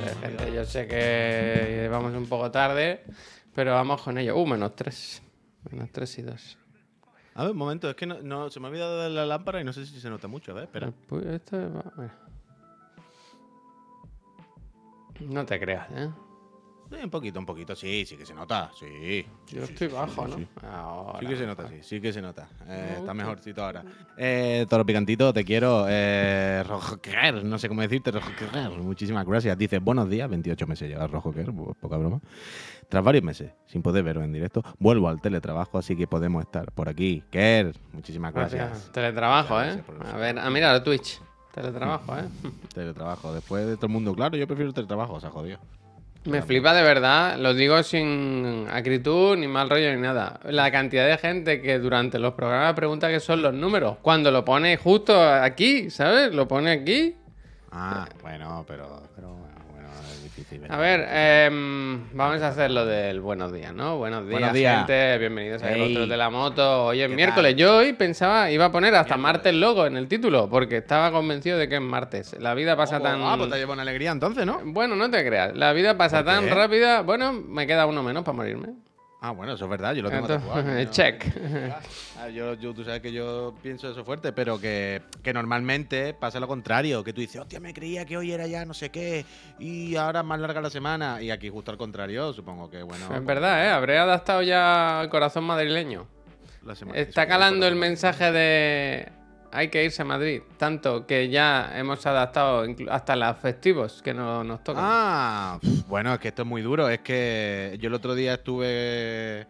Eh, 0.00 0.14
gente, 0.20 0.52
yo 0.52 0.64
sé 0.64 0.86
que 0.86 1.88
vamos 1.90 2.12
un 2.14 2.26
poco 2.26 2.50
tarde, 2.50 3.04
pero 3.54 3.72
vamos 3.72 4.02
con 4.02 4.18
ello. 4.18 4.36
Uh, 4.36 4.46
menos 4.46 4.74
tres. 4.76 5.22
Menos 5.70 5.90
tres 5.92 6.18
y 6.18 6.22
dos. 6.22 6.58
A 7.34 7.42
ver, 7.42 7.52
un 7.52 7.58
momento, 7.58 7.88
es 7.90 7.96
que 7.96 8.06
no, 8.06 8.20
no- 8.22 8.50
se 8.50 8.60
me 8.60 8.66
ha 8.66 8.70
olvidado 8.70 9.02
de 9.02 9.10
la 9.10 9.26
lámpara 9.26 9.60
y 9.60 9.64
no 9.64 9.72
sé 9.72 9.86
si 9.86 9.98
se 10.00 10.08
nota 10.10 10.28
mucho. 10.28 10.52
A 10.52 10.54
ver, 10.54 10.64
espera. 10.64 10.92
Pues 11.08 11.24
esto 11.26 11.56
va- 11.72 11.92
mira. 11.96 12.14
No 15.20 15.46
te 15.46 15.58
creas, 15.60 15.88
¿eh? 15.92 16.10
Sí, 16.94 17.02
un 17.02 17.10
poquito, 17.10 17.40
un 17.40 17.46
poquito. 17.46 17.74
Sí, 17.74 18.04
sí 18.06 18.16
que 18.16 18.24
se 18.24 18.34
nota. 18.34 18.70
Sí. 18.78 19.26
Yo 19.48 19.66
sí, 19.66 19.72
estoy 19.72 19.88
sí, 19.88 19.94
bajo, 19.94 20.24
sí, 20.26 20.30
¿no? 20.30 20.36
sí. 20.36 20.46
Ahora. 20.62 21.18
Sí 21.20 21.26
que 21.26 21.36
se 21.36 21.46
nota, 21.46 21.68
sí, 21.68 21.74
sí 21.82 22.00
que 22.00 22.12
se 22.12 22.22
nota. 22.22 22.48
Eh, 22.68 22.96
está 22.98 23.14
mejorcito 23.14 23.64
ahora. 23.64 23.82
Eh, 24.16 24.66
Toro 24.68 24.86
Picantito, 24.86 25.32
te 25.32 25.44
quiero. 25.44 25.86
Eh, 25.88 26.62
Rojoquer, 26.66 27.44
no 27.44 27.58
sé 27.58 27.68
cómo 27.68 27.82
decirte, 27.82 28.12
Rojoquer. 28.12 28.70
Muchísimas 28.70 29.26
gracias. 29.26 29.58
Dice, 29.58 29.78
buenos 29.78 30.08
días, 30.08 30.28
28 30.30 30.66
meses 30.66 30.88
lleva 30.88 31.06
Rojoquer, 31.06 31.50
poca 31.80 31.96
broma. 31.96 32.20
Tras 32.88 33.02
varios 33.02 33.24
meses, 33.24 33.50
sin 33.66 33.82
poder 33.82 34.04
verlo 34.04 34.22
en 34.22 34.32
directo, 34.32 34.62
vuelvo 34.78 35.08
al 35.08 35.20
teletrabajo, 35.20 35.78
así 35.78 35.96
que 35.96 36.06
podemos 36.06 36.42
estar 36.44 36.70
por 36.70 36.88
aquí. 36.88 37.24
Ker, 37.30 37.74
muchísimas 37.92 38.32
gracias. 38.32 38.68
Gracias. 38.68 38.92
Teletrabajo, 38.92 39.60
¿eh? 39.62 39.82
A 40.12 40.16
ver, 40.16 40.38
a 40.38 40.48
mirar 40.50 40.84
Twitch. 40.84 41.20
Teletrabajo, 41.52 42.18
¿eh? 42.18 42.24
Teletrabajo. 42.74 43.32
Después 43.32 43.66
de 43.66 43.76
todo 43.76 43.86
el 43.86 43.92
mundo, 43.92 44.14
claro, 44.14 44.36
yo 44.36 44.46
prefiero 44.46 44.68
el 44.68 44.74
teletrabajo, 44.74 45.18
se 45.18 45.26
ha 45.26 45.30
jodido. 45.30 45.58
Me 46.24 46.40
flipa 46.40 46.72
de 46.72 46.82
verdad, 46.82 47.36
lo 47.38 47.52
digo 47.52 47.82
sin 47.82 48.66
acritud, 48.70 49.36
ni 49.36 49.46
mal 49.46 49.68
rollo, 49.68 49.94
ni 49.94 50.00
nada. 50.00 50.40
La 50.44 50.70
cantidad 50.70 51.06
de 51.06 51.18
gente 51.18 51.60
que 51.60 51.78
durante 51.78 52.18
los 52.18 52.32
programas 52.32 52.72
pregunta 52.72 53.10
qué 53.10 53.20
son 53.20 53.42
los 53.42 53.52
números. 53.52 53.98
Cuando 54.00 54.30
lo 54.30 54.42
pone 54.42 54.78
justo 54.78 55.22
aquí, 55.22 55.90
¿sabes? 55.90 56.34
Lo 56.34 56.48
pone 56.48 56.70
aquí. 56.70 57.14
Ah, 57.70 58.08
bueno, 58.22 58.64
pero, 58.66 59.02
pero 59.14 59.36
A 60.68 60.76
ver, 60.78 61.06
em, 61.12 62.10
vamos 62.12 62.42
a 62.42 62.48
hacer 62.48 62.70
lo 62.70 62.84
del 62.84 63.20
buenos 63.20 63.52
días, 63.52 63.72
¿no? 63.72 63.98
Buenos 63.98 64.22
días, 64.26 64.32
Buenos 64.32 64.52
días. 64.52 64.78
gente. 64.78 65.18
Bienvenidos 65.18 65.62
a 65.62 65.72
Ey. 65.72 65.92
otros 65.92 66.08
de 66.08 66.16
la 66.16 66.28
moto. 66.28 66.86
Hoy 66.86 67.02
es 67.02 67.08
¿Qué 67.08 67.14
miércoles. 67.14 67.52
tal? 67.52 67.56
Yo 67.60 67.76
hoy 67.76 67.92
pensaba, 67.92 68.50
iba 68.50 68.64
a 68.64 68.72
poner 68.72 68.96
hasta 68.96 69.16
martes 69.16 69.54
logo 69.54 69.86
en 69.86 69.96
el 69.96 70.08
título, 70.08 70.48
porque 70.50 70.78
estaba 70.78 71.12
convencido 71.12 71.56
de 71.56 71.68
que 71.68 71.76
es 71.76 71.80
martes. 71.80 72.34
La 72.40 72.54
vida 72.54 72.76
pasa 72.76 72.98
tan. 72.98 73.22
Ah, 73.22 73.36
pues 73.38 73.48
te 73.50 73.58
lleva 73.58 73.74
una 73.74 73.82
alegría 73.82 74.10
entonces, 74.10 74.44
¿no? 74.44 74.60
Bueno, 74.64 74.96
no 74.96 75.08
te 75.08 75.24
creas. 75.24 75.54
La 75.54 75.72
vida 75.72 75.96
pasa 75.96 76.24
¿Por 76.24 76.32
tan 76.32 76.48
rápida. 76.50 77.02
Bueno, 77.02 77.32
me 77.32 77.66
queda 77.68 77.86
uno 77.86 78.02
menos 78.02 78.24
para 78.24 78.36
morirme. 78.36 78.70
Ah, 79.26 79.30
bueno, 79.30 79.54
eso 79.54 79.64
es 79.64 79.70
verdad, 79.70 79.94
yo 79.94 80.02
lo 80.02 80.10
tengo 80.10 80.26
Entonces, 80.28 80.46
tatuado. 80.46 80.84
check. 80.90 81.24
Ah, 82.20 82.28
yo, 82.28 82.52
yo- 82.54 82.74
tú 82.74 82.84
sabes 82.84 83.00
que 83.00 83.10
yo 83.10 83.54
pienso 83.62 83.90
eso 83.90 84.04
fuerte, 84.04 84.32
pero 84.34 84.60
que, 84.60 85.00
que 85.22 85.32
normalmente 85.32 86.12
pasa 86.12 86.38
lo 86.40 86.46
contrario, 86.46 87.02
que 87.02 87.14
tú 87.14 87.22
dices, 87.22 87.40
hostia, 87.40 87.58
me 87.58 87.72
creía 87.72 88.04
que 88.04 88.18
hoy 88.18 88.32
era 88.32 88.46
ya 88.46 88.66
no 88.66 88.74
sé 88.74 88.90
qué, 88.90 89.24
y 89.58 89.96
ahora 89.96 90.20
es 90.20 90.26
más 90.26 90.38
larga 90.40 90.60
la 90.60 90.68
semana, 90.68 91.22
y 91.22 91.30
aquí 91.30 91.48
justo 91.48 91.70
al 91.70 91.78
contrario, 91.78 92.34
supongo 92.34 92.68
que, 92.68 92.82
bueno... 92.82 93.06
Es 93.16 93.24
verdad, 93.24 93.64
¿eh? 93.64 93.70
Habré 93.70 93.96
adaptado 93.98 94.42
ya 94.42 95.00
al 95.00 95.08
corazón 95.08 95.44
madrileño. 95.44 96.06
la 96.62 96.74
semana- 96.74 96.98
Está 96.98 97.26
calando 97.26 97.66
el 97.66 97.76
mensaje 97.76 98.30
de 98.30 99.08
hay 99.54 99.68
que 99.68 99.84
irse 99.84 100.02
a 100.02 100.04
Madrid. 100.04 100.42
Tanto 100.58 101.06
que 101.06 101.28
ya 101.28 101.72
hemos 101.76 102.04
adaptado 102.06 102.66
hasta 102.90 103.16
los 103.16 103.36
festivos 103.38 104.02
que 104.02 104.12
no, 104.12 104.44
nos 104.44 104.62
tocan. 104.64 104.82
Ah, 104.86 105.58
bueno, 105.88 106.12
es 106.14 106.18
que 106.20 106.28
esto 106.28 106.42
es 106.42 106.48
muy 106.48 106.60
duro, 106.62 106.88
es 106.88 106.98
que 107.00 107.76
yo 107.80 107.88
el 107.88 107.94
otro 107.94 108.14
día 108.14 108.34
estuve 108.34 109.46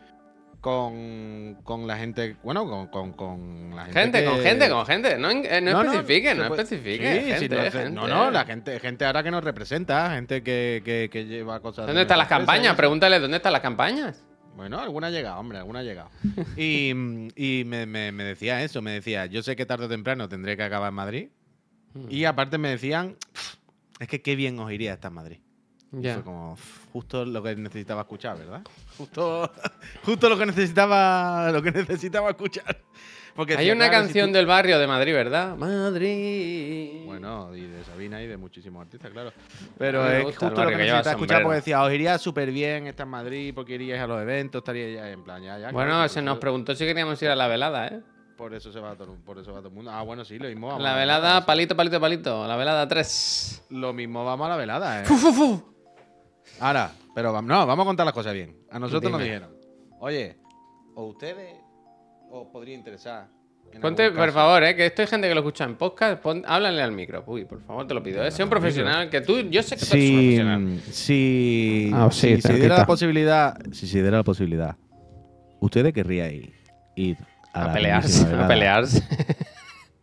con, 0.61 1.59
con 1.63 1.87
la 1.87 1.97
gente, 1.99 2.37
bueno, 2.43 2.67
con, 2.67 2.87
con, 2.89 3.13
con 3.13 3.77
la 3.77 3.85
gente 3.85 4.01
gente, 4.01 4.21
que- 4.21 4.25
con 4.31 4.39
gente, 4.41 4.71
con 4.71 4.87
gente. 4.87 5.19
No, 5.19 5.31
eh, 5.31 5.61
no, 5.61 5.73
no, 5.73 5.91
puede- 5.91 6.63
especifique. 6.63 7.21
Sí, 7.21 7.21
gente, 7.27 7.39
sí, 7.39 7.49
no, 7.51 7.63
sé- 7.63 7.71
gente. 7.71 7.91
no, 7.91 8.09
no, 8.09 8.31
la 8.31 8.45
gente, 8.45 8.81
gente 8.81 9.05
ahora 9.05 9.23
que 9.23 9.31
nos 9.31 9.45
representa, 9.45 10.11
gente 10.15 10.43
que, 10.43 10.81
que, 10.85 11.11
que 11.13 11.27
lleva 11.27 11.61
cosas. 11.61 11.85
¿Dónde 11.87 11.99
de 11.99 12.03
están 12.03 12.17
las 12.19 12.27
empresa, 12.31 12.39
campañas? 12.47 12.77
Pregúntale, 12.77 13.21
¿dónde 13.21 13.37
están 13.37 13.53
las 13.53 13.61
campañas? 13.63 14.25
Bueno, 14.57 14.79
alguna 14.79 15.09
ha 15.09 15.11
llegado, 15.11 15.39
hombre, 15.41 15.59
alguna 15.59 15.81
ha 15.81 15.83
llegado. 15.83 16.11
Y, 16.57 16.91
y 17.37 17.65
me, 17.65 17.87
me- 17.87 18.13
me 18.13 18.25
decía 18.25 18.63
eso, 18.63 18.81
me 18.83 18.93
decía, 18.93 19.27
yo 19.27 19.43
sé 19.43 19.57
que 19.57 19.67
tarde 19.67 19.87
o 19.87 19.89
temprano 19.89 20.29
tendré 20.29 20.57
que 20.57 20.63
acabar 20.63 20.89
en 20.91 20.95
Madrid. 20.95 21.29
Hmm. 21.95 22.07
Y 22.11 22.25
aparte 22.25 22.59
me 22.59 22.69
decían, 22.71 23.17
"Pff, 23.33 23.55
es 24.01 24.09
que 24.09 24.23
qué 24.23 24.37
bien 24.37 24.59
os 24.59 24.71
iría 24.73 24.95
estar 24.95 25.11
en 25.11 25.15
Madrid. 25.17 25.39
Fue 25.91 26.23
como 26.25 26.57
"Pff, 26.57 26.87
justo 26.93 27.25
lo 27.25 27.41
que 27.43 27.55
necesitaba 27.55 28.01
escuchar, 28.03 28.37
¿verdad? 28.39 28.63
Justo, 28.99 29.51
justo 30.05 30.29
lo 30.29 30.37
que 30.39 30.47
necesitaba, 30.47 31.51
lo 31.53 31.63
que 31.63 31.71
necesitaba 31.71 32.31
escuchar. 32.31 32.81
Porque 33.35 33.57
Hay 33.57 33.71
una 33.71 33.89
"Claro, 33.89 34.03
si 34.03 34.07
canción 34.07 34.31
tú-". 34.31 34.37
del 34.37 34.47
barrio 34.47 34.79
de 34.79 34.87
Madrid, 34.87 35.13
¿verdad? 35.13 35.57
Madrid. 35.57 37.05
Bueno, 37.05 37.55
y 37.55 37.63
de 37.63 37.83
Sabina 37.85 38.23
y 38.23 38.27
de 38.27 38.37
muchísimos 38.37 38.83
artistas, 38.83 39.11
claro. 39.11 39.33
Pero 39.79 40.09
es 40.09 40.25
justo 40.25 40.51
lo 40.51 40.55
que 40.69 40.73
que 40.73 40.77
necesitaba 40.77 41.11
escuchar 41.11 41.43
porque 41.43 41.57
decía, 41.57 41.83
os 41.83 41.93
iría 41.93 42.19
súper 42.19 42.51
bien 42.53 42.87
estar 42.87 43.07
en 43.07 43.11
Madrid 43.11 43.53
porque 43.55 43.75
iríais 43.75 44.01
a 44.03 44.07
los 44.07 44.21
eventos, 44.23 44.61
estaríais 44.61 44.95
ya 44.97 45.11
en 45.11 45.25
plan, 45.25 45.43
ya, 45.43 45.59
ya. 45.59 45.71
Bueno, 45.73 45.91
claro, 45.93 46.09
se 46.09 46.23
nos 46.23 46.39
preguntó 46.39 46.75
si 46.75 46.85
queríamos 46.85 47.21
ir 47.23 47.29
a 47.31 47.37
la 47.37 47.49
velada, 47.49 47.89
¿eh? 47.89 48.01
Por 48.37 48.53
eso 48.55 48.73
se 48.73 48.81
va 48.81 48.97
todo, 48.97 49.17
por 49.25 49.39
eso 49.39 49.53
va 49.53 49.59
todo 49.61 49.69
el 49.69 49.75
mundo. 49.75 49.91
Ah, 49.93 50.03
bueno, 50.03 50.25
sí, 50.25 50.39
lo 50.39 50.49
mismo. 50.49 50.67
vamos 50.69 50.81
a 50.81 50.83
La 50.85 50.93
la 50.95 50.99
velada, 50.99 51.47
palito, 51.47 51.77
palito, 51.77 52.01
palito. 52.01 52.47
La 52.49 52.57
velada 52.57 52.87
3. 52.89 53.67
Lo 53.71 53.93
mismo 53.93 54.25
vamos 54.25 54.47
a 54.47 54.51
la 54.51 54.57
velada, 54.57 55.03
¿eh? 55.03 55.05
¡Fu, 55.07 55.15
fu, 55.17 55.33
fu! 55.33 55.75
Ahora, 56.61 56.91
pero 57.15 57.41
no, 57.43 57.67
vamos 57.67 57.85
a 57.85 57.87
contar 57.87 58.05
las 58.07 58.15
cosas 58.15 58.33
bien. 58.35 58.57
A 58.71 58.79
nosotros 58.79 59.11
nos 59.13 59.21
dijeron, 59.23 59.57
oye, 60.01 60.37
o 60.97 61.05
ustedes 61.07 61.55
os 62.43 62.49
podría 62.49 62.75
interesar. 62.75 63.27
Ponte, 63.81 64.11
por 64.13 64.31
favor, 64.31 64.63
¿eh? 64.63 64.77
que 64.77 64.87
esto 64.87 65.03
hay 65.03 65.09
gente 65.09 65.27
que 65.29 65.35
lo 65.35 65.41
escucha 65.41 65.65
en 65.65 65.75
podcast. 65.77 66.23
Pon, 66.23 66.45
háblale 66.47 66.81
al 66.81 66.93
micro. 66.93 67.25
Uy, 67.27 67.45
por 67.45 67.61
favor, 67.63 67.87
te 67.87 67.95
lo 67.95 68.03
pido. 68.03 68.23
¿eh? 68.25 68.31
Sé 68.31 68.45
un 68.45 68.51
profesional. 68.51 69.11
Que 69.11 69.21
tú, 69.21 69.39
yo 69.51 69.63
sé 69.65 69.77
que 69.77 69.85
tú 69.85 69.97
eres 69.97 70.11
un 70.11 70.11
Si, 70.11 70.13
profesional. 70.15 70.81
si, 70.93 71.91
Ah, 71.93 72.09
sí, 72.13 72.37
si 72.37 72.43
se 72.43 72.53
diera 72.55 72.79
la 72.79 72.87
posibilidad, 72.87 73.57
si 73.73 73.89
se 73.89 74.01
diera 74.01 74.19
la 74.19 74.23
posibilidad, 74.23 74.77
ustedes 75.61 75.93
querríais 75.93 76.51
ir 76.95 77.17
a, 77.53 77.65
A 77.71 77.73
pelearse, 77.73 78.33
a 78.33 78.47
pelearse. 78.47 79.03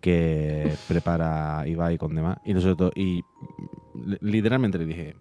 que 0.02 0.74
prepara 0.88 1.64
Ibai 1.66 1.98
con 1.98 2.14
demás 2.14 2.40
y 2.44 2.54
nosotros 2.54 2.92
y 2.96 3.22
li- 4.06 4.18
literalmente 4.22 4.80
le 4.80 4.86
dije 4.86 5.16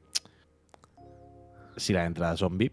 si 1.77 1.93
las 1.93 2.07
entradas 2.07 2.39
son 2.41 2.57
VIP 2.59 2.73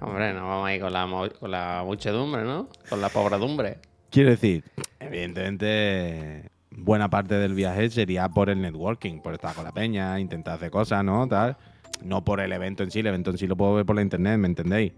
Hombre, 0.00 0.32
no 0.34 0.48
vamos 0.48 0.68
a 0.68 0.74
ir 0.74 0.80
con 0.80 0.92
la, 0.92 1.06
mo- 1.06 1.28
con 1.40 1.50
la 1.50 1.82
muchedumbre, 1.84 2.42
¿no? 2.42 2.68
Con 2.90 3.00
la 3.00 3.08
pobredumbre. 3.08 3.78
quiero 4.10 4.30
decir 4.30 4.64
evidentemente 5.00 6.50
buena 6.70 7.08
parte 7.10 7.34
del 7.34 7.54
viaje 7.54 7.88
sería 7.90 8.28
por 8.28 8.50
el 8.50 8.60
networking 8.60 9.20
por 9.20 9.34
estar 9.34 9.54
con 9.54 9.64
la 9.64 9.72
peña 9.72 10.18
intentar 10.18 10.54
hacer 10.54 10.70
cosas 10.70 11.04
no 11.04 11.26
tal 11.28 11.56
no 12.02 12.24
por 12.24 12.40
el 12.40 12.52
evento 12.52 12.82
en 12.82 12.90
sí 12.90 13.00
el 13.00 13.06
evento 13.06 13.30
en 13.30 13.38
sí 13.38 13.46
lo 13.46 13.56
puedo 13.56 13.74
ver 13.74 13.84
por 13.86 13.96
la 13.96 14.02
internet 14.02 14.38
me 14.38 14.48
entendéis 14.48 14.92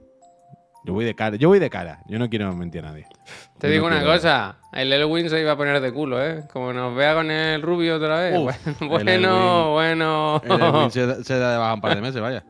yo 0.85 0.93
voy 0.95 1.05
de 1.05 1.15
cara 1.15 1.37
yo 1.37 1.49
voy 1.49 1.59
de 1.59 1.69
cara 1.71 2.01
yo 2.09 2.19
no 2.19 2.29
quiero 2.31 2.55
mentir 2.55 2.85
a 2.85 2.89
nadie 2.89 3.07
Te 3.59 3.67
Yo 3.69 3.73
digo 3.73 3.91
no 3.91 3.97
una 3.97 4.05
cosa. 4.05 4.57
El 4.73 4.93
Elwin 4.93 5.29
se 5.31 5.41
iba 5.41 5.53
a 5.53 5.57
poner 5.57 5.81
de 5.81 5.91
culo, 5.93 6.23
¿eh? 6.23 6.45
Como 6.53 6.73
nos 6.75 6.95
vea 6.95 7.15
con 7.15 7.31
el 7.31 7.63
rubio 7.63 7.97
otra 7.97 8.21
vez. 8.21 8.35
Bueno, 8.81 9.11
el 9.11 9.25
Elwin- 9.25 9.73
bueno. 9.73 10.43
El 10.45 10.53
Edwin 10.61 10.91
se, 10.91 11.25
se 11.25 11.39
da 11.39 11.53
de 11.53 11.59
baja 11.59 11.75
un 11.75 11.81
par 11.81 11.95
de 11.95 12.03
meses 12.03 12.21
vaya 12.21 12.45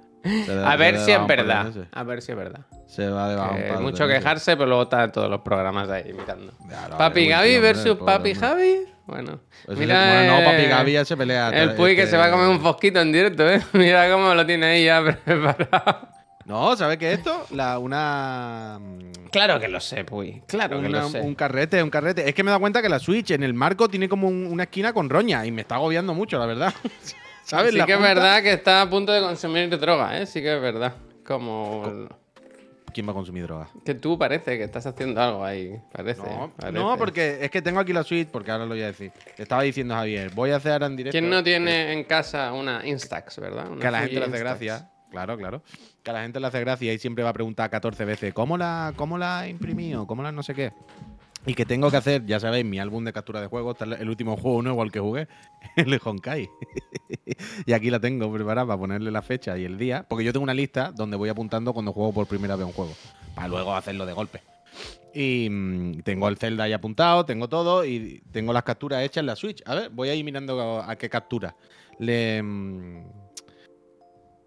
da- 0.46 0.70
A 0.72 0.76
ver 0.76 0.94
da 0.98 1.04
si 1.04 1.12
es 1.12 1.26
verdad. 1.26 1.72
A 1.92 2.02
ver 2.02 2.22
si 2.22 2.32
es 2.32 2.38
verdad. 2.38 2.60
se 2.86 3.08
va 3.08 3.28
de 3.28 3.62
Que 3.62 3.68
par 3.68 3.80
mucho 3.80 4.06
quejarse, 4.08 4.56
pero 4.56 4.66
luego 4.66 4.82
está 4.84 5.04
en 5.04 5.12
todos 5.12 5.28
los 5.30 5.40
programas 5.40 5.88
ahí 5.90 6.04
imitando. 6.10 6.52
No, 6.90 6.96
Papi 6.98 7.24
el 7.24 7.28
Gaby 7.30 7.58
versus 7.58 7.96
Papi. 7.98 8.34
Javi. 8.34 8.76
Bueno, 9.06 9.38
Pues 9.66 9.78
mira. 9.78 10.20
ese- 10.20 10.28
bueno, 10.28 10.40
no, 10.44 10.50
Papi 10.50 10.64
Gaby 10.68 10.92
ya 10.92 11.04
se 11.04 11.16
pelea. 11.16 11.48
El 11.50 11.74
Puy 11.74 11.94
que 11.94 12.02
este- 12.02 12.12
se 12.12 12.16
va 12.16 12.24
a 12.26 12.30
comer 12.30 12.48
un 12.48 12.60
fosquito 12.60 13.00
en 13.00 13.12
directo, 13.12 13.48
¿eh? 13.48 13.60
Mira 13.72 14.10
cómo 14.10 14.34
lo 14.34 14.44
tiene 14.44 14.66
ahí 14.66 14.84
ya 14.84 15.02
preparado. 15.24 16.08
No, 16.44 16.76
¿sabes 16.76 16.96
qué 16.98 17.12
es 17.12 17.18
esto? 17.18 17.44
La, 17.50 17.78
una. 17.80 18.78
mm, 18.80 19.28
Claro 19.32 19.58
que 19.58 19.66
lo 19.68 19.80
sé, 19.80 20.04
Puy. 20.04 20.42
Claro 20.46 20.80
que 20.80 20.88
lo 20.88 21.08
sé. 21.08 21.20
un 21.20 21.34
carrete, 21.34 21.82
un 21.82 21.90
carrete. 21.90 22.28
Es 22.28 22.34
que 22.36 22.44
me 22.44 22.50
he 22.50 22.52
dado 22.52 22.60
cuenta 22.60 22.80
que 22.82 22.88
la 22.88 23.00
Switch 23.00 23.32
en 23.32 23.42
el 23.42 23.52
marco 23.52 23.88
tiene 23.88 24.08
como 24.08 24.28
un- 24.28 24.46
una 24.46 24.62
esquina 24.64 24.92
con 24.92 25.10
roña 25.10 25.44
y 25.44 25.50
me 25.50 25.62
está 25.62 25.74
agobiando 25.74 26.14
mucho, 26.14 26.38
la 26.38 26.46
verdad. 26.46 26.72
¿Sabes? 27.46 27.70
Sí 27.70 27.78
La 27.78 27.86
que 27.86 27.92
es 27.92 28.00
verdad 28.00 28.42
que 28.42 28.52
está 28.52 28.82
a 28.82 28.90
punto 28.90 29.12
de 29.12 29.20
consumir 29.20 29.78
droga, 29.78 30.18
¿eh? 30.18 30.26
Sí 30.26 30.42
que 30.42 30.56
es 30.56 30.60
verdad. 30.60 30.94
Como... 31.24 32.08
¿Quién 32.92 33.06
va 33.06 33.12
a 33.12 33.14
consumir 33.14 33.44
droga? 33.44 33.68
Que 33.84 33.94
tú 33.94 34.18
parece 34.18 34.58
que 34.58 34.64
estás 34.64 34.84
haciendo 34.86 35.22
algo 35.22 35.44
ahí. 35.44 35.80
Parece. 35.92 36.22
No, 36.22 36.50
parece. 36.56 36.76
no, 36.76 36.96
porque 36.96 37.38
es 37.40 37.50
que 37.50 37.62
tengo 37.62 37.78
aquí 37.78 37.92
la 37.92 38.02
Switch, 38.02 38.28
porque 38.28 38.50
ahora 38.50 38.64
lo 38.64 38.70
voy 38.70 38.82
a 38.82 38.86
decir. 38.86 39.12
Estaba 39.36 39.62
diciendo 39.62 39.94
Javier, 39.94 40.32
voy 40.34 40.50
a 40.50 40.56
hacer 40.56 40.72
ahora 40.72 40.86
en 40.86 40.96
directo. 40.96 41.16
¿Quién 41.16 41.30
no 41.30 41.44
tiene 41.44 41.92
en 41.92 42.02
casa 42.04 42.52
una 42.52 42.84
Instax, 42.84 43.38
verdad? 43.38 43.70
Una 43.70 43.80
Que 43.80 43.86
a 43.86 43.90
la 43.92 44.00
gente 44.00 44.18
le 44.18 44.24
hace 44.24 44.38
gracia. 44.38 44.90
Claro, 45.10 45.36
claro. 45.36 45.62
Que 46.02 46.10
a 46.10 46.14
la 46.14 46.22
gente 46.22 46.40
le 46.40 46.46
hace 46.48 46.58
gracia 46.60 46.92
y 46.92 46.98
siempre 46.98 47.22
va 47.22 47.30
a 47.30 47.34
preguntar 47.34 47.70
14 47.70 48.04
veces, 48.04 48.34
¿cómo 48.34 48.58
la, 48.58 48.92
cómo 48.96 49.18
la 49.18 49.46
he 49.46 49.50
imprimido? 49.50 50.06
¿Cómo 50.06 50.22
la 50.24 50.32
no 50.32 50.42
sé 50.42 50.54
qué? 50.54 50.72
Y 51.46 51.54
que 51.54 51.64
tengo 51.64 51.92
que 51.92 51.96
hacer, 51.96 52.26
ya 52.26 52.40
sabéis, 52.40 52.64
mi 52.64 52.80
álbum 52.80 53.04
de 53.04 53.12
captura 53.12 53.40
de 53.40 53.46
juegos, 53.46 53.76
el 53.80 54.08
último 54.08 54.36
juego 54.36 54.62
nuevo 54.62 54.82
al 54.82 54.90
que 54.90 54.98
jugué, 54.98 55.28
el 55.76 56.00
Honkai. 56.02 56.50
y 57.66 57.72
aquí 57.72 57.88
la 57.88 58.00
tengo 58.00 58.32
preparada 58.32 58.66
para 58.66 58.78
ponerle 58.78 59.12
la 59.12 59.22
fecha 59.22 59.56
y 59.56 59.64
el 59.64 59.78
día, 59.78 60.04
porque 60.08 60.24
yo 60.24 60.32
tengo 60.32 60.42
una 60.42 60.54
lista 60.54 60.92
donde 60.92 61.16
voy 61.16 61.28
apuntando 61.28 61.72
cuando 61.72 61.92
juego 61.92 62.12
por 62.12 62.26
primera 62.26 62.56
vez 62.56 62.66
un 62.66 62.72
juego, 62.72 62.92
para 63.36 63.46
luego 63.46 63.76
hacerlo 63.76 64.04
de 64.06 64.12
golpe. 64.12 64.42
Y 65.14 65.48
mm, 65.48 66.00
tengo 66.02 66.28
el 66.28 66.36
Zelda 66.36 66.64
ahí 66.64 66.72
apuntado, 66.72 67.24
tengo 67.24 67.48
todo 67.48 67.84
y 67.84 68.22
tengo 68.32 68.52
las 68.52 68.64
capturas 68.64 69.02
hechas 69.04 69.18
en 69.18 69.26
la 69.26 69.36
Switch. 69.36 69.62
A 69.66 69.74
ver, 69.76 69.90
voy 69.90 70.08
a 70.08 70.14
ir 70.14 70.24
mirando 70.24 70.60
a, 70.60 70.90
a 70.90 70.96
qué 70.96 71.08
captura. 71.08 71.54
Le, 71.98 72.42
mm, 72.42 73.04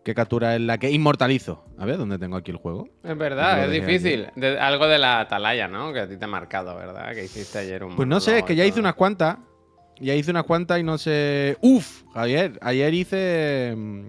¿Qué 0.09 0.15
captura 0.15 0.55
es 0.55 0.61
la 0.61 0.79
que 0.79 0.89
inmortalizo? 0.89 1.63
A 1.77 1.85
ver, 1.85 1.99
¿dónde 1.99 2.17
tengo 2.17 2.35
aquí 2.35 2.49
el 2.49 2.57
juego? 2.57 2.89
Es 3.03 3.15
verdad, 3.15 3.63
es 3.65 3.69
difícil. 3.71 4.25
De- 4.35 4.57
algo 4.59 4.87
de 4.87 4.97
la 4.97 5.19
atalaya, 5.19 5.67
¿no? 5.67 5.93
Que 5.93 5.99
a 5.99 6.09
ti 6.09 6.17
te 6.17 6.25
ha 6.25 6.27
marcado, 6.27 6.75
¿verdad? 6.75 7.13
Que 7.13 7.25
hiciste 7.25 7.59
ayer 7.59 7.83
un 7.83 7.95
Pues 7.95 8.07
no 8.07 8.19
sé, 8.19 8.39
es 8.39 8.43
que 8.43 8.55
ya 8.55 8.65
hice 8.65 8.79
unas 8.79 8.95
cuantas. 8.95 9.37
Ya 9.99 10.15
hice 10.15 10.31
unas 10.31 10.45
cuantas 10.45 10.79
y 10.79 10.83
no 10.83 10.97
sé. 10.97 11.57
¡Uf! 11.61 12.01
Ayer, 12.15 12.57
ayer 12.63 12.91
hice 12.91 13.75
mm, 13.77 14.05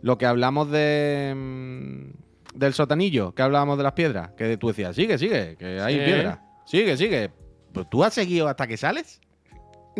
lo 0.00 0.16
que 0.16 0.24
hablamos 0.24 0.70
de. 0.70 1.34
mm, 1.36 2.58
del 2.58 2.72
sotanillo, 2.72 3.34
que 3.34 3.42
hablábamos 3.42 3.76
de 3.76 3.84
las 3.84 3.92
piedras. 3.92 4.30
Que 4.38 4.56
tú 4.56 4.68
decías, 4.68 4.96
sigue, 4.96 5.18
sigue, 5.18 5.56
que 5.58 5.80
hay 5.82 5.98
Sí. 5.98 6.00
piedras. 6.02 6.38
Sigue, 6.64 6.96
sigue. 6.96 7.30
Pues 7.74 7.90
tú 7.90 8.02
has 8.02 8.14
seguido 8.14 8.48
hasta 8.48 8.66
que 8.66 8.78
sales. 8.78 9.20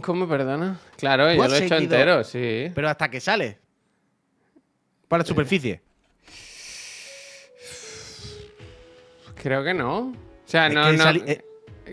¿Cómo, 0.03 0.27
perdona? 0.27 0.79
Claro, 0.97 1.29
¿Tú 1.31 1.37
yo 1.43 1.47
lo 1.49 1.55
he 1.57 1.65
hecho 1.67 1.77
entero, 1.77 2.25
sí. 2.25 2.71
Pero 2.75 2.89
hasta 2.89 3.11
que 3.11 3.21
sales. 3.21 3.59
Para 5.09 5.23
la 5.23 5.27
superficie. 5.27 5.81
Creo 9.43 9.63
que 9.65 9.75
no. 9.75 9.99
O 9.99 10.15
sea, 10.45 10.67
es, 10.69 10.75
no, 10.75 10.87
que 10.91 10.97
no. 10.97 11.05
sali- 11.05 11.23
eh, 11.27 11.45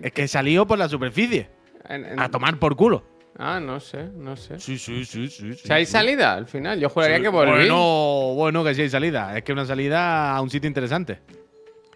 es 0.02 0.12
que 0.12 0.24
he 0.24 0.28
salido 0.28 0.66
por 0.66 0.78
la 0.78 0.90
superficie. 0.90 1.50
en- 1.90 2.06
en- 2.06 2.20
A 2.20 2.30
tomar 2.30 2.58
por 2.60 2.76
culo. 2.76 3.04
Ah, 3.38 3.60
no 3.60 3.80
sé, 3.80 4.04
no 4.16 4.38
sé. 4.38 4.60
Sí, 4.60 4.78
sí, 4.78 5.04
sí, 5.06 5.28
sí. 5.28 5.54
Si 5.56 5.74
hay 5.74 5.86
salida 5.86 6.34
al 6.36 6.48
final, 6.48 6.80
yo 6.80 6.88
juraría 6.90 7.18
Sí, 7.18 7.24
que 7.24 7.30
volví. 7.30 7.52
Bueno, 7.52 8.34
bueno, 8.36 8.64
que 8.64 8.74
sí 8.76 8.84
hay 8.84 8.90
salida. 8.90 9.36
Es 9.38 9.44
que 9.44 9.52
una 9.54 9.66
salida 9.66 10.36
a 10.36 10.42
un 10.42 10.50
sitio 10.50 10.68
interesante. 10.68 11.20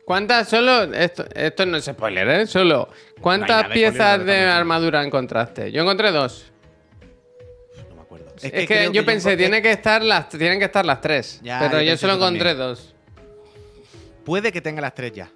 ¿Cuántas 0.03 0.49
solo? 0.49 0.83
Esto, 0.93 1.25
esto 1.35 1.65
no 1.65 1.77
es 1.77 1.85
spoiler, 1.85 2.27
¿eh? 2.29 2.47
Solo. 2.47 2.89
¿Cuántas 3.21 3.67
piezas 3.69 4.25
de 4.25 4.37
armadura 4.45 5.03
encontraste? 5.03 5.71
Yo 5.71 5.81
encontré 5.83 6.11
dos. 6.11 6.51
Acuerdo. 8.37 8.57
Es, 8.57 8.67
que, 8.67 8.89
yo 8.93 9.05
pensé, 9.05 9.35
tiene 9.37 9.61
que 9.61 9.71
estar 9.71 10.01
las, 10.03 10.29
tienen 10.29 10.59
que 10.59 10.65
estar 10.65 10.85
las 10.85 11.01
tres. 11.01 11.39
Ya, 11.43 11.59
pero 11.59 11.81
yo 11.81 11.97
solo 11.97 12.13
encontré 12.13 12.49
también. 12.51 12.57
dos. 12.69 12.93
Puede 14.25 14.51
que 14.51 14.61
tenga 14.61 14.81
las 14.81 14.93
tres 14.93 15.11
ya. 15.13 15.29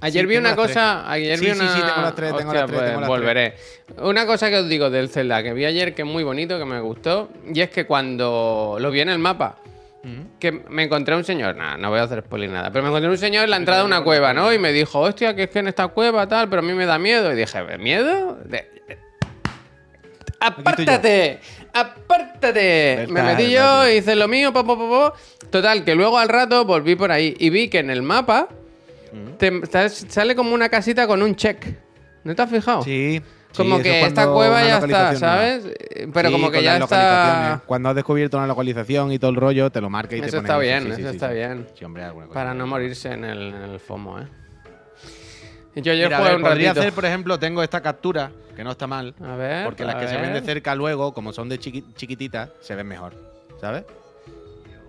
Ayer 0.00 0.24
Sí, 0.24 0.28
vi 0.28 0.36
una 0.36 0.54
tres. 0.54 0.66
cosa. 0.66 1.10
Ayer 1.10 1.38
Sí, 1.38 1.46
vi 1.46 1.50
sí, 1.52 1.58
una. 1.60 1.74
sí, 1.74 1.80
tengo 1.80 2.02
las 2.02 2.14
tres, 2.14 2.36
tengo 2.36 2.52
las 2.52 2.66
tres, 2.66 2.76
pues 2.78 2.86
tengo 2.90 3.00
las 3.00 3.08
volveré. 3.08 3.54
Una 3.98 4.26
cosa 4.26 4.50
que 4.50 4.58
os 4.58 4.68
digo 4.68 4.90
del 4.90 5.08
Zelda 5.08 5.42
que 5.42 5.52
vi 5.54 5.64
ayer 5.64 5.94
que 5.94 6.02
es 6.02 6.08
muy 6.08 6.22
bonito, 6.22 6.58
que 6.58 6.64
me 6.66 6.80
gustó. 6.80 7.30
Y 7.52 7.60
es 7.60 7.70
que 7.70 7.86
cuando 7.86 8.76
lo 8.78 8.90
vi 8.90 9.00
en 9.00 9.08
el 9.10 9.18
mapa. 9.18 9.56
Que 10.38 10.52
me 10.52 10.84
encontré 10.84 11.16
un 11.16 11.24
señor, 11.24 11.56
nada, 11.56 11.76
no 11.76 11.90
voy 11.90 11.98
a 11.98 12.04
hacer 12.04 12.22
spoiler 12.22 12.48
nada, 12.48 12.70
pero 12.70 12.84
me 12.84 12.90
encontré 12.90 13.10
un 13.10 13.18
señor 13.18 13.42
en 13.42 13.50
la 13.50 13.56
entrada 13.56 13.80
de 13.80 13.86
una 13.86 14.04
cueva, 14.04 14.32
¿no? 14.32 14.52
Y 14.52 14.58
me 14.60 14.70
dijo, 14.70 15.00
hostia, 15.00 15.34
que 15.34 15.42
es 15.44 15.50
que 15.50 15.58
en 15.58 15.66
esta 15.66 15.88
cueva 15.88 16.28
tal, 16.28 16.48
pero 16.48 16.60
a 16.60 16.64
mí 16.64 16.72
me 16.74 16.86
da 16.86 16.96
miedo. 16.96 17.32
Y 17.32 17.34
dije, 17.34 17.60
¿miedo? 17.78 18.36
De- 18.44 18.68
¡Apártate! 20.40 21.40
¡Apártate! 21.72 23.06
Me 23.08 23.22
metí 23.22 23.50
yo, 23.50 23.88
hice 23.88 24.14
lo 24.16 24.28
mío, 24.28 24.52
po, 24.52 24.64
po, 24.64 24.76
po, 24.76 24.88
po. 24.88 25.12
Total, 25.50 25.84
que 25.84 25.94
luego 25.94 26.18
al 26.18 26.28
rato 26.28 26.64
volví 26.64 26.96
por 26.96 27.10
ahí 27.12 27.34
y 27.38 27.50
vi 27.50 27.68
que 27.68 27.78
en 27.78 27.90
el 27.90 28.02
mapa 28.02 28.48
te- 29.38 29.60
te- 29.60 29.88
sale 29.88 30.34
como 30.36 30.54
una 30.54 30.68
casita 30.68 31.06
con 31.06 31.22
un 31.22 31.36
check. 31.36 31.64
¿No 32.24 32.34
te 32.34 32.42
has 32.42 32.50
fijado? 32.50 32.82
Sí. 32.82 33.20
Como 33.56 33.76
sí, 33.76 33.80
eso 33.80 33.82
que 33.84 34.00
es 34.02 34.06
esta 34.08 34.26
cueva 34.30 34.62
ya 34.64 34.78
está. 34.78 35.16
¿sabes? 35.16 35.64
Eh, 35.64 36.08
Pero 36.12 36.28
Sí, 36.28 36.34
como 36.34 36.50
que 36.50 36.62
ya 36.62 36.76
está. 36.76 37.62
Cuando 37.64 37.88
has 37.88 37.94
descubierto 37.94 38.36
una 38.36 38.46
localización 38.46 39.12
y 39.12 39.18
todo 39.18 39.30
el 39.30 39.36
rollo, 39.36 39.70
te 39.70 39.80
lo 39.80 39.88
marca 39.88 40.14
y 40.16 40.20
te 40.20 40.26
Eso 40.26 40.38
pone 40.38 40.46
está 40.48 40.54
eso. 40.54 40.60
bien, 40.60 40.94
Sí, 40.96 41.00
eso 41.02 41.10
está 41.10 41.28
bien. 41.30 41.66
Hombre, 41.84 42.04
alguna 42.04 42.26
cosa. 42.26 42.34
Para 42.38 42.52
no 42.52 42.66
morirse 42.66 43.12
en 43.12 43.24
el, 43.24 43.54
en 43.54 43.62
el 43.62 43.80
FOMO, 43.80 44.20
¿eh? 44.20 44.26
Yo, 45.76 45.92
yo 45.92 46.06
Mira, 46.06 46.16
jugué 46.18 46.28
ver, 46.30 46.36
un 46.38 46.42
podría 46.42 46.68
ratito. 46.70 46.80
hacer, 46.80 46.92
por 46.94 47.04
ejemplo, 47.04 47.38
tengo 47.38 47.62
esta 47.62 47.80
captura, 47.82 48.30
que 48.56 48.64
no 48.64 48.70
está 48.72 48.86
mal. 48.86 49.14
A 49.22 49.36
ver. 49.36 49.64
Porque 49.64 49.84
las 49.84 49.96
que 49.96 50.08
se 50.08 50.16
ven 50.16 50.32
de 50.32 50.40
cerca 50.40 50.74
luego, 50.74 51.12
como 51.12 51.32
son 51.32 51.48
de 51.48 51.60
chiqui- 51.60 51.84
chiquititas, 51.94 52.50
se 52.60 52.74
ven 52.74 52.86
mejor. 52.86 53.12
¿Sabes? 53.60 53.84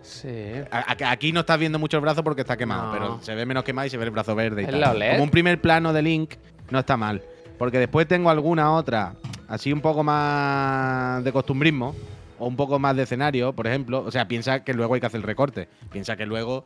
Sí. 0.01 0.30
A- 0.72 0.95
Aquí 1.12 1.31
no 1.34 1.42
estás 1.42 1.60
viendo 1.60 1.78
mucho 1.80 1.98
el 1.98 2.01
brazo 2.01 2.24
porque 2.24 2.42
está 2.42 2.56
quemado, 2.56 2.86
No. 2.88 2.92
pero 2.94 3.19
se 3.22 3.36
ve 3.36 3.45
menos 3.45 3.63
quemado 3.63 3.88
y 3.88 3.89
se 3.89 3.98
ve 3.98 4.06
el 4.06 4.12
brazo 4.12 4.36
verde 4.36 4.62
y 4.62 4.66
¿Es 4.66 4.72
tal. 4.72 4.95
OLED? 4.95 5.12
Como 5.12 5.24
un 5.24 5.30
primer 5.30 5.60
plano 5.62 5.92
de 5.92 6.01
Link, 6.01 6.36
no 6.69 6.80
está 6.80 6.95
mal. 6.95 7.22
Porque 7.57 7.80
después 7.80 8.07
tengo 8.07 8.30
alguna 8.30 8.72
otra, 8.72 9.16
así 9.50 9.74
un 9.74 9.81
poco 9.81 10.04
más 10.04 11.24
de 11.24 11.31
costumbrismo, 11.33 11.95
o 12.40 12.48
un 12.48 12.56
poco 12.56 12.80
más 12.80 12.95
de 12.95 13.04
escenario, 13.04 13.51
por 13.54 13.68
ejemplo. 13.68 14.04
O 14.06 14.12
sea, 14.12 14.28
piensa 14.28 14.63
que 14.63 14.74
luego 14.74 14.94
hay 14.94 15.01
que 15.01 15.07
hacer 15.07 15.18
el 15.19 15.24
recorte. 15.24 15.68
Piensa 15.92 16.16
que 16.16 16.25
luego 16.25 16.66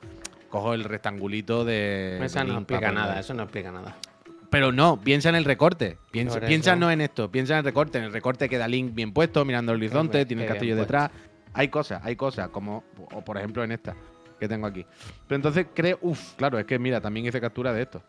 cojo 0.49 0.73
el 0.73 0.83
rectangulito 0.83 1.63
de. 1.65 2.19
De 2.19 2.45
no 2.45 2.65
para 2.67 2.91
nada, 2.91 3.19
eso 3.19 3.33
no 3.33 3.43
explica 3.43 3.71
nada. 3.71 3.95
Pero 4.51 4.71
no, 4.73 5.01
piensa 5.01 5.29
en 5.29 5.35
el 5.35 5.45
recorte. 5.45 5.97
Piensa, 6.11 6.75
no 6.75 6.91
en 6.91 7.01
esto, 7.01 7.31
piensa 7.31 7.53
en 7.53 7.59
el 7.59 7.65
recorte. 7.65 7.97
En 7.97 8.03
el 8.03 8.11
recorte 8.13 8.49
queda 8.49 8.67
Link 8.67 8.93
bien 8.93 9.13
puesto, 9.13 9.43
mirando 9.45 9.71
el 9.71 9.77
horizonte, 9.77 10.25
tiene 10.25 10.43
el 10.43 10.49
castillo 10.49 10.75
puesto. 10.75 10.93
detrás. 10.93 11.11
Hay 11.53 11.69
cosas, 11.69 12.01
hay 12.03 12.15
cosas, 12.15 12.49
como, 12.49 12.83
o 13.13 13.21
por 13.23 13.37
ejemplo 13.37 13.63
en 13.63 13.71
esta 13.71 13.95
que 14.39 14.47
tengo 14.47 14.67
aquí. 14.67 14.85
Pero 15.27 15.37
entonces 15.37 15.67
creo, 15.73 15.97
uff, 16.01 16.33
claro, 16.35 16.59
es 16.59 16.65
que 16.65 16.77
mira, 16.77 16.99
también 16.99 17.25
hice 17.25 17.39
captura 17.39 17.73
de 17.73 17.83
esto. 17.83 18.03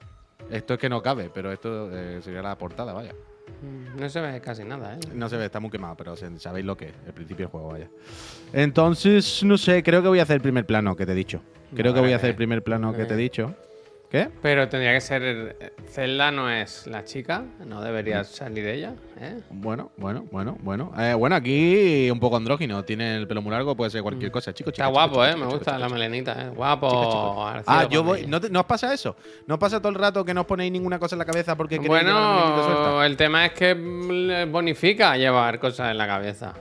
Esto 0.50 0.74
es 0.74 0.80
que 0.80 0.88
no 0.88 1.00
cabe, 1.00 1.30
pero 1.32 1.52
esto 1.52 1.90
eh, 1.92 2.20
sería 2.22 2.42
la 2.42 2.58
portada, 2.58 2.92
vaya. 2.92 3.12
Mm, 3.62 4.00
No 4.00 4.08
se 4.08 4.20
ve 4.20 4.40
casi 4.40 4.64
nada, 4.64 4.94
¿eh? 4.96 4.98
No 5.14 5.28
se 5.28 5.36
ve, 5.36 5.44
está 5.44 5.60
muy 5.60 5.70
quemado, 5.70 5.96
pero 5.96 6.16
sabéis 6.16 6.66
lo 6.66 6.76
que 6.76 6.86
es, 6.86 6.94
el 7.06 7.12
principio 7.12 7.46
del 7.46 7.50
juego, 7.52 7.68
vaya. 7.68 7.88
Entonces, 8.52 9.44
no 9.44 9.56
sé, 9.56 9.82
creo 9.82 10.02
que 10.02 10.08
voy 10.08 10.18
a 10.18 10.24
hacer 10.24 10.36
el 10.36 10.42
primer 10.42 10.66
plano 10.66 10.96
que 10.96 11.06
te 11.06 11.12
he 11.12 11.14
dicho. 11.14 11.40
Creo 11.74 11.94
que 11.94 12.00
voy 12.00 12.12
a 12.12 12.16
hacer 12.16 12.30
el 12.30 12.36
primer 12.36 12.62
plano 12.62 12.92
que 12.94 13.04
te 13.04 13.14
he 13.14 13.16
dicho. 13.16 13.54
¿Qué? 14.12 14.28
Pero 14.42 14.68
tendría 14.68 14.92
que 14.92 15.00
ser. 15.00 15.72
Zelda 15.88 16.30
no 16.30 16.50
es 16.50 16.86
la 16.86 17.02
chica, 17.02 17.44
no 17.64 17.80
debería 17.80 18.24
salir 18.24 18.66
ella, 18.66 18.92
¿eh? 19.18 19.40
Bueno, 19.48 19.90
bueno, 19.96 20.26
bueno, 20.30 20.58
bueno. 20.60 20.92
Eh, 20.98 21.14
bueno, 21.14 21.34
aquí 21.34 22.10
un 22.10 22.20
poco 22.20 22.36
andrógino. 22.36 22.84
Tiene 22.84 23.16
el 23.16 23.26
pelo 23.26 23.40
muy 23.40 23.52
largo, 23.52 23.74
puede 23.74 23.90
ser 23.90 24.02
cualquier 24.02 24.30
cosa. 24.30 24.52
Chico, 24.52 24.70
chica, 24.70 24.84
Está 24.86 24.92
chico, 24.92 24.92
guapo, 24.92 25.14
chico, 25.14 25.24
¿eh? 25.24 25.28
chico, 25.28 25.38
Me 25.38 25.44
chico, 25.46 25.56
gusta 25.58 25.70
chico, 25.70 25.80
la 25.80 25.86
chico. 25.86 25.94
melenita, 25.98 26.42
¿eh? 26.42 26.48
Guapo. 26.50 26.88
Chico. 26.90 27.46
Ah, 27.66 27.88
yo 27.88 28.02
voy. 28.04 28.26
¿No, 28.26 28.38
te- 28.38 28.50
¿No 28.50 28.60
os 28.60 28.66
pasa 28.66 28.92
eso? 28.92 29.16
¿No 29.46 29.54
os 29.54 29.60
pasa 29.60 29.80
todo 29.80 29.88
el 29.88 29.94
rato 29.94 30.22
que 30.26 30.34
no 30.34 30.42
os 30.42 30.46
ponéis 30.46 30.70
ninguna 30.70 30.98
cosa 30.98 31.14
en 31.14 31.18
la 31.20 31.24
cabeza 31.24 31.56
porque 31.56 31.78
Bueno, 31.78 33.02
el 33.02 33.16
tema 33.16 33.46
es 33.46 33.52
que 33.52 33.74
mm, 33.74 34.52
bonifica 34.52 35.16
llevar 35.16 35.58
cosas 35.58 35.90
en 35.90 35.96
la 35.96 36.06
cabeza. 36.06 36.52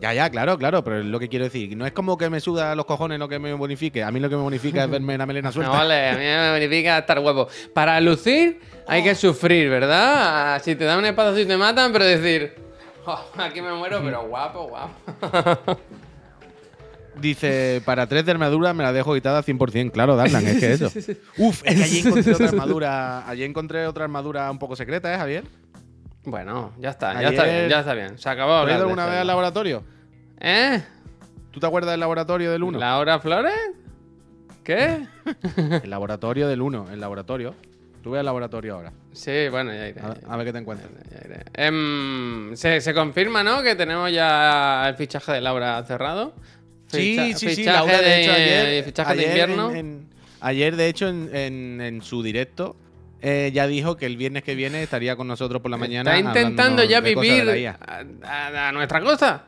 Ya, 0.00 0.12
ya, 0.12 0.28
claro, 0.30 0.58
claro, 0.58 0.84
pero 0.84 0.98
es 1.00 1.06
lo 1.06 1.18
que 1.18 1.28
quiero 1.28 1.44
decir. 1.46 1.74
No 1.76 1.86
es 1.86 1.92
como 1.92 2.18
que 2.18 2.28
me 2.28 2.38
suda 2.40 2.74
los 2.74 2.84
cojones 2.84 3.18
lo 3.18 3.28
que 3.28 3.38
me 3.38 3.52
bonifique. 3.54 4.02
A 4.04 4.10
mí 4.10 4.20
lo 4.20 4.28
que 4.28 4.36
me 4.36 4.42
bonifica 4.42 4.84
es 4.84 4.90
verme 4.90 5.16
la 5.16 5.24
melena 5.26 5.48
No, 5.48 5.52
suelta. 5.52 5.72
vale, 5.72 6.08
a 6.08 6.12
mí 6.12 6.18
me 6.24 6.50
bonifica 6.52 6.98
estar 6.98 7.18
huevo. 7.18 7.48
Para 7.72 7.98
lucir 8.00 8.60
hay 8.86 9.02
que 9.02 9.14
sufrir, 9.14 9.70
¿verdad? 9.70 10.60
Si 10.62 10.74
te 10.76 10.84
dan 10.84 10.98
un 10.98 11.06
espadazo 11.06 11.38
y 11.40 11.46
te 11.46 11.56
matan, 11.56 11.92
pero 11.92 12.04
decir, 12.04 12.54
"Oh, 13.06 13.18
aquí 13.38 13.62
me 13.62 13.72
muero, 13.72 14.00
pero 14.04 14.26
guapo, 14.26 14.68
guapo. 14.68 15.78
Dice, 17.20 17.80
para 17.86 18.06
tres 18.06 18.26
de 18.26 18.32
armadura 18.32 18.74
me 18.74 18.82
la 18.84 18.92
dejo 18.92 19.14
quitada 19.14 19.42
100%. 19.42 19.90
Claro, 19.90 20.16
Darlan, 20.16 20.46
es 20.46 20.58
que 20.58 20.72
eso. 20.74 20.86
Uf, 21.38 21.62
es 21.64 21.74
que 21.74 21.82
allí 21.82 21.98
encontré 22.00 22.34
otra 22.34 22.48
armadura. 22.48 23.26
Allí 23.26 23.44
encontré 23.44 23.86
otra 23.86 24.04
armadura 24.04 24.50
un 24.50 24.58
poco 24.58 24.76
secreta, 24.76 25.14
¿eh, 25.14 25.16
Javier? 25.16 25.44
Bueno, 26.26 26.72
ya 26.78 26.90
está, 26.90 27.20
ya 27.22 27.28
está 27.28 27.44
bien, 27.44 27.68
ya 27.68 27.80
está 27.80 27.94
bien. 27.94 28.18
Se 28.18 28.28
acabó. 28.28 28.54
¿Has 28.58 28.70
ido 28.72 28.82
alguna 28.82 29.06
vez 29.06 29.18
al 29.20 29.26
laboratorio? 29.26 29.84
¿Eh? 30.40 30.82
¿Tú 31.52 31.60
te 31.60 31.66
acuerdas 31.66 31.92
del 31.92 32.00
laboratorio 32.00 32.50
del 32.50 32.62
1? 32.62 32.78
¿Laura 32.78 33.18
Flores? 33.20 33.54
¿Qué? 34.64 35.06
El 35.84 35.88
laboratorio 35.90 36.48
del 36.48 36.60
1, 36.60 36.88
el 36.92 37.00
laboratorio. 37.00 37.54
Tú 38.02 38.10
ve 38.10 38.18
al 38.18 38.26
laboratorio 38.26 38.74
ahora. 38.74 38.92
Sí, 39.12 39.48
bueno, 39.50 39.72
ya 39.72 39.88
iré. 39.88 40.00
A, 40.00 40.32
a 40.32 40.36
ver 40.36 40.46
qué 40.46 40.52
te 40.52 40.58
encuentras. 40.58 40.90
Ya 41.10 41.18
iré. 41.24 41.44
Em, 41.54 42.54
se, 42.56 42.80
se 42.80 42.92
confirma, 42.92 43.42
¿no? 43.44 43.62
Que 43.62 43.74
tenemos 43.76 44.10
ya 44.12 44.88
el 44.88 44.96
fichaje 44.96 45.32
de 45.32 45.40
Laura 45.40 45.82
cerrado. 45.84 46.34
Sí, 46.88 47.16
Ficha- 47.16 47.38
sí, 47.38 47.48
sí. 47.50 47.56
Fichaje 47.56 47.76
Laura, 47.78 47.98
de, 48.00 48.04
de, 48.04 48.22
hecho, 48.22 48.32
ayer, 48.32 48.84
fichaje 48.84 49.14
de 49.16 49.22
invierno. 49.24 49.70
en- 49.70 49.76
en- 49.76 50.08
ayer, 50.40 50.74
de 50.76 50.88
hecho, 50.88 51.08
en 51.08 52.00
su 52.02 52.22
directo, 52.24 52.76
eh, 53.22 53.50
ya 53.52 53.66
dijo 53.66 53.96
que 53.96 54.06
el 54.06 54.16
viernes 54.16 54.42
que 54.42 54.54
viene 54.54 54.82
estaría 54.82 55.16
con 55.16 55.26
nosotros 55.26 55.60
por 55.62 55.70
la 55.70 55.76
mañana. 55.76 56.16
Está 56.16 56.28
intentando 56.40 56.84
ya 56.84 57.00
vivir 57.00 57.68
a, 57.68 58.04
a- 58.24 58.68
a 58.68 58.72
nuestra 58.72 59.00
cosa. 59.00 59.44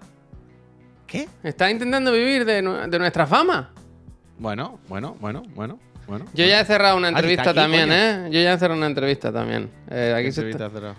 ¿Qué? 1.06 1.26
Está 1.42 1.70
intentando 1.70 2.12
vivir 2.12 2.44
de, 2.44 2.60
nu- 2.62 2.88
de 2.88 2.98
nuestra 2.98 3.26
fama. 3.26 3.72
Bueno, 4.38 4.78
bueno, 4.88 5.16
bueno, 5.20 5.42
bueno, 5.54 5.78
bueno. 6.06 6.26
Yo 6.34 6.44
ya 6.46 6.60
he 6.60 6.64
cerrado 6.64 6.96
una 6.96 7.08
Ah, 7.08 7.10
entrevista 7.12 7.50
aquí, 7.50 7.54
también, 7.58 7.84
coño. 7.88 7.94
¿eh? 7.94 8.28
Yo 8.30 8.40
ya 8.40 8.52
he 8.52 8.58
cerrado 8.58 8.76
una 8.78 8.86
entrevista 8.86 9.32
también. 9.32 9.70
Eh, 9.90 10.14
aquí 10.16 10.32
se 10.32 10.40
Entrevista 10.42 10.66
está-. 10.66 10.94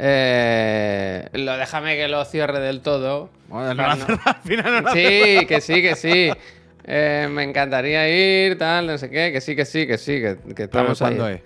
Eh, 0.00 1.28
lo, 1.32 1.56
déjame 1.56 1.96
que 1.96 2.08
lo 2.08 2.24
cierre 2.24 2.60
del 2.60 2.80
todo. 2.80 3.30
Bueno, 3.48 3.74
no 3.74 3.96
no. 3.96 4.06
al 4.24 4.36
final 4.44 4.82
no 4.84 4.92
Sí, 4.92 5.46
que 5.46 5.60
sí, 5.60 5.82
que 5.82 5.96
sí. 5.96 6.30
Eh, 6.90 7.28
me 7.30 7.42
encantaría 7.42 8.08
ir, 8.46 8.56
tal, 8.56 8.86
no 8.86 8.96
sé 8.96 9.10
qué, 9.10 9.30
que 9.32 9.40
sí, 9.40 9.54
que 9.56 9.64
sí, 9.66 9.86
que 9.86 9.98
sí, 9.98 10.12
que, 10.20 10.36
que 10.36 10.54
Pero 10.54 10.64
estamos 10.64 11.02
ahí. 11.02 11.16
¿cuándo 11.16 11.28
es? 11.28 11.40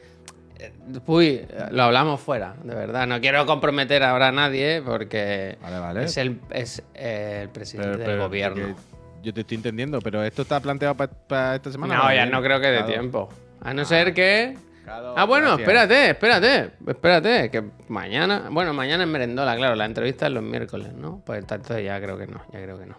Uy, 1.07 1.47
lo 1.71 1.83
hablamos 1.85 2.21
fuera, 2.21 2.54
de 2.62 2.75
verdad. 2.75 3.07
No 3.07 3.21
quiero 3.21 3.45
comprometer 3.47 4.02
ahora 4.02 4.28
a 4.28 4.33
nadie 4.33 4.83
porque 4.83 5.59
Vale, 5.62 5.78
vale. 5.78 6.04
es 6.04 6.16
el, 6.16 6.40
es 6.50 6.83
el 6.95 7.49
presidente 7.50 7.90
Pero- 7.92 7.99
del 7.99 8.07
pero- 8.07 8.23
gobierno. 8.25 8.66
porque 8.75 8.83
Yo 9.23 9.33
te 9.35 9.40
estoy 9.42 9.57
entendiendo, 9.57 10.00
pero 10.00 10.23
esto 10.25 10.42
está 10.42 10.61
planteado 10.61 10.97
para 10.97 11.54
esta 11.54 11.71
semana. 11.71 11.95
No, 11.97 12.02
¿para 12.02 12.14
ya 12.14 12.26
no 12.26 12.42
creo 12.42 12.61
que 12.61 12.66
dé 12.69 12.83
tiempo. 12.85 13.28
A 13.61 13.73
no 13.73 13.85
ser 13.85 14.12
que 14.14 14.57
Ah, 14.85 15.25
bueno, 15.26 15.54
espérate, 15.54 16.11
espérate, 16.11 16.73
espérate, 16.88 17.50
que 17.50 17.62
mañana, 17.88 18.49
bueno, 18.50 18.75
mañana 18.75 19.04
es 19.04 19.09
merendola, 19.09 19.54
claro, 19.57 19.76
la 19.76 19.85
entrevista 19.85 20.26
es 20.26 20.33
los 20.33 20.42
miércoles, 20.42 20.92
¿no? 20.92 21.23
Pues 21.25 21.47
tanto 21.47 21.78
ya 21.78 22.00
creo 22.00 22.19
que 22.19 22.26
no, 22.26 22.42
ya 22.52 22.61
creo 22.61 22.78
que 22.81 22.87
no. 22.87 22.97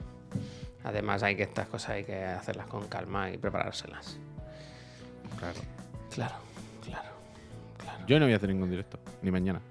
Además 0.85 1.23
hay 1.23 1.35
que 1.35 1.43
estas 1.43 1.67
cosas 1.67 1.91
hay 1.91 2.03
que 2.05 2.23
hacerlas 2.23 2.67
con 2.67 2.87
calma 2.87 3.29
y 3.31 3.37
preparárselas. 3.37 4.17
Claro, 5.39 5.59
claro. 6.13 6.35
Yo 8.07 8.19
no 8.19 8.25
voy 8.25 8.33
a 8.33 8.37
hacer 8.37 8.49
ningún 8.49 8.69
directo, 8.69 8.99
ni 9.21 9.31
mañana. 9.31 9.61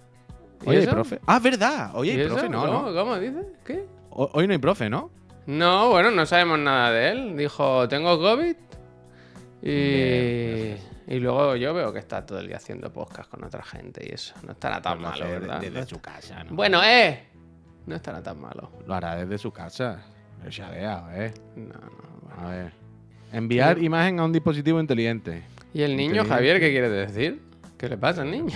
¿Y 0.64 0.68
Hoy 0.70 0.76
hay 0.76 0.86
profe. 0.86 1.20
Ah, 1.26 1.38
verdad. 1.40 1.90
Hoy 1.94 2.10
¿Y 2.10 2.20
hay 2.20 2.26
profe, 2.28 2.48
no, 2.48 2.64
¿Cómo, 2.66 2.90
no. 2.90 2.94
¿Cómo 2.94 3.18
dices? 3.18 3.46
¿Qué? 3.64 3.84
Ho- 4.10 4.30
Hoy 4.34 4.46
no 4.46 4.52
hay 4.52 4.58
profe, 4.58 4.88
¿no? 4.88 5.10
No, 5.46 5.90
bueno, 5.90 6.10
no 6.12 6.24
sabemos 6.24 6.58
nada 6.60 6.92
de 6.92 7.10
él. 7.10 7.36
Dijo, 7.36 7.88
tengo 7.88 8.16
COVID. 8.18 8.54
Y, 9.62 10.74
y 11.06 11.18
luego 11.20 11.56
yo 11.56 11.72
veo 11.74 11.92
que 11.92 11.98
está 11.98 12.24
todo 12.26 12.38
el 12.40 12.46
día 12.48 12.56
haciendo 12.56 12.92
podcast 12.92 13.30
con 13.30 13.44
otra 13.44 13.62
gente 13.62 14.04
y 14.08 14.14
eso. 14.14 14.34
No 14.44 14.52
estará 14.52 14.80
tan 14.82 15.00
Lo 15.00 15.08
malo, 15.08 15.24
¿verdad? 15.28 15.60
Desde 15.60 15.86
su 15.86 16.00
casa, 16.00 16.44
¿no? 16.44 16.54
Bueno, 16.54 16.80
eh. 16.84 17.24
No 17.86 17.96
estará 17.96 18.22
tan 18.22 18.40
malo. 18.40 18.70
Lo 18.86 18.94
hará 18.94 19.16
desde 19.16 19.38
su 19.38 19.50
casa. 19.52 20.00
El 20.44 20.50
chadeado, 20.50 21.10
¿eh? 21.12 21.32
No, 21.56 21.64
no. 21.74 21.80
bueno. 22.22 22.40
A 22.40 22.50
ver. 22.50 22.72
Enviar 23.32 23.78
imagen 23.82 24.18
a 24.20 24.24
un 24.24 24.32
dispositivo 24.32 24.78
inteligente. 24.80 25.42
¿Y 25.72 25.82
el 25.82 25.96
niño. 25.96 26.24
Javier, 26.24 26.60
qué 26.60 26.70
quiere 26.70 26.88
decir? 26.90 27.40
¿Qué 27.82 27.88
le 27.88 27.96
pasa 27.96 28.22
al 28.22 28.30
niño? 28.30 28.46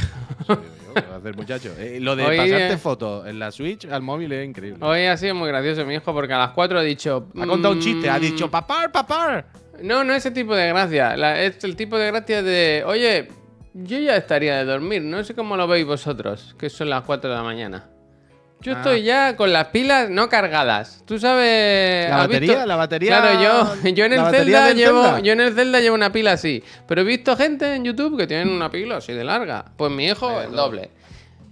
¿Qué 0.46 1.00
va 1.00 1.14
a 1.14 1.18
hacer, 1.18 1.34
muchacho? 1.36 1.72
Eh, 1.80 1.98
lo 2.00 2.14
de 2.14 2.24
Hoy, 2.24 2.36
pasarte 2.36 2.72
eh, 2.74 2.78
fotos 2.78 3.26
en 3.26 3.40
la 3.40 3.50
Switch 3.50 3.84
al 3.86 4.00
móvil 4.00 4.30
es 4.30 4.46
increíble. 4.46 4.78
Hoy 4.86 5.00
ha 5.06 5.16
sido 5.16 5.34
muy 5.34 5.48
gracioso 5.48 5.84
mi 5.84 5.94
hijo 5.94 6.14
porque 6.14 6.32
a 6.32 6.38
las 6.38 6.50
4 6.50 6.78
ha 6.78 6.82
dicho... 6.82 7.26
Ha 7.36 7.44
contado 7.44 7.74
un 7.74 7.80
chiste, 7.80 8.08
ha 8.08 8.18
"Mm, 8.18 8.20
dicho 8.20 8.48
papar, 8.48 8.92
papar. 8.92 9.48
No, 9.82 10.04
no 10.04 10.14
ese 10.14 10.30
tipo 10.30 10.54
de 10.54 10.68
gracia. 10.68 11.16
La- 11.16 11.42
es 11.42 11.64
el 11.64 11.74
tipo 11.74 11.98
de 11.98 12.06
gracia 12.06 12.40
de, 12.44 12.84
oye, 12.86 13.26
yo 13.74 13.98
ya 13.98 14.14
estaría 14.14 14.58
de 14.58 14.64
dormir. 14.64 15.02
No 15.02 15.24
sé 15.24 15.34
cómo 15.34 15.56
lo 15.56 15.66
veis 15.66 15.84
vosotros, 15.84 16.54
que 16.56 16.70
son 16.70 16.88
las 16.88 17.02
4 17.02 17.28
de 17.28 17.34
la 17.34 17.42
mañana. 17.42 17.90
Yo 18.62 18.72
Ah. 18.74 18.78
estoy 18.78 19.02
ya 19.02 19.36
con 19.36 19.52
las 19.52 19.66
pilas 19.68 20.08
no 20.10 20.28
cargadas. 20.28 21.02
Tú 21.06 21.18
sabes. 21.18 22.08
La 22.08 22.16
¿has 22.16 22.22
batería, 22.26 22.52
visto? 22.54 22.66
la 22.66 22.76
batería- 22.76 23.18
Claro, 23.20 23.42
yo, 23.84 23.90
yo 23.90 24.04
en 24.06 24.12
el 24.14 24.20
Zelda 24.30 24.72
llevo. 24.72 25.02
Zelda. 25.04 25.20
Yo 25.20 25.32
en 25.34 25.40
el 25.40 25.54
Zelda 25.54 25.80
llevo 25.80 25.94
una 25.94 26.10
pila 26.10 26.32
así. 26.32 26.64
Pero 26.88 27.02
he 27.02 27.04
visto 27.04 27.36
gente 27.36 27.74
en 27.74 27.84
YouTube 27.84 28.16
que 28.18 28.26
tienen 28.26 28.48
una 28.48 28.70
pila 28.70 28.96
así 28.96 29.12
de 29.12 29.22
larga. 29.24 29.66
Pues 29.76 29.92
mi 29.92 30.06
hijo 30.06 30.40
el 30.40 30.52
doble. 30.52 30.90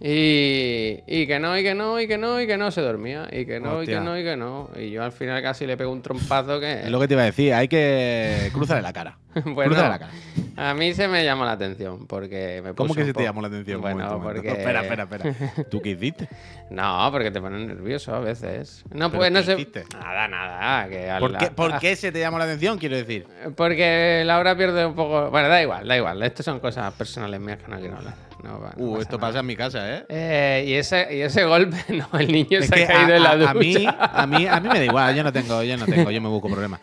Y, 0.06 1.02
y 1.06 1.26
que 1.26 1.38
no, 1.38 1.56
y 1.56 1.62
que 1.62 1.74
no, 1.74 1.98
y 1.98 2.06
que 2.06 2.18
no, 2.18 2.38
y 2.38 2.46
que 2.46 2.58
no 2.58 2.70
se 2.70 2.82
dormía. 2.82 3.26
Y 3.32 3.46
que 3.46 3.58
no, 3.58 3.82
y 3.82 3.86
que 3.86 4.00
no, 4.00 4.18
y 4.18 4.22
que 4.22 4.36
no. 4.36 4.68
Y 4.76 4.90
yo 4.90 5.02
al 5.02 5.12
final 5.12 5.40
casi 5.42 5.66
le 5.66 5.78
pego 5.78 5.90
un 5.92 6.02
trompazo 6.02 6.60
que. 6.60 6.82
Es 6.82 6.90
lo 6.90 7.00
que 7.00 7.08
te 7.08 7.14
iba 7.14 7.22
a 7.22 7.26
decir, 7.26 7.54
hay 7.54 7.68
que 7.68 8.50
cruzarle 8.52 8.82
la 8.82 8.92
cara. 8.92 9.16
Bueno, 9.46 9.70
Cruzarle 9.72 9.88
la 9.88 9.98
cara. 9.98 10.12
a 10.56 10.74
mí 10.74 10.92
se 10.92 11.08
me 11.08 11.24
llamó 11.24 11.44
la 11.44 11.52
atención 11.52 12.06
porque 12.06 12.60
me 12.62 12.72
¿Cómo 12.74 12.94
que 12.94 13.04
se 13.04 13.12
te 13.14 13.22
llamó 13.22 13.40
la 13.40 13.48
atención? 13.48 13.80
Bueno, 13.80 14.18
un 14.18 14.22
porque... 14.22 14.46
Espera, 14.46 14.82
espera, 14.82 15.04
espera. 15.04 15.64
¿Tú 15.70 15.80
qué 15.80 15.90
hiciste? 15.90 16.28
No, 16.70 17.08
porque 17.10 17.30
te 17.30 17.40
ponen 17.40 17.66
nervioso 17.66 18.14
a 18.14 18.20
veces. 18.20 18.84
No, 18.92 19.08
¿Pero 19.08 19.20
pues 19.20 19.32
no 19.32 19.42
sé... 19.42 19.54
hiciste? 19.54 19.84
Nada, 19.92 20.28
nada. 20.28 20.88
Que 20.88 21.16
¿Por 21.18 21.36
qué, 21.38 21.50
por 21.50 21.78
qué 21.78 21.96
se 21.96 22.12
te 22.12 22.20
llamó 22.20 22.38
la 22.38 22.44
atención? 22.44 22.78
Quiero 22.78 22.96
decir. 22.96 23.26
Porque 23.56 24.22
Laura 24.24 24.54
pierde 24.54 24.84
un 24.84 24.94
poco... 24.94 25.30
Bueno, 25.30 25.48
da 25.48 25.62
igual, 25.62 25.88
da 25.88 25.96
igual. 25.96 26.22
Estas 26.22 26.44
son 26.44 26.60
cosas 26.60 26.92
personales 26.92 27.40
mías 27.40 27.58
que 27.58 27.68
no 27.68 27.80
quiero 27.80 27.96
hablar. 27.96 28.33
No, 28.44 28.60
va- 28.60 28.74
no 28.76 28.84
Uh, 28.84 29.00
esto 29.00 29.16
nada. 29.16 29.28
pasa 29.28 29.40
en 29.40 29.46
mi 29.46 29.56
casa, 29.56 29.96
¿eh? 29.98 30.04
Eh, 30.08 30.64
y, 30.68 30.74
ese, 30.74 31.08
y 31.16 31.20
ese 31.22 31.44
golpe, 31.44 31.76
no, 31.88 32.18
el 32.18 32.30
niño 32.30 32.58
Es 32.60 32.66
se 32.68 32.84
ha 32.84 32.86
caído 32.86 33.14
en 33.16 33.22
la 33.22 33.30
a, 33.30 33.36
ducha. 33.36 33.50
a 33.50 33.54
mí, 33.54 33.74
a, 33.88 34.26
mí, 34.26 34.46
a 34.46 34.60
mí 34.60 34.68
me 34.68 34.78
da 34.78 34.84
igual, 34.84 35.14
yo 35.16 35.24
no 35.24 35.32
tengo, 35.32 35.62
yo 35.62 35.76
no 35.76 35.86
tengo, 35.86 36.10
yo 36.10 36.20
me 36.20 36.28
busco 36.28 36.48
problemas. 36.48 36.80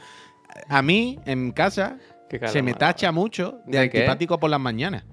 A 0.67 0.81
mí, 0.81 1.17
en 1.25 1.51
casa, 1.51 1.97
se 2.47 2.61
me 2.61 2.73
tacha 2.73 3.11
mucho 3.11 3.59
de, 3.65 3.79
¿De 3.79 3.89
qué? 3.89 3.97
antipático 3.99 4.39
por 4.39 4.49
las 4.49 4.59
mañanas. 4.59 5.03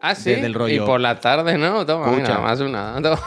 Ah, 0.00 0.14
sí. 0.14 0.32
del 0.34 0.54
rollo. 0.54 0.82
Y 0.84 0.86
por 0.86 1.00
la 1.00 1.18
tarde, 1.18 1.58
¿no? 1.58 1.84
Toma, 1.84 2.06
más 2.40 2.60
una. 2.60 2.94
Toma. 3.02 3.20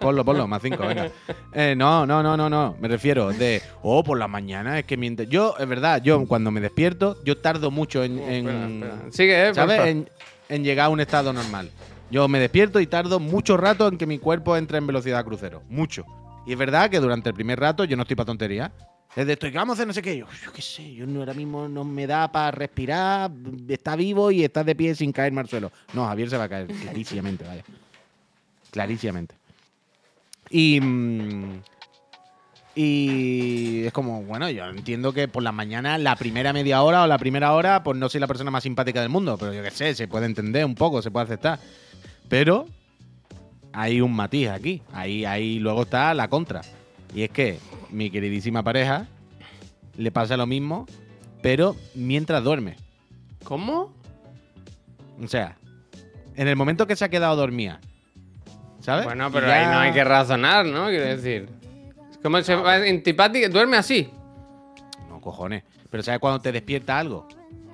Ponlo, 0.00 0.24
ponlo, 0.24 0.46
más 0.46 0.62
cinco, 0.62 0.86
venga. 0.86 1.08
Eh, 1.52 1.74
no, 1.76 2.06
no, 2.06 2.22
no, 2.22 2.36
no, 2.36 2.48
no. 2.48 2.76
Me 2.80 2.88
refiero 2.88 3.30
de, 3.32 3.60
oh, 3.82 4.02
por 4.04 4.18
la 4.18 4.28
mañana 4.28 4.78
es 4.78 4.84
que 4.84 4.96
mientras. 4.96 5.28
Yo, 5.28 5.54
es 5.58 5.66
verdad, 5.66 6.00
yo 6.02 6.26
cuando 6.26 6.50
me 6.50 6.60
despierto, 6.60 7.18
yo 7.24 7.38
tardo 7.38 7.70
mucho 7.70 8.02
en. 8.04 8.18
en- 8.18 8.48
Espera, 8.48 9.48
espera. 9.48 9.66
Sigue, 9.66 9.86
eh. 9.86 9.90
En, 9.90 10.08
en 10.48 10.64
llegar 10.64 10.86
a 10.86 10.88
un 10.90 11.00
estado 11.00 11.32
normal. 11.32 11.70
Yo 12.14 12.28
me 12.28 12.38
despierto 12.38 12.78
y 12.78 12.86
tardo 12.86 13.18
mucho 13.18 13.56
rato 13.56 13.88
en 13.88 13.98
que 13.98 14.06
mi 14.06 14.20
cuerpo 14.20 14.56
entre 14.56 14.78
en 14.78 14.86
velocidad 14.86 15.24
crucero. 15.24 15.64
Mucho. 15.68 16.04
Y 16.46 16.52
es 16.52 16.56
verdad 16.56 16.88
que 16.88 17.00
durante 17.00 17.28
el 17.30 17.34
primer 17.34 17.58
rato 17.58 17.82
yo 17.82 17.96
no 17.96 18.02
estoy 18.02 18.14
para 18.14 18.26
tontería. 18.26 18.70
Es 19.16 19.26
de 19.26 19.32
estoy, 19.32 19.50
¿qué 19.50 19.58
vamos 19.58 19.72
a 19.72 19.76
hacer? 19.78 19.88
No 19.88 19.92
sé 19.92 20.00
qué. 20.00 20.16
Yo, 20.18 20.26
yo 20.44 20.52
qué 20.52 20.62
sé, 20.62 20.94
yo 20.94 21.08
no, 21.08 21.18
ahora 21.18 21.34
mismo 21.34 21.66
no 21.66 21.82
me 21.82 22.06
da 22.06 22.30
para 22.30 22.52
respirar, 22.52 23.32
está 23.66 23.96
vivo 23.96 24.30
y 24.30 24.44
está 24.44 24.62
de 24.62 24.76
pie 24.76 24.94
sin 24.94 25.10
caerme 25.10 25.40
al 25.40 25.48
suelo. 25.48 25.72
No, 25.92 26.06
Javier 26.06 26.30
se 26.30 26.36
va 26.36 26.44
a 26.44 26.48
caer, 26.48 26.68
clarísimamente, 26.82 27.44
vaya. 27.44 27.64
Clarísimamente. 28.70 29.34
Y. 30.50 30.80
mm, 30.80 31.62
Y 32.76 33.86
es 33.86 33.92
como, 33.92 34.22
bueno, 34.22 34.48
yo 34.50 34.66
entiendo 34.66 35.12
que 35.12 35.26
por 35.26 35.42
la 35.42 35.50
mañana, 35.50 35.98
la 35.98 36.14
primera 36.14 36.52
media 36.52 36.80
hora 36.84 37.02
o 37.02 37.08
la 37.08 37.18
primera 37.18 37.54
hora, 37.54 37.82
pues 37.82 37.98
no 37.98 38.08
soy 38.08 38.20
la 38.20 38.28
persona 38.28 38.52
más 38.52 38.62
simpática 38.62 39.00
del 39.00 39.10
mundo, 39.10 39.36
pero 39.36 39.52
yo 39.52 39.64
qué 39.64 39.72
sé, 39.72 39.96
se 39.96 40.06
puede 40.06 40.26
entender 40.26 40.64
un 40.64 40.76
poco, 40.76 41.02
se 41.02 41.10
puede 41.10 41.24
aceptar. 41.24 41.58
Pero 42.28 42.66
hay 43.72 44.00
un 44.00 44.14
matiz 44.14 44.48
aquí. 44.48 44.82
Ahí, 44.92 45.24
ahí 45.24 45.58
luego 45.58 45.82
está 45.82 46.14
la 46.14 46.28
contra. 46.28 46.62
Y 47.14 47.22
es 47.22 47.30
que 47.30 47.58
mi 47.90 48.10
queridísima 48.10 48.62
pareja 48.62 49.06
le 49.96 50.10
pasa 50.10 50.36
lo 50.36 50.46
mismo, 50.46 50.86
pero 51.42 51.76
mientras 51.94 52.42
duerme. 52.42 52.76
¿Cómo? 53.44 53.92
O 55.22 55.28
sea, 55.28 55.56
en 56.34 56.48
el 56.48 56.56
momento 56.56 56.86
que 56.86 56.96
se 56.96 57.04
ha 57.04 57.08
quedado 57.08 57.36
dormida. 57.36 57.80
¿Sabes? 58.80 59.04
Bueno, 59.04 59.30
pero 59.32 59.46
ya- 59.46 59.60
ahí 59.60 59.66
no 59.66 59.78
hay 59.78 59.92
que 59.92 60.04
razonar, 60.04 60.66
¿no? 60.66 60.88
Quiero 60.88 61.04
decir. 61.06 61.48
¿Cómo 62.22 62.40
se 62.42 62.54
va 62.54 62.74
antipático? 62.76 63.48
¿Duerme 63.48 63.76
así? 63.76 64.08
No, 65.08 65.20
cojones. 65.20 65.62
Pero 65.90 66.02
¿sabes 66.02 66.20
cuando 66.20 66.40
te 66.40 66.50
despierta 66.52 66.98
algo? 66.98 67.28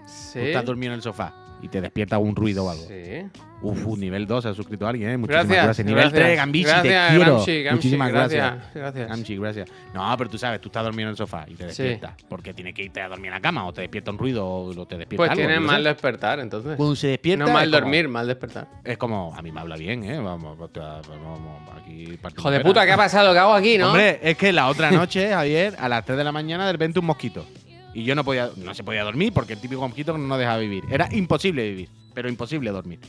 Sí. 0.06 0.38
Tú 0.40 0.44
estás 0.46 0.64
dormido 0.64 0.92
en 0.92 0.96
el 0.96 1.02
sofá 1.02 1.32
y 1.62 1.68
te 1.68 1.80
despierta 1.80 2.18
un 2.18 2.36
ruido 2.36 2.64
o 2.66 2.70
algo. 2.70 2.84
Sí. 2.86 3.26
Uf, 3.62 3.98
nivel 3.98 4.26
2 4.26 4.42
se 4.42 4.48
ha 4.48 4.54
suscrito 4.54 4.86
alguien, 4.86 5.10
¿eh? 5.10 5.16
Muchísimas 5.18 5.46
Gracias. 5.46 5.64
gracias. 5.64 5.86
Nivel 5.86 6.02
gracias. 6.04 6.22
3, 6.24 6.36
Gambichi, 6.36 6.64
gracias, 6.64 7.08
te 7.10 7.16
quiero. 7.16 7.72
Muchísimas 7.74 8.10
gracias. 8.12 8.52
gracias. 8.54 8.74
Gracias. 8.74 9.08
Gamchi, 9.10 9.36
gracias. 9.36 9.70
No, 9.92 10.14
pero 10.16 10.30
tú 10.30 10.38
sabes, 10.38 10.60
tú 10.62 10.68
estás 10.68 10.82
dormido 10.84 11.08
en 11.08 11.10
el 11.10 11.16
sofá 11.16 11.44
y 11.46 11.54
te 11.54 11.70
Sí. 11.72 11.82
despiertas. 11.82 12.14
Porque 12.28 12.54
tienes 12.54 12.72
que 12.74 12.84
irte 12.84 13.02
a 13.02 13.08
dormir 13.08 13.26
en 13.26 13.32
la 13.34 13.40
cama 13.40 13.66
o 13.66 13.72
te 13.74 13.82
despierta 13.82 14.10
un 14.12 14.18
ruido 14.18 14.46
o 14.48 14.86
te 14.86 14.96
despierta 14.96 15.16
Pues 15.16 15.30
algo. 15.30 15.40
tiene 15.40 15.54
yo 15.56 15.60
qué 15.60 15.66
mal 15.66 15.84
despertar, 15.84 16.40
entonces. 16.40 16.76
Cuando 16.76 16.96
se 16.96 17.08
despierta. 17.08 17.44
No 17.44 17.52
mal 17.52 17.68
como- 17.70 17.80
dormir, 17.80 18.08
mal 18.08 18.26
despertar. 18.26 18.66
Es 18.82 18.96
como, 18.96 19.34
a 19.36 19.42
mí 19.42 19.52
me 19.52 19.60
habla 19.60 19.76
bien, 19.76 20.04
¿eh? 20.04 20.18
Vamos, 20.18 20.56
vamos, 20.58 20.70
vamos, 21.08 21.60
aquí 21.82 22.18
pera. 22.22 22.62
puta, 22.62 22.86
¿qué 22.86 22.92
ha 22.92 22.96
pasado? 22.96 23.32
¿Qué 23.34 23.38
hago 23.38 23.52
aquí, 23.52 23.76
no? 23.76 23.88
Hombre, 23.88 24.20
es 24.22 24.36
que 24.38 24.52
la 24.52 24.68
otra 24.68 24.90
noche, 24.90 25.30
Javier, 25.30 25.74
a 25.78 25.88
las 25.88 26.04
3 26.06 26.16
de 26.16 26.24
la 26.24 26.32
mañana, 26.32 26.64
de 26.66 26.72
repente 26.72 26.98
un 26.98 27.06
mosquito. 27.06 27.44
Y 27.92 28.04
yo 28.04 28.14
no 28.14 28.24
podía, 28.24 28.50
no 28.56 28.72
se 28.72 28.84
podía 28.84 29.02
dormir 29.02 29.32
porque 29.34 29.52
el 29.52 29.60
típico 29.60 29.86
mosquito 29.86 30.16
no 30.16 30.26
nos 30.26 30.38
deja 30.38 30.56
vivir. 30.56 30.84
Era 30.90 31.08
imposible 31.12 31.68
vivir, 31.68 31.88
pero 32.14 32.28
imposible 32.28 32.70
dormir. 32.70 33.00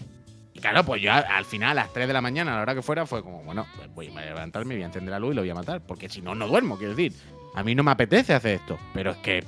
Y 0.54 0.60
claro, 0.60 0.84
pues 0.84 1.02
yo 1.02 1.14
al- 1.14 1.26
al 1.26 1.46
final, 1.46 1.72
a 1.78 1.84
las 1.84 1.94
3 1.94 2.08
de 2.08 2.14
la 2.14 2.22
mañana, 2.22 2.54
a 2.54 2.56
la 2.58 2.62
hora 2.64 2.76
que 2.76 2.82
fuera, 2.82 3.06
fue 3.06 3.24
como, 3.24 3.42
bueno, 3.44 3.66
pues 3.78 3.94
voy 3.94 4.08
a 4.16 4.22
levantarme, 4.22 4.74
voy 4.76 4.84
a 4.84 4.88
encender 4.88 5.12
la 5.12 5.20
luz 5.20 5.32
y 5.32 5.36
lo 5.36 5.42
voy 5.42 5.50
a 5.50 5.56
matar. 5.56 5.82
Porque 5.82 6.10
si 6.10 6.22
no, 6.22 6.36
no 6.36 6.48
duermo, 6.48 6.78
quiero 6.78 6.94
decir. 6.96 7.14
A 7.56 7.64
mí 7.64 7.74
no 7.76 7.84
me 7.84 7.92
apetece 7.92 8.34
hacer 8.34 8.56
esto, 8.56 8.78
pero 8.94 9.12
es 9.12 9.18
que. 9.18 9.44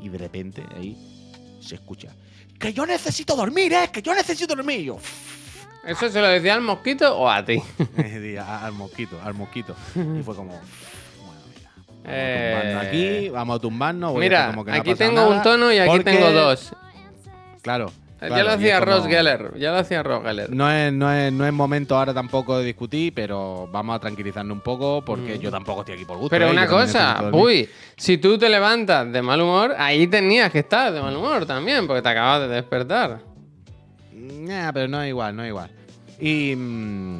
Y 0.00 0.08
de 0.08 0.18
repente 0.18 0.64
ahí 0.76 1.58
se 1.60 1.76
escucha. 1.76 2.08
Que 2.58 2.72
yo 2.72 2.84
necesito 2.86 3.36
dormir, 3.36 3.72
¿eh? 3.72 3.90
Que 3.92 4.02
yo 4.02 4.14
necesito 4.14 4.54
dormir. 4.56 4.80
Y 4.80 4.84
yo, 4.86 4.98
¿Eso 5.84 6.08
se 6.08 6.20
lo 6.20 6.28
decía 6.28 6.54
al 6.54 6.60
mosquito 6.60 7.16
o 7.18 7.28
a 7.28 7.44
ti? 7.44 7.60
A- 8.40 8.66
al 8.66 8.72
mosquito, 8.72 9.20
al 9.24 9.34
mosquito. 9.34 9.74
Y 9.96 10.22
fue 10.22 10.34
como. 10.36 10.52
Bueno, 10.52 11.40
mira. 11.48 11.70
Vamos 11.88 12.04
Eh, 12.06 12.74
a 12.76 12.80
aquí, 12.80 13.28
vamos 13.30 13.56
a 13.56 13.60
tumbarnos. 13.60 14.12
voy 14.12 14.20
a 14.22 14.28
Mira, 14.28 14.38
hacer 14.42 14.50
como 14.54 14.64
que 14.64 14.70
no 14.72 14.76
aquí 14.78 14.94
tengo 14.94 15.28
un 15.28 15.42
tono 15.42 15.72
y 15.72 15.78
aquí 15.78 15.88
porque- 15.90 16.04
tengo 16.12 16.30
dos. 16.32 16.72
Claro. 17.62 17.90
Ya 18.28 18.42
lo 18.44 18.50
hacía 18.52 18.80
como- 18.80 18.92
Ross 18.92 19.06
Geller. 19.06 19.52
Ya 19.58 19.72
lo 19.72 19.78
hacía 19.78 20.02
Ross 20.02 20.22
Geller. 20.24 20.50
No 20.50 20.70
es, 20.70 20.92
no, 20.92 21.12
es, 21.12 21.32
no 21.32 21.46
es 21.46 21.52
momento 21.52 21.96
ahora 21.96 22.14
tampoco 22.14 22.58
de 22.58 22.64
discutir, 22.64 23.12
pero 23.14 23.68
vamos 23.72 23.96
a 23.96 23.98
tranquilizarnos 23.98 24.54
un 24.54 24.60
poco 24.62 25.02
porque 25.04 25.38
yo 25.38 25.50
tampoco 25.50 25.80
estoy 25.80 25.96
aquí 25.96 26.04
por 26.04 26.18
gusto. 26.18 26.34
Mm. 26.34 26.38
Pero 26.38 26.48
¿eh? 26.48 26.52
una 26.52 26.64
Yo 26.66 26.70
cosa, 26.70 27.30
uy, 27.32 27.68
si 27.96 28.18
tú 28.18 28.38
te 28.38 28.48
levantas 28.48 29.10
de 29.12 29.22
mal 29.22 29.40
humor, 29.40 29.74
ahí 29.78 30.06
tenías 30.06 30.50
que 30.52 30.60
estar 30.60 30.92
de 30.92 31.00
mal 31.00 31.16
humor 31.16 31.46
también, 31.46 31.86
porque 31.86 32.02
te 32.02 32.08
acabas 32.08 32.42
de 32.42 32.48
despertar. 32.48 33.20
Nah, 34.14 34.72
pero 34.72 34.88
no 34.88 35.02
es 35.02 35.08
igual, 35.08 35.34
no 35.36 35.42
es 35.42 35.48
igual. 35.48 35.70
Y, 36.20 36.54
mm, 36.56 37.18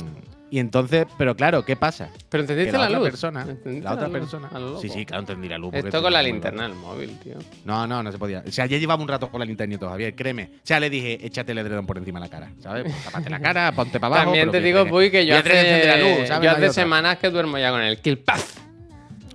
y 0.52 0.58
entonces, 0.58 1.06
pero 1.16 1.34
claro, 1.34 1.64
¿qué 1.64 1.76
pasa? 1.76 2.10
Pero 2.28 2.44
Que 2.44 2.52
encendiste 2.52 2.72
la, 2.72 2.78
la, 2.80 2.84
otra 2.88 2.98
luz. 2.98 3.08
persona, 3.08 3.46
la 3.64 3.92
otra 3.94 4.08
persona. 4.10 4.50
Sí, 4.82 4.90
sí, 4.90 5.06
claro, 5.06 5.22
entendí 5.22 5.48
la 5.48 5.56
luz. 5.56 5.72
Esto 5.72 6.02
con 6.02 6.12
la 6.12 6.22
linterna 6.22 6.64
del 6.64 6.74
móvil, 6.74 7.18
tío. 7.20 7.36
No, 7.64 7.86
no, 7.86 8.02
no 8.02 8.12
se 8.12 8.18
podía. 8.18 8.44
O 8.46 8.52
sea, 8.52 8.66
ya 8.66 8.76
llevaba 8.76 9.02
un 9.02 9.08
rato 9.08 9.30
con 9.30 9.40
la 9.40 9.46
linterna 9.46 9.76
y 9.76 9.78
todo, 9.78 9.88
Javier, 9.88 10.14
créeme. 10.14 10.50
O 10.56 10.60
sea, 10.62 10.78
le 10.78 10.90
dije, 10.90 11.24
échate 11.26 11.52
el 11.52 11.58
edredón 11.58 11.86
por 11.86 11.96
encima 11.96 12.20
de 12.20 12.26
la 12.26 12.30
cara, 12.30 12.52
¿sabes? 12.60 12.82
Pues, 12.84 13.04
Tápate 13.04 13.30
la 13.30 13.40
cara, 13.40 13.72
ponte 13.72 13.98
para 13.98 14.14
abajo. 14.14 14.24
También 14.26 14.50
te 14.50 14.60
digo, 14.60 14.86
Puy, 14.86 15.10
que 15.10 15.24
yo 15.24 15.36
encender 15.36 15.86
la 15.86 15.94
hace, 15.94 16.18
luz, 16.18 16.28
¿sabes? 16.28 16.44
yo 16.44 16.50
hace 16.54 16.72
semanas 16.74 17.16
que 17.16 17.30
duermo 17.30 17.56
ya 17.56 17.70
con 17.70 17.80
el 17.80 17.96
kill 17.98 18.18
puff. 18.18 18.58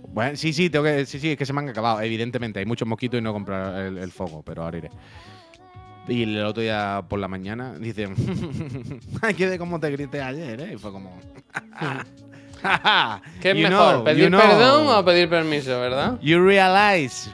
Bueno, 0.09 0.36
sí, 0.38 0.53
sí, 0.53 0.69
tengo 0.69 0.86
que, 0.86 1.07
sí, 1.07 1.19
sí, 1.19 1.31
es 1.31 1.38
que 1.38 1.47
se 1.47 1.53
me 1.53 1.62
han 1.62 1.69
acabado. 1.69 2.00
Evidentemente, 2.01 2.59
hay 2.59 2.65
muchos 2.67 2.88
mosquitos 2.88 3.19
y 3.19 3.24
no 3.24 3.33
comprar 3.33 3.86
el, 3.86 3.97
el 3.97 4.12
foco, 4.12 4.43
pero 4.43 4.63
ahora 4.63 4.77
iré. 4.77 4.89
Y 6.07 6.23
el 6.23 6.45
otro 6.45 6.61
día 6.63 7.03
por 7.07 7.19
la 7.19 7.27
mañana 7.27 7.73
dice, 7.77 8.07
ay, 9.21 9.33
que 9.33 9.47
de 9.47 9.57
cómo 9.59 9.79
te 9.79 9.89
grité 9.91 10.21
ayer, 10.21 10.61
¿eh? 10.61 10.71
Y 10.73 10.77
fue 10.77 10.91
como... 10.91 11.19
¿Qué 13.41 13.51
es 13.51 13.55
You 13.57 13.63
mejor? 13.63 13.93
know, 13.95 14.03
¿Pedir 14.03 14.23
you 14.23 14.29
know. 14.29 14.41
perdón 14.41 14.87
o 14.87 15.05
pedir 15.05 15.29
permiso, 15.29 15.79
verdad? 15.79 16.17
You 16.21 16.43
realize, 16.43 17.29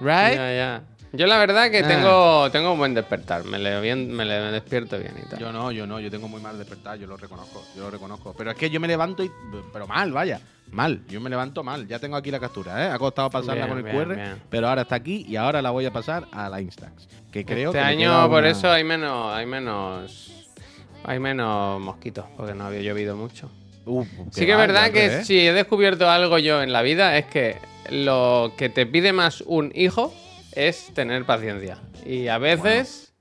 right? 0.00 0.34
Ya, 0.36 0.52
ya. 0.54 0.82
Yo 1.16 1.26
la 1.26 1.38
verdad 1.38 1.70
que 1.70 1.78
Ah. 1.80 1.88
tengo, 1.88 2.50
tengo 2.50 2.72
un 2.72 2.78
buen 2.78 2.94
despertar. 2.94 3.44
Me, 3.44 3.58
leo 3.58 3.80
bien, 3.80 4.12
me, 4.12 4.24
le- 4.24 4.40
me 4.40 4.52
despierto 4.52 4.98
bien 4.98 5.14
y 5.24 5.28
tal. 5.28 5.38
Yo 5.38 5.52
no, 5.52 5.72
yo 5.72 5.86
no, 5.86 5.98
yo 6.00 6.10
tengo 6.10 6.28
muy 6.28 6.40
mal 6.40 6.58
despertar, 6.58 6.98
yo 6.98 7.06
lo 7.06 7.16
reconozco, 7.16 7.64
yo 7.76 7.82
lo 7.84 7.90
reconozco. 7.90 8.34
Pero 8.36 8.50
es 8.50 8.56
que 8.56 8.70
yo 8.70 8.78
me 8.80 8.88
levanto 8.88 9.22
y. 9.24 9.30
Pero 9.72 9.86
mal, 9.86 10.12
vaya. 10.12 10.40
Mal, 10.72 11.00
yo 11.08 11.20
me 11.20 11.30
levanto 11.30 11.62
mal. 11.62 11.86
Ya 11.86 11.98
tengo 11.98 12.16
aquí 12.16 12.30
la 12.30 12.40
captura, 12.40 12.84
¿eh? 12.86 12.90
Ha 12.90 12.98
costado 12.98 13.30
pasarla 13.30 13.66
Bien, 13.66 13.68
con 13.68 13.78
el 13.78 13.84
bien, 13.84 13.96
QR, 13.96 14.14
bien. 14.16 14.42
pero 14.50 14.68
ahora 14.68 14.82
está 14.82 14.96
aquí 14.96 15.24
y 15.28 15.36
ahora 15.36 15.62
la 15.62 15.70
voy 15.70 15.86
a 15.86 15.92
pasar 15.92 16.26
a 16.32 16.48
la 16.48 16.60
Instax. 16.60 17.08
Que 17.30 17.44
creo 17.44 17.70
este 17.70 17.78
que. 17.78 17.84
me 17.84 17.90
año 18.04 18.28
por 18.28 18.40
una- 18.40 18.48
eso 18.50 18.70
hay 18.70 18.82
menos, 18.82 19.32
hay 19.34 19.46
menos, 19.46 20.48
hay 21.04 21.18
menos 21.20 21.80
mosquitos 21.80 22.24
porque 22.36 22.54
no 22.54 22.64
había 22.66 22.80
llovido 22.80 23.16
mucho. 23.16 23.50
Uf, 23.84 24.08
Sí 24.32 24.44
que 24.44 24.52
es 24.52 24.58
verdad 24.58 24.90
que 24.90 25.06
¿eh? 25.06 25.24
si 25.24 25.38
he 25.46 25.52
descubierto 25.52 26.10
algo 26.10 26.38
yo 26.38 26.60
en 26.62 26.72
la 26.72 26.82
vida 26.82 27.16
es 27.16 27.26
que 27.26 27.56
lo 27.90 28.52
que 28.58 28.68
te 28.68 28.84
pide 28.86 29.12
más 29.12 29.42
un 29.42 29.70
hijo 29.76 30.12
es 30.56 30.92
tener 30.94 31.24
paciencia. 31.24 31.78
Y 32.04 32.28
a 32.28 32.38
veces, 32.38 33.14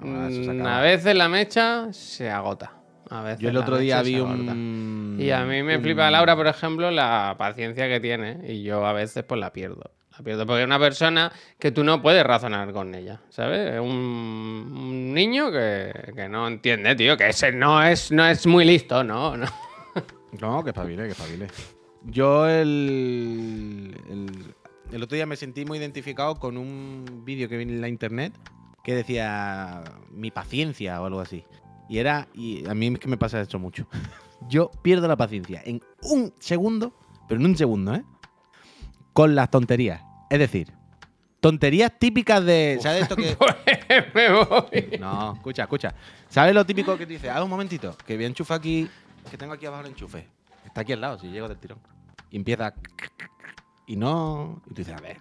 mm, 0.00 0.64
a 0.66 0.80
veces 0.80 1.14
la 1.14 1.28
mecha 1.28 1.92
se 1.92 2.30
agota. 2.30 2.72
A 3.10 3.22
veces 3.22 3.40
Yo 3.40 3.48
el 3.50 3.56
otro 3.56 3.78
día 3.78 4.02
vi 4.02 4.20
un. 4.20 5.16
Y 5.18 5.30
a 5.30 5.44
mí 5.44 5.62
me 5.62 5.76
un- 5.76 5.82
flipa 5.82 6.10
Laura, 6.10 6.36
por 6.36 6.46
ejemplo, 6.46 6.90
la 6.90 7.34
paciencia 7.38 7.88
que 7.88 8.00
tiene. 8.00 8.38
Y 8.46 8.62
yo 8.62 8.86
a 8.86 8.92
veces 8.92 9.24
pues 9.24 9.40
la 9.40 9.52
pierdo. 9.52 9.90
La 10.16 10.24
pierdo 10.24 10.44
porque 10.46 10.62
es 10.62 10.66
una 10.66 10.78
persona 10.78 11.32
que 11.58 11.70
tú 11.70 11.84
no 11.84 12.02
puedes 12.02 12.24
razonar 12.24 12.72
con 12.72 12.94
ella, 12.94 13.20
¿sabes? 13.30 13.74
Es 13.74 13.80
un, 13.80 13.86
un 14.76 15.14
niño 15.14 15.50
que, 15.50 15.92
que 16.14 16.28
no 16.28 16.46
entiende, 16.48 16.94
tío, 16.96 17.16
que 17.16 17.28
ese 17.28 17.52
no 17.52 17.82
es, 17.82 18.10
no 18.12 18.26
es 18.26 18.46
muy 18.46 18.64
listo, 18.64 19.02
¿no? 19.04 19.36
no. 19.36 19.46
No, 20.40 20.62
que 20.62 20.70
espabile, 20.70 21.04
que 21.04 21.12
espabile. 21.12 21.46
Yo 22.04 22.46
el, 22.48 23.96
el, 24.10 24.54
el 24.92 25.02
otro 25.02 25.16
día 25.16 25.26
me 25.26 25.36
sentí 25.36 25.64
muy 25.64 25.78
identificado 25.78 26.36
con 26.36 26.56
un 26.56 27.22
vídeo 27.24 27.48
que 27.48 27.56
vi 27.56 27.64
en 27.64 27.80
la 27.80 27.88
internet 27.88 28.32
que 28.84 28.94
decía 28.94 29.82
mi 30.10 30.30
paciencia 30.30 31.00
o 31.02 31.06
algo 31.06 31.20
así. 31.20 31.44
Y 31.88 31.98
era, 31.98 32.28
y 32.34 32.66
a 32.68 32.74
mí 32.74 32.88
es 32.88 32.98
que 32.98 33.08
me 33.08 33.16
pasa 33.16 33.40
esto 33.40 33.58
mucho. 33.58 33.86
Yo 34.48 34.70
pierdo 34.82 35.08
la 35.08 35.16
paciencia 35.16 35.62
en 35.64 35.82
un 36.02 36.32
segundo, 36.38 36.94
pero 37.28 37.40
en 37.40 37.46
un 37.46 37.56
segundo, 37.56 37.94
¿eh? 37.94 38.04
Con 39.12 39.34
las 39.34 39.50
tonterías. 39.50 40.02
Es 40.30 40.38
decir, 40.38 40.72
tonterías 41.40 41.98
típicas 41.98 42.44
de. 42.44 42.78
¿Sabes 42.80 43.02
esto 43.02 43.16
que.? 43.16 43.36
me 44.14 44.30
voy. 44.32 44.98
No, 45.00 45.34
escucha, 45.34 45.62
escucha. 45.62 45.94
¿Sabes 46.28 46.54
lo 46.54 46.64
típico 46.64 46.96
que 46.96 47.06
te 47.06 47.14
dice? 47.14 47.30
Ah, 47.30 47.42
un 47.42 47.50
momentito, 47.50 47.96
que 48.06 48.14
voy 48.14 48.24
a 48.24 48.28
enchufar 48.28 48.58
aquí, 48.58 48.88
que 49.30 49.36
tengo 49.36 49.52
aquí 49.52 49.66
abajo 49.66 49.82
el 49.82 49.90
enchufe. 49.90 50.28
Está 50.64 50.82
aquí 50.82 50.92
al 50.92 51.00
lado, 51.00 51.18
si 51.18 51.28
llego 51.28 51.48
del 51.48 51.58
tirón. 51.58 51.78
Y 52.30 52.36
empieza. 52.36 52.72
Y 53.88 53.96
no. 53.96 54.62
Y 54.66 54.74
tú 54.74 54.82
dices, 54.82 54.94
a 54.94 55.00
ver, 55.00 55.16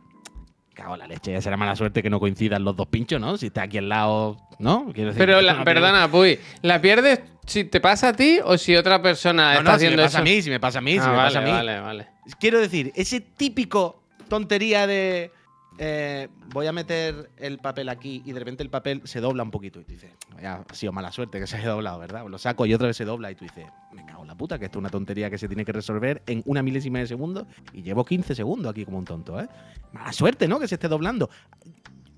cago 0.76 0.94
en 0.94 1.00
la 1.00 1.08
leche, 1.08 1.32
ya 1.32 1.42
será 1.42 1.58
mala 1.58 1.76
suerte 1.76 2.04
que 2.04 2.10
no 2.10 2.20
coincidan 2.20 2.64
los 2.64 2.76
dos 2.76 2.88
pinchos, 2.88 3.20
¿no? 3.20 3.38
Si 3.38 3.48
está 3.48 3.64
aquí 3.64 3.80
al 3.80 3.90
lado, 3.90 4.38
¿no? 4.60 4.86
Quiero 4.94 5.10
decir, 5.10 5.18
Pero, 5.26 5.42
la- 5.42 5.64
perdona, 5.64 6.08
Puy, 6.12 6.38
¿la 6.62 6.80
pierdes 6.82 7.22
si 7.48 7.64
te 7.64 7.80
pasa 7.80 8.10
a 8.10 8.14
ti 8.14 8.40
o 8.44 8.58
si 8.58 8.76
otra 8.76 9.02
persona 9.02 9.54
No, 9.54 9.60
está 9.60 9.64
no, 9.64 9.70
si 9.72 9.72
me 9.72 9.76
haciendo 9.88 10.04
pasa 10.04 10.18
eso? 10.18 10.22
a 10.22 10.24
mí, 10.24 10.42
si 10.42 10.50
me 10.50 10.60
pasa 10.60 10.80
a 10.80 10.82
mí, 10.82 10.92
si 10.92 11.00
Ah, 11.00 11.08
me 11.10 11.18
vale, 11.18 11.28
pasa 11.30 11.40
a 11.40 11.42
mí. 11.42 11.52
vale, 11.52 11.80
vale. 11.80 12.08
Quiero 12.40 12.60
decir, 12.60 12.92
ese 12.96 13.22
típico 13.22 14.04
tontería 14.28 14.86
de. 14.86 15.32
Eh, 15.80 16.28
voy 16.54 16.68
a 16.68 16.72
meter 16.72 17.30
el 17.38 17.60
papel 17.60 17.90
aquí 17.90 18.24
y 18.26 18.32
de 18.32 18.40
repente 18.40 18.64
el 18.64 18.70
papel 18.70 19.02
se 19.06 19.20
dobla 19.20 19.44
un 19.44 19.52
poquito 19.52 19.80
y 19.80 19.84
tú 19.84 19.92
dices, 19.92 20.12
ha 20.44 20.64
sido 20.74 20.92
mala 20.92 21.12
suerte 21.12 21.40
que 21.40 21.48
se 21.48 21.58
haya 21.58 21.70
doblado, 21.70 22.00
¿verdad? 22.00 22.26
Lo 22.28 22.38
saco 22.38 22.66
y 22.66 22.74
otra 22.74 22.88
vez 22.88 22.98
se 22.98 23.06
dobla 23.06 23.30
y 23.32 23.36
tú 23.36 23.46
dices, 23.46 23.66
me 23.94 24.06
cago 24.06 24.24
en 24.24 24.28
la 24.28 24.36
puta, 24.36 24.58
que 24.58 24.66
esto 24.66 24.80
es 24.80 24.82
una 24.82 24.90
tontería 24.90 25.30
que 25.30 25.38
se 25.38 25.48
tiene 25.48 25.66
que 25.66 25.72
resolver 25.72 26.24
en 26.26 26.42
una 26.46 26.64
milésima 26.64 27.00
de 27.00 27.08
segundo 27.08 27.48
y 27.74 27.84
llevo 27.84 28.06
15 28.06 28.34
segundos 28.34 28.72
aquí 28.72 28.86
como 28.86 28.98
un 28.98 29.06
tonto, 29.06 29.40
¿eh? 29.40 29.48
Mala 29.94 30.12
suerte, 30.14 30.48
¿no? 30.48 30.60
Que 30.60 30.68
se 30.68 30.76
esté 30.76 30.88
doblando. 30.88 31.30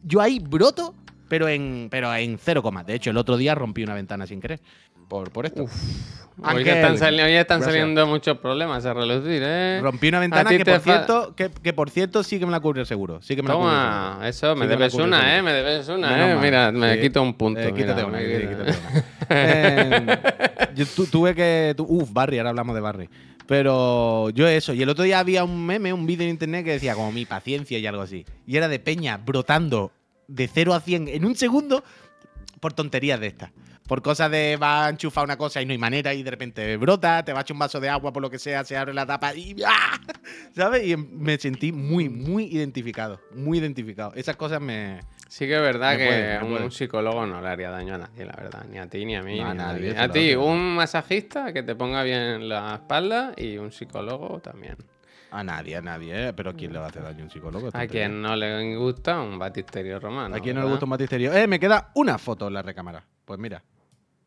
Yo 0.04 0.22
ahí 0.22 0.40
broto, 0.40 0.96
pero 1.28 1.48
en, 1.48 1.88
pero 1.92 2.14
en 2.16 2.38
cero 2.38 2.64
comas. 2.64 2.86
De 2.86 2.96
hecho, 2.96 3.12
el 3.12 3.18
otro 3.18 3.38
día 3.38 3.56
rompí 3.56 3.84
una 3.84 3.94
ventana 3.94 4.26
sin 4.26 4.42
querer. 4.42 4.62
Por, 5.10 5.32
por 5.32 5.46
esto. 5.46 5.64
Hoy 5.64 5.70
Ángel, 6.44 6.68
están, 6.70 6.98
sali- 6.98 7.22
hoy 7.22 7.34
están 7.34 7.60
gracias. 7.60 7.76
saliendo 7.82 8.08
muchos 8.08 8.38
problemas 8.38 8.86
a 8.86 8.94
relucir, 8.94 9.42
¿eh? 9.44 9.80
Rompí 9.82 10.08
una 10.08 10.20
ventana 10.22 10.50
que 10.50 10.64
por, 10.64 10.80
cierto, 10.80 11.36
que, 11.36 11.50
que 11.50 11.74
por 11.74 11.90
cierto 11.90 12.24
sí 12.24 12.40
que 12.40 12.46
me 12.46 12.52
la 12.54 12.62
cubre 12.62 12.80
el 12.80 12.86
seguro. 12.88 13.22
Sí 13.22 13.36
que 13.36 13.42
me 13.44 13.50
la 13.50 13.56
cubre 13.56 13.68
el 13.68 13.74
Toma, 13.76 14.10
seguro. 14.12 14.26
eso, 14.30 14.56
me 14.56 14.66
Sí 14.66 14.70
debes 14.70 14.94
una, 14.94 15.18
seguro. 15.20 15.36
¿eh? 15.38 15.42
Me 15.42 15.52
debes 15.54 15.88
una, 15.90 16.10
Menos 16.12 16.30
¿eh? 16.30 16.34
mal. 16.36 16.44
Mira, 16.46 16.72
me 16.72 16.94
Sí. 16.96 17.02
quito 17.02 17.22
un 17.22 17.34
punto. 17.34 17.60
Eh, 17.60 17.74
quítate 17.74 18.06
mira, 18.06 18.08
una, 18.08 18.20
quítate 18.20 18.56
una. 18.56 19.04
Eh, 19.32 20.18
yo 20.76 20.86
tu- 20.86 21.06
tuve 21.08 21.36
que. 21.36 21.74
tu- 21.76 21.84
uf, 21.84 22.12
Barry, 22.14 22.38
ahora 22.38 22.52
hablamos 22.52 22.74
de 22.74 22.82
Barry. 22.82 23.10
Pero 23.46 24.30
yo 24.30 24.48
eso. 24.48 24.74
Y 24.74 24.82
el 24.82 24.90
otro 24.90 25.04
día 25.04 25.20
había 25.20 25.44
un 25.44 25.66
meme, 25.66 25.92
un 25.92 26.06
vídeo 26.06 26.24
en 26.24 26.30
internet 26.30 26.64
que 26.64 26.72
decía 26.72 26.94
como 26.96 27.12
mi 27.12 27.26
paciencia 27.26 27.78
y 27.80 27.86
algo 27.86 28.02
así. 28.04 28.26
Y 28.48 28.56
era 28.58 28.68
de 28.68 28.80
Peña 28.80 29.18
brotando 29.18 29.92
de 30.28 30.48
0 30.48 30.74
a 30.74 30.80
100 30.80 31.08
en 31.10 31.26
un 31.26 31.36
segundo 31.36 31.84
por 32.60 32.74
tonterías 32.74 33.20
de 33.20 33.28
estas. 33.28 33.52
Por 33.90 34.04
cosas 34.04 34.30
de 34.30 34.56
va 34.56 34.86
a 34.86 34.90
enchufar 34.90 35.24
una 35.24 35.36
cosa 35.36 35.64
y 35.64 35.66
no 35.66 35.72
hay 35.72 35.80
manera 35.80 36.14
y 36.14 36.22
de 36.22 36.30
repente 36.30 36.78
brota, 36.78 37.26
te 37.26 37.34
va 37.34 37.40
a 37.40 37.42
echar 37.42 37.56
un 37.56 37.60
vaso 37.60 37.80
de 37.80 37.90
agua 37.90 38.14
por 38.14 38.22
lo 38.22 38.30
que 38.30 38.38
sea, 38.38 38.64
se 38.64 38.78
abre 38.78 38.94
la 38.94 39.04
tapa 39.04 39.34
y 39.34 39.56
¡ah! 39.66 40.00
¿Sabes? 40.56 40.86
Y 40.86 40.96
me 40.96 41.40
sentí 41.40 41.72
muy, 41.72 42.08
muy 42.08 42.44
identificado. 42.44 43.20
Muy 43.34 43.58
identificado. 43.58 44.14
Esas 44.14 44.36
cosas 44.36 44.62
me. 44.62 45.00
Sí 45.28 45.48
que 45.48 45.56
es 45.56 45.62
verdad 45.62 45.98
que 45.98 46.40
un 46.46 46.72
psicólogo 46.72 47.26
no 47.26 47.42
le 47.42 47.48
haría 47.48 47.72
daño 47.72 47.96
a 47.96 47.98
nadie, 47.98 48.26
la 48.26 48.34
verdad. 48.34 48.64
Ni 48.70 48.78
a 48.78 48.88
ti, 48.88 49.04
ni 49.06 49.16
a 49.16 49.24
mí. 49.24 49.40
No, 49.40 49.46
ni 49.46 49.50
a 49.50 49.54
nadie, 49.56 49.98
A 49.98 50.08
ti, 50.08 50.36
un 50.36 50.76
masajista 50.76 51.52
que 51.52 51.64
te 51.64 51.74
ponga 51.74 52.04
bien 52.04 52.48
la 52.48 52.76
espalda 52.76 53.34
y 53.38 53.58
un 53.58 53.72
psicólogo 53.72 54.40
también. 54.40 54.78
A 55.32 55.44
nadie, 55.44 55.78
a 55.78 55.82
nadie, 55.82 56.28
¿eh? 56.28 56.34
Pero 56.34 56.52
¿a 56.52 56.54
quién 56.54 56.74
le 56.74 56.78
va 56.78 56.86
a 56.86 56.90
hacer 56.90 57.02
daño 57.02 57.22
a 57.22 57.24
un 57.24 57.32
psicólogo? 57.32 57.70
A 57.74 57.88
quien 57.88 58.22
no 58.22 58.36
le 58.36 58.76
gusta 58.76 59.20
un 59.20 59.40
batisterio 59.40 60.00
romano. 60.00 60.36
¿A 60.36 60.40
quién 60.40 60.56
no 60.56 60.62
le 60.62 60.70
gusta 60.70 60.86
un 60.86 60.92
batisterio? 60.92 61.34
Eh, 61.34 61.48
me 61.48 61.60
queda 61.60 61.90
una 61.96 62.20
foto 62.20 62.50
en 62.50 62.54
la 62.54 62.62
recámara. 62.62 63.04
Pues 63.26 63.40
mira, 63.40 63.64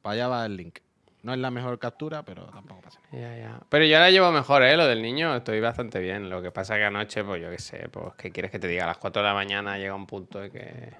para 0.02 0.14
allá 0.14 0.28
va 0.28 0.46
el 0.46 0.56
link. 0.56 0.78
No 1.22 1.32
es 1.32 1.38
la 1.38 1.52
mejor 1.52 1.78
captura, 1.78 2.24
pero 2.24 2.46
tampoco 2.46 2.80
pasa 2.80 3.00
nada. 3.12 3.36
Ya, 3.36 3.38
ya. 3.38 3.60
Pero 3.68 3.84
yo 3.84 3.96
ahora 3.96 4.10
llevo 4.10 4.32
mejor, 4.32 4.64
¿eh? 4.64 4.76
Lo 4.76 4.86
del 4.86 5.02
niño, 5.02 5.36
estoy 5.36 5.60
bastante 5.60 6.00
bien. 6.00 6.28
Lo 6.28 6.42
que 6.42 6.50
pasa 6.50 6.74
que 6.76 6.84
anoche, 6.84 7.22
pues 7.22 7.40
yo 7.40 7.48
qué 7.48 7.58
sé, 7.58 7.88
pues 7.90 8.14
¿qué 8.18 8.32
quieres 8.32 8.50
que 8.50 8.58
te 8.58 8.66
diga? 8.66 8.84
A 8.84 8.88
las 8.88 8.98
4 8.98 9.22
de 9.22 9.28
la 9.28 9.34
mañana 9.34 9.78
llega 9.78 9.94
un 9.94 10.06
punto 10.06 10.40
de 10.40 10.50
que... 10.50 10.92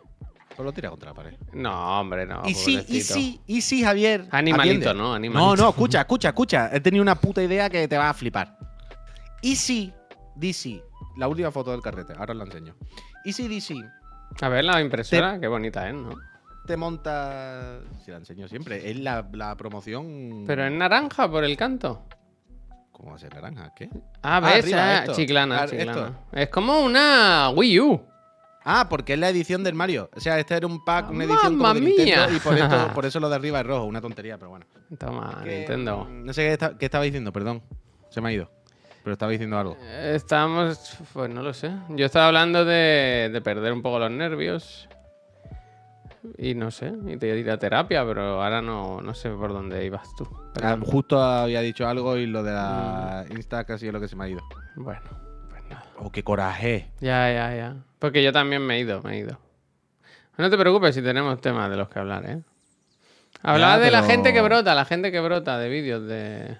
Pues 0.54 0.64
lo 0.64 0.72
tira 0.72 0.90
contra 0.90 1.10
la 1.10 1.14
pared. 1.14 1.34
No, 1.54 2.00
hombre, 2.00 2.26
no. 2.26 2.42
y 2.44 2.54
sí, 2.54 2.74
y 2.74 2.76
pobrecito. 2.76 3.14
sí, 3.14 3.40
y 3.46 3.60
sí, 3.62 3.82
Javier. 3.82 4.26
Animalito, 4.30 4.90
atiende. 4.90 4.94
¿no? 4.94 5.14
Animalito. 5.14 5.56
No, 5.56 5.56
no, 5.56 5.70
escucha, 5.70 6.00
escucha, 6.02 6.28
escucha. 6.28 6.70
He 6.72 6.80
tenido 6.80 7.02
una 7.02 7.16
puta 7.16 7.42
idea 7.42 7.68
que 7.68 7.88
te 7.88 7.96
va 7.96 8.10
a 8.10 8.14
flipar. 8.14 8.58
Y 9.40 9.56
si 9.56 9.92
DC, 10.36 10.82
la 11.16 11.26
última 11.26 11.50
foto 11.50 11.72
del 11.72 11.80
carrete, 11.80 12.12
ahora 12.16 12.34
la 12.34 12.44
enseño. 12.44 12.76
Y 13.24 13.32
si 13.32 13.48
DC 13.48 13.74
A 14.40 14.48
ver, 14.48 14.64
la 14.64 14.80
impresora, 14.80 15.40
qué 15.40 15.48
bonita 15.48 15.88
es, 15.88 15.94
¿no? 15.94 16.14
Te 16.66 16.76
monta. 16.76 17.80
Si 18.04 18.10
la 18.10 18.18
enseño 18.18 18.48
siempre, 18.48 18.90
es 18.90 18.98
la, 18.98 19.26
la 19.32 19.56
promoción. 19.56 20.44
Pero 20.46 20.64
en 20.66 20.78
naranja 20.78 21.30
por 21.30 21.44
el 21.44 21.56
canto. 21.56 22.02
¿Cómo 22.92 23.10
va 23.10 23.16
a 23.16 23.18
ser 23.18 23.34
naranja? 23.34 23.72
¿Qué? 23.74 23.88
Ah, 24.22 24.36
Ah, 24.36 24.40
ves, 24.40 24.64
arriba, 24.64 24.78
ah, 24.84 24.98
esto. 25.00 25.14
chiclana, 25.14 25.62
Ah, 25.62 25.66
chiclana. 25.68 25.92
esto. 25.92 26.14
Es 26.32 26.48
como 26.50 26.80
una 26.80 27.50
Wii 27.50 27.80
U. 27.80 28.02
Ah, 28.64 28.86
porque 28.88 29.14
es 29.14 29.18
la 29.18 29.28
edición 29.28 29.64
del 29.64 29.74
Mario. 29.74 30.08
O 30.14 30.20
sea, 30.20 30.38
este 30.38 30.54
era 30.54 30.68
un 30.68 30.84
pack, 30.84 31.10
una 31.10 31.24
edición 31.24 31.54
como 31.54 31.62
¡Mamma 31.64 31.74
de 31.74 31.80
Nintendo, 31.80 32.28
mía! 32.28 32.36
y 32.36 32.38
por, 32.38 32.56
esto, 32.56 32.90
por 32.94 33.06
eso 33.06 33.18
lo 33.18 33.28
de 33.28 33.34
arriba 33.34 33.58
es 33.60 33.66
rojo, 33.66 33.84
una 33.86 34.00
tontería, 34.00 34.38
pero 34.38 34.50
bueno. 34.50 34.66
Toma, 34.98 35.40
Que, 35.42 35.58
Nintendo. 35.58 36.04
mm, 36.04 36.24
No 36.26 36.32
sé 36.32 36.42
qué, 36.42 36.52
esta- 36.52 36.78
qué 36.78 36.84
estaba 36.84 37.02
diciendo, 37.02 37.32
perdón. 37.32 37.60
Se 38.10 38.20
me 38.20 38.28
ha 38.28 38.32
ido. 38.32 38.50
Pero 39.02 39.14
estaba 39.14 39.32
diciendo 39.32 39.58
algo. 39.58 39.76
Eh, 39.80 40.12
Estamos, 40.14 40.96
pues 41.12 41.28
no 41.28 41.42
lo 41.42 41.52
sé. 41.52 41.72
Yo 41.88 42.06
estaba 42.06 42.28
hablando 42.28 42.64
de, 42.64 43.30
de 43.32 43.40
perder 43.40 43.72
un 43.72 43.82
poco 43.82 43.98
los 43.98 44.12
nervios. 44.12 44.88
Y 46.38 46.54
no 46.54 46.70
sé, 46.70 46.92
y 47.06 47.16
de 47.16 47.38
ir 47.38 47.50
a 47.50 47.58
terapia, 47.58 48.04
pero 48.06 48.40
ahora 48.42 48.62
no, 48.62 49.00
no 49.00 49.12
sé 49.14 49.28
por 49.30 49.52
dónde 49.52 49.84
ibas 49.84 50.14
tú. 50.16 50.24
Pero, 50.54 50.68
Ah, 50.68 50.78
justo 50.80 51.20
había 51.20 51.60
dicho 51.60 51.86
algo 51.88 52.16
y 52.16 52.26
lo 52.26 52.42
de 52.44 52.52
la 52.52 53.24
Insta 53.30 53.64
casi 53.64 53.88
es 53.88 53.92
lo 53.92 54.00
que 54.00 54.06
se 54.08 54.14
me 54.16 54.24
ha 54.24 54.28
ido. 54.28 54.40
bueno, 54.76 55.00
pues 55.50 55.62
nada. 55.68 55.84
Oh, 55.98 56.10
qué 56.12 56.22
coraje. 56.22 56.90
Ya, 57.00 57.32
ya, 57.32 57.54
ya. 57.56 57.76
Porque 57.98 58.22
yo 58.22 58.32
también 58.32 58.62
me 58.64 58.76
he 58.76 58.80
ido, 58.80 59.02
me 59.02 59.14
he 59.16 59.18
ido. 59.18 59.38
No 60.38 60.48
te 60.48 60.56
preocupes 60.56 60.94
si 60.94 61.02
tenemos 61.02 61.40
temas 61.40 61.68
de 61.70 61.76
los 61.76 61.88
que 61.88 61.98
hablar, 61.98 62.24
¿eh? 62.28 62.40
Hablaba 63.42 63.76
Ya, 63.78 63.84
de 63.84 63.90
la 63.90 64.00
pero- 64.02 64.12
gente 64.12 64.32
que 64.32 64.40
brota, 64.42 64.74
la 64.74 64.84
gente 64.84 65.10
que 65.10 65.20
brota 65.20 65.58
de 65.58 65.68
vídeos 65.68 66.06
de... 66.06 66.56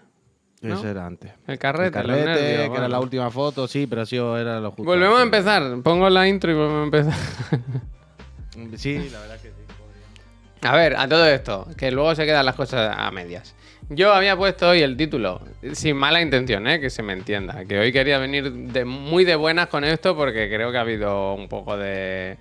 ¿No? 0.62 0.75
Ese 0.77 0.90
era 0.90 1.07
antes. 1.07 1.33
El 1.46 1.59
carrete, 1.59 1.87
El 2.01 2.07
carrete, 2.07 2.25
nervios, 2.25 2.38
que 2.40 2.55
era 2.55 2.68
bueno. 2.68 2.88
la 2.88 3.01
última 3.01 3.31
foto, 3.31 3.66
sí, 3.66 3.87
pero 3.88 4.07
sí, 4.07 4.16
era 4.16 4.61
lo 4.61 4.70
justo. 4.70 4.85
Volvemos 4.85 5.18
a 5.18 5.22
empezar. 5.22 5.62
Pongo 5.83 6.09
la 6.11 6.29
intro 6.29 6.51
y 6.53 6.55
volvemos 6.55 6.81
a 6.81 6.85
empezar. 6.85 7.14
Sí, 8.77 9.11
la 9.11 9.21
verdad 9.21 9.41
que 9.41 9.49
sí. 9.49 9.55
A 10.62 10.77
ver, 10.77 10.95
a 10.97 11.09
todo 11.09 11.27
esto, 11.27 11.67
que 11.77 11.91
luego 11.91 12.15
se 12.15 12.25
quedan 12.25 12.47
las 12.47 12.55
cosas 12.55 12.95
a 12.97 13.11
medias. 13.11 13.55
Yo 13.88 14.12
había 14.12 14.37
puesto 14.37 14.71
hoy 14.71 14.81
el 14.81 14.97
título, 14.97 15.41
sin 15.73 15.97
mala 15.97 16.21
intención, 16.23 16.67
¿eh? 16.69 16.81
que 16.81 16.88
se 16.88 17.03
me 17.03 17.12
entienda. 17.12 17.65
Que 17.65 17.79
hoy 17.79 17.93
quería 17.93 18.19
venir 18.19 18.51
de 18.53 18.85
muy 18.85 19.25
de 19.25 19.35
buenas 19.35 19.67
con 19.67 19.83
esto 19.85 20.17
porque 20.17 20.49
creo 20.49 20.71
que 20.71 20.79
ha 20.79 20.83
habido 20.83 21.35
un 21.35 21.49
poco 21.49 21.77
de, 21.77 22.38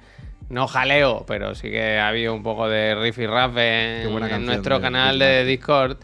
no 0.49 0.67
jaleo, 0.67 1.25
pero 1.27 1.55
sí 1.55 1.69
que 1.71 1.97
ha 1.97 2.09
habido 2.09 2.33
un 2.33 2.43
poco 2.43 2.69
de 2.69 2.93
riff 2.95 3.17
y 3.17 3.25
rap 3.25 3.57
en, 3.57 4.17
canción 4.19 4.45
nuestro 4.45 4.81
canal 4.81 5.17
de. 5.17 5.45
Discord. 5.45 5.97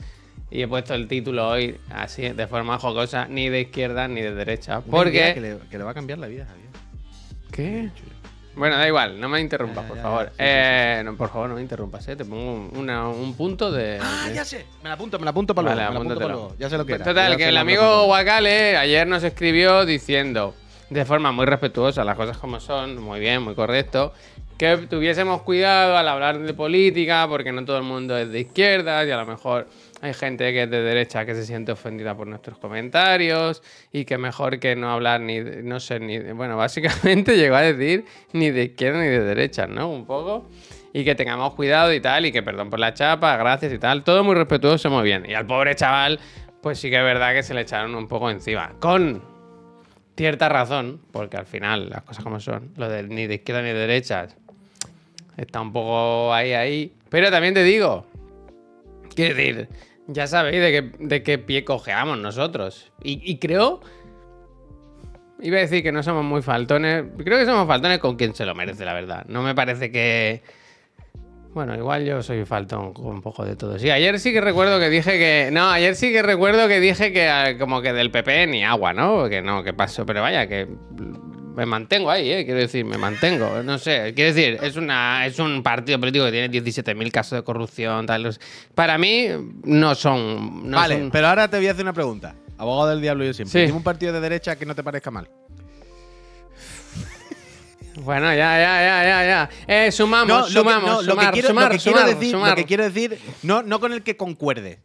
Y 0.49 0.61
he 0.61 0.67
puesto 0.67 0.93
el 0.93 1.09
título 1.09 1.49
hoy 1.49 1.77
así, 1.89 2.29
de 2.29 2.47
forma 2.47 2.79
jocosa, 2.79 3.27
ni 3.27 3.49
de 3.49 3.61
izquierda 3.61 4.07
ni 4.07 4.21
de 4.21 4.33
derecha. 4.33 4.81
Una 4.85 5.09
idea 5.09 5.33
Que 5.33 5.41
Porque... 5.41 5.41
le, 5.41 5.69
que 5.69 5.77
le 5.77 5.83
va 5.83 5.91
a 5.91 5.93
cambiar 5.93 6.19
la 6.19 6.27
vida, 6.27 6.45
Javier. 6.45 6.67
¿Qué? 7.51 7.89
Bueno, 8.57 8.75
da 8.77 8.87
igual, 8.87 9.19
no 9.19 9.29
me 9.29 9.39
interrumpas, 9.39 9.85
por 9.85 9.97
favor. 9.99 10.31
Eh, 10.37 11.01
no, 11.05 11.15
por 11.15 11.29
favor, 11.29 11.47
no 11.49 11.55
me 11.55 11.61
interrumpas, 11.61 12.07
¿eh? 12.07 12.15
Te 12.15 12.25
pongo 12.25 12.53
un, 12.55 12.71
una- 12.75 13.07
un 13.07 13.35
punto 13.35 13.71
de... 13.71 13.99
Ah, 14.01 14.25
de- 14.27 14.33
ya 14.33 14.43
sé. 14.43 14.65
Me 14.81 14.89
la 14.89 14.95
apunto, 14.95 15.19
me 15.19 15.25
la 15.25 15.31
apunto 15.31 15.53
para 15.53 15.69
Vale, 15.69 15.81
luego. 15.81 15.91
me 15.91 15.93
la 15.93 15.99
apunto 15.99 16.15
para 16.15 16.33
apúntatelo. 16.33 16.49
luego. 16.49 16.59
Ya 16.59 16.69
sé 16.69 16.77
lo 16.77 16.85
que 16.85 16.93
era. 16.93 17.05
Total, 17.05 17.31
Ya 17.31 17.37
que 17.37 17.43
sé 17.43 17.49
el 17.49 17.57
amigo 17.57 17.83
broma. 17.83 18.05
Wakale 18.13 18.75
ayer 18.77 19.05
nos 19.07 19.23
escribió 19.23 19.85
diciendo, 19.85 20.55
de 20.89 21.05
forma 21.05 21.31
muy 21.31 21.45
respetuosa, 21.45 22.03
las 22.03 22.15
cosas 22.17 22.37
como 22.37 22.59
son, 22.59 22.99
muy 22.99 23.19
bien, 23.19 23.43
muy 23.43 23.53
correcto, 23.53 24.11
que 24.57 24.75
tuviésemos 24.89 25.43
cuidado 25.43 25.95
al 25.95 26.07
hablar 26.07 26.39
de 26.39 26.53
política, 26.55 27.27
porque 27.29 27.51
no 27.51 27.63
todo 27.63 27.77
el 27.77 27.83
mundo 27.83 28.17
es 28.17 28.31
de 28.31 28.39
izquierda 28.39 29.05
y 29.05 29.11
a 29.11 29.17
lo 29.17 29.25
mejor 29.27 29.67
hay 30.01 30.13
gente 30.13 30.51
que 30.53 30.63
es 30.63 30.69
de 30.69 30.81
derecha 30.81 31.25
que 31.25 31.33
se 31.33 31.43
siente 31.45 31.71
ofendida 31.71 32.15
por 32.15 32.27
nuestros 32.27 32.57
comentarios 32.59 33.63
y 33.91 34.05
que 34.05 34.17
mejor 34.17 34.59
que 34.59 34.75
no 34.75 34.91
hablar 34.91 35.21
ni, 35.21 35.39
de- 35.39 35.63
no 35.63 35.79
sé, 35.79 35.99
ni, 35.99 36.19
bueno, 36.19 36.55
básicamente 36.57 37.35
llegó 37.37 37.55
a 37.55 37.61
decir 37.61 38.05
ni 38.33 38.51
de 38.51 38.63
izquierda 38.65 38.99
ni 39.01 39.07
de 39.07 39.21
derecha, 39.23 39.65
¿no? 39.67 39.89
Un 39.89 40.05
poco. 40.05 40.47
Y 40.93 41.03
que 41.03 41.15
tengamos 41.15 41.53
cuidado 41.55 41.93
y 41.93 41.99
tal, 41.99 42.25
y 42.25 42.31
que 42.31 42.41
perdón 42.43 42.69
por 42.69 42.79
la 42.79 42.93
chapa, 42.93 43.35
gracias 43.37 43.73
y 43.73 43.79
tal. 43.79 44.03
Todo 44.03 44.23
muy 44.23 44.35
respetuoso, 44.35 44.89
muy 44.89 45.03
bien. 45.03 45.25
Y 45.29 45.33
al 45.33 45.45
pobre 45.45 45.75
chaval, 45.75 46.19
pues 46.61 46.79
sí 46.79 46.89
que 46.89 46.97
es 46.97 47.03
verdad 47.03 47.33
que 47.33 47.43
se 47.43 47.53
le 47.53 47.61
echaron 47.61 47.93
un 47.95 48.07
poco 48.07 48.29
encima. 48.31 48.73
Con 48.79 49.21
cierta 50.15 50.49
razón, 50.49 50.99
porque 51.11 51.37
al 51.37 51.45
final 51.45 51.89
las 51.89 52.03
cosas 52.03 52.23
como 52.23 52.39
son, 52.39 52.71
lo 52.77 52.89
de 52.89 53.03
ni 53.03 53.27
de 53.27 53.35
izquierda 53.35 53.61
ni 53.61 53.69
de 53.69 53.73
derecha 53.75 54.27
está 55.37 55.61
un 55.61 55.71
poco 55.73 56.33
ahí, 56.33 56.53
ahí. 56.53 56.93
Pero 57.09 57.29
también 57.29 57.53
te 57.53 57.63
digo, 57.63 58.07
quiero 59.17 59.35
decir, 59.35 59.67
ya 60.07 60.27
sabéis 60.27 60.61
de 60.61 60.71
qué, 60.71 61.05
de 61.05 61.23
qué 61.23 61.37
pie 61.37 61.65
cojeamos 61.65 62.17
nosotros. 62.19 62.91
Y, 63.03 63.19
y 63.29 63.39
creo, 63.39 63.81
iba 65.41 65.57
a 65.57 65.61
decir 65.61 65.83
que 65.83 65.91
no 65.91 66.03
somos 66.03 66.23
muy 66.23 66.41
faltones, 66.41 67.05
creo 67.17 67.37
que 67.37 67.45
somos 67.45 67.67
faltones 67.67 67.99
con 67.99 68.15
quien 68.15 68.33
se 68.35 68.45
lo 68.45 68.55
merece, 68.55 68.85
la 68.85 68.93
verdad. 68.93 69.25
No 69.27 69.41
me 69.41 69.55
parece 69.55 69.91
que... 69.91 70.41
Bueno, 71.53 71.75
igual 71.75 72.05
yo 72.05 72.21
soy 72.21 72.45
faltón 72.45 72.93
con 72.93 73.07
un 73.07 73.21
poco 73.21 73.43
de 73.43 73.55
todo. 73.55 73.79
Sí, 73.79 73.89
ayer 73.89 74.19
sí 74.19 74.31
que 74.31 74.41
recuerdo 74.41 74.79
que 74.79 74.91
dije 74.91 75.17
que. 75.17 75.49
No, 75.51 75.71
ayer 75.71 75.95
sí 75.95 76.11
que 76.11 76.21
recuerdo 76.21 76.67
que 76.67 76.79
dije 76.79 77.11
que 77.11 77.27
ah, 77.27 77.57
como 77.57 77.81
que 77.81 77.93
del 77.93 78.11
PP 78.11 78.45
ni 78.45 78.63
agua, 78.63 78.93
¿no? 78.93 79.27
Que 79.27 79.41
no, 79.41 79.63
que 79.63 79.73
pasó. 79.73 80.05
Pero 80.05 80.21
vaya, 80.21 80.45
que 80.45 80.67
me 81.57 81.65
mantengo 81.65 82.09
ahí, 82.11 82.31
¿eh? 82.31 82.45
Quiero 82.45 82.59
decir, 82.59 82.85
me 82.85 82.97
mantengo. 82.99 83.63
No 83.63 83.79
sé, 83.79 84.13
quiero 84.15 84.33
decir, 84.33 84.59
es, 84.61 84.75
una, 84.75 85.25
es 85.25 85.39
un 85.39 85.63
partido 85.63 85.99
político 85.99 86.23
que 86.25 86.31
tiene 86.31 86.51
17.000 86.51 87.11
casos 87.11 87.37
de 87.39 87.43
corrupción, 87.43 88.05
tal. 88.05 88.37
Para 88.75 88.97
mí 88.99 89.25
no 89.63 89.95
son. 89.95 90.69
no 90.69 90.77
vale, 90.77 90.99
son- 90.99 91.09
pero 91.11 91.27
ahora 91.27 91.49
te 91.49 91.57
voy 91.57 91.67
a 91.67 91.71
hacer 91.71 91.83
una 91.83 91.93
pregunta. 91.93 92.35
Abogado 92.59 92.91
del 92.91 93.01
diablo 93.01 93.25
yo 93.25 93.33
siempre. 93.33 93.59
Sí. 93.59 93.65
Dime 93.65 93.77
un 93.77 93.83
partido 93.83 94.13
de 94.13 94.19
derecha 94.19 94.55
que 94.55 94.65
no 94.67 94.75
te 94.75 94.83
parezca 94.83 95.09
mal. 95.09 95.27
Bueno, 98.03 98.27
ya, 98.27 98.35
ya, 98.35 98.79
ya, 98.79 99.03
ya, 99.03 99.25
ya. 99.25 99.49
Eh, 99.67 99.91
sumamos, 99.91 100.27
No, 100.27 100.47
sumamos, 100.47 100.83
no, 100.83 101.01
lo 101.01 101.15
que 101.15 101.19
sumar, 101.21 101.33
quiero- 101.33 101.47
sumar, 101.47 101.73
lo 101.73 101.79
sumar, 101.79 102.05
decir, 102.05 102.31
sumar. 102.31 102.49
Lo 102.51 102.55
que 102.55 102.65
quiero 102.65 102.83
decir, 102.83 103.19
no, 103.41 103.63
no 103.63 103.79
con 103.79 103.91
el 103.93 104.03
que 104.03 104.15
concuerde, 104.15 104.79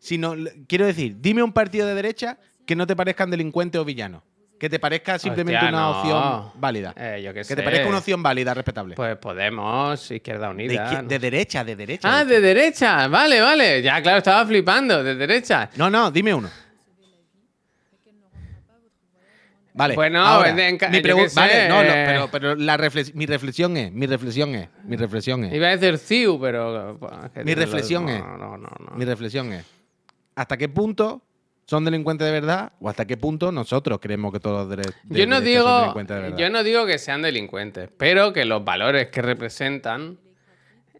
sino 0.00 0.34
quiero 0.66 0.86
decir, 0.86 1.16
dime 1.20 1.44
un 1.44 1.52
partido 1.52 1.86
de 1.86 1.94
derecha 1.94 2.38
que 2.66 2.74
no 2.74 2.84
te 2.88 2.96
parezcan 2.96 3.30
delincuente 3.30 3.78
o 3.78 3.84
villano. 3.84 4.24
Que 4.58 4.70
te 4.70 4.78
parezca 4.78 5.18
simplemente 5.18 5.56
Hostia, 5.56 5.68
una 5.68 5.80
no. 5.80 5.90
opción 6.00 6.52
válida. 6.60 6.94
Eh, 6.96 7.20
yo 7.22 7.34
que 7.34 7.44
sé. 7.44 7.54
te 7.54 7.62
parezca 7.62 7.88
una 7.88 7.98
opción 7.98 8.22
válida, 8.22 8.54
respetable. 8.54 8.94
Pues 8.94 9.16
Podemos, 9.18 10.10
Izquierda 10.10 10.46
de, 10.48 10.54
Unida. 10.54 10.72
izquier- 10.90 11.02
¿no? 11.02 11.08
de 11.08 11.18
derecha, 11.18 11.62
de 11.64 11.76
derecha. 11.76 12.18
Ah, 12.18 12.24
de 12.24 12.40
derecha. 12.40 13.06
Vale, 13.08 13.40
vale. 13.42 13.82
Ya, 13.82 14.00
claro, 14.00 14.18
estaba 14.18 14.46
flipando. 14.46 15.04
De 15.04 15.14
derecha. 15.14 15.68
No, 15.76 15.90
no, 15.90 16.10
dime 16.10 16.32
uno. 16.32 16.48
Vale. 19.74 19.94
Bueno, 19.94 20.24
ahora, 20.24 20.48
en 20.48 20.56
mi 20.56 21.00
vale, 21.34 21.68
no, 21.68 21.82
no, 21.84 21.90
pero, 21.92 22.28
pero 22.30 22.54
la 22.54 22.78
reflex- 22.78 23.12
mi 23.12 23.26
reflexión 23.26 23.76
es, 23.76 23.92
mi 23.92 24.06
reflexión 24.06 24.54
es, 24.54 24.70
mi 24.84 24.96
reflexión 24.96 25.44
es, 25.44 25.52
Iba 25.52 25.66
a 25.68 25.76
decir 25.76 25.98
CIU, 25.98 26.40
pero. 26.40 26.96
pues, 26.98 27.44
Mi 27.44 27.54
reflexión 27.54 28.06
no, 28.06 28.10
es- 28.10 28.22
no, 28.22 28.56
no. 28.56 28.56
no. 28.56 28.96
mi 28.96 29.04
reflexión 29.04 29.52
es, 29.52 29.66
¿hasta 30.34 30.56
qué 30.56 30.70
punto 30.70 31.20
son 31.66 31.84
delincuentes 31.84 32.24
de 32.24 32.32
verdad 32.32 32.72
o 32.80 32.88
hasta 32.88 33.04
qué 33.06 33.16
punto 33.16 33.50
nosotros 33.50 33.98
creemos 34.00 34.32
que 34.32 34.40
todos 34.40 34.68
los 34.68 34.86
Yo 35.08 35.26
no, 35.26 35.40
derecha 35.40 35.40
son 35.40 35.44
digo, 35.44 35.78
delincuentes 35.80 36.16
de 36.16 36.22
verdad? 36.22 36.38
yo 36.38 36.50
no 36.50 36.62
digo 36.62 36.86
que 36.86 36.98
sean 36.98 37.22
delincuentes, 37.22 37.90
pero 37.96 38.32
que 38.32 38.44
los 38.44 38.64
valores 38.64 39.08
que 39.08 39.20
representan 39.20 40.18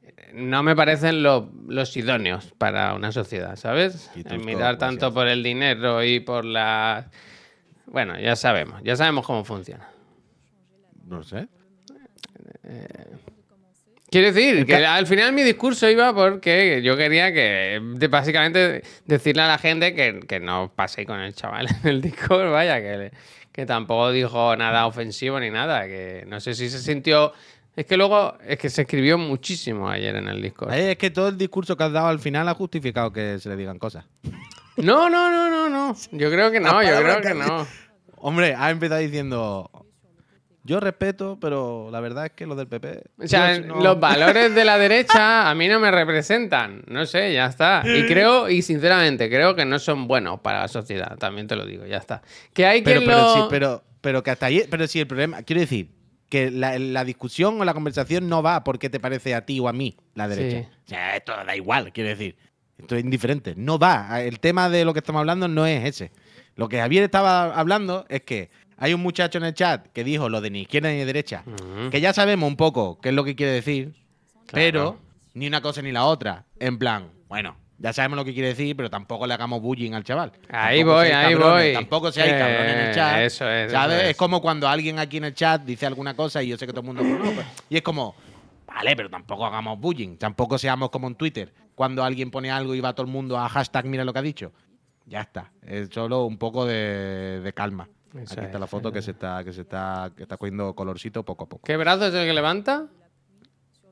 eh, 0.02 0.32
no 0.34 0.62
me 0.64 0.74
parecen 0.74 1.22
los, 1.22 1.44
los 1.68 1.96
idóneos 1.96 2.52
para 2.58 2.94
una 2.94 3.12
sociedad, 3.12 3.54
¿sabes? 3.56 4.10
El 4.16 4.40
mirar 4.44 4.76
tanto 4.76 5.14
por 5.14 5.28
el 5.28 5.42
dinero 5.42 6.02
y 6.02 6.20
por 6.20 6.44
la... 6.44 7.10
Bueno, 7.86 8.18
ya 8.18 8.34
sabemos, 8.34 8.82
ya 8.82 8.96
sabemos 8.96 9.24
cómo 9.24 9.44
funciona. 9.44 9.88
No 11.06 11.22
sé. 11.22 11.46
Quiero 14.08 14.32
decir, 14.32 14.64
que 14.66 14.76
al 14.86 15.06
final 15.06 15.32
mi 15.32 15.42
discurso 15.42 15.90
iba 15.90 16.14
porque 16.14 16.80
yo 16.82 16.96
quería 16.96 17.32
que, 17.32 17.80
básicamente, 18.08 18.82
decirle 19.04 19.42
a 19.42 19.48
la 19.48 19.58
gente 19.58 19.94
que, 19.94 20.20
que 20.20 20.38
no 20.38 20.72
paséis 20.74 21.08
con 21.08 21.18
el 21.18 21.34
chaval 21.34 21.66
en 21.82 21.88
el 21.88 22.00
Discord, 22.00 22.52
vaya, 22.52 22.80
que, 22.80 23.10
que 23.50 23.66
tampoco 23.66 24.12
dijo 24.12 24.54
nada 24.56 24.86
ofensivo 24.86 25.40
ni 25.40 25.50
nada, 25.50 25.86
que 25.86 26.24
no 26.28 26.40
sé 26.40 26.54
si 26.54 26.70
se 26.70 26.78
sintió... 26.78 27.32
Es 27.74 27.84
que 27.84 27.98
luego, 27.98 28.38
es 28.46 28.58
que 28.58 28.70
se 28.70 28.82
escribió 28.82 29.18
muchísimo 29.18 29.90
ayer 29.90 30.16
en 30.16 30.28
el 30.28 30.40
Discord. 30.40 30.72
Es 30.72 30.96
que 30.96 31.10
todo 31.10 31.28
el 31.28 31.36
discurso 31.36 31.76
que 31.76 31.84
has 31.84 31.92
dado 31.92 32.06
al 32.06 32.20
final 32.20 32.48
ha 32.48 32.54
justificado 32.54 33.12
que 33.12 33.38
se 33.38 33.50
le 33.50 33.56
digan 33.56 33.78
cosas. 33.78 34.06
No, 34.76 35.10
no, 35.10 35.30
no, 35.30 35.50
no, 35.50 35.68
no. 35.68 35.96
Yo 36.12 36.30
creo 36.30 36.50
que 36.50 36.60
no, 36.60 36.82
yo 36.82 36.96
creo 37.00 37.20
que 37.20 37.34
no. 37.34 37.66
Hombre, 38.16 38.54
ha 38.56 38.70
empezado 38.70 39.00
diciendo, 39.00 39.70
yo 40.66 40.80
respeto, 40.80 41.38
pero 41.40 41.88
la 41.90 42.00
verdad 42.00 42.26
es 42.26 42.32
que 42.32 42.44
lo 42.46 42.54
del 42.56 42.66
PP... 42.66 43.02
O 43.22 43.26
sea, 43.26 43.58
no- 43.60 43.80
los 43.80 43.98
valores 43.98 44.54
de 44.54 44.64
la 44.64 44.76
derecha 44.78 45.48
a 45.48 45.54
mí 45.54 45.68
no 45.68 45.80
me 45.80 45.90
representan. 45.90 46.82
No 46.88 47.06
sé, 47.06 47.32
ya 47.32 47.46
está. 47.46 47.82
Y 47.84 48.06
creo, 48.06 48.48
y 48.50 48.62
sinceramente, 48.62 49.30
creo 49.30 49.54
que 49.54 49.64
no 49.64 49.78
son 49.78 50.08
buenos 50.08 50.40
para 50.40 50.60
la 50.60 50.68
sociedad. 50.68 51.16
También 51.18 51.46
te 51.46 51.56
lo 51.56 51.64
digo, 51.64 51.86
ya 51.86 51.98
está. 51.98 52.22
Que 52.52 52.66
hay 52.66 52.82
pero, 52.82 53.00
quien 53.00 53.10
pero, 53.10 53.22
lo... 53.22 53.34
sí, 53.34 53.40
pero, 53.48 53.84
pero 54.00 54.22
que 54.22 54.30
hasta 54.32 54.46
ahí. 54.46 54.64
Pero 54.68 54.86
si 54.86 55.00
el 55.00 55.06
problema. 55.06 55.42
Quiero 55.42 55.60
decir, 55.60 55.88
que 56.28 56.50
la, 56.50 56.78
la 56.78 57.04
discusión 57.04 57.60
o 57.60 57.64
la 57.64 57.74
conversación 57.74 58.28
no 58.28 58.42
va 58.42 58.64
por 58.64 58.78
qué 58.78 58.90
te 58.90 59.00
parece 59.00 59.34
a 59.34 59.46
ti 59.46 59.60
o 59.60 59.68
a 59.68 59.72
mí 59.72 59.96
la 60.14 60.28
derecha. 60.28 60.68
Sí. 60.68 60.76
O 60.84 60.88
sea, 60.88 61.16
esto 61.16 61.32
da 61.46 61.56
igual, 61.56 61.92
quiero 61.92 62.10
decir. 62.10 62.36
Esto 62.78 62.96
es 62.96 63.04
indiferente. 63.04 63.54
No 63.56 63.78
va. 63.78 64.20
El 64.20 64.40
tema 64.40 64.68
de 64.68 64.84
lo 64.84 64.92
que 64.92 64.98
estamos 64.98 65.20
hablando 65.20 65.48
no 65.48 65.66
es 65.66 65.84
ese. 65.84 66.12
Lo 66.56 66.68
que 66.68 66.78
Javier 66.78 67.04
estaba 67.04 67.54
hablando 67.54 68.04
es 68.08 68.22
que 68.22 68.50
hay 68.78 68.94
un 68.94 69.00
muchacho 69.02 69.38
en 69.38 69.44
el 69.44 69.54
chat 69.54 69.86
que 69.92 70.04
dijo 70.04 70.28
lo 70.28 70.40
de 70.40 70.50
ni 70.50 70.62
izquierda 70.62 70.90
ni 70.90 71.04
derecha. 71.04 71.44
Que 71.90 72.00
ya 72.00 72.12
sabemos 72.12 72.48
un 72.48 72.56
poco 72.56 72.98
qué 73.00 73.10
es 73.10 73.14
lo 73.14 73.24
que 73.24 73.34
quiere 73.36 73.52
decir. 73.52 73.94
Claro. 74.46 74.52
Pero 74.52 74.98
ni 75.34 75.46
una 75.46 75.60
cosa 75.60 75.82
ni 75.82 75.92
la 75.92 76.04
otra. 76.04 76.44
En 76.58 76.78
plan, 76.78 77.10
bueno, 77.28 77.56
ya 77.78 77.92
sabemos 77.92 78.16
lo 78.16 78.24
que 78.24 78.32
quiere 78.32 78.48
decir, 78.48 78.76
pero 78.76 78.88
tampoco 78.90 79.26
le 79.26 79.34
hagamos 79.34 79.60
bullying 79.60 79.92
al 79.92 80.04
chaval. 80.04 80.32
Ahí 80.50 80.78
Tampoco 80.78 80.96
voy, 80.98 81.06
ahí 81.08 81.32
cabrones, 81.34 81.64
voy. 81.64 81.72
Tampoco 81.74 82.12
seáis 82.12 82.32
Eh, 82.32 82.38
cabrones 82.38 82.72
en 82.74 82.80
el 82.80 82.94
chat. 82.94 83.18
eso 83.20 83.50
es, 83.50 83.72
¿Sabes? 83.72 83.94
eso 83.96 84.04
es. 84.04 84.10
es. 84.10 84.16
como 84.16 84.40
cuando 84.40 84.68
alguien 84.68 84.98
aquí 84.98 85.16
en 85.18 85.24
el 85.24 85.34
chat 85.34 85.62
dice 85.62 85.86
alguna 85.86 86.14
cosa 86.14 86.42
y 86.42 86.48
yo 86.48 86.56
sé 86.56 86.66
que 86.66 86.72
todo 86.72 86.80
el 86.82 86.86
mundo. 86.86 87.02
Y 87.68 87.76
es 87.76 87.82
como, 87.82 88.14
vale, 88.66 88.94
pero 88.96 89.10
tampoco 89.10 89.44
hagamos 89.44 89.78
bullying. 89.80 90.16
Tampoco 90.16 90.58
seamos 90.58 90.90
como 90.90 91.06
en 91.08 91.14
Twitter. 91.16 91.52
Cuando 91.74 92.02
alguien 92.04 92.30
pone 92.30 92.50
algo 92.50 92.74
y 92.74 92.80
va 92.80 92.94
todo 92.94 93.04
el 93.06 93.12
mundo 93.12 93.36
a 93.38 93.48
hashtag 93.48 93.84
mira 93.86 94.04
lo 94.04 94.12
que 94.12 94.18
ha 94.20 94.22
dicho. 94.22 94.52
Ya 95.06 95.20
está. 95.20 95.50
Es 95.62 95.90
solo 95.92 96.24
un 96.24 96.38
poco 96.38 96.64
de, 96.66 97.40
de 97.42 97.52
calma. 97.52 97.88
Aquí 98.22 98.34
está 98.34 98.48
es, 98.48 98.60
la 98.60 98.66
foto 98.66 98.92
que 98.92 99.02
se 99.02 99.12
está, 99.12 99.42
que 99.44 99.52
se 99.52 99.62
está, 99.62 100.12
que 100.16 100.22
está 100.22 100.36
cogiendo 100.36 100.74
colorcito 100.74 101.22
poco 101.24 101.44
a 101.44 101.48
poco. 101.48 101.64
¿Qué 101.64 101.76
brazo 101.76 102.06
es 102.06 102.14
el 102.14 102.26
que 102.26 102.32
levanta? 102.32 102.86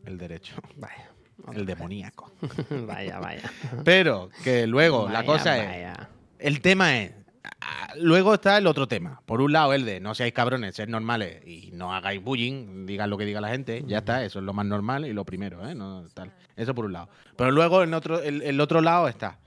El 0.04 0.18
derecho. 0.18 0.54
Vaya. 0.76 1.10
El 1.52 1.66
demoníaco. 1.66 2.32
vaya, 2.86 3.18
vaya. 3.18 3.50
Pero 3.84 4.30
que 4.44 4.66
luego 4.66 5.08
la 5.08 5.20
Vaya, 5.20 5.26
cosa 5.26 5.58
es. 5.58 5.98
El 6.38 6.60
tema 6.60 6.96
es. 6.98 7.12
ah, 7.60 7.92
Luego 7.96 8.34
está 8.34 8.56
el 8.56 8.66
otro 8.66 8.86
tema. 8.86 9.20
Por 9.26 9.40
un 9.40 9.52
lado, 9.52 9.74
el 9.74 9.84
de 9.84 10.00
no 10.00 10.14
seáis 10.14 10.32
cabrones, 10.32 10.76
sed 10.76 10.88
normales 10.88 11.44
y 11.46 11.70
no 11.72 11.92
hagáis 11.92 12.22
bullying, 12.22 12.86
digan 12.86 13.10
lo 13.10 13.18
que 13.18 13.24
diga 13.24 13.40
la 13.40 13.48
gente. 13.48 13.82
Ya 13.86 13.98
está, 13.98 14.24
eso 14.24 14.38
es 14.38 14.44
lo 14.44 14.52
más 14.52 14.64
normal 14.64 15.04
y 15.06 15.12
lo 15.12 15.24
primero, 15.24 15.68
¿eh? 15.68 15.74
No, 15.74 16.06
tal. 16.14 16.32
Eso 16.56 16.74
por 16.74 16.84
un 16.86 16.92
lado. 16.92 17.08
Pero 17.36 17.50
luego 17.50 17.82
en 17.82 17.92
otro, 17.94 18.22
el, 18.22 18.40
el 18.40 18.60
otro 18.60 18.80
lado 18.80 19.08
está. 19.08 19.38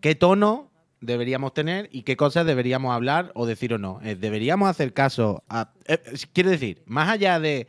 ¿Qué 0.00 0.14
tono 0.14 0.69
deberíamos 1.00 1.54
tener 1.54 1.88
y 1.92 2.02
qué 2.02 2.16
cosas 2.16 2.46
deberíamos 2.46 2.94
hablar 2.94 3.32
o 3.34 3.46
decir 3.46 3.74
o 3.74 3.78
no? 3.78 4.00
Eh, 4.02 4.16
¿Deberíamos 4.16 4.68
hacer 4.68 4.92
caso 4.92 5.42
a. 5.48 5.72
eh, 5.86 5.98
quiero 6.32 6.50
decir, 6.50 6.82
más 6.86 7.08
allá 7.08 7.40
de. 7.40 7.66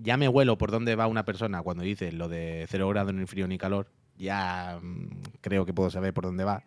Ya 0.00 0.16
me 0.16 0.28
huelo 0.28 0.58
por 0.58 0.70
dónde 0.70 0.96
va 0.96 1.06
una 1.06 1.24
persona 1.24 1.62
cuando 1.62 1.82
dice 1.82 2.12
lo 2.12 2.28
de 2.28 2.66
cero 2.68 2.88
grados 2.88 3.14
ni 3.14 3.26
frío 3.26 3.46
ni 3.48 3.58
calor. 3.58 3.90
Ya 4.16 4.78
mm, 4.82 5.08
creo 5.40 5.64
que 5.64 5.72
puedo 5.72 5.90
saber 5.90 6.12
por 6.12 6.24
dónde 6.24 6.44
va. 6.44 6.64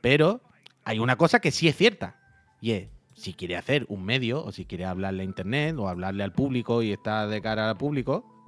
Pero 0.00 0.42
hay 0.84 0.98
una 0.98 1.16
cosa 1.16 1.40
que 1.40 1.50
sí 1.50 1.68
es 1.68 1.76
cierta. 1.76 2.16
Y 2.60 2.72
es, 2.72 2.88
si 3.14 3.34
quiere 3.34 3.56
hacer 3.56 3.86
un 3.88 4.04
medio, 4.04 4.44
o 4.44 4.52
si 4.52 4.66
quiere 4.66 4.84
hablarle 4.84 5.22
a 5.22 5.24
internet, 5.24 5.76
o 5.78 5.88
hablarle 5.88 6.24
al 6.24 6.32
público 6.32 6.82
y 6.82 6.92
está 6.92 7.26
de 7.26 7.40
cara 7.40 7.70
al 7.70 7.76
público, 7.76 8.41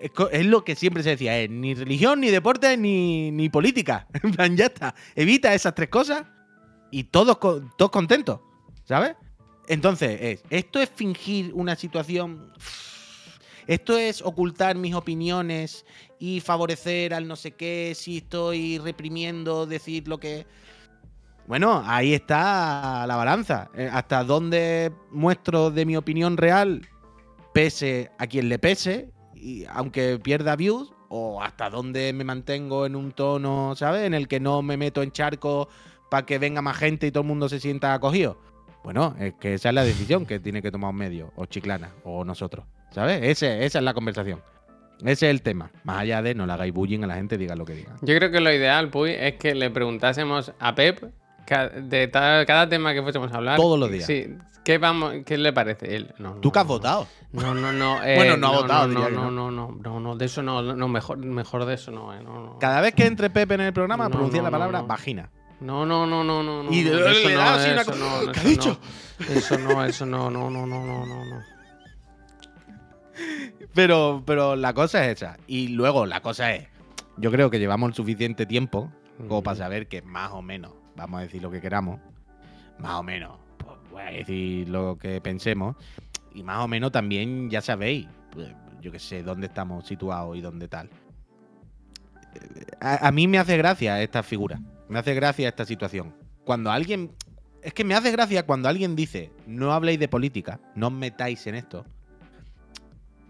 es, 0.00 0.10
co- 0.10 0.30
es 0.30 0.46
lo 0.46 0.64
que 0.64 0.74
siempre 0.76 1.02
se 1.02 1.10
decía, 1.10 1.38
es 1.38 1.50
ni 1.50 1.74
religión, 1.74 2.20
ni 2.20 2.28
deporte, 2.30 2.76
ni, 2.76 3.30
ni 3.30 3.48
política. 3.48 4.06
En 4.22 4.32
plan, 4.32 4.56
ya 4.56 4.66
está. 4.66 4.94
Evita 5.14 5.54
esas 5.54 5.74
tres 5.74 5.88
cosas 5.88 6.24
y 6.90 7.04
todos, 7.04 7.38
todos 7.76 7.90
contentos, 7.90 8.40
¿sabes? 8.84 9.14
Entonces, 9.68 10.18
es, 10.20 10.42
esto 10.50 10.80
es 10.80 10.88
fingir 10.90 11.52
una 11.54 11.76
situación. 11.76 12.52
Esto 13.66 13.96
es 13.96 14.20
ocultar 14.22 14.74
mis 14.76 14.94
opiniones 14.94 15.84
y 16.18 16.40
favorecer 16.40 17.14
al 17.14 17.28
no 17.28 17.36
sé 17.36 17.52
qué 17.52 17.92
si 17.94 18.16
estoy 18.18 18.78
reprimiendo 18.78 19.66
decir 19.66 20.08
lo 20.08 20.18
que. 20.18 20.46
Bueno, 21.46 21.82
ahí 21.86 22.14
está 22.14 23.04
la 23.06 23.16
balanza. 23.16 23.70
Eh, 23.76 23.88
Hasta 23.92 24.24
dónde 24.24 24.92
muestro 25.12 25.70
de 25.70 25.84
mi 25.84 25.96
opinión 25.96 26.36
real, 26.36 26.88
pese 27.54 28.10
a 28.18 28.26
quien 28.26 28.48
le 28.48 28.58
pese, 28.58 29.10
y 29.40 29.64
aunque 29.72 30.18
pierda 30.18 30.56
views, 30.56 30.92
o 31.08 31.42
hasta 31.42 31.70
dónde 31.70 32.12
me 32.12 32.24
mantengo 32.24 32.86
en 32.86 32.94
un 32.94 33.12
tono, 33.12 33.74
¿sabes? 33.74 34.02
En 34.02 34.14
el 34.14 34.28
que 34.28 34.38
no 34.38 34.62
me 34.62 34.76
meto 34.76 35.02
en 35.02 35.10
charco 35.10 35.68
para 36.10 36.24
que 36.24 36.38
venga 36.38 36.62
más 36.62 36.76
gente 36.76 37.08
y 37.08 37.10
todo 37.10 37.22
el 37.22 37.28
mundo 37.28 37.48
se 37.48 37.58
sienta 37.58 37.94
acogido. 37.94 38.38
Bueno, 38.84 39.14
es 39.18 39.34
que 39.34 39.54
esa 39.54 39.70
es 39.70 39.74
la 39.74 39.84
decisión 39.84 40.24
que 40.24 40.38
tiene 40.38 40.62
que 40.62 40.70
tomar 40.70 40.90
un 40.90 40.96
medio, 40.96 41.32
o 41.36 41.46
Chiclana, 41.46 41.90
o 42.04 42.24
nosotros, 42.24 42.64
¿sabes? 42.92 43.22
Esa 43.22 43.58
es 43.58 43.74
la 43.74 43.92
conversación. 43.92 44.40
Ese 45.00 45.26
es 45.26 45.30
el 45.30 45.42
tema. 45.42 45.70
Más 45.84 45.98
allá 45.98 46.22
de 46.22 46.34
no 46.34 46.46
le 46.46 46.52
hagáis 46.52 46.72
bullying 46.72 47.02
a 47.02 47.06
la 47.06 47.14
gente, 47.14 47.38
diga 47.38 47.56
lo 47.56 47.64
que 47.64 47.74
diga. 47.74 47.96
Yo 48.02 48.16
creo 48.16 48.30
que 48.30 48.40
lo 48.40 48.52
ideal, 48.52 48.90
Puy, 48.90 49.10
es 49.10 49.34
que 49.34 49.54
le 49.54 49.70
preguntásemos 49.70 50.52
a 50.58 50.74
Pep 50.74 51.10
de 51.46 52.10
cada 52.10 52.68
tema 52.68 52.92
que 52.94 53.02
fuésemos 53.02 53.32
a 53.32 53.36
hablar. 53.36 53.56
Todos 53.56 53.78
los 53.78 53.90
días. 53.90 54.06
Sí. 54.06 54.36
¿Qué, 54.64 54.76
vamos, 54.78 55.14
¿Qué 55.24 55.38
le 55.38 55.52
parece? 55.54 55.96
Él, 55.96 56.14
no, 56.18 56.34
no, 56.34 56.40
¿Tú 56.40 56.52
que 56.52 56.58
has 56.58 56.66
no, 56.66 56.68
votado? 56.74 57.06
No, 57.32 57.54
no, 57.54 57.72
no. 57.72 58.04
eh, 58.04 58.14
Bueno, 58.16 58.36
no 58.36 58.46
ha 58.48 58.50
votado, 58.60 58.88
No, 58.88 59.08
no, 59.30 59.50
no. 59.50 59.70
no, 59.72 60.00
no, 60.00 60.16
de 60.16 60.26
eso 60.26 60.42
no, 60.42 60.62
no, 60.62 60.86
mejor, 60.88 61.16
mejor 61.18 61.64
de 61.64 61.74
eso 61.74 61.90
no, 61.90 62.12
eh. 62.14 62.20
Cada 62.60 62.80
vez 62.82 62.94
que 62.94 63.06
entre 63.06 63.30
Pepe 63.30 63.54
en 63.54 63.62
el 63.62 63.72
programa, 63.72 64.08
pronuncia 64.10 64.42
la 64.42 64.50
palabra 64.50 64.82
vagina. 64.82 65.30
No, 65.60 65.84
no, 65.86 66.06
no, 66.06 66.22
no, 66.24 66.42
no. 66.42 66.70
Y 66.72 66.84
le- 66.84 66.90
da 67.34 67.54
así 67.54 67.70
una 67.70 68.32
¿Qué 68.32 68.40
ha 68.40 68.44
dicho? 68.44 68.78
no. 69.18 69.34
Eso 69.34 69.58
no, 69.58 69.84
eso 69.84 70.06
no, 70.06 70.30
no, 70.30 70.50
no, 70.50 70.66
no, 70.66 70.84
no, 70.86 71.06
no, 71.06 71.24
no. 71.24 71.40
Pero, 73.74 74.22
pero 74.26 74.56
la 74.56 74.72
cosa 74.74 75.04
es 75.06 75.16
esa. 75.22 75.36
Y 75.46 75.68
luego 75.68 76.06
la 76.06 76.20
cosa 76.20 76.54
es, 76.54 76.68
yo 77.16 77.30
creo 77.30 77.50
que 77.50 77.58
llevamos 77.58 77.88
el 77.90 77.94
suficiente 77.94 78.46
tiempo 78.46 78.90
como 79.28 79.42
para 79.42 79.56
saber 79.56 79.86
que 79.88 80.00
más 80.02 80.30
o 80.32 80.40
menos, 80.42 80.72
vamos 81.00 81.20
a 81.20 81.22
decir 81.22 81.42
lo 81.42 81.50
que 81.50 81.60
queramos, 81.60 82.00
más 82.78 82.94
o 82.94 83.02
menos, 83.02 83.38
pues 83.58 83.76
voy 83.90 84.02
a 84.02 84.10
decir 84.10 84.68
lo 84.68 84.96
que 84.96 85.20
pensemos, 85.20 85.76
y 86.34 86.42
más 86.42 86.64
o 86.64 86.68
menos 86.68 86.92
también 86.92 87.50
ya 87.50 87.60
sabéis, 87.60 88.06
pues, 88.30 88.48
yo 88.80 88.92
que 88.92 88.98
sé, 88.98 89.22
dónde 89.22 89.46
estamos 89.46 89.86
situados 89.86 90.36
y 90.36 90.40
dónde 90.40 90.68
tal. 90.68 90.88
Eh, 92.34 92.66
A, 92.80 93.08
a 93.08 93.12
mí 93.12 93.26
me 93.26 93.38
hace 93.38 93.56
gracia 93.56 94.00
esta 94.02 94.22
figura, 94.22 94.60
me 94.88 94.98
hace 94.98 95.14
gracia 95.14 95.48
esta 95.48 95.64
situación. 95.64 96.14
Cuando 96.44 96.70
alguien... 96.70 97.12
Es 97.62 97.74
que 97.74 97.84
me 97.84 97.94
hace 97.94 98.10
gracia 98.10 98.46
cuando 98.46 98.70
alguien 98.70 98.96
dice, 98.96 99.30
no 99.46 99.72
habléis 99.72 99.98
de 100.00 100.08
política, 100.08 100.60
no 100.74 100.86
os 100.86 100.94
metáis 100.94 101.46
en 101.46 101.56
esto 101.56 101.84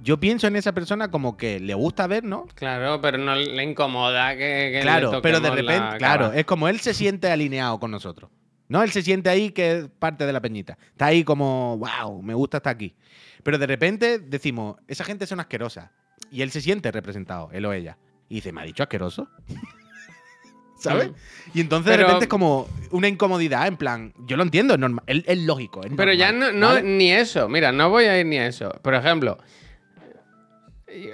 yo 0.03 0.19
pienso 0.19 0.47
en 0.47 0.57
esa 0.57 0.73
persona 0.73 1.11
como 1.11 1.37
que 1.37 1.61
le 1.61 1.75
gusta 1.75 2.07
ver, 2.07 2.25
¿no? 2.25 2.47
Claro, 2.55 3.01
pero 3.01 3.19
no 3.19 3.35
le 3.35 3.63
incomoda 3.63 4.33
que, 4.33 4.39
que 4.73 4.77
le 4.77 4.83
Claro, 4.83 5.21
pero 5.23 5.41
de 5.41 5.51
repente, 5.51 5.99
claro, 5.99 6.33
es 6.33 6.45
como 6.45 6.69
él 6.69 6.81
se 6.81 6.95
siente 6.95 7.31
alineado 7.31 7.79
con 7.79 7.91
nosotros. 7.91 8.31
¿No? 8.69 8.85
Él 8.85 8.93
se 8.93 9.03
siente 9.03 9.29
ahí 9.29 9.51
que 9.51 9.79
es 9.79 9.89
parte 9.99 10.27
de 10.27 10.33
la 10.33 10.41
peñita. 10.41 10.79
Está 10.93 11.07
ahí 11.07 11.25
como, 11.25 11.77
wow, 11.79 12.23
me 12.23 12.35
gusta 12.35 12.59
estar 12.59 12.73
aquí. 12.73 12.95
Pero 13.43 13.59
de 13.59 13.67
repente 13.67 14.21
decimos, 14.21 14.77
esa 14.87 15.03
gente 15.03 15.27
son 15.27 15.41
asquerosas. 15.41 15.91
Y 16.31 16.43
él 16.43 16.53
se 16.53 16.61
siente 16.61 16.93
representado, 16.93 17.49
él 17.53 17.67
o 17.67 17.73
ella. 17.73 17.99
Y 18.29 18.37
dice, 18.37 18.53
¿me 18.53 18.61
ha 18.61 18.65
dicho 18.65 18.85
asqueroso? 18.85 19.29
¿Sabes? 20.79 21.11
Mm. 21.11 21.15
Y 21.55 21.61
entonces 21.63 21.91
Pero- 21.91 21.99
de 21.99 22.05
repente 22.05 22.25
es 22.27 22.29
como 22.29 22.69
una 22.93 23.09
incomodidad, 23.09 23.67
en 23.67 23.77
plan, 23.77 24.15
yo 24.21 24.37
lo 24.37 24.45
entiendo, 24.45 24.75
es, 24.75 24.81
normal, 24.81 25.05
es, 25.09 25.25
es 25.27 25.39
lógico. 25.39 25.83
es 25.83 25.91
Pero 25.97 26.13
ya 26.13 26.31
no, 26.31 26.53
no 26.53 26.69
¿vale? 26.69 26.83
ni 26.85 27.11
eso. 27.11 27.49
Mira, 27.49 27.73
no 27.73 27.91
voy 27.91 28.05
a 28.05 28.21
ir 28.21 28.27
ni 28.27 28.39
a 28.39 28.47
eso. 28.47 28.71
Por 28.83 28.95
ejemplo, 28.95 29.37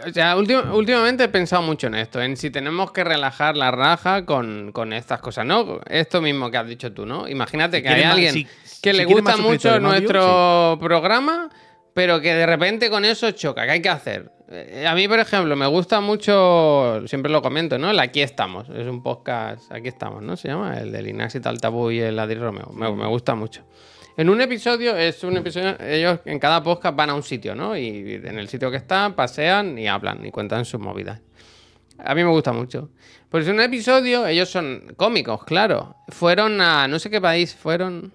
o 0.07 0.13
sea, 0.13 0.37
últim- 0.37 0.73
últimamente 0.73 1.25
he 1.25 1.29
pensado 1.29 1.63
mucho 1.63 1.87
en 1.89 1.95
esto, 1.97 2.21
en 2.21 2.37
si 2.37 2.51
tenemos 2.51 2.93
que 2.93 3.05
relajar 3.05 3.57
la 3.57 3.71
raja 3.71 4.25
con, 4.25 4.73
con 4.73 4.93
estas 4.93 5.21
cosas, 5.21 5.45
¿no? 5.47 5.81
Esto 5.89 6.21
mismo 6.21 6.51
que 6.51 6.57
has 6.57 6.67
dicho 6.67 6.93
tú, 6.93 7.07
¿no? 7.07 7.29
Imagínate 7.29 7.79
Si 7.79 7.83
que 7.83 7.89
hay 7.89 8.03
más- 8.05 8.13
alguien 8.13 8.33
si- 8.33 8.45
que 8.83 8.93
si 8.93 8.97
le 8.97 9.05
gusta 9.05 9.37
mucho 9.37 9.79
nuestro 9.81 10.79
programa, 10.81 11.51
pero 11.95 12.21
que 12.21 12.35
de 12.35 12.47
repente 12.47 12.91
con 12.91 13.05
eso 13.05 13.31
choca. 13.33 13.65
¿Qué 13.65 13.71
hay 13.73 13.83
que 13.83 13.89
hacer? 13.89 14.31
Eh, 14.49 14.87
A 14.89 14.95
mí, 14.95 15.09
por 15.09 15.19
ejemplo, 15.19 15.57
me 15.57 15.67
gusta 15.67 16.01
mucho, 16.01 17.03
siempre 17.09 17.33
lo 17.33 17.43
comento, 17.43 17.79
¿no? 17.79 17.91
El 17.91 17.99
Aquí 17.99 18.21
estamos. 18.23 18.69
Es 18.69 18.87
un 18.87 19.03
podcast, 19.03 19.73
Aquí 19.73 19.89
estamos, 19.89 20.23
¿no? 20.23 20.37
Se 20.37 20.49
llama, 20.49 20.79
el 20.79 20.93
del 20.93 21.09
Inaxi 21.09 21.41
Taltabú 21.41 21.91
y 21.91 21.99
el 22.01 22.19
Adri 22.19 22.37
Romeo. 22.39 22.71
Me, 22.73 22.93
me 22.93 23.07
gusta 23.07 23.35
mucho. 23.35 23.63
En 24.17 24.31
un 24.31 24.41
episodio, 24.41 24.97
es 24.97 25.23
un 25.25 25.37
episodio, 25.37 25.77
ellos 25.81 26.21
en 26.25 26.39
cada 26.39 26.63
podcast 26.63 26.97
van 26.97 27.11
a 27.11 27.15
un 27.15 27.23
sitio, 27.23 27.55
¿no? 27.55 27.77
Y 27.77 28.15
en 28.15 28.39
el 28.39 28.49
sitio 28.49 28.71
que 28.71 28.79
están, 28.79 29.15
pasean 29.15 29.79
y 29.79 29.87
hablan 29.89 30.25
y 30.25 30.31
cuentan 30.31 30.65
sus 30.65 30.81
movidas. 30.81 31.21
A 31.99 32.15
mí 32.15 32.25
me 32.25 32.31
gusta 32.31 32.53
mucho. 32.53 32.91
Pues 33.29 33.47
en 33.47 33.55
un 33.55 33.61
episodio, 33.61 34.27
ellos 34.27 34.49
son 34.49 34.95
cómicos, 34.97 35.45
claro. 35.45 35.97
Fueron 36.09 36.61
a 36.61 36.89
no 36.89 36.99
sé 36.99 37.11
qué 37.11 37.21
país, 37.21 37.55
fueron. 37.55 38.13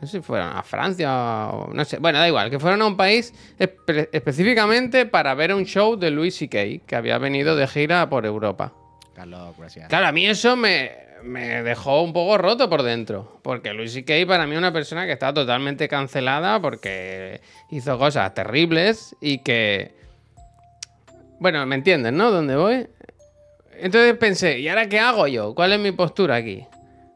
No 0.00 0.06
sé 0.06 0.18
si 0.18 0.22
fueron 0.22 0.54
a 0.56 0.62
Francia 0.62 1.48
o 1.48 1.72
no 1.72 1.84
sé. 1.84 1.98
Bueno, 1.98 2.18
da 2.18 2.28
igual, 2.28 2.50
que 2.50 2.58
fueron 2.58 2.82
a 2.82 2.86
un 2.86 2.96
país 2.96 3.32
espe- 3.58 4.08
específicamente 4.12 5.06
para 5.06 5.34
ver 5.34 5.52
un 5.54 5.64
show 5.64 5.96
de 5.96 6.10
Louis 6.10 6.34
C.K., 6.36 6.86
que 6.86 6.96
había 6.96 7.18
venido 7.18 7.56
de 7.56 7.66
gira 7.66 8.08
por 8.08 8.24
Europa. 8.26 8.72
Carlos, 9.14 9.56
gracias. 9.58 9.88
Claro, 9.88 10.06
a 10.06 10.12
mí 10.12 10.26
eso 10.26 10.54
me, 10.54 10.92
me 11.22 11.62
dejó 11.62 12.02
un 12.02 12.12
poco 12.12 12.38
roto 12.38 12.68
por 12.68 12.82
dentro. 12.82 13.40
Porque 13.42 13.72
Luis 13.72 13.92
C.K. 13.92 14.26
para 14.26 14.46
mí 14.46 14.52
es 14.52 14.58
una 14.58 14.72
persona 14.72 15.06
que 15.06 15.12
está 15.12 15.32
totalmente 15.32 15.88
cancelada 15.88 16.60
porque 16.60 17.40
hizo 17.70 17.98
cosas 17.98 18.32
terribles 18.34 19.16
y 19.20 19.38
que. 19.38 19.94
Bueno, 21.40 21.64
¿me 21.66 21.76
entienden, 21.76 22.16
no? 22.16 22.30
¿Dónde 22.30 22.56
voy? 22.56 22.86
Entonces 23.80 24.16
pensé, 24.16 24.58
¿y 24.58 24.68
ahora 24.68 24.88
qué 24.88 24.98
hago 24.98 25.26
yo? 25.28 25.54
¿Cuál 25.54 25.72
es 25.72 25.80
mi 25.80 25.92
postura 25.92 26.36
aquí? 26.36 26.66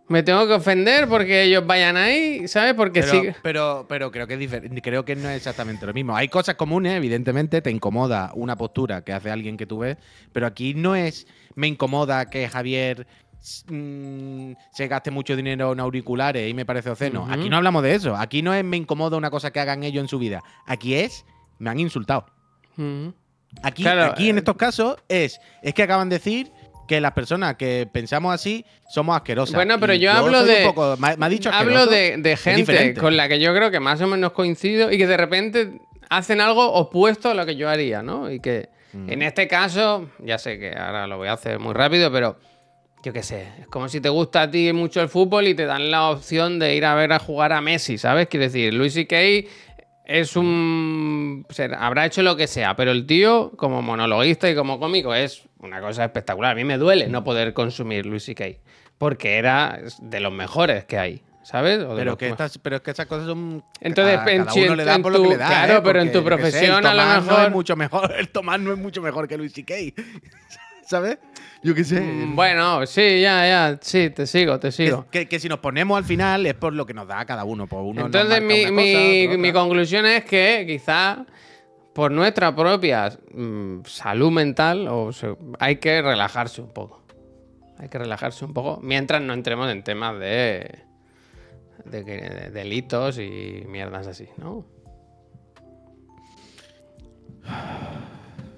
¿Me 0.09 0.23
tengo 0.23 0.47
que 0.47 0.53
ofender 0.53 1.09
porque 1.09 1.45
ellos 1.45 1.67
vayan 1.67 1.97
ahí? 1.97 2.47
¿Sabes? 2.47 2.75
Porque 2.75 3.01
Pero, 3.01 3.13
sí. 3.13 3.29
pero, 3.43 3.87
pero 3.89 4.11
creo 4.11 4.27
que 4.27 4.35
es. 4.35 4.83
Creo 4.83 5.05
que 5.05 5.17
no 5.17 5.29
es 5.31 5.39
exactamente 5.39 5.87
lo 5.87 5.95
mismo. 5.95 6.15
Hay 6.15 6.29
cosas 6.29 6.55
comunes, 6.57 6.95
evidentemente, 6.95 7.63
te 7.63 7.71
incomoda 7.71 8.31
una 8.35 8.57
postura 8.57 9.03
que 9.03 9.13
hace 9.13 9.31
alguien 9.31 9.57
que 9.57 9.67
tú 9.67 9.79
ves, 9.79 9.97
pero 10.33 10.47
aquí 10.47 10.75
no 10.75 10.95
es 10.95 11.27
me 11.55 11.67
incomoda 11.67 12.29
que 12.31 12.49
Javier 12.49 13.07
mm, 13.69 14.53
se 14.73 14.89
gaste 14.89 15.11
mucho 15.11 15.35
dinero 15.37 15.73
en 15.73 15.81
auriculares 15.81 16.49
y 16.51 16.55
me 16.55 16.65
parece 16.65 16.91
oceno. 16.91 17.27
Aquí 17.31 17.49
no 17.51 17.57
hablamos 17.57 17.83
de 17.83 17.95
eso. 17.95 18.17
Aquí 18.17 18.43
no 18.43 18.55
es 18.55 18.65
me 18.65 18.77
incomoda 18.77 19.17
una 19.17 19.31
cosa 19.31 19.51
que 19.51 19.61
hagan 19.61 19.83
ellos 19.83 20.03
en 20.03 20.09
su 20.09 20.19
vida. 20.19 20.43
Aquí 20.67 20.95
es 20.95 21.25
me 21.59 21.71
han 21.71 21.81
insultado. 21.81 22.27
Aquí, 23.63 23.83
Claro, 23.83 24.13
aquí 24.13 24.31
en 24.31 24.37
eh, 24.37 24.39
estos 24.39 24.57
casos 24.57 24.97
es 25.09 25.39
es 25.63 25.75
que 25.75 25.83
acaban 25.83 26.09
de 26.09 26.17
decir 26.17 26.51
que 26.89 27.01
las 27.01 27.13
personas 27.13 27.57
que 27.57 27.89
pensamos 27.91 28.35
así 28.35 28.65
somos 28.91 29.15
asquerosas. 29.17 29.55
Bueno, 29.55 29.79
pero 29.79 29.95
Y 29.95 29.99
yo 30.01 30.11
hablo 30.13 30.43
de- 30.45 30.65
poco- 30.65 30.97
me, 30.99 31.09
ha- 31.09 31.17
me 31.17 31.27
ha 31.27 31.29
dicho 31.29 31.51
Hablo 31.53 31.87
de, 31.87 32.17
de 32.19 32.37
gente 32.37 32.95
con 32.95 33.17
la 33.17 33.29
que 33.29 33.39
yo 33.41 33.55
creo 33.55 33.71
que 33.71 33.79
más 33.81 34.01
o 34.01 34.07
menos 34.07 34.33
coincido 34.33 34.91
y 34.91 34.99
que 34.99 35.07
de 35.07 35.17
repente 35.17 35.81
hacen 36.11 36.41
algo 36.41 36.73
opuesto 36.73 37.31
a 37.31 37.35
lo 37.35 37.47
que 37.47 37.57
yo 37.57 37.69
haría, 37.69 38.03
¿no? 38.03 38.31
Y 38.31 38.41
que 38.41 38.69
Mm. 38.95 39.11
en 39.11 39.23
este 39.23 39.49
caso, 39.49 40.11
ya 40.19 40.37
sé 40.37 40.59
que 40.59 40.75
ahora 40.77 41.07
lo 41.07 41.17
voy 41.17 41.29
a 41.29 41.33
hacer 41.33 41.59
muy 41.59 41.73
rápido, 41.73 42.13
pero 42.13 42.37
yo 43.03 43.13
qué 43.13 43.23
sé, 43.23 43.49
es 43.61 43.67
como 43.69 43.89
si 43.89 44.01
te 44.01 44.09
gusta 44.09 44.43
a 44.43 44.51
ti 44.51 44.73
mucho 44.73 45.01
el 45.01 45.09
fútbol 45.09 45.49
y 45.49 45.55
te 45.55 45.65
dan 45.67 45.91
la 45.91 46.09
opción 46.11 46.59
de 46.59 46.75
ir 46.77 46.85
a 46.85 46.95
ver 46.95 47.13
a 47.13 47.19
jugar 47.19 47.53
a 47.53 47.61
Messi, 47.61 47.99
¿sabes? 47.99 48.29
Quiero 48.29 48.45
decir, 48.45 48.73
Luis 48.75 48.95
C.K. 48.95 49.17
es 50.05 50.37
un... 50.37 51.45
o 51.49 51.53
sea, 51.53 51.67
habrá 51.81 52.07
hecho 52.07 52.23
lo 52.23 52.37
que 52.37 52.47
sea, 52.47 52.77
pero 52.77 52.91
el 52.93 53.07
tío, 53.07 53.53
como 53.57 53.83
monologuista 53.83 54.49
y 54.51 54.55
como 54.55 54.79
cómico, 54.79 55.15
es 55.15 55.43
una 55.59 55.81
cosa 55.81 56.05
espectacular. 56.05 56.53
A 56.53 56.55
mí 56.55 56.65
me 56.65 56.79
duele 56.79 57.09
no 57.09 57.25
poder 57.25 57.53
consumir 57.55 58.07
Luis 58.07 58.25
C.K. 58.25 58.45
Porque 58.99 59.37
era 59.37 59.81
de 60.01 60.21
los 60.21 60.33
mejores 60.33 60.85
que 60.85 60.97
hay, 60.97 61.23
¿sabes? 61.43 61.81
O 61.81 61.97
Pero 61.97 62.17
que, 62.17 62.29
estas, 62.29 62.59
pero 62.59 62.77
es 62.77 62.83
que 62.83 62.93
esas 62.93 63.07
cosas 63.07 63.27
son. 63.27 63.65
Entonces, 63.81 64.17
a 64.17 64.31
en 64.31 64.45
cada 64.45 64.55
uno 64.55 64.77
le 64.77 64.85
da 64.85 64.95
en 64.95 65.03
por 65.03 65.13
lo 65.13 65.19
que 65.19 65.25
tu- 65.25 65.31
le 65.33 65.37
da. 65.39 65.49
claro, 65.49 65.79
¿eh? 65.79 65.81
pero 65.83 66.03
en 66.03 66.13
tu 66.13 66.19
sé, 66.21 66.25
profesión, 66.25 66.87
a 66.87 66.95
lo 66.95 67.01
Tomás 67.03 67.25
no 67.25 67.31
mejor- 67.33 67.45
es 67.47 67.51
mucho 67.53 67.77
mejor. 67.77 68.13
El 68.19 68.29
Tomás 68.29 68.61
no 68.61 68.73
es 68.73 68.79
mucho 68.79 69.03
mejor 69.03 69.27
que 69.27 69.37
Luis 69.37 69.53
C.K. 69.53 69.75
¿Sabes? 70.87 71.19
Yo 71.63 71.75
qué 71.75 71.85
sé. 71.85 72.01
Mm, 72.01 72.35
Bueno, 72.35 72.85
sí, 72.87 73.21
ya, 73.21 73.47
ya, 73.47 73.79
sí, 73.81 74.11
te 74.11 74.27
sigo, 74.27 74.59
te 74.59 74.73
sigo. 74.73 75.07
que- 75.11 75.29
que 75.29 75.39
si 75.39 75.49
nos 75.49 75.61
ponemos 75.61 75.97
al 75.97 76.05
final 76.05 76.45
es 76.47 76.55
por 76.55 76.73
lo 76.73 76.85
que 76.87 76.93
nos 76.95 77.07
da 77.07 77.21
a 77.21 77.25
cada 77.25 77.45
uno. 77.45 77.69
Por 77.69 77.83
uno 77.83 78.01
nos 78.01 78.07
Entonces, 78.07 78.43
mi, 78.43 78.67
mi- 78.71 79.29
cosa, 79.29 79.39
mi 79.39 79.53
conclusión 79.53 80.07
es 80.07 80.25
que 80.25 80.65
quizá 80.67 81.25
por 81.93 82.11
nuestra 82.11 82.55
propia 82.57 83.11
mm, 83.33 83.83
salud 83.85 84.33
mental 84.33 84.89
o 84.89 85.11
hay 85.61 85.77
que 85.77 86.03
relajarse 86.03 86.61
un 86.63 86.73
poco. 86.73 87.01
Hay 87.79 87.89
que 87.89 87.99
relajarse 87.99 88.45
un 88.45 88.53
poco 88.55 88.81
mientras 88.83 89.23
no 89.23 89.33
entremos 89.33 89.71
en 89.71 89.83
temas 89.85 90.19
de 90.19 90.69
de, 91.85 92.03
de 92.05 92.51
delitos 92.51 93.19
y 93.19 93.65
mierdas 93.69 94.07
así, 94.07 94.29
¿no? 94.37 94.65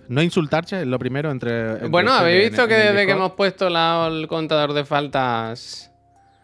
No 0.08 0.22
insultarse 0.22 0.80
es 0.80 0.86
lo 0.86 0.98
primero 0.98 1.30
entre. 1.30 1.72
entre 1.72 1.88
Bueno, 1.88 2.12
habéis 2.12 2.50
visto 2.50 2.62
en 2.62 2.68
que 2.68 2.74
desde 2.74 3.06
que 3.06 3.12
hemos 3.12 3.32
puesto 3.32 3.68
la- 3.70 4.06
el 4.10 4.26
contador 4.28 4.72
de 4.72 4.84
faltas. 4.84 5.90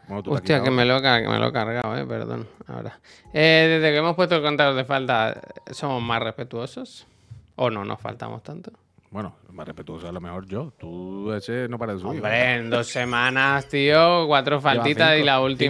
Bueno, 0.08 0.32
Hostia, 0.32 0.60
que 0.62 0.70
me, 0.72 0.84
lo, 0.84 0.96
he 0.96 1.02
que 1.02 1.28
me 1.28 1.38
lo 1.38 1.48
he 1.48 1.52
cargado, 1.52 1.96
eh, 1.96 2.04
perdón. 2.04 2.48
Ahora. 2.66 2.98
Eh, 3.32 3.66
desde 3.80 3.92
que 3.92 3.98
hemos 3.98 4.16
puesto 4.16 4.34
el 4.36 4.42
contador 4.42 4.74
de 4.74 4.84
faltas, 4.84 5.36
¿somos 5.70 6.02
más 6.02 6.20
respetuosos? 6.20 7.06
¿O 7.54 7.70
no 7.70 7.84
nos 7.84 8.00
faltamos 8.00 8.42
tanto? 8.42 8.72
Bueno, 9.10 9.34
más 9.52 9.66
respetuoso 9.66 10.08
a 10.08 10.12
lo 10.12 10.20
mejor 10.20 10.46
yo. 10.46 10.72
Tú 10.78 11.32
ese 11.32 11.68
no 11.68 11.78
para 11.78 11.94
de 11.94 12.00
subir. 12.00 12.16
Hombre, 12.16 12.54
en 12.54 12.70
dos 12.70 12.86
semanas, 12.88 13.66
tío, 13.68 14.26
cuatro 14.26 14.60
faltitas 14.60 15.14
y 15.14 15.22
cinco, 15.22 15.26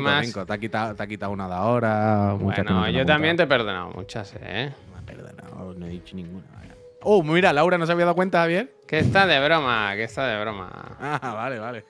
las 0.08 0.24
cinco. 0.26 0.46
Te, 0.46 0.52
ha 0.52 0.58
quitado, 0.58 0.94
te 0.94 1.02
ha 1.02 1.06
quitado 1.06 1.32
una 1.32 1.46
de 1.48 1.54
ahora. 1.54 2.34
Bueno, 2.38 2.88
yo 2.88 3.04
también 3.04 3.36
te 3.36 3.42
he 3.42 3.46
perdonado 3.46 3.90
muchas, 3.90 4.34
¿eh? 4.40 4.72
Me 4.92 4.98
ha 4.98 5.02
perdonado, 5.02 5.74
no 5.74 5.86
he 5.86 5.88
dicho 5.90 6.14
ninguna. 6.16 6.44
vaya. 6.54 6.74
Oh, 7.02 7.22
mira, 7.22 7.52
Laura 7.52 7.78
no 7.78 7.86
se 7.86 7.92
había 7.92 8.04
dado 8.04 8.14
cuenta, 8.14 8.40
Javier. 8.40 8.72
Que 8.86 8.98
está 8.98 9.26
de 9.26 9.40
broma, 9.44 9.92
que 9.96 10.04
está 10.04 10.26
de 10.26 10.40
broma. 10.40 10.96
Ah, 11.00 11.32
vale, 11.34 11.58
vale. 11.58 11.84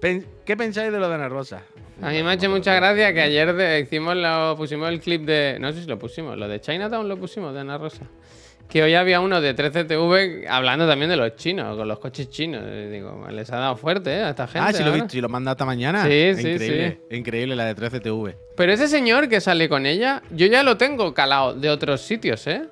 ¿Qué 0.00 0.56
pensáis 0.56 0.92
de 0.92 0.98
lo 0.98 1.08
de 1.08 1.14
Ana 1.16 1.28
Rosa? 1.28 1.62
A 2.00 2.10
mí 2.10 2.22
me 2.22 2.30
ha 2.30 2.34
hecho 2.34 2.48
mucha 2.48 2.72
gracia 2.74 3.12
que 3.12 3.20
ayer 3.20 3.52
de- 3.54 3.80
hicimos 3.80 4.16
lo, 4.16 4.54
pusimos 4.56 4.88
el 4.88 5.00
clip 5.00 5.22
de. 5.22 5.58
No 5.60 5.72
sé 5.72 5.82
si 5.82 5.86
lo 5.88 5.98
pusimos, 5.98 6.36
lo 6.38 6.46
de 6.46 6.60
Chinatown 6.60 7.08
lo 7.08 7.16
pusimos 7.16 7.52
de 7.52 7.60
Ana 7.60 7.76
Rosa. 7.78 8.04
Que 8.68 8.82
hoy 8.82 8.94
había 8.94 9.20
uno 9.20 9.40
de 9.40 9.56
13TV 9.56 10.46
hablando 10.46 10.86
también 10.86 11.08
de 11.10 11.16
los 11.16 11.34
chinos, 11.36 11.74
con 11.76 11.88
los 11.88 11.98
coches 11.98 12.28
chinos. 12.28 12.62
Y 12.70 12.88
digo, 12.90 13.26
les 13.30 13.50
ha 13.50 13.56
dado 13.56 13.76
fuerte 13.76 14.10
¿eh? 14.14 14.22
a 14.22 14.30
esta 14.30 14.46
gente. 14.46 14.68
Ah, 14.68 14.72
sí 14.72 14.84
lo 14.84 14.90
he 14.90 14.92
visto, 14.92 15.08
sí 15.08 15.20
lo 15.22 15.28
manda 15.30 15.52
esta 15.52 15.64
mañana. 15.64 16.04
Sí, 16.04 16.34
sí, 16.36 16.48
Increíble, 16.50 17.00
increíble 17.10 17.56
la 17.56 17.64
de 17.64 17.74
13TV. 17.74 18.36
Pero 18.56 18.72
ese 18.72 18.86
señor 18.86 19.28
que 19.28 19.40
sale 19.40 19.68
con 19.70 19.86
ella, 19.86 20.22
yo 20.30 20.46
ya 20.46 20.62
lo 20.62 20.76
tengo 20.76 21.12
calado 21.14 21.54
de 21.54 21.70
otros 21.70 22.02
sitios, 22.02 22.46
¿eh? 22.46 22.68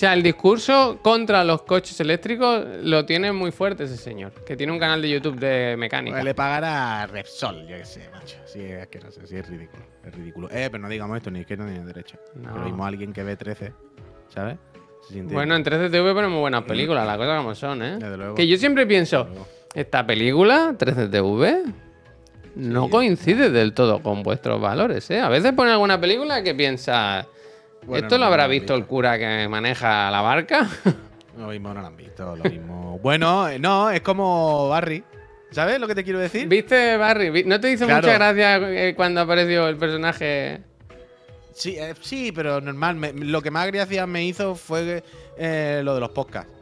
O 0.00 0.06
sea, 0.08 0.14
el 0.14 0.22
discurso 0.22 0.98
contra 1.02 1.44
los 1.44 1.60
coches 1.60 2.00
eléctricos 2.00 2.64
lo 2.82 3.04
tiene 3.04 3.32
muy 3.32 3.50
fuerte 3.50 3.84
ese 3.84 3.98
señor, 3.98 4.32
que 4.46 4.56
tiene 4.56 4.72
un 4.72 4.78
canal 4.78 5.02
de 5.02 5.10
YouTube 5.10 5.38
de 5.38 5.76
mecánica. 5.76 6.16
Pues 6.16 6.24
le 6.24 6.34
pagará 6.34 7.02
a 7.02 7.06
Repsol, 7.06 7.66
yo 7.68 7.76
qué 7.76 7.84
sé, 7.84 8.08
macho. 8.10 8.38
Sí, 8.46 8.62
es 8.62 8.86
que 8.86 8.98
no 8.98 9.10
sé, 9.10 9.26
sí, 9.26 9.36
es 9.36 9.46
ridículo. 9.46 9.82
Es 10.02 10.14
ridículo. 10.14 10.48
Eh, 10.52 10.70
pero 10.72 10.78
no 10.78 10.88
digamos 10.88 11.18
esto 11.18 11.30
ni 11.30 11.40
izquierda 11.40 11.66
ni 11.66 11.78
derecha. 11.84 12.18
No. 12.34 12.50
Pero 12.50 12.64
mismo 12.64 12.86
alguien 12.86 13.12
que 13.12 13.22
ve 13.22 13.36
13, 13.36 13.74
¿sabes? 14.28 14.56
Se 15.06 15.20
Bueno, 15.20 15.54
en 15.54 15.62
13TV 15.62 16.14
ponen 16.14 16.30
muy 16.30 16.40
buenas 16.40 16.62
películas, 16.62 17.06
las 17.06 17.18
cosas 17.18 17.36
como 17.36 17.54
son, 17.54 17.82
¿eh? 17.82 17.98
Desde 17.98 18.16
luego. 18.16 18.34
Que 18.36 18.48
yo 18.48 18.56
siempre 18.56 18.86
pienso, 18.86 19.28
esta 19.74 20.06
película, 20.06 20.76
13TV, 20.78 21.74
no 22.54 22.88
coincide 22.88 23.50
del 23.50 23.74
todo 23.74 24.02
con 24.02 24.22
vuestros 24.22 24.62
valores, 24.62 25.10
¿eh? 25.10 25.20
A 25.20 25.28
veces 25.28 25.52
ponen 25.52 25.74
alguna 25.74 26.00
película 26.00 26.42
que 26.42 26.54
piensa, 26.54 27.26
Bueno, 27.86 28.06
¿esto 28.06 28.16
no, 28.16 28.20
lo 28.20 28.26
habrá 28.26 28.44
no 28.44 28.50
visto 28.50 28.74
el 28.74 28.86
cura 28.86 29.18
que 29.18 29.48
maneja 29.48 30.10
la 30.10 30.20
barca? 30.20 30.68
Lo 31.38 31.46
mismo 31.48 31.72
no 31.72 31.80
lo 31.80 31.86
han 31.86 31.96
visto, 31.96 32.36
lo 32.36 32.44
mismo. 32.44 32.98
bueno, 33.02 33.48
eh, 33.48 33.58
no, 33.58 33.88
es 33.88 34.02
como 34.02 34.68
Barry. 34.68 35.02
¿Sabes 35.52 35.80
lo 35.80 35.86
que 35.88 35.94
te 35.94 36.04
quiero 36.04 36.18
decir? 36.18 36.46
¿Viste, 36.48 36.96
Barry? 36.98 37.44
¿No 37.44 37.58
te 37.58 37.70
hizo 37.72 37.86
Claro. 37.86 38.02
mucha 38.06 38.14
gracia 38.18 38.56
eh, 38.88 38.94
cuando 38.94 39.22
apareció 39.22 39.66
el 39.68 39.76
personaje? 39.76 40.60
Sí, 41.54 41.76
eh, 41.78 41.94
sí, 42.02 42.30
pero 42.32 42.60
normal. 42.60 42.96
me- 42.96 43.12
lo 43.14 43.40
que 43.40 43.50
más 43.50 43.66
gracia 43.68 44.06
me 44.06 44.24
hizo 44.24 44.54
fue 44.54 45.02
eh, 45.38 45.80
lo 45.82 45.94
de 45.94 46.00
los 46.00 46.10
podcasts. 46.10 46.52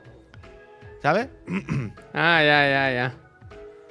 ¿Sabes? 1.03 1.29
Ah, 2.15 2.41
ya, 2.45 2.69
ya, 2.69 2.93
ya. 2.93 3.15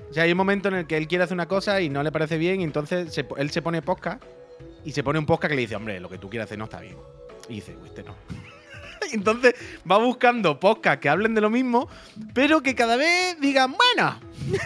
O 0.09 0.13
sea, 0.13 0.23
hay 0.23 0.31
un 0.31 0.37
momento 0.37 0.69
en 0.69 0.75
el 0.75 0.87
que 0.87 0.95
él 0.95 1.07
quiere 1.07 1.23
hacer 1.25 1.35
una 1.35 1.47
cosa 1.47 1.81
y 1.81 1.89
no 1.89 2.01
le 2.01 2.11
parece 2.13 2.37
bien, 2.37 2.61
y 2.61 2.63
entonces 2.63 3.13
se 3.13 3.25
él 3.37 3.49
se 3.49 3.61
pone 3.61 3.81
podcast 3.81 4.23
y 4.88 4.91
se 4.93 5.04
pone 5.04 5.19
un 5.19 5.26
podcast 5.26 5.50
que 5.50 5.56
le 5.58 5.62
dice, 5.63 5.76
hombre, 5.76 6.00
lo 6.00 6.08
que 6.10 6.17
tú 6.17 6.30
quieres 6.30 6.45
hacer 6.45 6.58
no 6.58 6.63
está 6.63 6.80
bien. 6.80 6.95
Y 7.50 7.56
dice, 7.56 7.76
"Uy, 7.82 7.89
este 7.89 8.04
no. 8.04 8.15
entonces 9.12 9.54
va 9.89 9.97
buscando 9.97 10.58
podcasts 10.60 11.02
que 11.02 11.10
hablen 11.10 11.36
de 11.36 11.41
lo 11.41 11.50
mismo, 11.50 11.89
pero 12.34 12.62
que 12.62 12.73
cada 12.73 12.95
vez 12.95 13.38
digan, 13.41 13.73
bueno. 13.73 14.17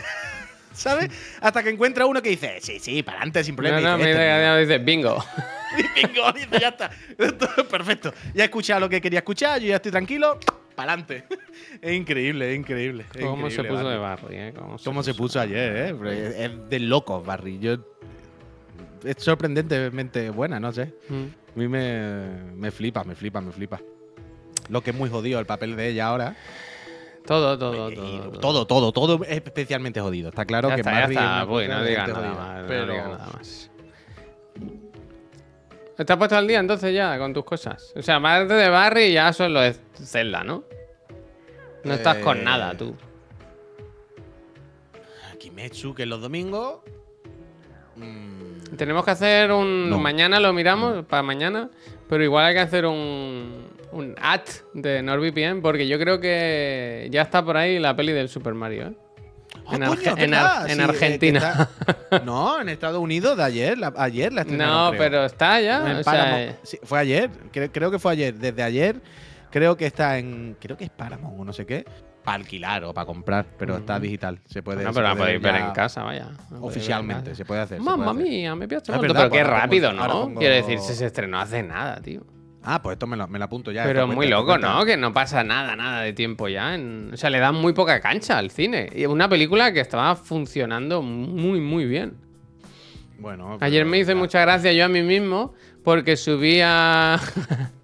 ¿Sabes? 0.73 1.09
Hasta 1.41 1.63
que 1.63 1.69
encuentra 1.69 2.05
uno 2.05 2.21
que 2.21 2.29
dice, 2.29 2.59
sí, 2.61 2.79
sí, 2.79 3.01
para 3.01 3.17
adelante, 3.17 3.43
sin 3.43 3.55
problema. 3.55 3.81
No, 3.81 3.91
no, 3.91 3.97
dice, 3.97 4.11
"Este 4.11 4.47
no". 4.47 4.57
dice, 4.57 4.77
bingo. 4.77 5.23
Bingo, 5.95 6.31
dice, 6.33 6.59
ya 6.59 6.67
está. 6.67 6.91
Perfecto. 7.69 8.13
Ya 8.33 8.43
he 8.43 8.45
escuchado 8.45 8.81
lo 8.81 8.89
que 8.89 8.99
quería 8.99 9.19
escuchar, 9.19 9.59
yo 9.61 9.69
ya 9.69 9.77
estoy 9.77 9.91
tranquilo, 9.91 10.37
para 10.75 10.93
adelante. 10.93 11.23
Es 11.81 11.93
increíble, 11.93 12.51
es 12.51 12.59
increíble. 12.59 13.05
es 13.15 13.25
¿Cómo 13.25 13.49
se 13.49 13.53
increíble, 13.55 13.77
puso 13.79 13.89
de 13.89 13.97
Barry. 13.97 14.21
Barry, 14.23 14.37
eh? 14.37 14.53
¿Cómo 14.53 14.77
se 14.77 14.83
¿Cómo 14.85 15.03
se 15.03 15.13
puso 15.13 15.39
ayer, 15.39 15.95
eh? 16.03 16.35
Es 16.45 16.69
de 16.69 16.79
locos, 16.79 17.25
Barry. 17.25 17.57
Yo. 17.59 17.77
Es 19.03 19.15
sorprendentemente 19.23 20.29
buena, 20.29 20.59
no 20.59 20.71
sé. 20.71 20.93
Mm. 21.09 21.23
A 21.55 21.59
mí 21.59 21.67
me, 21.67 22.27
me 22.55 22.71
flipa, 22.71 23.03
me 23.03 23.15
flipa, 23.15 23.41
me 23.41 23.51
flipa. 23.51 23.79
Lo 24.69 24.81
que 24.81 24.91
es 24.91 24.95
muy 24.95 25.09
jodido 25.09 25.39
el 25.39 25.45
papel 25.45 25.75
de 25.75 25.87
ella 25.89 26.07
ahora. 26.07 26.35
Todo, 27.25 27.57
todo, 27.57 27.91
Y- 27.91 27.95
todo. 27.95 28.31
todo, 28.39 28.67
todo, 28.67 28.91
todo 28.91 29.23
es 29.25 29.31
especialmente 29.43 29.99
jodido. 30.01 30.29
Está 30.29 30.45
claro 30.45 30.69
Ya 30.69 30.75
que 30.75 30.81
está, 30.81 31.03
es 31.03 31.09
está. 31.11 31.45
no 31.45 31.83
digas 31.83 32.07
nada 32.09 32.33
más. 32.33 32.63
Pero 32.67 32.85
No 32.85 32.91
digas 32.93 33.09
nada 33.09 33.27
más. 33.33 33.71
¿Estás 35.97 36.17
puesto 36.17 36.35
al 36.35 36.47
día 36.47 36.59
entonces 36.59 36.93
ya 36.95 37.17
con 37.19 37.31
tus 37.33 37.43
cosas? 37.45 37.93
O 37.95 38.01
sea, 38.01 38.15
aparte 38.15 38.53
de 38.53 38.69
Barry 38.69 39.13
ya 39.13 39.31
solo 39.33 39.61
es 39.61 39.79
Zelda, 39.93 40.43
¿no? 40.43 40.63
No 41.83 41.93
estás 41.93 42.17
con 42.17 42.39
Eh, 42.39 42.43
nada 42.43 42.75
tú. 42.75 42.95
Kimetsu, 45.39 45.93
que 45.93 46.03
es 46.03 46.09
los 46.09 46.21
domingos. 46.21 46.79
Mm, 48.01 48.75
Tenemos 48.77 49.03
que 49.05 49.11
hacer 49.11 49.51
un. 49.51 49.89
No. 49.89 49.99
Mañana 49.99 50.39
lo 50.39 50.53
miramos, 50.53 51.05
para 51.05 51.23
mañana. 51.23 51.69
Pero 52.09 52.23
igual 52.23 52.45
hay 52.45 52.53
que 52.53 52.59
hacer 52.61 52.85
un. 52.85 53.69
Un 53.93 54.15
ad 54.21 54.39
de 54.73 55.01
NordVPN, 55.03 55.61
porque 55.61 55.85
yo 55.85 55.99
creo 55.99 56.21
que 56.21 57.09
ya 57.11 57.23
está 57.23 57.43
por 57.43 57.57
ahí 57.57 57.77
la 57.77 57.93
peli 57.93 58.13
del 58.13 58.29
Super 58.29 58.53
Mario, 58.53 58.87
¿eh? 58.87 58.93
Ah, 59.67 59.75
En 59.75 59.79
coño, 59.83 59.91
Arge- 59.91 60.01
es 60.01 60.07
en 60.23 60.31
verdad, 60.31 60.57
Ar- 60.63 60.69
en 60.69 60.75
sí, 60.77 60.81
eh, 60.81 60.83
Argentina. 60.85 61.69
está- 62.09 62.19
no, 62.25 62.61
en 62.61 62.69
Estados 62.69 62.99
Unidos 63.01 63.35
de 63.35 63.43
ayer. 63.43 63.77
la- 63.77 63.93
ayer 63.97 64.31
la 64.31 64.45
No, 64.45 64.91
creo. 64.91 64.97
pero 64.97 65.25
está 65.25 65.59
ya. 65.59 65.97
O 65.99 66.03
sea. 66.03 66.57
Sí, 66.63 66.79
fue 66.83 66.99
ayer, 66.99 67.29
cre- 67.51 67.69
creo 67.73 67.91
que 67.91 67.99
fue 67.99 68.13
ayer. 68.13 68.33
Desde 68.33 68.63
ayer 68.63 69.01
creo 69.51 69.75
que 69.75 69.85
está 69.87 70.17
en. 70.17 70.55
Creo 70.61 70.77
que 70.77 70.85
es 70.85 70.89
Paramount 70.89 71.37
o 71.37 71.43
no 71.43 71.51
sé 71.51 71.65
qué. 71.65 71.83
Para 72.23 72.35
alquilar 72.35 72.83
o 72.83 72.93
para 72.93 73.05
comprar, 73.05 73.45
pero 73.57 73.77
está 73.77 73.99
digital. 73.99 74.39
Se 74.45 74.61
puede. 74.61 74.77
bueno, 74.77 74.91
se 74.91 74.95
pero 74.99 75.07
la 75.07 75.15
puede 75.15 75.39
podéis 75.39 75.41
ver 75.41 75.55
en 75.67 75.71
casa, 75.73 76.03
vaya. 76.03 76.27
Oficialmente, 76.59 77.33
se 77.33 77.45
puede 77.45 77.61
hacer. 77.61 77.79
Mamma 77.81 78.13
puede 78.13 78.19
hacer. 78.21 78.31
mía, 78.31 78.55
me 78.55 78.67
pronto, 78.67 79.13
verdad, 79.13 79.29
pero 79.31 79.43
qué 79.43 79.43
rápido, 79.49 79.91
¿no? 79.93 80.07
pongo- 80.07 80.39
Quiero 80.39 80.55
decir, 80.55 80.79
si 80.79 80.93
se 80.93 81.05
estrenó 81.07 81.39
hace 81.39 81.63
nada, 81.63 81.99
tío. 82.01 82.21
Ah, 82.63 82.79
pues 82.83 82.93
esto 82.93 83.07
me 83.07 83.17
lo, 83.17 83.27
me 83.27 83.39
lo 83.39 83.45
apunto 83.45 83.71
ya. 83.71 83.83
Pero 83.85 84.05
muy 84.05 84.27
loco. 84.27 84.55
¿no? 84.59 84.85
Que 84.85 84.95
no 84.95 85.11
pasa 85.13 85.43
nada, 85.43 85.75
nada 85.75 86.01
de 86.01 86.13
tiempo 86.13 86.47
ya. 86.47 86.75
en- 86.75 87.09
O 87.11 87.17
sea, 87.17 87.31
le 87.31 87.39
dan 87.39 87.55
muy 87.55 87.73
poca 87.73 87.99
cancha 87.99 88.37
al 88.37 88.51
cine. 88.51 88.87
Y 88.95 89.05
una 89.07 89.27
película 89.27 89.73
que 89.73 89.79
estaba 89.79 90.15
funcionando 90.15 91.01
muy, 91.01 91.59
muy 91.59 91.85
bien. 91.85 92.13
Bueno, 93.17 93.57
Ayer 93.61 93.85
me 93.85 93.97
hice 93.99 94.13
mucha 94.15 94.41
gracia 94.41 94.73
yo 94.73 94.85
a 94.85 94.87
mí 94.89 95.01
mismo 95.01 95.53
porque 95.83 96.17
subía 96.17 97.19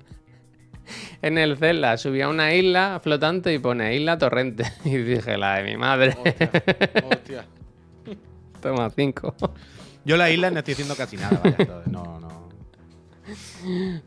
en 1.21 1.37
el 1.37 1.57
Zelda, 1.57 1.97
subía 1.97 2.25
a 2.25 2.29
una 2.29 2.53
isla 2.53 2.99
flotante 3.03 3.53
y 3.53 3.59
pone 3.59 3.95
isla 3.95 4.17
torrente. 4.17 4.63
Y 4.85 4.97
dije, 4.97 5.37
la 5.37 5.55
de 5.57 5.63
mi 5.63 5.77
madre. 5.77 6.15
Hostia, 6.23 6.51
hostia. 7.09 7.45
Toma 8.61 8.89
cinco. 8.89 9.35
Yo 10.05 10.15
la 10.17 10.29
isla 10.29 10.49
no 10.51 10.59
estoy 10.59 10.73
haciendo 10.73 10.95
casi 10.95 11.17
nada, 11.17 11.39
vaya. 11.43 11.55
entonces 11.59 11.91
No, 11.91 12.19
no. 12.19 12.27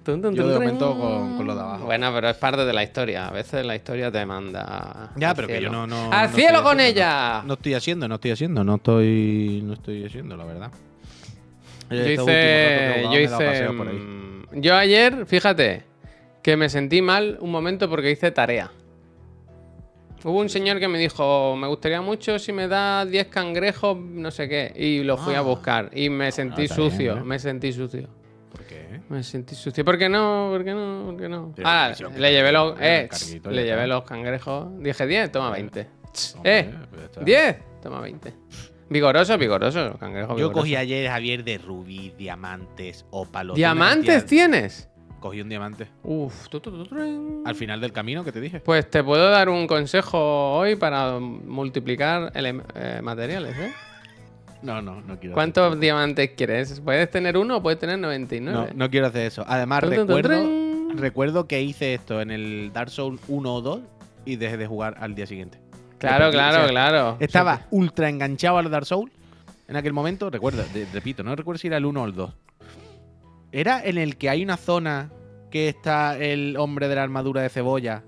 Tun, 0.02 0.22
tun, 0.22 0.34
Yo 0.34 0.48
de 0.48 0.54
momento 0.54 0.96
con- 0.98 1.36
con 1.36 1.46
lo 1.46 1.54
de 1.54 1.60
abajo. 1.60 1.84
Bueno, 1.84 2.10
pero 2.14 2.30
es 2.30 2.36
parte 2.38 2.64
de 2.64 2.72
la 2.72 2.82
historia. 2.82 3.26
A 3.28 3.30
veces 3.30 3.66
la 3.66 3.76
historia 3.76 4.10
te 4.10 4.24
manda. 4.24 5.10
Ya, 5.16 5.34
pero 5.34 5.46
que 5.46 5.54
yo 5.54 5.68
cielo. 5.68 5.86
no. 5.86 5.86
no 5.86 6.12
¡Al 6.12 6.30
no 6.30 6.36
cielo 6.36 6.62
con 6.62 6.80
haciendo, 6.80 7.00
ella! 7.00 7.38
No, 7.42 7.48
no 7.48 7.54
estoy 7.54 7.74
haciendo, 7.74 8.08
no 8.08 8.14
estoy 8.14 8.30
haciendo, 8.30 8.64
no 8.64 8.74
estoy. 8.76 9.60
No 9.62 9.74
estoy 9.74 10.06
haciendo, 10.06 10.36
la 10.38 10.44
verdad. 10.44 10.70
Yo 11.90 11.96
Este 11.96 12.12
hice. 12.14 13.02
Yo 13.12 13.18
hice. 13.20 13.34
paseo 13.46 13.76
por 13.76 13.88
ahí. 13.88 13.96
mm, 13.96 14.60
Yo 14.62 14.74
ayer, 14.76 15.26
fíjate, 15.26 15.84
que 16.42 16.56
me 16.56 16.68
sentí 16.68 17.02
mal 17.02 17.38
un 17.40 17.50
momento 17.50 17.88
porque 17.88 18.10
hice 18.10 18.30
tarea. 18.30 18.70
Hubo 20.22 20.38
un 20.38 20.50
señor 20.50 20.78
que 20.78 20.86
me 20.88 20.98
dijo, 20.98 21.56
me 21.56 21.66
gustaría 21.66 22.02
mucho 22.02 22.38
si 22.38 22.52
me 22.52 22.68
das 22.68 23.08
10 23.10 23.28
cangrejos, 23.28 23.96
no 23.98 24.30
sé 24.30 24.48
qué, 24.50 24.70
y 24.76 25.02
lo 25.02 25.16
fui 25.16 25.34
a 25.34 25.38
Ah. 25.38 25.42
buscar. 25.42 25.90
Y 25.94 26.10
me 26.10 26.30
sentí 26.30 26.64
está 26.64 26.76
bien, 26.76 26.90
sucio, 26.90 27.16
¿eh? 27.16 27.24
me 27.24 27.38
sentí 27.38 27.72
sucio. 27.72 28.08
¿Por 28.52 28.64
qué? 28.64 29.00
Me 29.08 29.22
sentí 29.22 29.54
sucio. 29.54 29.82
¿Por 29.82 29.96
qué 29.96 30.10
no? 30.10 30.48
¿Por 30.52 30.62
qué 30.64 30.72
no? 30.74 31.04
¿Por 31.06 31.16
qué 31.16 31.28
no? 31.28 31.54
Ah, 31.64 31.92
le 32.18 32.32
llevé 32.32 32.52
los. 32.52 32.76
Eh, 32.80 33.08
le 33.48 33.64
llevé 33.64 33.86
los 33.86 34.02
cangrejos. 34.04 34.66
Dije 34.82 35.06
10, 35.06 35.32
toma 35.32 35.50
20. 35.52 35.86
Hombre, 36.36 36.58
eh, 36.58 36.74
pues 36.90 37.00
ya 37.00 37.06
está. 37.06 37.20
10, 37.22 37.56
toma 37.82 38.00
20. 38.00 38.34
Vigoroso, 38.90 39.38
vigoroso, 39.38 39.96
cangrejo 39.98 40.30
Yo 40.30 40.36
vigoroso. 40.36 40.52
cogí 40.60 40.74
ayer 40.76 41.08
Javier 41.08 41.44
de 41.44 41.56
rubí, 41.58 42.12
diamantes, 42.18 43.06
ópalos. 43.10 43.56
¿Diamantes 43.56 44.26
tienes? 44.26 44.89
Cogí 45.20 45.40
un 45.42 45.48
diamante. 45.50 45.86
Uf, 46.02 46.48
tu, 46.48 46.60
tu, 46.60 46.84
tu. 46.84 47.42
Al 47.44 47.54
final 47.54 47.80
del 47.80 47.92
camino 47.92 48.24
que 48.24 48.32
te 48.32 48.40
dije. 48.40 48.60
Pues 48.60 48.88
te 48.88 49.04
puedo 49.04 49.30
dar 49.30 49.48
un 49.50 49.66
consejo 49.66 50.18
hoy 50.56 50.76
para 50.76 51.18
multiplicar 51.18 52.32
eh, 52.34 53.00
materiales, 53.02 53.56
¿eh? 53.58 53.72
No, 54.62 54.80
no, 54.82 55.00
no 55.02 55.18
quiero. 55.18 55.34
¿Cuántos 55.34 55.78
diamantes 55.78 56.30
quieres? 56.36 56.80
¿Puedes 56.80 57.10
tener 57.10 57.36
uno 57.36 57.58
o 57.58 57.62
puedes 57.62 57.78
tener 57.78 57.96
hacer- 57.96 58.02
99? 58.02 58.58
No, 58.72 58.74
no 58.74 58.90
quiero 58.90 59.06
hacer 59.06 59.26
eso. 59.26 59.44
Además, 59.46 59.82
recuerdo, 59.84 60.42
recuerdo 60.94 61.46
que 61.46 61.62
hice 61.62 61.94
esto 61.94 62.20
en 62.20 62.30
el 62.30 62.70
Dark 62.72 62.90
Souls 62.90 63.20
1 63.28 63.54
o 63.54 63.60
2 63.60 63.80
y 64.24 64.36
dejé 64.36 64.56
de 64.56 64.66
jugar 64.66 64.96
al 65.00 65.14
día 65.14 65.26
siguiente. 65.26 65.58
Claro, 65.98 66.30
claro, 66.30 66.56
o 66.56 66.60
sea, 66.60 66.68
claro. 66.68 67.16
Estaba 67.20 67.66
ultra 67.70 68.08
enganchado 68.08 68.56
al 68.58 68.70
Dark 68.70 68.86
Souls 68.86 69.12
en 69.68 69.76
aquel 69.76 69.92
momento. 69.92 70.30
Recuerdo, 70.30 70.64
repito, 70.94 71.22
no 71.22 71.36
recuerdo 71.36 71.58
si 71.58 71.66
era 71.66 71.76
el 71.76 71.84
1 71.84 72.02
o 72.02 72.06
el 72.06 72.14
2. 72.14 72.34
Era 73.52 73.84
en 73.84 73.98
el 73.98 74.16
que 74.16 74.30
hay 74.30 74.42
una 74.42 74.56
zona 74.56 75.12
que 75.50 75.68
está 75.68 76.16
el 76.16 76.56
hombre 76.56 76.88
de 76.88 76.94
la 76.94 77.02
armadura 77.02 77.42
de 77.42 77.48
cebolla. 77.48 78.04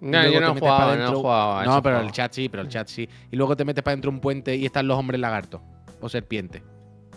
No, 0.00 0.26
yo 0.28 0.40
no 0.40 0.54
jugado, 0.54 0.96
no 0.96 1.64
No, 1.64 1.82
pero 1.82 2.00
el 2.00 2.10
chat 2.10 2.32
sí, 2.32 2.48
pero 2.48 2.62
el 2.62 2.68
chat 2.68 2.88
sí. 2.88 3.08
Y 3.30 3.36
luego 3.36 3.56
te 3.56 3.64
metes 3.64 3.84
para 3.84 3.94
dentro 3.94 4.10
de 4.10 4.16
un 4.16 4.20
puente 4.20 4.56
y 4.56 4.64
están 4.64 4.88
los 4.88 4.98
hombres 4.98 5.20
lagartos. 5.20 5.60
O 6.00 6.08
serpiente. 6.08 6.62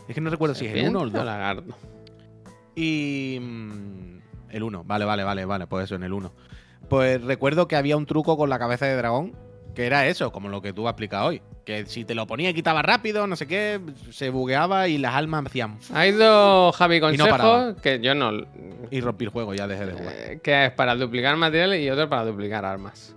Es 0.07 0.15
que 0.15 0.21
no 0.21 0.29
recuerdo 0.29 0.53
si 0.53 0.65
es 0.65 0.75
el 0.75 0.89
1 0.89 0.99
o 0.99 1.03
el 1.05 1.11
2. 1.11 1.25
lagarto? 1.25 1.75
Y. 2.75 3.37
mm, 3.41 4.17
El 4.49 4.63
1, 4.63 4.83
vale, 4.83 5.05
vale, 5.05 5.23
vale, 5.23 5.45
vale, 5.45 5.67
pues 5.67 5.85
eso, 5.85 5.95
en 5.95 6.03
el 6.03 6.11
1. 6.13 6.31
Pues 6.89 7.23
recuerdo 7.23 7.67
que 7.67 7.77
había 7.77 7.95
un 7.95 8.05
truco 8.05 8.35
con 8.35 8.49
la 8.49 8.59
cabeza 8.59 8.85
de 8.85 8.95
dragón, 8.97 9.33
que 9.75 9.85
era 9.85 10.07
eso, 10.07 10.31
como 10.31 10.49
lo 10.49 10.61
que 10.61 10.71
tú 10.73 10.87
has 10.87 10.91
explicado 10.93 11.27
hoy. 11.27 11.41
Que 11.65 11.85
si 11.85 12.03
te 12.05 12.13
lo 12.13 12.27
ponía 12.27 12.49
y 12.49 12.53
quitaba 12.53 12.81
rápido, 12.81 13.25
no 13.25 13.35
sé 13.35 13.47
qué, 13.47 13.79
se 14.11 14.29
bugueaba 14.29 14.87
y 14.87 14.97
las 14.97 15.15
almas 15.15 15.45
hacían. 15.45 15.77
Hay 15.93 16.11
dos 16.11 16.75
Javi 16.75 16.99
consejos 16.99 17.31
paraba. 17.31 17.75
que 17.77 17.99
yo 18.01 18.13
no. 18.15 18.31
Y 18.91 19.01
rompí 19.01 19.25
el 19.25 19.31
juego, 19.31 19.53
ya 19.53 19.65
dejé 19.67 19.85
de 19.85 19.93
jugar. 19.93 20.13
eh, 20.15 20.39
que 20.43 20.65
es 20.65 20.71
para 20.71 20.95
duplicar 20.95 21.35
materiales 21.37 21.81
y 21.81 21.89
otro 21.89 22.09
para 22.09 22.25
duplicar 22.25 22.65
armas. 22.65 23.15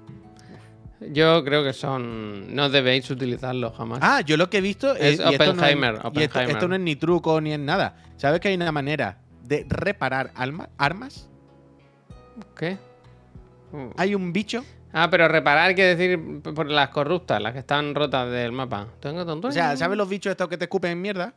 Yo 1.13 1.45
creo 1.45 1.63
que 1.63 1.73
son. 1.75 2.55
No 2.55 2.71
debéis 2.71 3.11
utilizarlos 3.11 3.77
jamás. 3.77 3.99
Ah, 4.01 4.23
yo 4.23 4.37
lo 4.39 4.49
que 4.49 4.59
he 4.59 4.61
visto 4.63 4.95
Es 4.97 5.21
es. 5.21 5.27
y 5.31 5.35
esto 5.35 5.45
no 5.45 5.53
es- 5.53 5.59
Oppenheimer, 5.59 5.95
y 6.15 6.23
esto, 6.23 6.69
no 6.69 6.75
es 6.75 6.81
ni 6.81 6.97
truco 6.97 7.39
ni 7.41 7.53
es 7.53 7.59
nada. 7.59 7.97
¿Sabes 8.17 8.41
que 8.41 8.49
hay 8.49 8.55
una 8.55 8.73
manera 8.73 9.19
de 9.43 9.67
reparar 9.69 10.33
alma- 10.35 10.71
armas? 10.79 11.29
¿Qué? 12.57 12.79
Hay 13.99 14.15
un 14.15 14.33
bicho. 14.33 14.65
Ah, 14.99 15.11
pero 15.11 15.29
reparar 15.29 15.75
quiere 15.75 15.95
decir 15.95 16.41
por 16.55 16.71
las 16.71 16.89
corruptas, 16.89 17.43
las 17.43 17.53
que 17.53 17.59
están 17.59 17.95
rotas 17.95 18.31
del 18.31 18.51
mapa. 18.53 18.87
Tengo 18.99 19.27
tonto. 19.27 19.49
O 19.49 19.53
sea, 19.53 19.77
¿sabes 19.77 19.99
los 19.99 20.09
bichos 20.09 20.31
estos 20.31 20.49
que 20.49 20.57
te 20.57 20.65
escupen 20.65 20.93
en 20.93 21.03
mierda? 21.03 21.35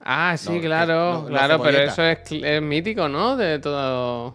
Ah, 0.00 0.34
sí, 0.38 0.60
claro, 0.60 1.26
claro, 1.28 1.60
pero 1.62 1.76
eso 1.78 2.02
es, 2.02 2.62
mítico, 2.62 3.06
¿no? 3.10 3.36
De 3.36 3.58
todo. 3.58 4.34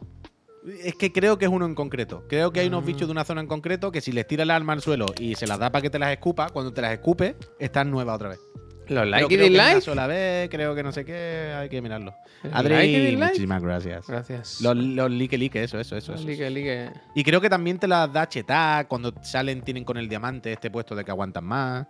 Es 0.84 0.94
que 0.94 1.12
creo 1.12 1.40
que 1.40 1.46
es 1.46 1.52
uno 1.52 1.66
en 1.66 1.74
concreto. 1.74 2.24
Creo 2.30 2.52
que 2.52 2.60
hay 2.60 2.68
Ah. 2.68 2.70
unos 2.70 2.86
bichos 2.86 3.08
de 3.08 3.12
una 3.14 3.24
zona 3.26 3.42
en 3.42 3.48
concreto 3.48 3.92
que 3.92 4.00
si 4.00 4.12
les 4.12 4.28
tira 4.28 4.44
el 4.44 4.52
arma 4.52 4.74
al 4.74 4.82
suelo 4.84 5.08
y 5.18 5.34
se 5.34 5.48
las 5.48 5.58
da 5.58 5.72
para 5.72 5.82
que 5.82 5.90
te 5.90 5.98
las 5.98 6.12
escupa, 6.12 6.50
cuando 6.50 6.72
te 6.72 6.82
las 6.82 6.92
escupe, 6.94 7.36
están 7.58 7.90
nuevas 7.90 8.16
otra 8.16 8.30
vez. 8.30 8.40
Los 8.92 9.04
Pero 9.04 9.06
like 9.06 9.34
y 9.34 9.38
creo 9.38 9.48
que 9.48 9.56
una 9.56 9.66
dislike. 9.68 9.84
sola 9.84 10.08
vez, 10.08 10.50
creo 10.50 10.76
que 10.76 10.84
no 10.84 10.92
sé 10.92 11.06
qué, 11.06 11.54
hay 11.56 11.70
que 11.70 11.82
mirarlo. 11.82 12.14
Adri, 12.52 12.76
like 12.76 13.18
muchísimas 13.18 13.64
gracias. 13.64 14.06
Gracias. 14.08 14.62
Los, 14.62 14.76
los 14.76 15.10
like 15.10 15.38
like, 15.38 15.64
eso, 15.64 15.80
eso, 15.80 15.96
eso. 15.96 16.12
Los 16.12 16.22
eso. 16.22 16.30
like, 16.30 16.50
like. 16.50 16.92
Y 17.16 17.24
creo 17.24 17.40
que 17.40 17.50
también 17.50 17.80
te 17.80 17.88
las 17.88 18.12
da 18.12 18.28
chetar 18.28 18.88
cuando 18.88 19.14
salen, 19.22 19.62
tienen 19.62 19.86
con 19.86 19.96
el 19.98 20.10
diamante 20.10 20.52
este 20.52 20.70
puesto 20.70 20.94
de 20.94 21.06
que 21.06 21.12
aguantan 21.12 21.46
más. 21.46 21.88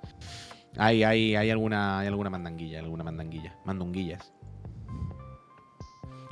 Hay, 0.77 1.03
hay, 1.03 1.35
hay 1.35 1.49
alguna, 1.49 1.99
hay 1.99 2.07
alguna 2.07 2.29
mandanguilla, 2.29 2.79
alguna 2.79 3.03
mandanguilla, 3.03 3.55
mandunguillas. 3.65 4.31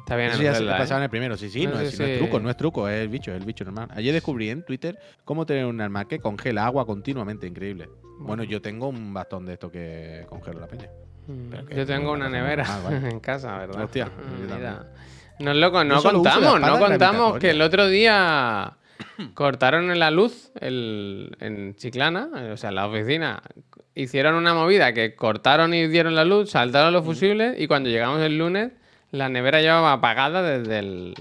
Está 0.10 0.16
bien 0.18 0.32
Eso 0.32 0.42
ya 0.42 0.56
se 0.56 0.64
¿eh? 0.64 0.68
pasaba 0.68 1.02
en 1.02 1.04
el 1.04 1.10
primero, 1.12 1.38
sí, 1.38 1.50
sí, 1.52 1.66
No, 1.68 1.74
no, 1.74 1.80
es, 1.82 1.92
sí, 1.92 1.98
no 2.00 2.06
es 2.06 2.14
sí. 2.14 2.18
truco, 2.18 2.40
no 2.40 2.50
es 2.50 2.58
truco, 2.58 2.90
es 2.90 3.00
el 3.00 3.10
bicho, 3.10 3.32
es 3.32 3.38
el 3.40 3.46
bicho 3.46 3.64
normal. 3.64 3.90
Ayer 3.94 4.12
descubrí 4.12 4.50
en 4.50 4.64
Twitter 4.66 4.98
cómo 5.24 5.46
tener 5.46 5.66
un 5.66 5.80
arma 5.82 6.08
que 6.08 6.18
congela 6.20 6.66
agua 6.66 6.84
continuamente, 6.88 7.46
increíble. 7.46 7.90
Bueno, 8.18 8.44
yo 8.44 8.60
tengo 8.60 8.90
un 8.90 9.14
bastón 9.14 9.46
de 9.46 9.54
esto 9.54 9.72
que 9.72 10.26
congela 10.28 10.62
la 10.62 10.68
peña. 10.68 10.88
Mm, 11.28 11.76
Yo 11.76 11.86
tengo 11.86 12.12
una 12.12 12.28
nevera 12.28 12.66
en 13.04 13.20
casa, 13.20 13.56
¿verdad? 13.60 13.84
Hostia, 13.84 14.06
yo 14.06 14.56
mira. 14.56 14.88
No, 15.40 15.52
es 15.52 15.58
loco, 15.58 15.84
no 15.84 16.02
contamos, 16.02 16.60
no 16.60 16.80
contamos 16.80 17.38
que 17.38 17.52
el 17.52 17.62
otro 17.62 17.88
día 17.88 18.78
cortaron 19.36 19.98
la 20.00 20.10
luz 20.12 20.52
el- 20.60 21.38
en 21.40 21.76
Chiclana, 21.76 22.30
o 22.52 22.58
sea, 22.58 22.70
en 22.70 22.76
la 22.76 22.88
oficina. 22.88 23.42
Hicieron 23.96 24.36
una 24.36 24.54
movida 24.54 24.92
que 24.94 25.16
cortaron 25.16 25.74
y 25.74 25.88
dieron 25.88 26.16
la 26.16 26.26
luz, 26.26 26.50
saltaron 26.52 26.94
los 26.94 27.06
fusibles 27.06 27.60
y 27.60 27.68
cuando 27.68 27.90
llegamos 27.90 28.22
el 28.22 28.38
lunes, 28.38 28.72
la 29.12 29.30
nevera 29.30 29.62
llevaba 29.62 29.94
apagada 29.94 30.42
desde 30.42 30.80
el. 30.80 31.14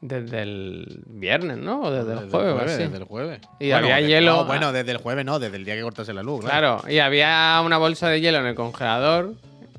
Desde 0.00 0.42
el 0.42 1.04
viernes, 1.06 1.58
¿no? 1.58 1.80
O 1.82 1.90
desde, 1.92 2.12
el 2.24 2.28
jueves, 2.28 2.76
desde 2.76 2.96
el 2.96 3.04
jueves. 3.04 3.40
Y 3.60 3.70
había 3.70 3.96
desde- 3.98 4.08
hielo- 4.08 4.38
no, 4.38 4.44
bueno, 4.46 4.72
desde 4.72 4.90
el 4.90 4.96
jueves 4.96 5.24
no, 5.24 5.38
desde 5.38 5.56
el 5.56 5.64
día 5.64 5.76
que 5.76 5.82
cortase 5.82 6.12
la 6.12 6.24
luz, 6.24 6.40
claro. 6.44 6.78
Claro, 6.80 6.92
y 6.92 6.98
había 6.98 7.62
una 7.64 7.78
bolsa 7.78 8.08
de 8.08 8.20
hielo 8.20 8.38
en 8.38 8.46
el 8.46 8.56
congelador, 8.56 9.34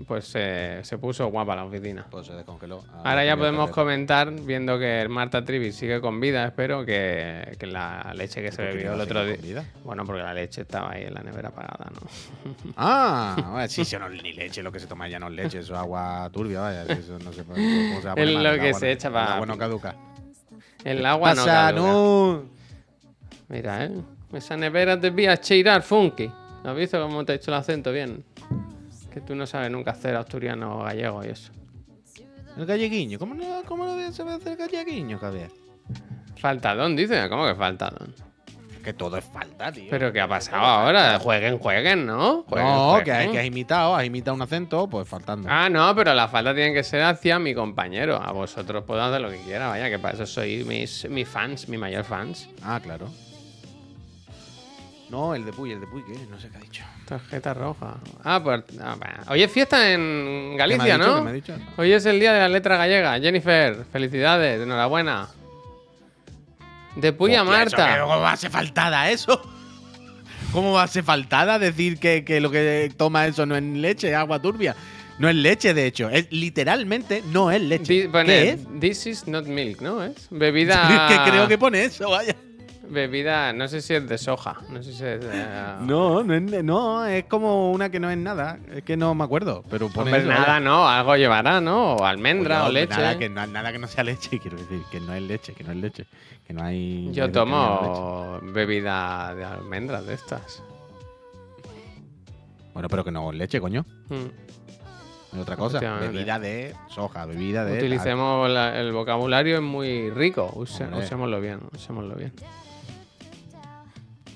pues 0.08 0.32
eh, 0.36 0.80
se 0.84 0.98
puso 0.98 1.28
guapa 1.28 1.56
la 1.56 1.66
oficina. 1.66 2.06
Pues 2.10 2.28
se 2.28 2.34
descongeló. 2.34 2.84
Ah, 2.94 3.02
Ahora 3.12 3.26
ya 3.26 3.36
podemos 3.38 3.70
comentar, 3.72 4.32
viendo 4.32 4.78
que 4.80 5.08
Marta 5.10 5.44
Trivi 5.44 5.72
sigue 5.72 6.00
con 6.02 6.20
vida, 6.20 6.46
espero 6.46 6.86
que, 6.86 7.56
que 7.60 7.68
la 7.68 8.14
leche 8.16 8.42
que 8.42 8.52
se 8.52 8.58
¿Por 8.58 8.68
qué 8.68 8.74
bebió 8.78 8.94
el 8.94 9.02
otro 9.02 9.26
día. 9.26 9.36
vida? 9.38 9.66
Bueno, 9.84 10.06
porque 10.06 10.22
la 10.24 10.34
leche 10.34 10.62
estaba 10.62 10.92
ahí 10.92 11.04
en 11.04 11.14
la 11.14 11.22
nevera 11.22 11.50
apagada, 11.50 11.90
¿no? 11.94 12.02
Ah, 12.78 13.36
bueno, 13.52 13.68
sí, 13.68 13.82
eso 13.82 14.00
no 14.00 14.08
es 14.08 14.22
ni 14.24 14.34
leche, 14.34 14.62
lo 14.64 14.72
que 14.72 14.80
se 14.80 14.88
toma 14.88 15.08
ya 15.08 15.20
no 15.20 15.28
es 15.28 15.34
leche, 15.34 15.60
eso 15.60 15.74
es 15.74 15.80
agua 15.80 16.30
turbia, 16.32 16.60
vaya. 16.62 16.84
Eso 16.84 17.18
no 17.20 17.32
se 17.34 17.44
puede, 17.44 17.62
¿cómo 17.90 18.02
se 18.02 18.08
va 18.08 18.12
a 18.14 18.16
poner 18.16 18.30
Es 18.30 18.34
mal? 18.36 18.44
lo 18.44 18.50
El 18.52 18.60
que 18.60 18.68
agua 18.70 18.80
se 18.80 18.92
echa 18.92 19.08
el 19.08 19.14
pa- 19.14 19.34
agua 19.36 19.46
no 19.46 19.58
caduca. 19.58 19.96
El 20.84 21.06
agua 21.06 21.34
no. 21.34 21.46
Caduca. 21.46 21.72
no. 21.82 22.44
Mira, 23.50 23.86
¿eh? 23.86 23.92
Esa 24.34 24.58
nevera 24.58 25.00
te 25.00 25.10
vi 25.12 25.28
a 25.28 25.38
cheirar 25.40 25.82
funky. 25.84 26.30
¿Has 26.64 26.76
visto 26.76 27.02
cómo 27.02 27.24
te 27.26 27.34
he 27.34 27.36
hecho 27.36 27.52
el 27.52 27.56
acento 27.58 27.92
bien? 27.92 28.24
Que 29.14 29.22
tú 29.22 29.36
no 29.36 29.46
sabes 29.46 29.70
nunca 29.70 29.92
hacer 29.92 30.16
asturiano 30.16 30.80
o 30.80 30.84
gallego 30.84 31.24
y 31.24 31.28
eso. 31.30 31.52
El 32.58 32.66
galleguiño, 32.66 33.18
¿cómo 33.20 33.34
no, 33.36 33.62
cómo 33.66 33.86
no 33.86 34.12
se 34.12 34.24
va 34.24 34.34
a 34.34 34.36
hacer 34.38 34.58
galleguiño, 34.58 35.18
Javier? 35.20 35.50
Faltadón, 36.38 36.96
dice. 36.96 37.28
¿Cómo 37.30 37.46
que 37.48 37.56
faltadón? 37.56 38.14
Que 38.84 38.94
todo 38.94 39.16
es 39.18 39.24
falta, 39.24 39.72
tío. 39.72 39.86
¿Pero 39.90 40.12
qué 40.12 40.20
ha 40.20 40.28
pasado 40.28 40.62
ahora? 40.62 41.18
Jueguen, 41.20 41.58
jueguen, 41.58 42.06
¿no? 42.06 42.44
Jueguen, 42.50 42.70
No, 42.70 43.00
que, 43.04 43.12
has- 43.14 43.28
que 43.28 43.40
has 43.40 43.46
imitado, 43.46 43.96
has 43.96 44.04
imitado 44.06 44.36
un 44.36 44.42
acento, 44.42 44.90
pues 44.90 45.08
faltando. 45.08 45.48
Ah, 45.50 45.70
no, 45.70 45.96
pero 45.96 46.14
la 46.14 46.28
falta 46.28 46.54
tiene 46.54 46.74
que 46.74 46.84
ser 46.84 47.02
hacia 47.04 47.40
mi 47.40 47.54
compañero. 47.56 48.22
A 48.22 48.34
vosotros 48.34 48.84
puedo 48.84 49.02
hacer 49.02 49.22
lo 49.22 49.30
que 49.30 49.38
quiera, 49.38 49.70
vaya, 49.70 49.90
que 49.90 50.00
para 50.00 50.16
eso 50.16 50.26
sois 50.26 50.66
mis, 50.66 51.10
mis 51.10 51.28
fans, 51.28 51.70
mi 51.70 51.78
mayor 51.78 52.04
fans. 52.04 52.50
Ah, 52.62 52.80
claro. 52.84 53.08
No, 55.14 55.36
el 55.36 55.46
de 55.46 55.54
Puy, 55.54 55.72
el 55.72 55.80
de 55.80 55.86
Puy, 55.86 56.04
¿qué? 56.04 56.18
No 56.28 56.40
sé 56.40 56.50
qué 56.50 56.58
ha 56.58 56.60
dicho. 56.60 56.84
Tarjeta 57.08 57.54
roja. 57.54 57.98
Ah, 58.24 58.42
pues. 58.44 58.64
ah. 58.82 58.98
Hoy 59.30 59.44
es 59.44 59.52
fiesta 59.52 59.92
en 59.92 60.54
¿Qué 60.54 60.58
Galicia, 60.58 60.84
me 60.86 60.92
ha 60.92 60.98
dicho? 60.98 61.06
¿Qué 61.14 61.16
¿no? 61.20 61.24
me 61.24 61.30
ha 61.30 61.34
dicho? 61.34 61.56
Hoy 61.78 61.92
es 61.92 62.04
el 62.08 62.20
día 62.20 62.34
de 62.34 62.40
la 62.40 62.50
letra 62.50 62.78
gallega. 62.78 63.20
Jennifer, 63.20 63.86
felicidades, 63.92 64.60
enhorabuena. 64.64 65.28
De 66.96 67.14
Puy 67.14 67.36
a 67.36 67.44
Marta. 67.44 67.94
¿qué- 67.94 68.02
¿Cómo 68.02 68.20
va 68.22 68.32
a 68.32 68.38
ser 68.38 68.50
faltada 68.50 69.12
eso? 69.12 69.40
¿Cómo 70.52 70.74
va 70.74 70.82
a 70.84 70.88
ser 70.88 71.04
faltada 71.04 71.60
decir 71.60 72.00
que, 72.00 72.26
que 72.26 72.42
lo 72.42 72.50
que 72.50 72.92
toma 72.98 73.28
eso 73.28 73.46
no 73.46 73.56
es 73.56 73.62
leche, 73.64 74.10
es 74.10 74.16
agua 74.16 74.42
turbia? 74.42 74.76
No 75.20 75.30
es 75.30 75.36
leche, 75.36 75.76
de 75.76 75.86
hecho. 75.86 76.10
Es 76.10 76.32
literalmente 76.32 77.22
no 77.32 77.52
es 77.52 77.62
leche. 77.62 77.94
Di- 77.94 78.08
pone, 78.08 78.26
¿Qué 78.26 78.50
es? 78.50 78.60
This 78.80 79.06
is 79.06 79.28
not 79.28 79.46
milk, 79.46 79.80
¿no? 79.82 80.04
Es 80.04 80.28
bebida. 80.32 81.08
que 81.26 81.30
creo 81.32 81.48
que 81.48 81.60
pone 81.60 81.84
eso, 81.86 82.10
vaya. 82.10 82.36
Bebida, 82.94 83.52
no 83.54 83.68
sé 83.68 83.82
si 83.82 83.94
es 83.96 84.08
de 84.08 84.18
soja. 84.18 84.58
No 84.70 84.82
sé 84.82 84.94
si 84.94 85.04
es 85.04 85.20
de. 85.20 85.46
No, 85.82 86.24
no 86.24 86.34
es, 86.34 86.64
no, 86.64 87.06
es 87.06 87.26
como 87.26 87.72
una 87.72 87.90
que 87.90 88.00
no 88.00 88.10
es 88.10 88.18
nada. 88.18 88.58
Es 88.74 88.84
que 88.84 88.96
no 88.96 89.14
me 89.16 89.24
acuerdo, 89.24 89.64
pero 89.70 89.90
pone 89.90 90.12
Hombre, 90.12 90.20
eso, 90.22 90.30
nada, 90.30 90.60
no, 90.60 90.88
algo 90.88 91.16
llevará, 91.18 91.60
¿no? 91.60 91.96
O 91.96 92.06
almendra 92.06 92.66
o 92.66 92.70
leche. 92.72 92.96
Nada 92.96 93.18
que, 93.18 93.28
no, 93.30 93.46
nada 93.48 93.72
que 93.72 93.80
no 93.80 93.88
sea 93.88 94.04
leche, 94.04 94.40
quiero 94.40 94.58
decir. 94.58 94.82
Que 94.92 95.00
no 95.00 95.14
es 95.14 95.22
leche, 95.24 95.54
que 95.54 95.64
no 95.64 95.72
es 95.72 95.78
leche. 95.78 96.06
Que 96.48 96.54
no 96.54 96.64
hay. 96.64 97.10
Yo 97.12 97.32
tomo 97.32 98.40
bebida 98.44 99.34
de 99.36 99.44
almendras 99.44 100.06
de 100.06 100.14
estas. 100.14 100.64
Bueno, 102.74 102.88
pero 102.90 103.04
que 103.04 103.12
no 103.12 103.32
es 103.32 103.38
leche, 103.38 103.60
coño. 103.62 103.86
Mm. 104.10 105.34
Es 105.34 105.40
otra 105.40 105.56
cosa. 105.58 105.80
Bebida 105.80 106.38
de 106.40 106.76
soja, 106.90 107.26
bebida 107.26 107.66
de. 107.66 107.78
Utilicemos 107.78 108.50
la- 108.50 108.80
el 108.80 108.92
vocabulario, 108.92 109.56
es 109.58 109.62
muy 109.64 110.10
rico. 110.12 110.52
Use- 110.56 110.88
usémoslo 110.96 111.42
bien, 111.42 111.60
usémoslo 111.74 112.16
bien. 112.16 112.34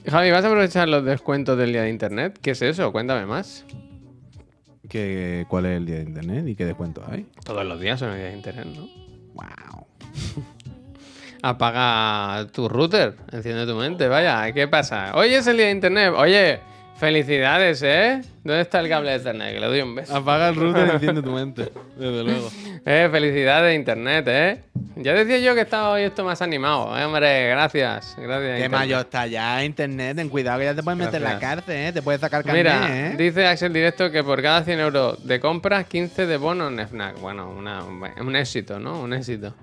Javi, 0.09 0.31
¿vas 0.31 0.43
a 0.43 0.47
aprovechar 0.47 0.87
los 0.87 1.03
descuentos 1.03 1.57
del 1.57 1.71
día 1.73 1.81
de 1.83 1.89
internet? 1.89 2.39
¿Qué 2.41 2.51
es 2.51 2.61
eso? 2.61 2.91
Cuéntame 2.91 3.25
más. 3.25 3.65
¿Qué- 4.89 5.45
¿Cuál 5.49 5.65
es 5.65 5.77
el 5.77 5.85
día 5.85 5.95
de 5.97 6.03
internet 6.03 6.47
y 6.47 6.55
qué 6.55 6.65
descuento 6.65 7.03
hay? 7.09 7.25
Todos 7.43 7.65
los 7.65 7.79
días 7.79 7.99
son 7.99 8.11
el 8.11 8.17
día 8.17 8.27
de 8.27 8.37
internet, 8.37 8.65
¿no? 8.73 8.87
Wow. 9.33 9.85
Apaga 11.43 12.47
tu 12.51 12.67
router, 12.69 13.15
enciende 13.31 13.65
tu 13.67 13.75
mente, 13.75 14.07
vaya, 14.07 14.51
¿qué 14.53 14.67
pasa? 14.67 15.11
Hoy 15.13 15.33
es 15.33 15.45
el 15.47 15.57
día 15.57 15.65
de 15.67 15.71
internet, 15.73 16.13
oye, 16.15 16.59
Felicidades, 16.99 17.83
¿eh? 17.83 18.21
¿Dónde 18.43 18.61
está 18.61 18.79
el 18.79 18.89
cable 18.89 19.11
de 19.11 19.17
Ethernet? 19.17 19.53
Que 19.53 19.59
le 19.59 19.67
doy 19.67 19.81
un 19.81 19.93
beso. 19.93 20.15
Apaga 20.15 20.49
el 20.49 20.55
router 20.55 20.87
y 20.87 20.91
enciende 20.95 21.21
tu 21.21 21.31
mente. 21.31 21.71
Desde 21.95 22.23
luego. 22.23 22.49
Eh, 22.85 23.07
felicidades, 23.11 23.75
Internet, 23.75 24.25
¿eh? 24.27 24.61
Ya 24.95 25.13
decía 25.13 25.37
yo 25.37 25.53
que 25.53 25.61
estaba 25.61 25.89
hoy 25.91 26.03
esto 26.03 26.23
más 26.23 26.41
animado. 26.41 26.97
Eh, 26.97 27.05
hombre, 27.05 27.49
gracias. 27.49 28.15
Gracias. 28.17 28.41
Qué 28.41 28.65
Internet. 28.65 28.71
mayo 28.71 28.99
está 28.99 29.27
ya 29.27 29.63
internet. 29.63 30.15
Ten 30.15 30.29
cuidado 30.29 30.57
que 30.59 30.65
ya 30.65 30.73
te 30.73 30.81
puedes 30.81 30.97
meter 30.97 31.15
en 31.15 31.23
la 31.23 31.37
cárcel, 31.39 31.75
¿eh? 31.75 31.91
Te 31.93 32.01
puedes 32.01 32.19
sacar 32.19 32.43
carnet, 32.43 32.63
Mira, 32.63 33.09
¿eh? 33.11 33.15
dice 33.15 33.45
Axel 33.45 33.73
Directo 33.73 34.09
que 34.09 34.23
por 34.23 34.41
cada 34.41 34.63
100 34.63 34.79
euros 34.79 35.23
de 35.27 35.39
compras, 35.39 35.85
15 35.85 36.25
de 36.25 36.37
bonos 36.37 36.71
en 36.71 36.79
FNAC. 36.79 37.19
Bueno, 37.19 37.47
una- 37.51 37.83
un 37.83 38.35
éxito, 38.35 38.79
¿no? 38.79 38.99
Un 39.01 39.13
éxito. 39.13 39.53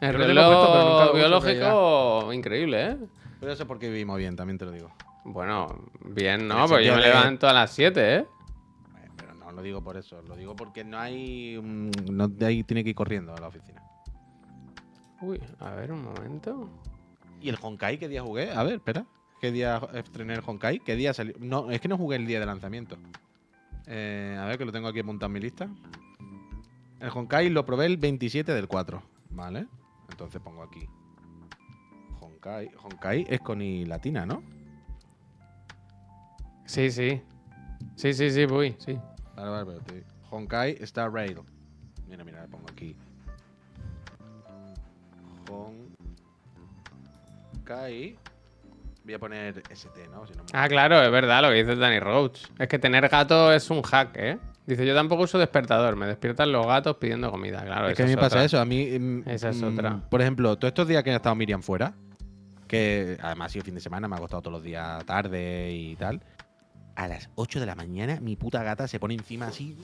El 0.00 0.12
lo 0.12 0.18
reloj 0.26 0.46
puesto, 0.46 0.72
pero 0.72 0.84
nunca 0.84 1.04
lo 1.04 1.10
uso, 1.10 1.14
biológico, 1.14 2.32
increíble, 2.32 2.86
¿eh? 2.90 2.96
Pero 3.38 3.52
eso 3.52 3.62
es 3.62 3.66
porque 3.68 3.88
vivimos 3.88 4.18
bien, 4.18 4.36
también 4.36 4.58
te 4.58 4.64
lo 4.66 4.70
digo. 4.72 4.90
Bueno, 5.24 5.66
bien, 6.00 6.42
En 6.42 6.48
¿no? 6.48 6.66
Pues 6.66 6.86
yo 6.86 6.94
me 6.94 7.00
de- 7.02 7.08
levanto 7.08 7.48
a 7.48 7.52
las 7.52 7.70
7, 7.72 8.16
¿eh? 8.16 8.26
Pero 9.16 9.34
no 9.34 9.50
lo 9.52 9.62
digo 9.62 9.82
por 9.82 9.96
eso, 9.96 10.20
lo 10.22 10.36
digo 10.36 10.54
porque 10.56 10.84
no 10.84 10.98
hay. 10.98 11.58
No 12.10 12.28
de 12.28 12.46
ahí 12.46 12.64
tiene 12.64 12.82
que 12.84 12.90
ir 12.90 12.96
corriendo 12.96 13.34
a 13.34 13.40
la 13.40 13.48
oficina. 13.48 13.82
Uy, 15.20 15.40
a 15.58 15.70
ver 15.74 15.92
un 15.92 16.02
momento. 16.02 16.68
¿Y 17.40 17.48
el 17.48 17.58
Honkai 17.60 17.98
qué 17.98 18.08
día 18.08 18.22
jugué? 18.22 18.50
A 18.52 18.62
ver, 18.62 18.74
espera. 18.74 19.06
¿Qué 19.40 19.50
día 19.50 19.80
estrené 19.94 20.34
el 20.34 20.42
Honkai? 20.44 20.80
¿Qué 20.80 20.96
día 20.96 21.14
salió? 21.14 21.34
No, 21.40 21.70
es 21.70 21.80
que 21.80 21.88
no 21.88 21.96
jugué 21.96 22.16
el 22.16 22.26
día 22.26 22.40
de 22.40 22.46
lanzamiento. 22.46 22.96
Eh, 23.86 24.36
a 24.38 24.44
ver, 24.46 24.58
que 24.58 24.64
lo 24.64 24.72
tengo 24.72 24.88
aquí 24.88 25.00
apuntado 25.00 25.28
en 25.28 25.32
mi 25.32 25.40
lista. 25.40 25.68
El 27.00 27.08
Honkai 27.14 27.48
lo 27.48 27.64
probé 27.64 27.86
el 27.86 27.96
27 27.96 28.52
del 28.52 28.68
4. 28.68 29.02
Vale. 29.30 29.66
Entonces 30.10 30.40
pongo 30.42 30.62
aquí. 30.62 30.86
Honkai. 32.20 32.70
Honkai 32.82 33.26
es 33.28 33.40
con 33.40 33.62
I 33.62 33.86
latina, 33.86 34.26
¿no? 34.26 34.42
Sí, 36.66 36.90
sí. 36.90 37.20
Sí, 37.96 38.12
sí, 38.14 38.30
sí, 38.30 38.44
voy, 38.46 38.76
sí. 38.78 38.98
Vale, 39.34 39.50
vale, 39.50 39.64
pero 39.66 39.80
te- 39.80 40.04
Honkai 40.30 40.76
Star 40.82 41.10
Rail. 41.12 41.38
Mira, 42.06 42.24
mira, 42.24 42.42
le 42.42 42.48
pongo 42.48 42.66
aquí. 42.70 42.94
Honkai. 47.54 48.16
Voy 49.04 49.14
a 49.14 49.18
poner 49.18 49.62
ST, 49.70 50.08
¿no? 50.08 50.26
Si 50.26 50.34
no 50.34 50.44
me- 50.44 50.50
Ah, 50.52 50.68
claro, 50.68 51.02
es 51.02 51.10
verdad 51.10 51.42
lo 51.42 51.48
que 51.48 51.64
dice 51.64 51.74
Danny 51.76 51.98
Roach. 52.00 52.42
Es 52.58 52.68
que 52.68 52.78
tener 52.78 53.08
gato 53.08 53.52
es 53.52 53.70
un 53.70 53.82
hack, 53.82 54.10
¿eh? 54.16 54.38
Dice, 54.66 54.86
yo 54.86 54.94
tampoco 54.94 55.22
uso 55.22 55.38
despertador, 55.38 55.96
me 55.96 56.06
despiertan 56.06 56.52
los 56.52 56.66
gatos 56.66 56.96
pidiendo 56.96 57.30
comida. 57.30 57.64
Claro, 57.64 57.88
es 57.88 57.96
que 57.96 58.02
a 58.02 58.06
mí 58.06 58.14
me 58.14 58.18
pasa 58.20 58.44
eso. 58.44 58.60
A 58.60 58.64
mí. 58.64 58.86
mm, 58.98 59.22
Esa 59.28 59.48
es 59.48 59.60
mm, 59.60 59.64
otra. 59.64 60.00
Por 60.10 60.20
ejemplo, 60.20 60.56
todos 60.56 60.70
estos 60.70 60.86
días 60.86 61.02
que 61.02 61.10
ha 61.10 61.16
estado 61.16 61.34
Miriam 61.34 61.62
fuera, 61.62 61.94
que 62.68 63.16
además 63.20 63.46
ha 63.46 63.52
sido 63.54 63.64
fin 63.64 63.74
de 63.74 63.80
semana, 63.80 64.06
me 64.06 64.14
ha 64.16 64.18
costado 64.18 64.42
todos 64.42 64.52
los 64.52 64.62
días 64.62 65.04
tarde 65.06 65.72
y 65.72 65.96
tal. 65.96 66.20
A 66.94 67.08
las 67.08 67.30
8 67.36 67.58
de 67.58 67.66
la 67.66 67.74
mañana, 67.74 68.20
mi 68.20 68.36
puta 68.36 68.62
gata 68.62 68.86
se 68.86 69.00
pone 69.00 69.14
encima 69.14 69.46
así. 69.48 69.76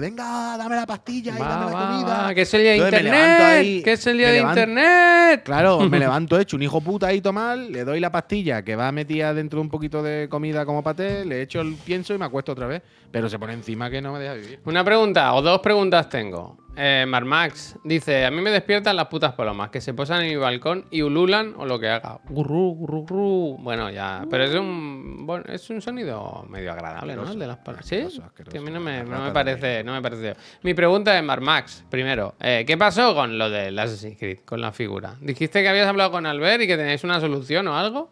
Venga, 0.00 0.56
dame 0.56 0.76
la 0.76 0.86
pastilla 0.86 1.34
y 1.36 1.40
Va, 1.40 1.48
dame 1.48 1.66
la 1.66 1.72
va, 1.72 1.88
comida. 1.88 2.22
va, 2.24 2.34
que 2.34 2.42
es 2.42 2.54
el 2.54 2.60
día 2.62 2.70
de 2.72 2.76
Entonces 2.76 3.00
internet. 3.00 3.40
ahí, 3.42 3.82
que 3.82 3.92
es 3.92 4.06
el 4.06 4.18
día 4.18 4.28
de 4.28 4.32
levanto- 4.40 4.60
internet. 4.60 5.42
Claro, 5.44 5.80
me 5.88 5.98
levanto 5.98 6.38
hecho 6.38 6.56
un 6.56 6.62
hijo 6.62 6.80
puta 6.80 7.06
ahí 7.08 7.22
mal, 7.32 7.70
le 7.72 7.84
doy 7.84 8.00
la 8.00 8.10
pastilla 8.12 8.62
que 8.62 8.76
va 8.76 8.90
metida 8.92 9.34
dentro 9.34 9.58
de 9.58 9.62
un 9.62 9.70
poquito 9.70 10.02
de 10.02 10.28
comida 10.28 10.64
como 10.64 10.82
paté, 10.82 11.24
le 11.24 11.42
echo 11.42 11.60
el 11.60 11.74
pienso 11.74 12.14
y 12.14 12.18
me 12.18 12.24
acuesto 12.24 12.52
otra 12.52 12.66
vez. 12.66 12.82
Pero 13.10 13.28
se 13.28 13.38
pone 13.38 13.54
encima 13.54 13.88
que 13.90 14.02
no 14.02 14.12
me 14.12 14.18
deja 14.18 14.34
vivir. 14.34 14.60
Una 14.66 14.84
pregunta, 14.84 15.32
o 15.34 15.40
dos 15.42 15.60
preguntas 15.60 16.08
tengo. 16.08 16.58
Eh, 16.80 17.04
Marmax 17.08 17.76
dice: 17.82 18.24
A 18.24 18.30
mí 18.30 18.40
me 18.40 18.52
despiertan 18.52 18.94
las 18.94 19.08
putas 19.08 19.34
palomas 19.34 19.70
que 19.70 19.80
se 19.80 19.94
posan 19.94 20.22
en 20.22 20.28
mi 20.28 20.36
balcón 20.36 20.84
y 20.92 21.02
ululan 21.02 21.54
o 21.56 21.66
lo 21.66 21.80
que 21.80 21.88
haga. 21.88 22.20
Gurru, 22.28 22.76
gurru, 22.76 23.00
gurru. 23.00 23.56
Bueno, 23.58 23.90
ya. 23.90 24.24
Pero 24.30 24.44
es 24.44 24.54
un, 24.54 25.26
bueno, 25.26 25.44
es 25.48 25.68
un 25.70 25.82
sonido 25.82 26.46
medio 26.48 26.70
agradable, 26.70 27.16
¿no? 27.16 27.28
El 27.28 27.38
de 27.38 27.46
las 27.48 27.58
palomas. 27.58 27.84
¿Sí? 27.84 28.06
Que 28.50 28.58
a 28.58 28.60
mí 28.60 28.70
no 28.70 28.78
me, 28.78 29.02
no 29.02 29.24
me 29.24 29.32
parece, 29.32 29.82
no 29.82 29.92
me 29.92 30.00
parece. 30.00 30.36
Mi 30.62 30.72
pregunta 30.72 31.18
es, 31.18 31.24
Marmax, 31.24 31.84
primero, 31.90 32.36
eh, 32.40 32.62
¿qué 32.64 32.78
pasó 32.78 33.12
con 33.12 33.36
lo 33.36 33.50
del 33.50 33.76
Assassin's 33.76 34.16
Creed, 34.16 34.38
con 34.44 34.60
la 34.60 34.70
figura? 34.70 35.16
Dijiste 35.20 35.62
que 35.62 35.68
habías 35.68 35.88
hablado 35.88 36.12
con 36.12 36.26
Albert 36.26 36.62
y 36.62 36.68
que 36.68 36.76
tenéis 36.76 37.02
una 37.02 37.18
solución 37.18 37.66
o 37.66 37.76
algo. 37.76 38.10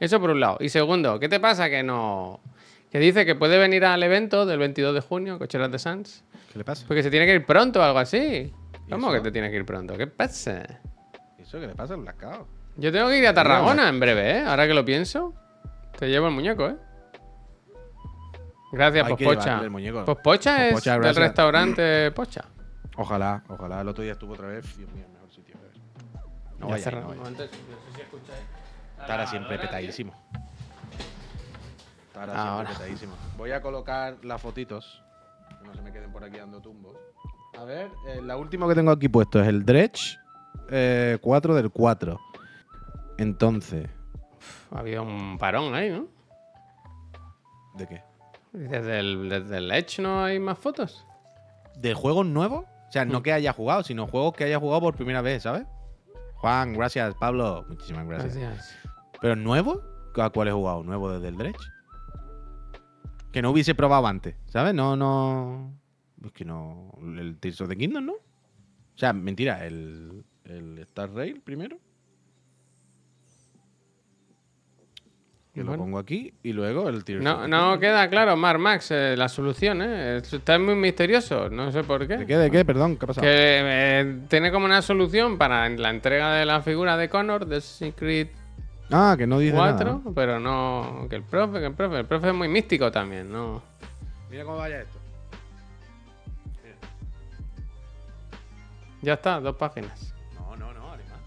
Eso 0.00 0.20
por 0.20 0.30
un 0.30 0.40
lado. 0.40 0.58
Y 0.60 0.68
segundo, 0.68 1.18
¿qué 1.18 1.28
te 1.28 1.40
pasa 1.40 1.68
que 1.70 1.82
no. 1.82 2.40
Que 2.90 2.98
dice 2.98 3.26
que 3.26 3.34
puede 3.34 3.58
venir 3.58 3.84
al 3.84 4.02
evento 4.02 4.46
del 4.46 4.58
22 4.58 4.94
de 4.94 5.00
junio, 5.00 5.38
Cocheras 5.38 5.70
de 5.70 5.78
Sans, 5.78 6.24
¿Qué 6.56 6.58
le 6.60 6.64
pasa? 6.64 6.86
porque 6.88 7.02
se 7.02 7.10
tiene 7.10 7.26
que 7.26 7.34
ir 7.34 7.44
pronto 7.44 7.80
o 7.80 7.82
algo 7.82 7.98
así. 7.98 8.50
¿Y 8.86 8.90
¿Cómo 8.90 9.12
que 9.12 9.20
te 9.20 9.30
tienes 9.30 9.50
que 9.50 9.58
ir 9.58 9.66
pronto? 9.66 9.94
¿Qué 9.98 10.06
pasa? 10.06 10.62
¿Eso 11.38 11.60
qué 11.60 11.66
le 11.66 11.74
pasa 11.74 11.92
al 11.94 12.00
Blackout? 12.00 12.46
Yo 12.78 12.90
tengo 12.90 13.08
que 13.08 13.18
ir 13.18 13.26
a 13.26 13.34
Tarragona 13.34 13.90
en 13.90 14.00
breve, 14.00 14.38
¿eh? 14.38 14.44
Ahora 14.46 14.66
que 14.66 14.72
lo 14.72 14.82
pienso. 14.82 15.34
Te 15.98 16.08
llevo 16.08 16.28
el 16.28 16.32
muñeco, 16.32 16.66
¿eh? 16.68 16.76
Gracias, 18.72 19.06
Hay 19.06 19.12
Pospocha. 19.16 19.60
el 19.60 19.70
muñeco. 19.70 20.04
Pospocha 20.06 20.66
es 20.66 20.72
Pospocha, 20.72 20.92
del 20.92 21.02
gracias. 21.02 21.24
restaurante 21.26 22.10
Pocha. 22.12 22.44
Ojalá, 22.96 23.42
ojalá. 23.48 23.82
El 23.82 23.88
otro 23.88 24.02
día 24.02 24.12
estuvo 24.12 24.32
otra 24.32 24.48
vez. 24.48 24.76
Dios 24.78 24.90
mío, 24.92 25.04
el 25.06 25.12
mejor 25.12 25.30
sitio. 25.30 25.56
a. 25.56 26.58
No 26.58 26.68
Ya 26.68 26.72
vaya, 26.72 26.90
no 26.90 27.08
vaya. 27.08 27.20
no, 27.20 27.36
sé 27.36 27.48
si 27.94 28.00
escucháis. 28.00 28.40
Estará 28.98 29.26
siempre 29.26 29.58
petadísimo. 29.58 30.14
Ahora. 32.14 32.34
siempre 32.64 32.74
petadísimo. 32.74 33.14
Voy 33.36 33.52
a 33.52 33.60
colocar 33.60 34.16
las 34.22 34.40
fotitos. 34.40 35.02
No 35.66 35.74
se 35.74 35.82
me 35.82 35.92
queden 35.92 36.12
por 36.12 36.24
aquí 36.24 36.38
dando 36.38 36.60
tumbos. 36.60 36.96
A 37.58 37.64
ver, 37.64 37.90
eh, 38.08 38.20
la 38.22 38.36
última 38.36 38.68
que 38.68 38.74
tengo 38.74 38.90
aquí 38.90 39.08
puesto 39.08 39.40
es 39.40 39.48
el 39.48 39.64
Dredge 39.64 40.18
eh, 40.70 41.18
4 41.20 41.54
del 41.54 41.70
4. 41.70 42.20
Entonces, 43.18 43.88
Ha 44.70 44.80
habido 44.80 45.02
un 45.02 45.38
parón 45.38 45.74
ahí, 45.74 45.90
¿no? 45.90 46.06
¿de 47.76 47.86
qué? 47.86 48.02
Desde 48.52 48.98
el, 49.00 49.28
desde 49.28 49.58
el 49.58 49.70
Edge 49.70 50.00
no 50.00 50.24
hay 50.24 50.38
más 50.38 50.58
fotos. 50.58 51.06
¿De 51.78 51.92
juegos 51.94 52.24
nuevos? 52.26 52.64
O 52.88 52.92
sea, 52.92 53.04
Mm. 53.04 53.10
no 53.12 53.22
que 53.22 53.32
haya 53.32 53.52
jugado, 53.52 53.82
sino 53.82 54.06
juegos 54.06 54.34
que 54.34 54.44
haya 54.44 54.58
jugado 54.58 54.80
por 54.80 54.94
primera 54.96 55.20
vez, 55.20 55.42
¿sabes? 55.42 55.66
Juan, 56.36 56.72
gracias. 56.74 57.14
Pablo, 57.16 57.64
muchísimas 57.68 58.06
gracias. 58.06 58.36
Gracias. 58.36 58.76
¿Pero 59.20 59.36
nuevo? 59.36 59.82
¿A 60.16 60.30
cuál 60.30 60.48
he 60.48 60.52
jugado? 60.52 60.82
¿Nuevo 60.84 61.10
desde 61.12 61.28
el 61.28 61.36
Dredge? 61.36 61.58
Que 63.36 63.42
no 63.42 63.50
hubiese 63.50 63.74
probado 63.74 64.06
antes, 64.06 64.34
¿sabes? 64.46 64.72
No, 64.72 64.96
no. 64.96 65.70
Es 66.24 66.32
que 66.32 66.46
no. 66.46 66.90
El 67.18 67.36
Tears 67.36 67.60
of 67.60 67.68
the 67.68 67.76
Kingdom, 67.76 68.06
¿no? 68.06 68.12
O 68.14 68.18
sea, 68.98 69.12
mentira, 69.12 69.66
el, 69.66 70.24
el 70.46 70.78
Star 70.78 71.12
Rail 71.12 71.42
primero. 71.42 71.76
Que 75.52 75.62
lo 75.62 75.76
pongo 75.76 75.98
aquí 75.98 76.32
y 76.42 76.54
luego 76.54 76.88
el 76.88 77.04
Tears 77.04 77.20
of 77.20 77.24
No, 77.24 77.42
the 77.42 77.48
no 77.48 77.58
Kingdom. 77.58 77.80
queda 77.80 78.08
claro, 78.08 78.36
Mar 78.38 78.56
Max, 78.56 78.90
eh, 78.92 79.14
la 79.18 79.28
solución, 79.28 79.82
¿eh? 79.82 80.16
Está 80.16 80.58
muy 80.58 80.74
misterioso, 80.74 81.50
no 81.50 81.70
sé 81.72 81.84
por 81.84 82.08
qué. 82.08 82.16
¿De 82.16 82.26
qué? 82.26 82.38
¿De 82.38 82.50
qué? 82.50 82.64
Perdón, 82.64 82.96
¿qué 82.96 83.04
ha 83.04 83.08
pasado? 83.08 83.22
Que 83.26 83.30
eh, 83.30 84.20
tiene 84.30 84.50
como 84.50 84.64
una 84.64 84.80
solución 84.80 85.36
para 85.36 85.68
la 85.68 85.90
entrega 85.90 86.32
de 86.36 86.46
la 86.46 86.62
figura 86.62 86.96
de 86.96 87.10
Connor 87.10 87.44
de 87.44 87.60
Secret 87.60 88.30
Ah, 88.92 89.14
que 89.18 89.26
no 89.26 89.38
dice 89.40 89.54
4, 89.56 89.84
nada. 89.98 90.00
pero 90.14 90.38
no. 90.40 91.06
Que 91.10 91.16
el 91.16 91.22
profe, 91.22 91.58
que 91.60 91.66
el 91.66 91.74
profe. 91.74 91.98
El 91.98 92.06
profe 92.06 92.28
es 92.28 92.34
muy 92.34 92.48
místico 92.48 92.90
también, 92.92 93.30
¿no? 93.32 93.62
Mira 94.30 94.44
cómo 94.44 94.56
vaya 94.58 94.80
esto. 94.82 94.98
Ya 99.02 99.14
está, 99.14 99.40
dos 99.40 99.56
páginas. 99.56 100.14
No, 100.34 100.56
no, 100.56 100.72
no, 100.72 100.90
haré 100.92 101.04
más. 101.04 101.20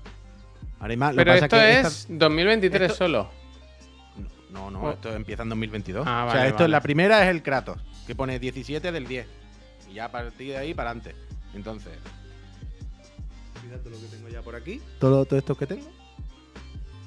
Haré 0.80 0.97
más. 0.97 1.14
Lo 1.16 1.18
Pero 1.18 1.32
pasa 1.34 1.45
esto 1.45 1.57
que 1.57 1.80
es 1.80 1.88
esta- 1.88 2.14
2023 2.14 2.82
esto- 2.91 2.95
solo. 3.05 3.30
No, 4.51 4.72
no, 4.72 4.82
Oh. 4.82 4.91
esto 4.91 5.14
empieza 5.14 5.43
en 5.43 5.49
2022. 5.49 6.05
Ah, 6.07 6.26
o 6.26 6.32
sea, 6.32 6.38
vale, 6.39 6.49
esto 6.49 6.64
vale. 6.64 6.72
la 6.72 6.82
primera 6.82 7.24
es 7.24 7.30
el 7.30 7.43
Kratos, 7.43 7.78
que 8.07 8.16
pone 8.16 8.39
17 8.39 8.91
del 8.91 9.07
10. 9.07 9.28
Y 9.89 9.93
ya 9.95 10.05
a 10.05 10.12
partir 10.12 10.49
de 10.53 10.57
ahí 10.57 10.74
para 10.74 10.89
adelante. 10.91 11.16
Entonces. 11.53 11.93
Fíjate 13.62 13.89
lo 13.89 13.97
que 13.99 14.05
tengo 14.07 14.28
ya 14.30 14.41
por 14.41 14.55
aquí. 14.55 14.82
Todo, 14.99 15.26
todo 15.26 15.38
esto 15.38 15.55
que 15.55 15.68
tengo. 15.68 15.88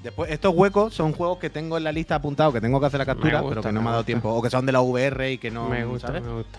Después, 0.02 0.30
estos 0.30 0.52
huecos 0.54 0.94
son 0.94 1.12
juegos 1.12 1.38
que 1.38 1.48
tengo 1.48 1.76
en 1.76 1.84
la 1.84 1.92
lista 1.92 2.16
apuntados, 2.16 2.52
que 2.52 2.60
tengo 2.60 2.80
que 2.80 2.86
hacer 2.86 2.98
la 2.98 3.06
captura, 3.06 3.40
gusta, 3.40 3.48
pero 3.48 3.62
que 3.62 3.72
no 3.72 3.80
me 3.80 3.84
me 3.84 3.88
ha 3.88 3.92
dado 3.92 4.00
gusta. 4.02 4.06
tiempo. 4.06 4.30
O 4.30 4.42
que 4.42 4.50
son 4.50 4.66
de 4.66 4.72
la 4.72 4.80
VR 4.80 5.32
y 5.32 5.38
que 5.38 5.50
no. 5.50 5.68
me 5.68 5.84
gusta, 5.84 6.08
¿sabes? 6.08 6.22
me 6.22 6.32
gusta. 6.32 6.58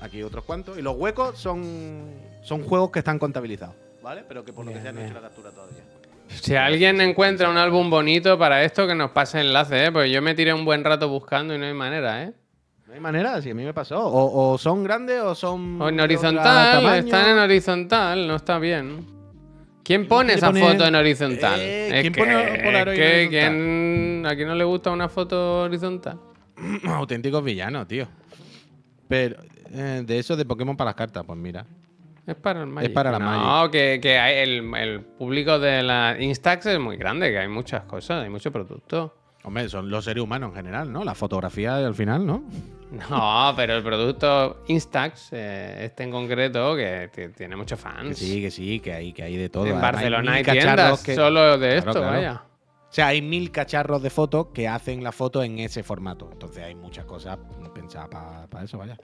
Aquí 0.00 0.22
otros 0.22 0.44
cuantos. 0.44 0.78
Y 0.78 0.82
los 0.82 0.96
huecos 0.96 1.38
son, 1.38 2.04
son 2.42 2.62
juegos 2.62 2.90
que 2.92 3.00
están 3.00 3.18
contabilizados, 3.18 3.74
¿vale? 4.02 4.22
Pero 4.28 4.44
que 4.44 4.52
por 4.52 4.64
lo 4.64 4.72
que 4.72 4.80
sea 4.80 4.92
no 4.92 5.00
he 5.00 5.06
hecho 5.06 5.14
la 5.14 5.22
captura 5.22 5.50
todavía. 5.50 5.82
Si 6.28 6.54
alguien 6.54 7.00
encuentra 7.00 7.48
un 7.50 7.56
álbum 7.56 7.90
bonito 7.90 8.38
para 8.38 8.62
esto, 8.62 8.86
que 8.86 8.94
nos 8.94 9.10
pase 9.10 9.40
enlace, 9.40 9.86
¿eh? 9.86 9.92
Pues 9.92 10.12
yo 10.12 10.22
me 10.22 10.34
tiré 10.34 10.54
un 10.54 10.64
buen 10.64 10.84
rato 10.84 11.08
buscando 11.08 11.54
y 11.54 11.58
no 11.58 11.64
hay 11.64 11.74
manera, 11.74 12.22
¿eh? 12.22 12.32
No 12.86 12.94
hay 12.94 13.00
manera, 13.00 13.42
si 13.42 13.50
a 13.50 13.54
mí 13.54 13.64
me 13.64 13.74
pasó. 13.74 14.06
O, 14.06 14.52
o 14.52 14.58
son 14.58 14.84
grandes 14.84 15.20
o 15.20 15.34
son. 15.34 15.82
O 15.82 15.88
en 15.88 15.98
horizontal, 15.98 16.96
están 16.96 17.30
en 17.30 17.38
horizontal, 17.38 18.28
no 18.28 18.36
está 18.36 18.58
bien. 18.58 19.17
¿Quién 19.88 20.06
pone 20.06 20.34
esa 20.34 20.48
poner- 20.48 20.72
foto 20.72 20.86
en 20.86 20.94
horizontal? 20.96 21.58
Eh, 21.60 21.86
es 21.86 22.00
¿quién 22.02 22.12
que, 22.12 22.20
pone 22.20 22.60
Polaroid 22.62 22.98
es 23.00 23.24
en 23.24 23.30
que? 23.30 23.38
¿quién- 23.38 24.26
¿a 24.26 24.36
quién 24.36 24.46
no 24.48 24.54
le 24.54 24.64
gusta 24.64 24.90
una 24.90 25.08
foto 25.08 25.62
horizontal? 25.62 26.20
Auténticos 26.84 27.42
villanos, 27.42 27.88
tío. 27.88 28.06
Pero 29.08 29.36
eh, 29.72 30.02
de 30.04 30.18
eso 30.18 30.36
de 30.36 30.44
Pokémon 30.44 30.76
para 30.76 30.88
las 30.90 30.94
cartas, 30.94 31.24
pues 31.26 31.38
mira. 31.38 31.64
Es 32.26 32.34
para 32.36 32.60
el 32.60 32.66
Magic. 32.66 32.92
para 32.92 33.10
la 33.12 33.18
No, 33.18 33.70
que, 33.70 33.98
que 34.02 34.18
hay- 34.18 34.36
el, 34.46 34.74
el 34.76 35.00
público 35.00 35.58
de 35.58 35.82
la 35.82 36.16
Instax 36.20 36.66
es 36.66 36.78
muy 36.78 36.98
grande, 36.98 37.30
que 37.30 37.38
hay 37.38 37.48
muchas 37.48 37.84
cosas, 37.84 38.22
hay 38.24 38.28
mucho 38.28 38.52
producto. 38.52 39.16
Hombre, 39.48 39.68
son 39.68 39.90
los 39.90 40.04
seres 40.04 40.22
humanos 40.22 40.50
en 40.50 40.56
general, 40.56 40.92
¿no? 40.92 41.04
La 41.04 41.14
fotografía 41.14 41.76
al 41.76 41.94
final, 41.94 42.24
¿no? 42.26 42.44
No, 43.10 43.52
pero 43.54 43.76
el 43.76 43.82
producto 43.82 44.62
Instax, 44.68 45.28
eh, 45.32 45.84
este 45.84 46.04
en 46.04 46.10
concreto, 46.10 46.74
que 46.74 47.30
tiene 47.36 47.54
muchos 47.56 47.78
Que 47.78 47.82
fans. 47.82 48.16
sí, 48.18 48.40
que 48.40 48.50
sí, 48.50 48.80
que 48.80 48.94
hay, 48.94 49.12
que 49.12 49.22
hay 49.22 49.36
de 49.36 49.50
todo. 49.50 49.64
en 49.66 49.72
Además, 49.72 49.92
Barcelona 49.92 50.32
hay 50.32 50.42
cacharros 50.42 50.64
tiendas 50.74 51.02
que- 51.02 51.14
solo 51.14 51.58
de 51.58 51.68
Claro, 51.68 51.76
esto, 51.78 51.92
claro. 51.92 52.06
vaya. 52.16 52.42
O 52.88 52.92
sea, 52.92 53.08
hay 53.08 53.20
mil 53.20 53.50
cacharros 53.50 54.00
de 54.02 54.08
fotos 54.08 54.46
que 54.54 54.66
hacen 54.68 55.04
la 55.04 55.12
foto 55.12 55.42
en 55.42 55.58
ese 55.58 55.82
formato. 55.82 56.30
Entonces 56.32 56.64
hay 56.64 56.74
muchas 56.74 57.04
cosas 57.04 57.38
pensadas 57.74 58.08
para 58.48 58.64
eso, 58.64 58.78
vaya. 58.78 58.96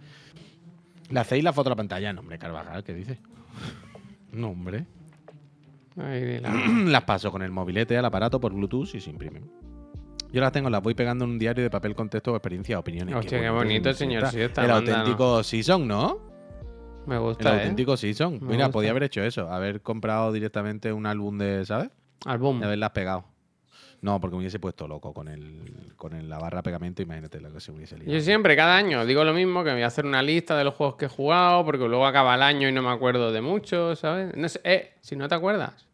¿Le 1.10 1.20
hacéis 1.20 1.44
la 1.44 1.52
foto 1.52 1.68
a 1.68 1.72
la 1.72 1.76
pantalla? 1.76 2.10
No, 2.14 2.20
hombre, 2.20 2.38
Carvajal, 2.38 2.82
¿qué 2.84 2.94
dice? 2.94 3.18
No, 4.32 4.48
hombre. 4.48 4.86
La- 5.96 6.50
las 6.86 7.04
paso 7.04 7.30
con 7.30 7.42
el 7.42 7.50
mobilete 7.50 7.96
al 7.98 8.04
aparato 8.06 8.40
por 8.40 8.52
Bluetooth 8.54 8.94
y 8.94 9.00
se 9.00 9.10
imprimen. 9.10 9.50
Yo 10.34 10.40
las 10.40 10.50
tengo, 10.50 10.68
las 10.68 10.82
voy 10.82 10.94
pegando 10.94 11.24
en 11.24 11.30
un 11.30 11.38
diario 11.38 11.62
de 11.62 11.70
papel 11.70 11.94
con 11.94 12.08
texto, 12.08 12.34
experiencia, 12.34 12.76
opiniones. 12.78 13.14
Hostia, 13.14 13.40
qué 13.40 13.50
bonito, 13.50 13.92
señor 13.94 14.26
Siesta, 14.26 14.64
El 14.64 14.72
auténtico 14.72 15.44
Season, 15.44 15.86
¿no? 15.86 16.18
Me 17.06 17.14
El 17.14 17.20
gusta, 17.20 17.50
¿eh? 17.50 17.58
auténtico 17.60 17.96
Season. 17.96 18.32
Me 18.34 18.40
Mira, 18.40 18.64
gusta. 18.64 18.70
podía 18.72 18.90
haber 18.90 19.04
hecho 19.04 19.22
eso. 19.22 19.48
Haber 19.48 19.80
comprado 19.80 20.32
directamente 20.32 20.92
un 20.92 21.06
álbum 21.06 21.38
de, 21.38 21.64
¿sabes? 21.64 21.90
Álbum. 22.26 22.60
Y 22.60 22.64
haberlas 22.64 22.90
pegado. 22.90 23.24
No, 24.00 24.20
porque 24.20 24.34
me 24.34 24.40
hubiese 24.40 24.58
puesto 24.58 24.88
loco 24.88 25.14
con 25.14 25.28
el 25.28 25.92
con 25.96 26.14
el- 26.14 26.28
la 26.28 26.38
barra 26.40 26.58
de 26.58 26.62
pegamento. 26.64 27.00
Imagínate 27.00 27.40
lo 27.40 27.52
que 27.52 27.60
se 27.60 27.70
hubiese 27.70 27.96
liado. 27.96 28.12
Yo 28.12 28.20
siempre, 28.20 28.56
cada 28.56 28.76
año, 28.76 29.06
digo 29.06 29.22
lo 29.22 29.32
mismo, 29.34 29.60
que 29.62 29.70
me 29.70 29.74
voy 29.76 29.82
a 29.84 29.86
hacer 29.86 30.04
una 30.04 30.20
lista 30.20 30.58
de 30.58 30.64
los 30.64 30.74
juegos 30.74 30.96
que 30.96 31.04
he 31.04 31.08
jugado, 31.08 31.64
porque 31.64 31.86
luego 31.86 32.04
acaba 32.06 32.34
el 32.34 32.42
año 32.42 32.68
y 32.68 32.72
no 32.72 32.82
me 32.82 32.90
acuerdo 32.90 33.30
de 33.30 33.40
muchos, 33.40 34.00
¿sabes? 34.00 34.36
No 34.36 34.48
sé, 34.48 34.60
eh, 34.64 34.94
si 35.00 35.14
no 35.14 35.28
te 35.28 35.36
acuerdas, 35.36 35.86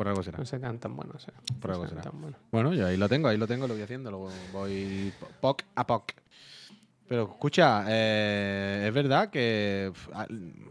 Por 0.00 0.08
algo 0.08 0.22
será. 0.22 0.38
no 0.38 0.46
serán 0.46 0.78
tan 0.78 0.96
buenos, 0.96 1.28
eh. 1.28 1.32
Por 1.60 1.72
No 1.72 1.74
algo 1.74 1.86
será. 1.86 2.00
tan 2.00 2.18
buenos. 2.18 2.40
Bueno, 2.50 2.72
yo 2.72 2.86
ahí 2.86 2.96
lo 2.96 3.06
tengo, 3.06 3.28
ahí 3.28 3.36
lo 3.36 3.46
tengo, 3.46 3.68
lo 3.68 3.74
voy 3.74 3.82
haciendo, 3.82 4.10
lo 4.10 4.30
voy 4.50 5.12
poc 5.42 5.62
a 5.74 5.86
poc. 5.86 6.12
Pero 7.06 7.24
escucha, 7.24 7.84
eh, 7.86 8.86
es 8.88 8.94
verdad 8.94 9.28
que 9.28 9.92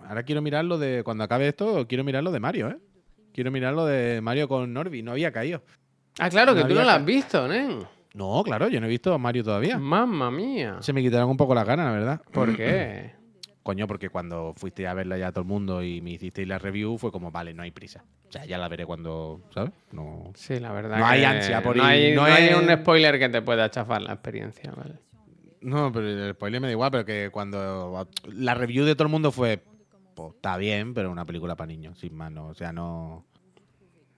ahora 0.08 0.24
quiero 0.24 0.42
mirar 0.42 0.66
lo 0.66 0.80
de, 0.80 1.04
cuando 1.04 1.24
acabe 1.24 1.48
esto, 1.48 1.86
quiero 1.88 2.04
mirar 2.04 2.24
lo 2.24 2.32
de 2.32 2.40
Mario, 2.40 2.70
¿eh? 2.70 2.80
Quiero 3.32 3.52
mirar 3.52 3.76
lo 3.76 3.86
de 3.86 4.20
Mario 4.20 4.48
con 4.48 4.74
Norby, 4.74 5.04
no 5.04 5.12
había 5.12 5.32
caído. 5.32 5.62
Ah, 6.18 6.32
claro, 6.32 6.56
que 6.56 6.64
tú 6.64 6.74
no 6.74 6.82
lo 6.82 6.90
has 6.90 7.06
visto, 7.06 7.54
¿eh? 7.54 7.78
No, 8.16 8.42
claro, 8.44 8.68
yo 8.68 8.80
no 8.82 8.88
he 8.88 8.90
visto 8.90 9.14
a 9.14 9.20
Mario 9.20 9.44
todavía. 9.44 9.78
Mamma 9.78 10.32
mía. 10.32 10.78
Se 10.80 10.92
me 10.92 11.04
quitaron 11.04 11.30
un 11.30 11.38
poco 11.38 11.54
las 11.54 11.68
ganas, 11.68 11.86
la 11.86 11.92
verdad. 11.92 12.22
¿Por 12.32 12.56
qué? 12.58 13.12
Coño, 13.70 13.86
porque 13.86 14.10
cuando 14.10 14.56
fuiste 14.58 14.88
a 14.88 14.96
verla 14.96 15.20
ya 15.20 15.32
todo 15.32 15.44
el 15.44 15.48
mundo 15.48 15.84
y 15.84 16.02
me 16.02 16.10
hicisteis 16.10 16.48
la 16.48 16.58
review, 16.58 16.98
fue 16.98 17.12
como, 17.12 17.30
vale, 17.30 17.54
no 17.54 17.62
hay 17.62 17.70
prisa. 17.70 18.04
O 18.28 18.32
sea, 18.32 18.44
ya 18.44 18.58
la 18.58 18.68
veré 18.68 18.84
cuando, 18.84 19.42
¿sabes? 19.54 19.70
No. 19.92 20.32
Sí, 20.34 20.60
la 20.60 20.72
verdad. 20.72 20.98
No 20.98 21.06
hay 21.06 21.20
que 21.20 21.26
ansia 21.28 21.62
por 21.62 21.78
no 21.78 21.84
ir, 21.84 21.88
hay, 21.88 22.16
no 22.16 22.22
no 22.28 22.34
hay 22.34 22.46
es- 22.46 22.56
un 22.56 22.68
spoiler 22.82 23.20
que 23.20 23.30
te 23.30 23.44
pueda 23.44 23.70
chafar 23.70 24.02
la 24.02 24.14
experiencia, 24.14 24.72
¿vale? 24.76 24.96
No, 25.62 25.92
pero 25.92 26.08
el 26.10 26.34
spoiler 26.34 26.60
me 26.62 26.66
da 26.66 26.72
igual, 26.72 26.90
pero 26.90 27.06
que 27.06 27.30
cuando 27.32 28.08
la 28.24 28.56
review 28.56 28.86
de 28.86 28.96
todo 28.96 29.04
el 29.04 29.12
mundo 29.12 29.32
fue, 29.32 29.62
pues 30.16 30.34
está 30.34 30.58
bien, 30.58 30.96
pero 30.96 31.12
una 31.12 31.26
película 31.26 31.56
para 31.56 31.68
niños, 31.68 32.00
sin 32.00 32.16
más, 32.16 32.32
no, 32.32 32.48
o 32.48 32.56
sea, 32.56 32.74
no... 32.74 33.24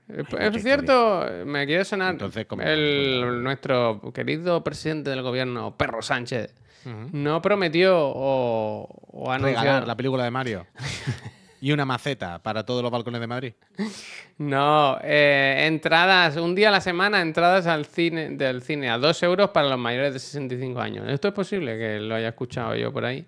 Eh, 0.08 0.24
mucha 0.30 0.48
Es 0.48 0.64
cierto, 0.64 1.26
me 1.46 1.66
quiere 1.66 1.84
sonar 1.84 2.14
Entonces, 2.14 2.48
el, 2.64 3.44
nuestro 3.44 4.00
querido 4.14 4.64
presidente 4.64 5.10
del 5.10 5.24
gobierno, 5.24 5.76
Perro 5.76 6.02
Sánchez, 6.02 6.56
no 6.86 7.42
prometió 7.42 7.98
o, 7.98 8.88
o 9.12 9.32
anunció... 9.32 9.60
Regalar 9.60 9.88
la 9.88 9.96
película 9.96 10.24
de 10.24 10.32
Mario 10.32 10.68
y 11.62 11.72
una 11.72 11.86
maceta 11.86 12.40
para 12.40 12.66
todos 12.66 12.82
los 12.82 12.92
balcones 12.92 13.22
de 13.22 13.28
Madrid. 13.28 13.54
No, 14.40 14.98
eh, 15.04 15.66
entradas, 15.68 16.36
un 16.38 16.56
día 16.56 16.70
a 16.70 16.72
la 16.72 16.82
semana, 16.82 17.22
entradas 17.22 17.68
al 17.68 17.86
cine, 17.86 18.32
del 18.32 18.64
cine 18.64 18.90
a 18.90 18.98
2 18.98 19.24
euros 19.24 19.52
para 19.52 19.70
los 19.70 19.78
mayores 19.78 20.14
de 20.14 20.20
65 20.20 20.82
años. 20.82 21.08
¿Esto 21.08 21.28
es 21.28 21.34
posible 21.36 21.78
que 21.78 22.00
lo 22.00 22.16
haya 22.16 22.30
escuchado 22.30 22.76
yo 22.76 22.92
por 22.92 23.06
ahí? 23.06 23.28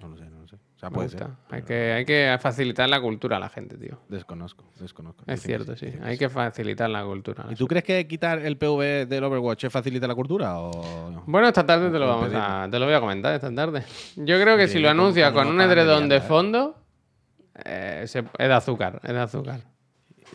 No 0.00 0.08
lo 0.08 0.16
sé, 0.16 0.24
no 0.24 0.40
lo 0.40 0.40
sé. 0.40 0.41
O 0.41 0.41
sea, 0.88 0.90
puede 0.90 1.08
ser. 1.10 1.26
Hay 1.50 1.62
que, 1.62 1.92
hay 1.92 2.04
que 2.04 2.36
facilitar 2.40 2.88
la 2.88 3.00
cultura 3.00 3.36
a 3.36 3.40
la 3.40 3.48
gente, 3.48 3.76
tío. 3.78 3.98
Desconozco, 4.08 4.64
desconozco. 4.80 5.22
Es 5.28 5.42
Dicen 5.42 5.58
que 5.60 5.64
cierto, 5.64 5.76
sí. 5.76 5.98
Hay 6.02 6.18
que 6.18 6.28
facilitar 6.28 6.90
la 6.90 7.04
cultura. 7.04 7.46
¿Y 7.50 7.54
tú 7.54 7.68
crees 7.68 7.84
que 7.84 8.06
quitar 8.08 8.40
el 8.40 8.56
PV 8.58 9.06
del 9.06 9.22
Overwatch 9.24 9.66
facilita 9.68 10.06
la 10.08 10.14
cultura 10.16 10.58
o 10.58 11.10
no? 11.10 11.22
Bueno, 11.26 11.46
esta 11.48 11.64
tarde 11.64 11.90
te 11.90 11.98
lo, 11.98 12.06
vamos 12.08 12.30
a, 12.34 12.66
te 12.70 12.78
lo 12.78 12.84
voy 12.86 12.94
a 12.94 13.00
comentar, 13.00 13.32
esta 13.34 13.54
tarde. 13.54 13.84
Yo 14.16 14.40
creo 14.40 14.56
que 14.56 14.66
Sí, 14.66 14.74
si 14.74 14.78
lo 14.80 14.90
anuncia 14.90 15.32
con 15.32 15.46
un 15.46 15.60
edredón 15.60 16.08
de 16.08 16.20
fondo, 16.20 16.76
eh, 17.64 18.04
se- 18.06 18.18
es 18.20 18.48
de 18.48 18.52
azúcar, 18.52 19.00
es 19.04 19.12
de 19.12 19.20
azúcar. 19.20 19.60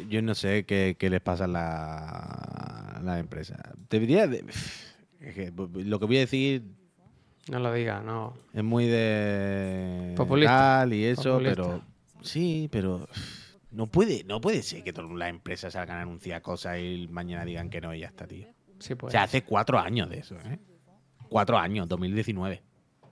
Yo 0.08 0.22
no 0.22 0.34
sé 0.36 0.64
qué, 0.66 0.96
qué 0.98 1.10
les 1.10 1.22
pasa 1.22 1.46
a 1.46 1.48
la, 1.48 1.98
a 2.96 3.02
la 3.04 3.20
empresa. 3.20 3.58
Debería 3.90 4.28
de- 4.28 4.46
lo 5.84 6.00
que 6.00 6.06
voy 6.06 6.18
a 6.18 6.22
decir 6.22 6.64
No 7.50 7.60
lo 7.60 7.74
diga, 7.74 8.02
no. 8.02 8.34
Es 8.54 8.64
muy 8.64 8.88
de 8.88 10.14
Populista. 10.16 10.80
tal 10.80 10.94
y 10.94 11.06
eso, 11.06 11.34
Populista. 11.34 11.64
pero 11.64 11.82
sí, 12.22 12.68
pero 12.72 13.08
no 13.72 13.88
puede, 13.88 14.24
no 14.24 14.42
puede 14.42 14.64
ser 14.64 14.84
que 14.84 14.94
todas 14.94 15.12
las 15.12 15.30
empresas 15.30 15.74
salgan 15.74 15.98
a 15.98 16.02
anunciar 16.02 16.42
cosas 16.42 16.80
y 16.80 17.08
mañana 17.10 17.46
digan 17.46 17.70
que 17.70 17.80
no 17.82 17.94
y 17.94 18.00
ya 18.00 18.08
está, 18.08 18.28
tío. 18.28 18.48
Sí, 18.80 18.96
pues. 18.96 19.12
O 19.12 19.12
sea, 19.12 19.24
hace 19.24 19.44
cuatro 19.44 19.80
años 19.80 20.10
de 20.10 20.20
eso, 20.20 20.36
¿eh? 20.36 20.60
Cuatro 21.30 21.58
años, 21.58 21.88
2019. 21.88 22.62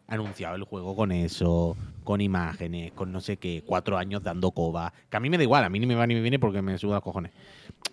Anunciado 0.07 0.55
el 0.55 0.63
juego 0.63 0.95
con 0.95 1.11
eso, 1.11 1.75
con 2.03 2.21
imágenes, 2.21 2.91
con 2.93 3.11
no 3.11 3.21
sé 3.21 3.37
qué, 3.37 3.63
cuatro 3.65 3.97
años 3.97 4.21
dando 4.21 4.51
coba. 4.51 4.93
Que 5.09 5.17
a 5.17 5.19
mí 5.19 5.29
me 5.29 5.37
da 5.37 5.43
igual, 5.43 5.63
a 5.63 5.69
mí 5.69 5.79
ni 5.79 5.87
me 5.87 5.95
va 5.95 6.05
ni 6.05 6.13
me 6.13 6.21
viene 6.21 6.37
porque 6.37 6.61
me 6.61 6.77
suda 6.77 6.95
los 6.95 7.03
cojones. 7.03 7.31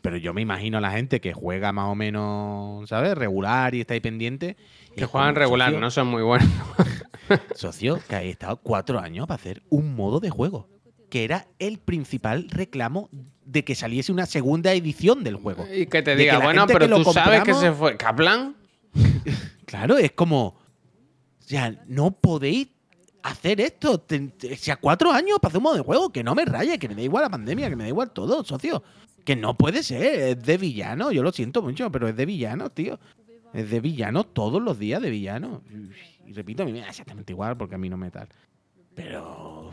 Pero 0.03 0.19
yo 0.19 0.35
me 0.35 0.43
imagino 0.43 0.79
a 0.79 0.81
la 0.81 0.91
gente 0.91 1.21
que 1.21 1.33
juega 1.33 1.73
más 1.73 1.89
o 1.89 1.95
menos, 1.95 2.89
¿sabes? 2.89 3.17
Regular 3.17 3.75
y 3.75 3.81
está 3.81 3.95
ahí 3.95 4.01
pendiente. 4.01 4.57
Que 4.97 5.07
juegan 5.07 5.35
regular, 5.35 5.69
socio, 5.69 5.81
no 5.81 5.91
son 5.91 6.07
muy 6.09 6.23
buenos. 6.23 6.49
Socio, 7.55 7.99
que 8.09 8.15
ha 8.17 8.23
estado 8.23 8.57
cuatro 8.59 8.99
años 8.99 9.27
para 9.27 9.37
hacer 9.41 9.63
un 9.71 9.95
modo 9.95 10.21
de 10.21 10.31
juego. 10.31 10.69
Que 11.09 11.25
era 11.25 11.47
el 11.59 11.79
principal 11.79 12.49
reclamo 12.51 13.09
de 13.45 13.65
que 13.65 13.75
saliese 13.75 14.13
una 14.13 14.27
segunda 14.27 14.73
edición 14.73 15.25
del 15.25 15.37
juego. 15.37 15.67
y 15.73 15.87
que 15.87 16.03
te 16.03 16.17
diga, 16.17 16.39
que 16.39 16.45
bueno, 16.45 16.67
pero 16.67 16.89
tú 17.03 17.13
sabes 17.13 17.43
que 17.45 17.55
se 17.55 17.73
fue. 17.73 17.97
¿Kaplan? 17.97 18.57
Claro, 19.67 19.97
es 19.97 20.13
como. 20.13 20.49
O 20.49 20.57
sea, 21.47 21.75
no 21.87 22.11
podéis 22.11 22.69
hacer 23.23 23.59
esto. 23.63 23.99
Te- 23.99 24.19
te- 24.29 24.53
o 24.53 24.57
sea, 24.57 24.77
cuatro 24.77 25.11
años 25.11 25.39
para 25.41 25.49
hacer 25.51 25.59
un 25.59 25.63
modo 25.65 25.77
de 25.77 25.81
juego. 25.83 26.13
Que 26.13 26.23
no 26.23 26.35
me 26.35 26.45
raye, 26.45 26.79
que 26.79 26.89
me 26.89 26.95
da 26.95 27.01
igual 27.03 27.23
la 27.25 27.31
pandemia, 27.31 27.71
que 27.71 27.77
me 27.77 27.85
da 27.85 27.89
igual 27.89 28.11
todo, 28.11 28.45
socio. 28.45 28.83
Que 29.25 29.35
no 29.35 29.57
puede 29.57 29.83
ser, 29.83 30.03
es 30.21 30.43
de 30.43 30.59
villano. 30.59 31.11
Yo 31.11 31.23
lo 31.23 31.33
siento 31.33 31.63
mucho, 31.63 31.91
pero 31.91 32.07
es 32.09 32.15
de 32.17 32.27
villano, 32.27 32.69
tío. 32.69 32.99
Es 33.53 33.71
de 33.71 33.81
villano 33.81 34.25
todos 34.25 34.63
los 34.63 34.79
días 34.79 35.03
de 35.03 35.11
villano. 35.11 35.63
Y 36.27 36.33
repito, 36.33 36.63
a 36.63 36.67
mí 36.67 36.73
me 36.73 36.81
da 36.81 36.89
exactamente 36.89 37.33
igual 37.33 37.57
porque 37.57 37.75
a 37.75 37.79
mí 37.79 37.89
no 37.89 37.97
me 37.97 38.11
tal. 38.11 38.29
Pero. 38.95 39.71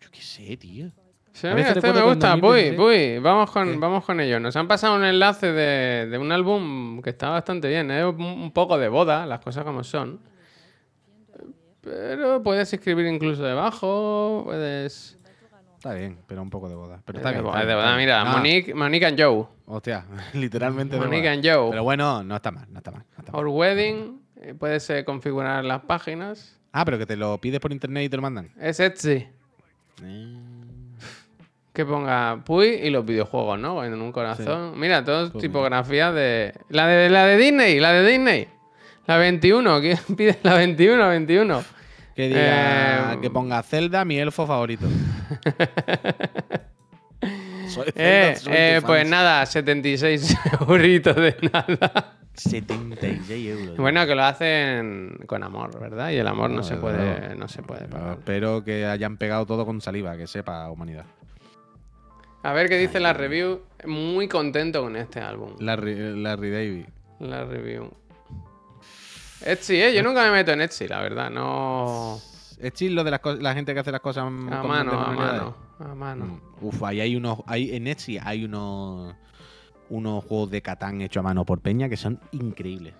Yo 0.00 0.10
qué 0.10 0.20
sé, 0.20 0.56
tío. 0.56 0.90
Sí, 1.32 1.46
A 1.46 1.54
mira, 1.54 1.68
veces 1.68 1.84
este 1.84 1.92
me 1.92 2.02
gusta. 2.02 2.30
2023 2.30 2.76
puy, 2.76 3.18
vamos 3.22 3.50
con, 3.50 3.72
¿Qué? 3.72 3.76
vamos 3.76 4.04
con 4.04 4.20
ello. 4.20 4.40
Nos 4.40 4.56
han 4.56 4.66
pasado 4.66 4.96
un 4.96 5.04
enlace 5.04 5.52
de, 5.52 6.06
de 6.08 6.18
un 6.18 6.32
álbum 6.32 7.00
que 7.02 7.10
está 7.10 7.28
bastante 7.28 7.68
bien. 7.68 7.90
Es 7.90 8.04
un, 8.04 8.20
un 8.20 8.50
poco 8.52 8.78
de 8.78 8.88
boda, 8.88 9.26
las 9.26 9.40
cosas 9.40 9.64
como 9.64 9.84
son. 9.84 10.18
Pero 11.80 12.42
puedes 12.42 12.72
escribir 12.72 13.06
incluso 13.06 13.42
debajo, 13.42 14.42
puedes... 14.44 15.18
Está 15.78 15.94
bien, 15.94 16.18
pero 16.26 16.42
un 16.42 16.50
poco 16.50 16.68
de 16.68 16.74
boda. 16.74 17.00
Pero 17.04 17.18
Es 17.18 17.20
está 17.20 17.28
de 17.28 17.34
bien. 17.36 17.44
boda, 17.44 17.60
está 17.60 17.62
es 17.62 17.68
de 17.68 17.74
boda. 17.76 17.96
Mira. 17.96 18.24
No, 18.24 18.30
Monique, 18.32 18.74
Monique 18.74 19.06
and 19.06 19.20
Joe. 19.20 19.46
Hostia, 19.66 20.04
literalmente 20.34 20.96
de 20.96 21.00
Monique 21.00 21.22
boda. 21.22 21.32
and 21.32 21.46
Joe. 21.46 21.70
Pero 21.70 21.84
bueno, 21.84 22.22
no 22.24 22.34
está 22.36 22.50
mal, 22.50 22.66
no 22.70 22.78
está 22.78 22.90
mal. 22.90 23.04
no 23.16 23.18
está 23.20 23.32
mal. 23.32 23.40
Our 23.40 23.48
Wedding. 23.48 24.20
eh, 24.42 24.54
Puedes 24.58 24.90
eh, 24.90 25.04
configurar 25.04 25.64
las 25.64 25.82
páginas. 25.82 26.58
Ah, 26.72 26.84
pero 26.84 26.98
que 26.98 27.06
te 27.06 27.16
lo 27.16 27.38
pides 27.38 27.60
por 27.60 27.70
internet 27.72 28.04
y 28.04 28.08
te 28.08 28.16
lo 28.16 28.22
mandan. 28.22 28.50
Es 28.60 28.80
Etsy. 28.80 29.26
Eh, 30.04 30.36
Que 31.72 31.84
ponga 31.86 32.42
Puy 32.44 32.66
y 32.66 32.90
los 32.90 33.04
videojuegos, 33.06 33.58
¿no? 33.58 33.84
En 33.84 33.94
un 33.94 34.10
corazón. 34.10 34.78
Mira, 34.78 35.04
todas 35.04 35.30
Pues 35.30 35.42
tipografías 35.42 36.12
de... 36.12 36.52
La 36.70 36.86
de 36.88 37.08
la 37.08 37.24
de 37.24 37.36
Disney, 37.36 37.78
la 37.78 37.92
de 37.92 38.04
Disney. 38.10 38.48
La 39.06 39.16
21, 39.16 39.80
¿quién 39.80 39.98
pide 40.16 40.38
la 40.42 40.54
21, 40.54 41.08
21? 41.08 41.62
Que 42.16 42.28
diga, 42.28 43.12
Eh, 43.14 43.18
que 43.22 43.30
ponga 43.30 43.62
Zelda, 43.62 44.04
mi 44.04 44.18
elfo 44.18 44.44
favorito. 44.46 44.86
Soy 47.68 47.84
Zelda, 47.92 48.30
Eh, 48.30 48.36
soy 48.36 48.52
eh, 48.56 48.80
pues 48.84 49.08
nada, 49.08 49.44
76 49.46 50.36
euritos 50.68 51.16
de 51.16 51.36
nada. 51.52 52.14
76 52.34 53.30
euros. 53.48 53.76
Bueno, 53.76 54.06
que 54.06 54.14
lo 54.14 54.22
hacen 54.24 55.18
con 55.26 55.42
amor, 55.42 55.78
¿verdad? 55.80 56.10
Y 56.10 56.16
el 56.16 56.26
amor 56.26 56.50
no, 56.50 56.56
No, 56.58 56.62
se 56.62 56.76
puede, 56.76 57.34
no 57.34 57.48
se 57.48 57.62
puede 57.62 57.80
Pero 57.86 57.90
pagar. 57.98 58.18
espero 58.18 58.64
que 58.64 58.86
hayan 58.86 59.16
pegado 59.16 59.44
todo 59.44 59.66
con 59.66 59.80
saliva, 59.80 60.16
que 60.16 60.26
sepa 60.26 60.70
humanidad. 60.70 61.04
A 62.44 62.52
ver 62.52 62.68
qué 62.68 62.78
dice 62.78 63.00
la 63.00 63.12
review. 63.12 63.62
Muy 63.86 64.28
contento 64.28 64.82
con 64.82 64.94
este 64.96 65.20
álbum. 65.20 65.56
Larry, 65.58 66.16
Larry 66.22 66.50
David. 66.50 66.84
La 67.18 67.44
review. 67.44 67.90
Etsy, 69.44 69.82
¿eh? 69.82 69.92
Yo 69.94 70.02
nunca 70.04 70.22
me 70.24 70.30
meto 70.30 70.52
en 70.52 70.60
Etsy, 70.60 70.86
la 70.88 71.00
verdad. 71.00 71.30
No... 71.30 72.20
Es 72.60 72.82
lo 72.82 73.04
de 73.04 73.10
las 73.10 73.20
la 73.40 73.54
gente 73.54 73.72
que 73.72 73.80
hace 73.80 73.92
las 73.92 74.00
cosas 74.00 74.24
A 74.24 74.26
con 74.26 74.68
mano, 74.68 74.92
a 74.92 75.12
mano, 75.12 75.54
a 75.78 75.94
mano. 75.94 76.24
Mm. 76.24 76.66
Uf, 76.66 76.82
ahí 76.82 77.00
hay 77.00 77.16
unos. 77.16 77.38
Hay, 77.46 77.74
en 77.74 77.86
Etsy 77.86 78.18
hay 78.18 78.44
unos. 78.44 79.14
Unos 79.90 80.22
juegos 80.24 80.50
de 80.50 80.60
Catán 80.60 81.00
hechos 81.00 81.22
a 81.22 81.24
mano 81.24 81.46
por 81.46 81.60
Peña 81.60 81.88
que 81.88 81.96
son 81.96 82.20
increíbles. 82.32 82.94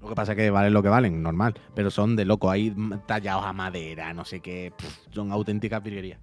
Lo 0.00 0.08
que 0.08 0.14
pasa 0.16 0.32
es 0.32 0.38
que 0.38 0.50
valen 0.50 0.72
lo 0.72 0.82
que 0.82 0.88
valen, 0.88 1.22
normal. 1.22 1.54
Pero 1.76 1.92
son 1.92 2.16
de 2.16 2.24
loco. 2.24 2.50
Hay 2.50 2.72
mm, 2.72 3.06
tallados 3.06 3.44
a 3.44 3.52
madera, 3.52 4.12
no 4.12 4.24
sé 4.24 4.40
qué. 4.40 4.72
son 5.12 5.30
auténticas 5.30 5.80
virguerías. 5.80 6.18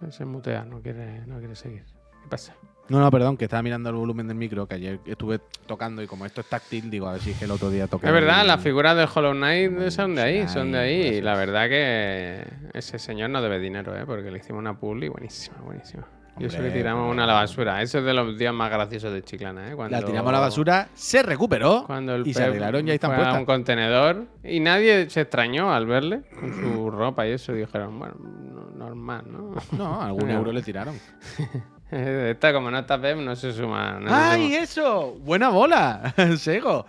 Se, 0.00 0.10
se 0.10 0.24
mutea, 0.24 0.64
no 0.64 0.80
quiere, 0.80 1.24
no 1.26 1.38
quiere 1.38 1.54
seguir. 1.54 1.84
¿Qué 2.22 2.28
pasa? 2.28 2.54
No, 2.92 3.00
no, 3.00 3.10
perdón, 3.10 3.38
que 3.38 3.44
estaba 3.46 3.62
mirando 3.62 3.88
el 3.88 3.96
volumen 3.96 4.28
del 4.28 4.36
micro, 4.36 4.66
que 4.66 4.74
ayer 4.74 5.00
estuve 5.06 5.40
tocando 5.66 6.02
y 6.02 6.06
como 6.06 6.26
esto 6.26 6.42
es 6.42 6.46
táctil, 6.48 6.90
digo, 6.90 7.08
a 7.08 7.12
ver 7.12 7.22
si 7.22 7.30
es 7.30 7.38
que 7.38 7.46
el 7.46 7.50
otro 7.50 7.70
día 7.70 7.86
toqué. 7.86 8.06
Es 8.06 8.12
verdad, 8.12 8.42
el- 8.42 8.48
las 8.48 8.60
figuras 8.60 8.94
del 8.96 9.08
Hollow 9.12 9.32
Knight 9.32 9.88
son 9.90 10.14
de 10.14 10.20
ahí, 10.22 10.46
son 10.48 10.72
de 10.72 10.78
ahí. 10.78 11.00
Y 11.16 11.20
la 11.22 11.34
verdad 11.34 11.68
que 11.70 12.44
ese 12.74 12.98
señor 12.98 13.30
no 13.30 13.40
debe 13.40 13.58
dinero, 13.58 13.96
¿eh? 13.96 14.04
Porque 14.04 14.30
le 14.30 14.38
hicimos 14.38 14.60
una 14.60 14.78
publi 14.78 15.08
buenísima, 15.08 15.56
buenísima. 15.64 16.06
Y 16.38 16.44
eso 16.46 16.56
Hombre, 16.58 16.70
tiramos 16.72 17.10
una 17.10 17.24
a 17.24 17.26
la 17.26 17.32
basura. 17.34 17.80
Eso 17.82 17.98
es 17.98 18.04
de 18.04 18.14
los 18.14 18.38
días 18.38 18.52
más 18.54 18.70
graciosos 18.70 19.12
de 19.12 19.22
Chiclana, 19.22 19.70
¿eh? 19.70 19.74
Cuando, 19.74 19.98
La 19.98 20.04
tiramos 20.04 20.28
a 20.28 20.32
la 20.32 20.40
basura, 20.40 20.88
se 20.94 21.22
recuperó 21.22 21.84
Cuando 21.86 22.14
el 22.14 22.26
y 22.26 22.32
se 22.34 22.42
arreglaron 22.44 22.86
y 22.86 22.90
ahí 22.90 22.94
están 22.96 23.14
puestas. 23.14 23.38
un 23.38 23.44
contenedor 23.46 24.24
y 24.44 24.60
nadie 24.60 25.08
se 25.10 25.22
extrañó 25.22 25.72
al 25.72 25.86
verle 25.86 26.22
con 26.38 26.52
su 26.54 26.90
ropa 26.90 27.26
y 27.26 27.32
eso. 27.32 27.52
Dijeron, 27.52 27.98
bueno, 27.98 28.14
no- 28.18 28.70
normal, 28.86 29.24
¿no? 29.30 29.54
No, 29.76 30.02
algún 30.02 30.30
euro 30.30 30.52
le 30.52 30.62
tiraron. 30.62 30.94
Esta, 32.30 32.52
como 32.52 32.70
no 32.70 32.78
está 32.78 33.00
Pep, 33.00 33.18
no 33.18 33.36
se 33.36 33.52
suma. 33.52 33.98
no 34.00 34.08
se 34.08 34.14
¡Ay, 34.14 34.44
suma. 34.52 34.62
eso! 34.62 35.16
¡Buena 35.20 35.50
bola! 35.50 36.14
Sego. 36.38 36.86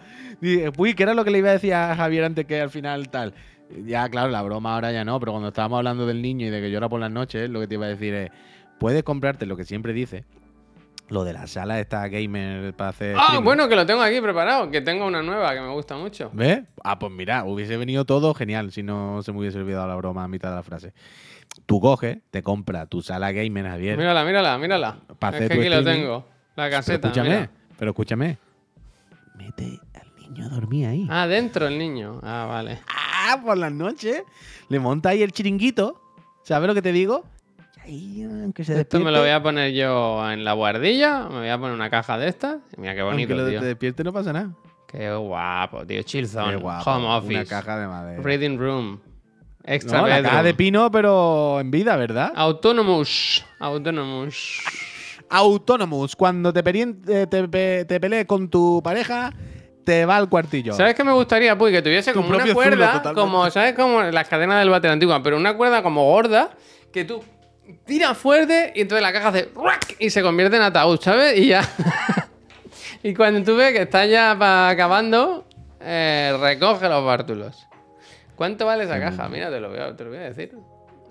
Uy, 0.77 0.93
¿qué 0.93 1.03
era 1.03 1.13
lo 1.13 1.23
que 1.23 1.31
le 1.31 1.37
iba 1.39 1.49
a 1.49 1.53
decir 1.53 1.73
a 1.73 1.95
Javier 1.95 2.23
antes 2.25 2.45
que 2.45 2.59
al 2.61 2.69
final 2.69 3.09
tal? 3.09 3.33
Ya, 3.85 4.07
claro, 4.09 4.29
la 4.29 4.41
broma 4.41 4.75
ahora 4.75 4.91
ya 4.91 5.03
no, 5.05 5.19
pero 5.19 5.31
cuando 5.31 5.49
estábamos 5.49 5.77
hablando 5.77 6.05
del 6.05 6.21
niño 6.21 6.47
y 6.47 6.49
de 6.49 6.61
que 6.61 6.69
llora 6.69 6.89
por 6.89 6.99
las 6.99 7.11
noches, 7.11 7.49
lo 7.49 7.59
que 7.59 7.67
te 7.67 7.75
iba 7.75 7.85
a 7.85 7.89
decir 7.89 8.13
es, 8.13 8.29
puedes 8.77 9.03
comprarte 9.03 9.45
lo 9.45 9.55
que 9.57 9.63
siempre 9.63 9.93
dice, 9.93 10.25
lo 11.09 11.23
de 11.23 11.33
la 11.33 11.47
sala 11.47 11.79
esta 11.79 12.07
gamer 12.07 12.73
para 12.73 12.89
hacer... 12.91 13.15
Ah, 13.17 13.21
streaming. 13.23 13.45
bueno, 13.45 13.69
que 13.69 13.75
lo 13.75 13.85
tengo 13.85 14.01
aquí 14.01 14.19
preparado, 14.21 14.69
que 14.69 14.81
tengo 14.81 15.05
una 15.07 15.23
nueva 15.23 15.53
que 15.53 15.61
me 15.61 15.69
gusta 15.69 15.95
mucho. 15.95 16.29
¿Ves? 16.33 16.63
Ah, 16.83 16.99
pues 16.99 17.11
mira, 17.11 17.45
hubiese 17.45 17.77
venido 17.77 18.05
todo 18.05 18.33
genial 18.33 18.71
si 18.71 18.83
no 18.83 19.21
se 19.23 19.31
me 19.31 19.39
hubiese 19.39 19.57
olvidado 19.59 19.87
la 19.87 19.95
broma 19.95 20.23
a 20.23 20.27
mitad 20.27 20.49
de 20.49 20.55
la 20.55 20.63
frase. 20.63 20.93
Tú 21.65 21.79
coges, 21.79 22.17
te 22.31 22.41
compras 22.43 22.89
tu 22.89 23.01
sala 23.01 23.31
gamer, 23.31 23.65
Javier. 23.67 23.97
Mírala, 23.97 24.23
mírala, 24.25 24.57
mírala. 24.57 24.97
Pa' 25.19 25.29
Es 25.29 25.35
hacer 25.35 25.47
que 25.51 25.59
aquí 25.59 25.69
lo 25.69 25.83
tengo. 25.83 26.27
La 26.55 26.65
pero 26.65 26.75
caseta. 26.77 27.07
escúchame, 27.07 27.29
mira. 27.29 27.49
pero 27.77 27.91
escúchame. 27.91 28.37
Mete 29.35 29.79
al 29.93 30.15
niño 30.19 30.45
a 30.45 30.49
dormir 30.49 30.87
ahí. 30.87 31.07
Ah, 31.09 31.27
dentro 31.27 31.67
el 31.67 31.77
niño. 31.77 32.19
Ah, 32.23 32.45
vale. 32.49 32.79
Ah, 32.87 33.39
por 33.43 33.57
las 33.57 33.71
noches. 33.71 34.23
Le 34.69 34.79
monta 34.79 35.09
ahí 35.09 35.23
el 35.23 35.31
chiringuito. 35.31 35.99
¿Sabes 36.43 36.67
lo 36.67 36.73
que 36.73 36.81
te 36.81 36.91
digo? 36.91 37.25
Ahí, 37.83 38.23
aunque 38.23 38.63
se 38.63 38.79
Esto 38.79 38.99
me 38.99 39.11
lo 39.11 39.19
voy 39.19 39.29
a 39.29 39.41
poner 39.43 39.73
yo 39.73 40.29
en 40.31 40.43
la 40.43 40.53
guardilla. 40.53 41.27
Me 41.29 41.39
voy 41.39 41.49
a 41.49 41.57
poner 41.57 41.73
una 41.73 41.89
caja 41.89 42.17
de 42.17 42.27
estas. 42.29 42.57
Mira 42.77 42.93
qué 42.93 43.01
Aunque 43.01 43.25
bonito, 43.25 43.35
lo 43.35 43.49
tío. 43.49 43.59
te 43.59 43.65
despierte 43.65 44.03
no 44.03 44.13
pasa 44.13 44.31
nada. 44.33 44.51
Qué 44.87 45.13
guapo, 45.13 45.85
tío. 45.85 46.01
Chill 46.03 46.21
Qué 46.25 46.27
zone. 46.27 46.55
guapo. 46.57 46.89
Home 46.91 47.07
office. 47.07 47.33
Una 47.35 47.45
caja 47.45 47.79
de 47.79 47.87
madera. 47.87 48.21
Reading 48.21 48.57
room. 48.57 48.99
Extra 49.65 50.01
No, 50.01 50.07
la 50.07 50.21
caja 50.21 50.43
de 50.43 50.53
pino, 50.53 50.91
pero 50.91 51.59
en 51.59 51.71
vida, 51.71 51.95
¿verdad? 51.95 52.33
Autonomous. 52.35 53.45
Autonomous. 53.59 54.61
Autonomous. 55.29 56.15
Cuando 56.15 56.51
te, 56.51 56.61
eh, 56.69 57.27
te, 57.27 57.47
pe- 57.47 57.85
te 57.85 57.99
pelees 57.99 58.25
con 58.25 58.49
tu 58.49 58.81
pareja, 58.83 59.33
te 59.83 60.05
va 60.05 60.17
al 60.17 60.29
cuartillo. 60.29 60.73
¿Sabes 60.73 60.95
qué 60.95 61.03
me 61.03 61.13
gustaría, 61.13 61.57
Puy? 61.57 61.71
Que 61.71 61.81
tuviese 61.81 62.11
Tu 62.11 62.17
como 62.21 62.29
una 62.35 62.41
zulo, 62.41 62.53
cuerda, 62.53 63.13
como, 63.13 63.49
¿sabes? 63.49 63.73
Como 63.73 64.01
las 64.01 64.27
cadenas 64.27 64.59
del 64.59 64.69
váter 64.69 64.91
antigua, 64.91 65.23
pero 65.23 65.37
una 65.37 65.55
cuerda 65.55 65.81
como 65.81 66.03
gorda, 66.05 66.51
que 66.91 67.05
tú 67.05 67.23
tiras 67.85 68.17
fuerte 68.17 68.73
y 68.75 68.81
entonces 68.81 69.01
la 69.01 69.13
caja 69.13 69.29
hace 69.29 69.49
¡ruac! 69.55 69.95
y 69.99 70.09
se 70.09 70.21
convierte 70.21 70.57
en 70.57 70.63
ataúd, 70.63 70.99
¿sabes? 70.99 71.37
Y 71.37 71.47
ya. 71.47 71.61
y 73.03 73.13
cuando 73.13 73.41
tú 73.43 73.55
ves 73.57 73.71
que 73.71 73.83
está 73.83 74.05
ya 74.05 74.31
acabando, 74.69 75.45
eh, 75.79 76.35
recoge 76.39 76.89
los 76.89 77.03
bártulos. 77.05 77.65
¿Cuánto 78.35 78.65
vale 78.65 78.83
esa 78.85 78.99
caja? 78.99 79.27
Mira, 79.29 79.49
te 79.49 79.59
lo 79.59 79.69
voy 79.69 79.79
a, 79.79 79.95
te 79.95 80.03
lo 80.03 80.09
voy 80.09 80.19
a 80.19 80.23
decir. 80.23 80.51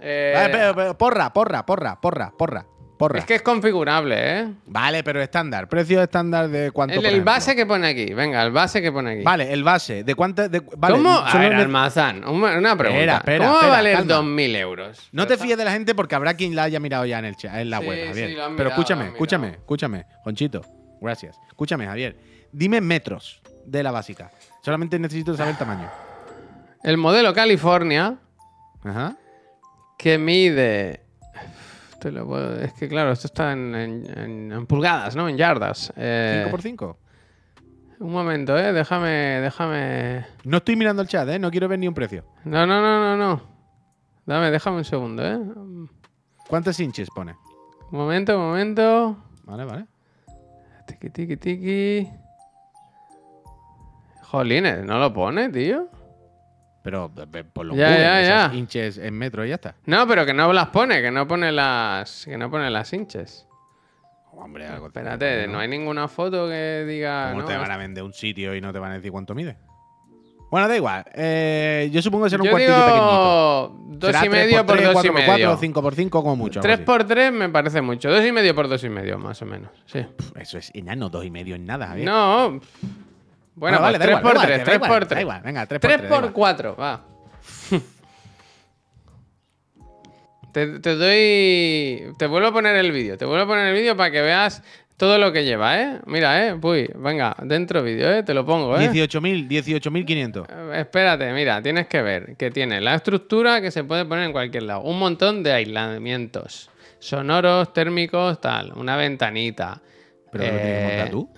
Eh, 0.01 0.33
Vale, 0.35 0.49
pero- 0.51 0.75
pero 0.75 0.99
porra, 0.99 1.33
porra, 1.33 1.65
porra, 1.65 2.01
porra, 2.01 2.33
porra, 2.37 2.67
porra. 2.99 3.19
es 3.21 3.25
que 3.25 3.37
es 3.37 3.43
configurable, 3.43 4.17
¿eh? 4.41 4.49
Vale, 4.67 5.05
pero 5.05 5.23
estándar. 5.23 5.69
Precio 5.69 6.03
estándar 6.03 6.49
de 6.49 6.73
cuánto. 6.73 6.99
El, 6.99 7.07
el 7.07 7.23
base 7.23 7.55
que 7.55 7.65
pone 7.67 7.87
aquí, 7.87 8.13
venga, 8.13 8.43
el 8.43 8.51
base 8.51 8.83
que 8.83 8.91
pone 8.91 9.13
aquí. 9.13 9.23
Vale, 9.23 9.53
el 9.53 9.63
base. 9.63 10.03
¿De 10.03 10.15
cuánto? 10.17 10.49
De, 10.49 10.61
vale, 10.77 10.97
¿Cómo? 10.97 11.11
A 11.17 11.39
ver, 11.39 11.55
Almazán, 11.55 12.25
una 12.27 12.77
pregunta. 12.77 13.01
Espera, 13.01 13.17
espera, 13.19 13.47
¿Cómo 13.47 13.59
va 13.59 13.65
a 13.67 13.71
valer 13.71 13.97
calma. 13.99 14.15
2.000 14.17 14.57
euros? 14.57 15.09
No 15.13 15.27
te 15.29 15.37
fíes 15.37 15.57
de 15.57 15.65
la 15.65 15.71
gente 15.73 15.95
porque 15.95 16.17
habrá 16.17 16.35
quien 16.35 16.57
la 16.57 16.65
haya 16.65 16.81
mirado 16.81 17.05
ya 17.07 17.21
en 17.21 17.27
el 17.27 17.37
chat, 17.37 17.55
en 17.55 17.71
la 17.71 17.79
Sí, 17.79 17.87
web, 17.87 17.99
sí, 18.01 18.09
Javier. 18.09 18.31
lo 18.31 18.45
han 18.45 18.57
Pero 18.57 18.71
mirado, 18.71 18.71
escúchame, 18.81 19.01
lo 19.05 19.07
han 19.07 19.13
escúchame, 19.15 19.49
escúchame, 19.51 20.07
Conchito. 20.25 20.61
Gracias. 21.01 21.39
Escúchame, 21.49 21.87
Javier. 21.87 22.17
Dime 22.51 22.81
metros 22.81 23.41
de 23.67 23.83
la 23.85 23.93
básica. 23.93 24.31
Solamente 24.63 24.99
necesito 24.99 25.37
saber 25.37 25.53
el 25.53 25.59
tamaño. 25.59 25.89
El 26.83 26.97
modelo 26.97 27.33
California, 27.33 28.19
Ajá. 28.85 29.17
que 29.99 30.19
mide. 30.19 31.01
Te 32.01 32.11
lo 32.11 32.27
puedo- 32.27 32.61
Es 32.61 32.73
que 32.73 32.89
claro, 32.89 33.13
esto 33.13 33.29
está 33.29 33.53
en, 33.53 33.75
en- 33.75 34.19
en- 34.19 34.53
en 34.53 34.67
pulgadas, 34.67 35.15
¿no? 35.15 35.29
En 35.29 35.37
yardas. 35.37 35.93
Eh, 35.97 36.41
5 36.45 36.51
por 36.51 36.63
5 36.63 36.99
Un 38.01 38.11
momento, 38.13 38.59
¿eh? 38.59 38.73
Déjame, 38.73 39.09
déjame. 39.41 40.27
No 40.43 40.57
estoy 40.57 40.75
mirando 40.75 41.03
el 41.03 41.09
chat, 41.09 41.29
¿eh? 41.29 41.39
No 41.39 41.51
quiero 41.53 41.69
ver 41.69 41.79
ni 41.79 41.87
un 41.87 41.95
precio. 41.95 42.25
No, 42.45 42.67
no, 42.67 42.81
no, 42.83 43.01
no, 43.01 43.17
no. 43.17 43.43
Dame, 44.27 44.51
déjame 44.51 44.79
un 44.79 44.85
segundo, 44.85 45.25
¿eh? 45.25 45.37
Un 45.37 45.89
¿Cuántos 46.49 46.79
inches 46.81 47.09
pone? 47.15 47.37
momento, 47.93 48.37
un 48.37 48.47
momento. 48.47 49.17
Vale, 49.45 49.65
vale. 49.65 49.87
Tiki, 50.89 51.11
tiki, 51.11 51.37
tiki. 51.37 52.09
Jolines, 54.23 54.85
¿no 54.85 54.99
lo 54.99 55.13
pone, 55.13 55.49
tío? 55.51 55.89
Pero 56.83 57.11
eh, 57.35 57.45
por 57.45 57.67
lo 57.67 57.75
Ya, 57.75 57.91
ya, 57.97 58.23
ya. 58.51 58.55
inches 58.55 58.99
en 58.99 59.15
metros 59.17 59.47
y 59.47 59.51
ya 59.51 59.55
está. 59.57 59.77
No, 59.87 60.07
pero 60.07 60.27
que 60.27 60.35
no 60.35 60.53
las 60.53 60.69
pone, 60.69 61.01
que 61.01 61.11
no 61.11 61.27
pone 61.29 61.53
las. 61.53 62.25
Que 62.25 62.37
no 62.37 62.51
pone 62.51 62.69
las 62.71 62.93
hinches. 62.93 63.47
Hombre, 64.33 64.67
algo 64.67 64.87
Espérate, 64.87 65.47
no 65.47 65.59
hay 65.59 65.69
ninguna 65.69 66.09
foto 66.09 66.49
que 66.49 66.85
diga. 66.89 67.29
¿Cómo 67.31 67.43
¿no? 67.43 67.47
te 67.49 67.57
van 67.57 67.71
a 67.71 67.77
vender 67.77 68.03
un 68.03 68.13
sitio 68.15 68.55
y 68.57 68.61
no 68.61 68.73
te 68.73 68.79
van 68.79 68.93
a 68.93 68.95
decir 68.95 69.13
cuánto 69.13 69.35
mide? 69.35 69.57
Bueno, 70.51 70.69
da 70.69 70.77
igual. 70.77 71.05
Eh, 71.15 71.89
yo 71.93 72.03
supongo 72.03 72.25
que 72.25 72.31
será 72.31 72.43
un 72.43 72.47
Yo 72.47 72.51
cuartillo 72.53 72.75
pequeñito. 72.75 73.03
digo 73.03 73.85
dos 73.99 74.11
Será 74.11 74.27
y 74.27 74.29
medio 74.29 74.67
por, 74.67 74.83
dos 74.83 75.05
y 75.05 75.11
medio. 75.11 75.57
cinco 75.57 75.81
por 75.83 75.95
cinco, 75.95 76.23
como 76.23 76.37
mucho. 76.37 76.59
algo 76.61 76.63
Tres 76.67 76.75
así. 76.77 76.85
por 76.85 77.05
tres 77.05 77.33
me 77.33 77.49
parece 77.49 77.81
mucho. 77.81 78.11
Dos 78.11 78.25
y 78.27 78.33
medio 78.33 78.55
por 78.55 78.69
dos 78.69 78.83
y 78.85 78.89
medio, 78.91 79.19
más 79.19 79.41
o 79.41 79.47
menos. 79.47 79.71
Sí. 79.87 80.01
Pff, 80.01 80.37
Eso 80.37 80.59
es 80.59 80.71
enano, 80.75 81.09
dos 81.09 81.25
y 81.25 81.31
medio 81.31 81.55
en 81.55 81.65
nada, 81.65 81.87
Javier. 81.87 82.07
No. 82.07 82.61
Bueno, 83.55 83.81
vale, 83.81 83.99
pues 83.99 84.11
da 84.11 84.21
tres 85.09 85.21
igual, 85.23 85.43
venga, 85.43 85.67
tres 85.67 85.81
por 85.81 85.81
Tres 85.81 85.99
tres, 85.99 86.03
da 86.03 86.09
por 86.09 86.19
igual. 86.19 86.33
cuatro, 86.33 86.77
va. 86.77 87.05
te, 90.53 90.79
te 90.81 90.95
doy. 90.97 92.13
Te 92.19 92.27
vuelvo 92.27 92.49
a 92.49 92.53
poner 92.53 92.77
el 92.77 92.93
vídeo. 92.93 93.17
Te 93.17 93.25
vuelvo 93.25 93.45
a 93.45 93.47
poner 93.47 93.69
el 93.69 93.75
vídeo 93.75 93.97
para 93.97 94.11
que 94.11 94.21
veas 94.21 94.63
Todo 94.97 95.19
lo 95.19 95.33
que 95.33 95.45
lleva, 95.45 95.81
¿eh? 95.81 95.99
Mira, 96.07 96.47
¿eh? 96.47 96.55
Uy, 96.61 96.89
venga, 96.95 97.35
dentro 97.43 97.83
vídeo, 97.83 98.11
¿eh? 98.13 98.23
Te 98.23 98.35
lo 98.35 98.45
pongo, 98.47 98.79
¿eh? 98.79 98.89
18.000, 98.91 99.49
18.500. 99.49 100.47
Eh, 100.49 100.81
Espérate, 100.81 101.33
mira, 101.33 101.61
tienes 101.61 101.87
que 101.89 102.03
ver 102.03 102.37
que 102.37 102.51
tiene 102.51 102.81
la 102.81 102.95
estructura 102.95 103.61
que 103.61 103.71
se 103.71 103.83
puede 103.85 104.05
poner 104.05 104.27
en 104.27 104.33
cualquier 104.33 104.65
lado. 104.65 104.83
Un 104.83 104.99
montón 104.99 105.43
de 105.43 105.53
aislamientos. 105.53 106.71
Sonoros, 107.01 107.73
térmicos, 107.73 108.41
tal. 108.41 108.73
Una 108.77 108.97
ventanita. 108.97 109.81
Pero 110.31 110.45
lo 110.45 110.51
tienes 110.51 110.79
que 110.79 110.85
montar 110.87 111.07
Eh, 111.07 111.11
tú. 111.11 111.29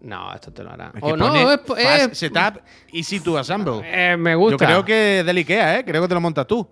No, 0.00 0.32
esto 0.32 0.52
te 0.52 0.62
lo 0.62 0.70
hará. 0.70 0.92
Es 0.94 1.02
que 1.02 1.12
O 1.12 1.16
no, 1.16 1.34
es, 1.50 1.60
fast 1.66 2.12
es- 2.12 2.18
setup 2.18 2.60
easy 2.92 3.18
to 3.20 3.36
assemble. 3.36 3.80
eh, 3.84 4.16
me 4.16 4.32
Yo 4.32 4.38
gusta. 4.38 4.64
creo 4.66 4.84
que 4.84 5.20
es 5.20 5.26
del 5.26 5.36
Ikea, 5.38 5.80
¿eh? 5.80 5.84
Creo 5.84 6.02
que 6.02 6.08
te 6.08 6.14
lo 6.14 6.20
montas 6.20 6.46
tú. 6.46 6.68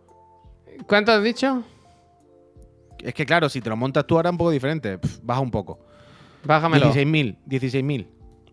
¿Cuánto 0.86 1.10
has 1.12 1.22
dicho? 1.22 1.64
Es 3.02 3.12
que 3.14 3.26
claro, 3.26 3.48
si 3.48 3.60
te 3.60 3.68
lo 3.68 3.76
montas 3.76 4.06
tú 4.06 4.16
ahora 4.16 4.28
es 4.30 4.32
un 4.32 4.38
poco 4.38 4.50
diferente. 4.50 4.98
Baja 5.22 5.40
un 5.40 5.50
poco. 5.50 5.80
Bájamelo. 6.44 6.92
16.000, 6.92 7.38
16.000. 7.46 8.06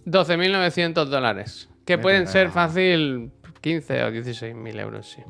12.900 0.05 1.05
dólares. 1.05 1.69
Que 1.85 1.93
Vete, 1.95 2.01
pueden 2.01 2.27
ser 2.27 2.47
venga. 2.47 2.53
fácil 2.53 3.31
15 3.61 4.03
o 4.03 4.09
16.000 4.11 4.79
euros, 4.79 5.07
sí. 5.09 5.21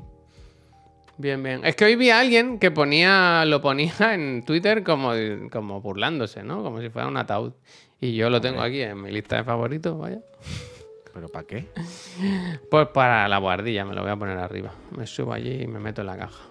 Bien, 1.18 1.42
bien. 1.44 1.62
Es 1.64 1.76
que 1.76 1.86
hoy 1.86 1.96
vi 1.96 2.10
a 2.10 2.20
alguien 2.20 2.58
que 2.58 2.72
ponía, 2.72 3.46
lo 3.46 3.62
ponía 3.62 3.94
en 4.14 4.44
Twitter 4.44 4.84
como, 4.84 5.12
como 5.52 5.80
burlándose, 5.82 6.42
¿no? 6.44 6.64
Como 6.64 6.82
si 6.82 6.90
fuera 6.90 7.08
un 7.08 7.18
ataúd. 7.18 7.54
Y 8.04 8.16
yo 8.16 8.30
lo 8.30 8.42
tengo 8.42 8.62
aquí 8.62 8.82
en 8.82 9.02
mi 9.02 9.12
lista 9.12 9.38
de 9.38 9.44
favoritos, 9.44 9.98
vaya. 9.98 10.20
¿Pero 11.14 11.30
para 11.30 11.46
qué? 11.48 11.68
Pues 12.70 12.88
para 12.90 13.28
la 13.28 13.38
guardilla 13.38 13.86
me 13.86 13.94
lo 13.94 14.02
voy 14.02 14.12
a 14.12 14.16
poner 14.18 14.38
arriba. 14.38 14.74
Me 14.98 15.06
subo 15.08 15.32
allí 15.32 15.62
y 15.62 15.68
me 15.68 15.80
meto 15.80 16.02
en 16.02 16.08
la 16.08 16.18
caja. 16.18 16.44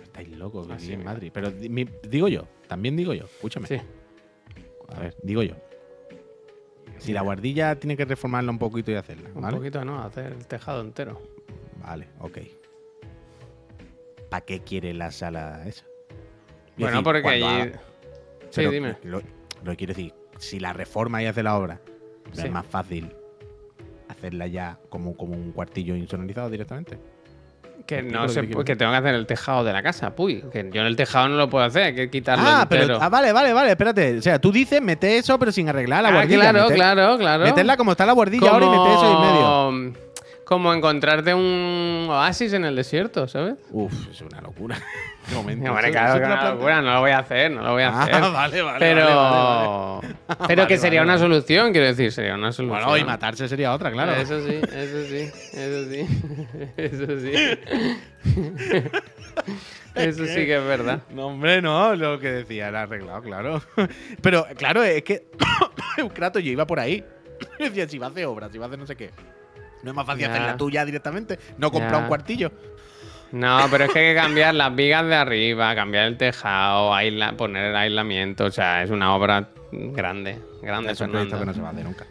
Estáis 0.00 0.28
locos, 0.36 0.68
que 0.68 0.78
sí, 0.78 0.92
en. 0.92 1.02
Madrid. 1.04 1.30
Pero 1.32 1.50
di- 1.50 1.68
mi- 1.70 1.88
digo 2.08 2.28
yo, 2.28 2.46
también 2.68 2.94
digo 2.96 3.14
yo, 3.14 3.24
escúchame. 3.24 3.66
Sí. 3.66 3.78
A 4.94 5.00
ver, 5.00 5.16
digo 5.22 5.42
yo. 5.42 5.54
Si 6.98 7.12
la 7.12 7.22
guardilla 7.22 7.74
tiene 7.76 7.96
que 7.96 8.04
reformarla 8.04 8.50
un 8.52 8.58
poquito 8.58 8.90
y 8.92 8.94
hacerla, 8.94 9.30
Un 9.34 9.42
¿vale? 9.42 9.56
poquito, 9.56 9.84
¿no? 9.84 10.02
Hacer 10.04 10.26
el 10.34 10.46
tejado 10.46 10.82
entero. 10.82 11.20
Vale, 11.84 12.06
ok. 12.20 12.38
¿Para 14.30 14.44
qué 14.44 14.60
quiere 14.60 14.94
la 14.94 15.10
sala 15.10 15.62
esa? 15.66 15.84
Es 15.84 15.84
Bueno, 16.76 17.02
porque 17.02 17.22
cuando 17.22 17.46
allí... 17.48 17.60
haga- 17.70 17.80
Sí, 18.50 18.56
pero 18.56 18.70
dime. 18.70 18.96
Lo, 19.04 19.20
lo 19.64 19.70
que 19.72 19.76
quiero 19.78 19.94
decir, 19.94 20.14
si 20.42 20.58
la 20.60 20.72
reforma 20.72 21.22
y 21.22 21.26
hace 21.26 21.42
la 21.42 21.56
obra, 21.56 21.80
¿no 22.28 22.34
Sí. 22.34 22.46
es 22.46 22.50
más 22.52 22.66
fácil 22.66 23.10
hacerla 24.08 24.46
ya 24.46 24.78
como, 24.88 25.16
como 25.16 25.34
un 25.34 25.52
cuartillo 25.52 25.94
insonorizado 25.96 26.50
directamente. 26.50 26.98
Que 27.86 28.00
no 28.02 28.22
que 28.22 28.28
sé, 28.28 28.40
que 28.42 28.76
tengo 28.76 28.92
que 28.92 28.96
hacer 28.98 29.14
el 29.14 29.26
tejado 29.26 29.64
de 29.64 29.72
la 29.72 29.82
casa. 29.82 30.14
Puy, 30.14 30.42
que 30.52 30.70
yo 30.72 30.82
en 30.82 30.86
el 30.86 30.94
tejado 30.94 31.28
no 31.28 31.36
lo 31.36 31.48
puedo 31.50 31.64
hacer, 31.64 31.82
hay 31.84 31.94
que 31.94 32.10
quitarlo 32.10 32.44
Ah, 32.46 32.60
entero. 32.62 32.86
pero 32.86 32.98
ah, 33.02 33.08
vale, 33.08 33.32
vale, 33.32 33.52
vale, 33.52 33.70
espérate. 33.70 34.18
O 34.18 34.22
sea, 34.22 34.40
tú 34.40 34.52
dices 34.52 34.80
mete 34.80 35.18
eso, 35.18 35.36
pero 35.38 35.50
sin 35.50 35.68
arreglar 35.68 36.02
la 36.02 36.10
Ah, 36.10 36.12
guardilla. 36.12 36.40
claro, 36.50 36.62
meter- 36.68 36.76
claro, 36.76 37.18
claro. 37.18 37.44
Meterla 37.44 37.76
como 37.76 37.92
está 37.92 38.06
la 38.06 38.12
guardilla 38.12 38.50
ahora 38.50 38.66
y 38.66 38.68
meter 38.68 38.92
eso 38.92 39.12
en 39.12 39.20
medio. 39.90 40.11
Como 40.52 40.74
encontrarte 40.74 41.32
un 41.32 42.08
oasis 42.10 42.52
en 42.52 42.66
el 42.66 42.76
desierto, 42.76 43.26
¿sabes? 43.26 43.54
Uf, 43.70 43.90
es 44.10 44.20
una 44.20 44.42
locura. 44.42 44.76
De 45.30 45.34
momento. 45.34 45.74
Claro, 45.90 46.16
una 46.60 46.82
no 46.82 46.92
lo 46.92 47.00
voy 47.00 47.10
a 47.12 47.20
hacer, 47.20 47.50
no 47.50 47.62
lo 47.62 47.72
voy 47.72 47.84
a 47.84 47.88
Ah, 47.88 48.02
hacer. 48.02 48.20
vale, 48.32 48.60
vale, 48.60 48.78
Pero, 48.78 49.06
vale, 50.02 50.14
pero 50.46 50.66
que 50.66 50.76
sería 50.76 51.00
vale, 51.00 51.12
una 51.12 51.18
vale. 51.22 51.34
solución, 51.34 51.72
quiero 51.72 51.86
decir, 51.86 52.12
sería 52.12 52.34
una 52.34 52.52
solución. 52.52 52.82
Bueno, 52.84 52.98
y 52.98 53.04
matarse 53.04 53.48
sería 53.48 53.72
otra, 53.72 53.90
claro. 53.92 54.12
Eso 54.12 54.46
sí, 54.46 54.60
eso 54.62 55.04
sí, 55.06 55.30
eso 55.54 55.88
sí, 55.88 56.06
eso 56.76 57.18
sí. 57.18 57.32
Eso 59.94 60.26
sí 60.26 60.34
que 60.34 60.56
es 60.58 60.64
verdad. 60.66 61.00
No, 61.14 61.28
hombre, 61.28 61.62
no, 61.62 61.94
lo 61.94 62.18
que 62.18 62.30
decía 62.30 62.68
era 62.68 62.82
arreglado, 62.82 63.22
claro. 63.22 63.62
Pero, 64.20 64.46
claro, 64.58 64.82
es 64.82 65.02
que 65.02 65.30
Eucrato 65.96 66.40
yo 66.40 66.50
iba 66.52 66.66
por 66.66 66.78
ahí. 66.78 67.02
Decía, 67.58 67.88
si 67.88 67.96
va 67.96 68.08
a 68.08 68.10
hacer 68.10 68.26
obras, 68.26 68.52
si 68.52 68.58
va 68.58 68.66
a 68.66 68.68
hacer 68.68 68.78
no 68.78 68.86
sé 68.86 68.96
qué. 68.96 69.10
No 69.82 69.90
es 69.90 69.96
más 69.96 70.06
fácil 70.06 70.22
Ya. 70.22 70.30
hacerla 70.30 70.56
tuya 70.56 70.84
directamente, 70.84 71.38
no 71.58 71.70
comprar 71.70 72.02
un 72.02 72.08
cuartillo. 72.08 72.50
No, 73.32 73.60
pero 73.70 73.84
es 73.84 73.92
que 73.92 73.98
hay 73.98 74.14
que 74.14 74.20
cambiar 74.20 74.54
las 74.54 74.74
vigas 74.74 75.06
de 75.06 75.14
arriba, 75.14 75.74
cambiar 75.74 76.04
el 76.04 76.16
tejado, 76.18 76.92
aisla- 76.94 77.34
poner 77.36 77.66
el 77.70 77.76
aislamiento. 77.76 78.44
O 78.44 78.50
sea, 78.50 78.82
es 78.82 78.90
una 78.90 79.14
obra 79.14 79.48
grande, 79.72 80.38
grande, 80.60 80.92
Es 80.92 81.00
un 81.00 81.10
proyecto 81.10 81.38
que 81.38 81.46
no 81.46 81.54
se 81.54 81.60
va 81.62 81.68
a 81.68 81.72
hacer 81.72 81.84
nunca. 81.84 82.04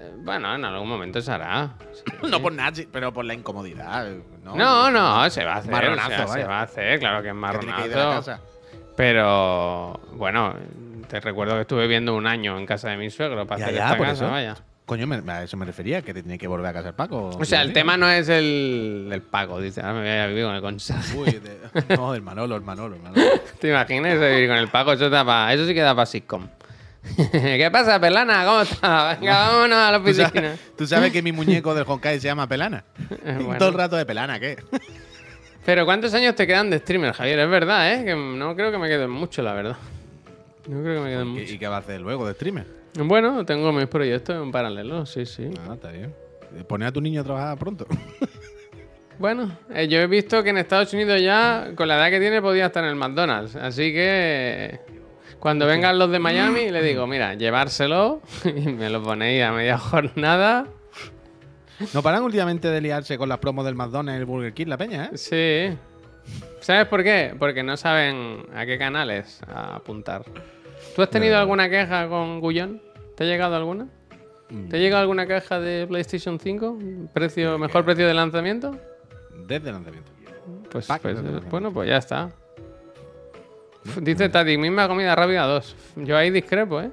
Eh, 0.00 0.12
Bueno, 0.24 0.54
en 0.54 0.64
algún 0.64 0.88
momento 0.88 1.20
se 1.20 1.30
hará. 1.30 1.74
Sí. 1.92 2.02
No 2.30 2.40
por 2.40 2.52
nada, 2.54 2.72
pero 2.90 3.12
por 3.12 3.26
la 3.26 3.34
incomodidad. 3.34 4.06
No, 4.44 4.56
No, 4.56 4.90
no, 4.90 5.28
se 5.30 5.44
va 5.44 5.54
a 5.54 5.56
hacer. 5.58 5.70
Marronazo, 5.72 6.06
o 6.08 6.10
sea, 6.16 6.26
se 6.28 6.44
va 6.44 6.60
a 6.60 6.62
hacer, 6.62 6.98
claro 7.00 7.22
que 7.22 7.28
es 7.28 7.34
que 7.34 7.38
que 7.38 7.40
la 7.40 7.52
marronazo. 7.84 7.92
casa. 8.10 8.40
Pero 8.96 10.00
bueno, 10.12 10.54
te 11.08 11.20
recuerdo 11.20 11.54
que 11.54 11.60
estuve 11.62 11.82
viviendo 11.82 12.14
un 12.14 12.26
año 12.26 12.58
en 12.58 12.64
casa 12.64 12.88
de 12.90 12.96
mi 12.96 13.10
suegro 13.10 13.46
para 13.46 13.58
Ya, 13.60 13.64
hacer 13.66 13.76
ya, 13.76 13.90
esta 13.92 13.98
casa, 14.04 14.26
vaya. 14.28 14.56
Coño, 14.86 15.06
me- 15.08 15.20
a 15.32 15.42
eso 15.42 15.56
me 15.56 15.66
refería, 15.66 16.00
que 16.02 16.14
te 16.14 16.22
tiene 16.22 16.38
que 16.38 16.46
volver 16.46 16.66
a 16.68 16.72
casa 16.72 16.88
el 16.90 16.94
Paco. 16.94 17.30
O 17.36 17.44
sea, 17.44 17.60
el 17.62 17.72
tema 17.72 17.96
no 17.96 18.08
es 18.08 18.28
el, 18.28 19.08
el 19.12 19.20
pago, 19.20 19.60
dice, 19.60 19.80
ahora 19.80 19.94
me 19.94 20.00
voy 20.02 20.08
a 20.10 20.26
vivir 20.28 20.44
con 20.44 20.54
el 20.54 20.60
conserje. 20.62 21.18
Uy, 21.18 21.40
no, 21.96 22.14
el 22.14 22.22
Manolo, 22.22 22.54
el 22.54 22.62
Manolo, 22.62 22.94
el 22.94 23.02
Manolo. 23.02 23.22
¿Te 23.60 23.68
imaginas 23.70 24.18
vivir 24.20 24.48
con 24.48 24.56
el 24.58 24.68
pago? 24.68 24.92
Eso, 24.92 25.10
pa- 25.10 25.52
eso 25.52 25.66
sí 25.66 25.74
que 25.74 25.80
da 25.80 25.92
para 25.94 26.06
sitcom. 26.06 26.46
¿Qué 27.32 27.68
pasa, 27.72 28.00
Pelana? 28.00 28.44
¿Cómo 28.44 28.60
estás? 28.62 29.18
Venga, 29.20 29.38
vámonos 29.48 29.76
a 29.78 29.90
la 29.90 29.98
¿Tú 29.98 30.04
oficina. 30.04 30.30
sabes, 30.32 30.60
tú 30.76 30.86
sabes 30.86 31.12
que 31.12 31.20
mi 31.22 31.32
muñeco 31.32 31.74
del 31.74 31.84
Honkai 31.86 32.20
se 32.20 32.26
llama 32.28 32.48
Pelana. 32.48 32.84
Bueno. 33.24 33.58
Todo 33.58 33.68
el 33.70 33.74
rato 33.74 33.96
de 33.96 34.06
Pelana, 34.06 34.38
¿qué? 34.38 34.56
Pero 35.64 35.84
¿cuántos 35.84 36.14
años 36.14 36.36
te 36.36 36.46
quedan 36.46 36.70
de 36.70 36.78
streamer, 36.78 37.12
Javier? 37.12 37.40
Es 37.40 37.50
verdad, 37.50 37.92
¿eh? 37.92 38.04
Que 38.04 38.14
no 38.14 38.54
creo 38.54 38.70
que 38.70 38.78
me 38.78 38.86
queden 38.88 39.10
mucho, 39.10 39.42
la 39.42 39.52
verdad. 39.52 39.76
No 40.68 40.80
creo 40.82 40.94
que 40.94 41.00
me 41.00 41.10
queden 41.10 41.26
¿Y, 41.26 41.30
mucho. 41.30 41.52
y 41.54 41.58
qué 41.58 41.66
va 41.66 41.76
a 41.76 41.80
hacer 41.80 42.00
luego 42.00 42.24
de 42.26 42.34
streamer? 42.34 42.66
Bueno, 42.98 43.44
tengo 43.44 43.72
mis 43.72 43.86
proyectos 43.86 44.42
en 44.42 44.50
paralelo, 44.50 45.04
sí, 45.06 45.26
sí. 45.26 45.50
Ah, 45.68 45.74
está 45.74 45.90
bien. 45.90 46.14
Poner 46.66 46.88
a 46.88 46.92
tu 46.92 47.00
niño 47.00 47.20
a 47.20 47.24
trabajar 47.24 47.58
pronto. 47.58 47.86
Bueno, 49.18 49.50
eh, 49.70 49.88
yo 49.88 49.98
he 50.00 50.06
visto 50.06 50.42
que 50.42 50.50
en 50.50 50.58
Estados 50.58 50.92
Unidos 50.92 51.22
ya, 51.22 51.72
con 51.74 51.88
la 51.88 51.96
edad 51.96 52.10
que 52.10 52.20
tiene, 52.20 52.42
podía 52.42 52.66
estar 52.66 52.84
en 52.84 52.90
el 52.90 52.96
McDonald's. 52.96 53.56
Así 53.56 53.92
que 53.92 54.80
cuando 55.38 55.66
vengan 55.66 55.98
los 55.98 56.10
de 56.10 56.18
Miami, 56.18 56.70
le 56.70 56.82
digo, 56.82 57.06
mira, 57.06 57.34
llevárselo 57.34 58.20
y 58.44 58.72
me 58.72 58.90
lo 58.90 59.02
ponéis 59.02 59.42
a 59.42 59.52
media 59.52 59.78
jornada. 59.78 60.66
No 61.94 62.02
paran 62.02 62.22
últimamente 62.24 62.68
de 62.68 62.80
liarse 62.80 63.16
con 63.16 63.28
las 63.28 63.38
promos 63.38 63.64
del 63.64 63.74
McDonald's 63.74 64.18
y 64.18 64.20
el 64.20 64.26
Burger 64.26 64.52
King, 64.52 64.66
la 64.66 64.76
peña, 64.76 65.06
¿eh? 65.06 65.16
Sí. 65.16 65.78
¿Sabes 66.60 66.86
por 66.86 67.02
qué? 67.02 67.34
Porque 67.38 67.62
no 67.62 67.76
saben 67.76 68.44
a 68.54 68.66
qué 68.66 68.76
canales 68.76 69.40
apuntar. 69.48 70.24
¿Tú 70.94 71.02
has 71.02 71.10
tenido 71.10 71.38
alguna 71.38 71.70
queja 71.70 72.08
con 72.08 72.40
Gullón? 72.40 72.82
¿Te 73.16 73.24
ha 73.24 73.26
llegado 73.26 73.56
alguna? 73.56 73.86
¿Te 74.70 74.76
ha 74.76 74.78
llegado 74.78 75.02
alguna 75.02 75.26
queja 75.26 75.58
de 75.58 75.86
PlayStation 75.86 76.38
5? 76.38 76.78
¿Precio, 77.12 77.58
¿Mejor 77.58 77.84
precio 77.84 78.06
de 78.06 78.14
lanzamiento? 78.14 78.76
Desde 79.46 79.72
lanzamiento. 79.72 80.12
Pues, 80.70 80.86
pues, 80.86 81.04
eh, 81.04 81.14
lanzamiento. 81.14 81.48
bueno, 81.50 81.72
pues 81.72 81.88
ya 81.88 81.96
está. 81.96 82.30
Dice 84.00 84.28
Tati, 84.28 84.56
misma 84.58 84.86
comida 84.88 85.14
rápida 85.14 85.46
2. 85.46 85.76
Yo 85.96 86.16
ahí 86.16 86.30
discrepo, 86.30 86.80
¿eh? 86.80 86.90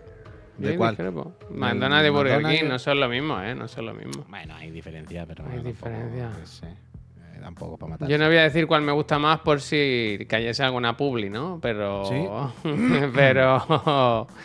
Yo 0.58 0.66
¿De 0.68 0.72
ahí 0.72 0.78
cuál? 0.78 0.92
discrepo. 0.92 1.34
McDonald's 1.50 2.08
y 2.08 2.12
Burger 2.12 2.44
King 2.44 2.68
no 2.68 2.80
son 2.80 3.00
lo 3.00 3.10
mismo, 3.10 3.40
¿eh? 3.42 3.54
No 3.56 3.68
son 3.68 3.88
lo 3.88 3.94
mismo. 3.94 4.26
Bueno, 4.30 4.56
hay 4.56 4.72
diferencia, 4.72 5.26
pero. 5.26 5.44
Hay 5.44 5.62
tampoco, 5.62 5.68
diferencia. 5.68 6.46
sé, 6.46 6.68
eh, 6.68 7.40
tampoco 7.42 7.78
para 7.78 7.90
matar. 7.92 8.08
Yo 8.08 8.18
no 8.18 8.28
voy 8.28 8.38
a 8.38 8.44
decir 8.44 8.68
cuál 8.68 8.84
me 8.84 8.92
gusta 8.92 9.18
más 9.20 9.40
por 9.40 9.60
si 9.62 10.26
cayese 10.30 10.64
alguna 10.64 10.96
publi, 10.96 11.30
¿no? 11.30 11.60
Pero. 11.62 12.54
pero. 13.14 14.28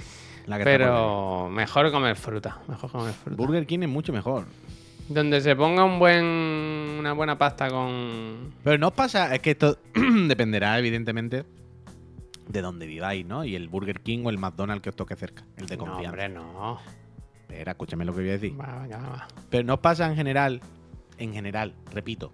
La 0.49 0.59
que 0.59 0.65
pero 0.65 1.49
mejor 1.51 1.91
comer 1.93 2.17
fruta. 2.17 2.59
Mejor 2.69 2.91
comer 2.91 3.13
fruta. 3.13 3.37
Burger 3.37 3.67
King 3.67 3.81
es 3.83 3.89
mucho 3.89 4.13
mejor. 4.13 4.45
Donde 5.09 5.41
se 5.41 5.55
ponga 5.57 5.85
un 5.85 5.99
buen. 5.99 6.25
una 6.99 7.13
buena 7.13 7.39
pasta 7.39 7.69
con. 7.71 8.53
Pero 8.65 8.79
no 8.79 8.89
os 8.89 8.93
pasa, 8.95 9.35
es 9.35 9.41
que 9.41 9.53
esto 9.53 9.79
dependerá, 10.27 10.79
evidentemente, 10.79 11.45
de 12.49 12.63
dónde 12.63 12.87
viváis, 12.87 13.25
¿no? 13.27 13.45
Y 13.45 13.55
el 13.57 13.69
Burger 13.69 14.01
King 14.01 14.25
o 14.25 14.31
el 14.31 14.39
McDonald's 14.39 14.83
que 14.83 14.91
os 14.91 14.97
toque 14.97 15.17
cerca, 15.17 15.45
el 15.57 15.67
de 15.67 15.77
No, 15.77 15.85
confianza. 15.85 16.09
hombre, 16.11 16.29
no. 16.29 16.79
Espera, 17.43 17.73
escúchame 17.73 18.05
lo 18.05 18.13
que 18.15 18.21
voy 18.21 18.29
a 18.29 18.33
decir. 18.33 18.61
Va, 18.61 18.83
venga, 18.83 18.99
va. 18.99 19.29
Pero 19.51 19.65
no 19.65 19.75
os 19.75 19.81
pasa 19.81 20.07
en 20.07 20.17
general, 20.17 20.61
en 21.19 21.33
general, 21.33 21.75
repito, 21.93 22.33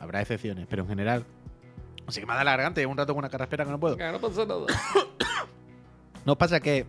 habrá 0.00 0.20
excepciones, 0.20 0.66
pero 0.68 0.82
en 0.82 0.88
general. 0.88 1.24
O 2.06 2.12
sea 2.12 2.20
que 2.20 2.26
me 2.26 2.34
da 2.34 2.44
la 2.44 2.52
garganta, 2.52 2.80
llevo 2.80 2.92
un 2.92 2.98
rato 2.98 3.12
con 3.14 3.18
una 3.20 3.28
carraspera 3.28 3.64
que 3.64 3.70
no 3.70 3.80
puedo. 3.80 3.96
Venga, 3.96 4.12
no 4.12 4.20
pasa 4.20 4.44
nada. 4.44 4.66
¿No 6.24 6.32
os 6.32 6.38
pasa 6.38 6.58
que 6.60 6.86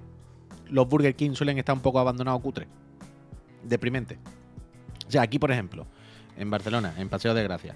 los 0.70 0.88
Burger 0.88 1.16
King 1.16 1.32
suelen 1.34 1.58
estar 1.58 1.76
un 1.76 1.82
poco 1.82 2.00
abandonados 2.00 2.42
cutre? 2.42 2.68
Deprimente. 3.64 4.18
O 5.08 5.12
sea, 5.12 5.22
aquí, 5.22 5.40
por 5.40 5.52
ejemplo, 5.52 5.86
en 6.38 6.50
Barcelona, 6.50 6.94
en 6.98 7.10
Paseo 7.10 7.34
de 7.34 7.44
Gracia, 7.44 7.76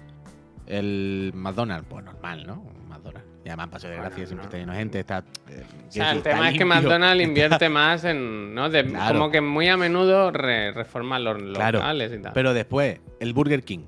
el 0.66 1.32
McDonald's, 1.34 1.86
pues 1.88 2.04
normal, 2.04 2.46
¿no? 2.46 2.62
McDonald's. 2.88 3.28
Y 3.44 3.48
además, 3.48 3.68
Paseo 3.70 3.90
de 3.90 3.96
Bueno, 3.96 4.10
Gracia 4.10 4.26
siempre 4.26 4.44
no. 4.44 4.48
está 4.48 4.58
lleno 4.58 4.72
de 4.72 4.78
gente, 4.78 5.00
está. 5.00 5.24
eh, 5.48 5.64
O 5.88 5.90
sea, 5.92 6.12
el 6.12 6.22
tema 6.22 6.48
es 6.50 6.56
que. 6.58 6.64
McDonald's 6.64 7.24
invierte 7.24 7.68
más 7.68 8.04
en. 8.04 8.54
¿no? 8.54 8.70
De- 8.70 8.84
Claro. 8.84 9.18
Como 9.18 9.30
que 9.32 9.40
muy 9.40 9.68
a 9.68 9.76
menudo 9.76 10.30
re- 10.30 10.70
reforman 10.72 11.24
los 11.24 11.36
Claro, 11.54 11.78
locales 11.80 12.12
y 12.12 12.22
tal. 12.22 12.32
Pero 12.32 12.54
después, 12.54 13.00
el 13.18 13.32
Burger 13.32 13.64
King. 13.64 13.80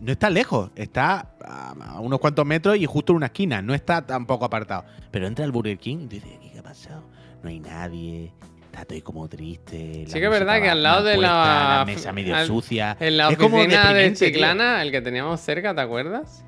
No 0.00 0.12
está 0.12 0.30
lejos, 0.30 0.70
está 0.76 1.34
a 1.44 1.72
a 1.96 2.00
unos 2.00 2.20
cuantos 2.20 2.46
metros 2.46 2.76
y 2.76 2.86
justo 2.86 3.12
en 3.12 3.16
una 3.16 3.26
esquina, 3.26 3.60
no 3.62 3.74
está 3.74 4.06
tampoco 4.06 4.44
apartado. 4.44 4.84
Pero 5.10 5.26
entra 5.26 5.44
el 5.44 5.50
Burger 5.50 5.76
King 5.78 5.96
y 6.02 6.06
tú 6.06 6.08
dices, 6.16 6.30
¿qué 6.52 6.58
ha 6.58 6.62
pasado? 6.62 7.02
No 7.42 7.48
hay 7.48 7.58
nadie, 7.58 8.32
está 8.80 8.94
todo 8.94 9.02
como 9.04 9.28
triste. 9.28 10.04
Sí 10.06 10.12
que 10.18 10.24
es 10.24 10.30
verdad 10.30 10.60
que 10.60 10.68
al 10.70 10.82
lado 10.82 11.04
de 11.04 11.14
puesta, 11.16 11.32
la... 11.32 11.76
la 11.78 11.84
mesa 11.84 12.12
medio 12.12 12.34
al- 12.36 12.46
sucia. 12.46 12.96
En 13.00 13.16
la 13.16 13.30
Es 13.30 13.38
oficina 13.40 13.92
de 13.92 14.10
tío. 14.10 14.26
Chiclana, 14.28 14.82
el 14.82 14.90
que 14.90 15.00
teníamos 15.00 15.40
cerca, 15.40 15.74
¿te 15.74 15.80
acuerdas? 15.80 16.44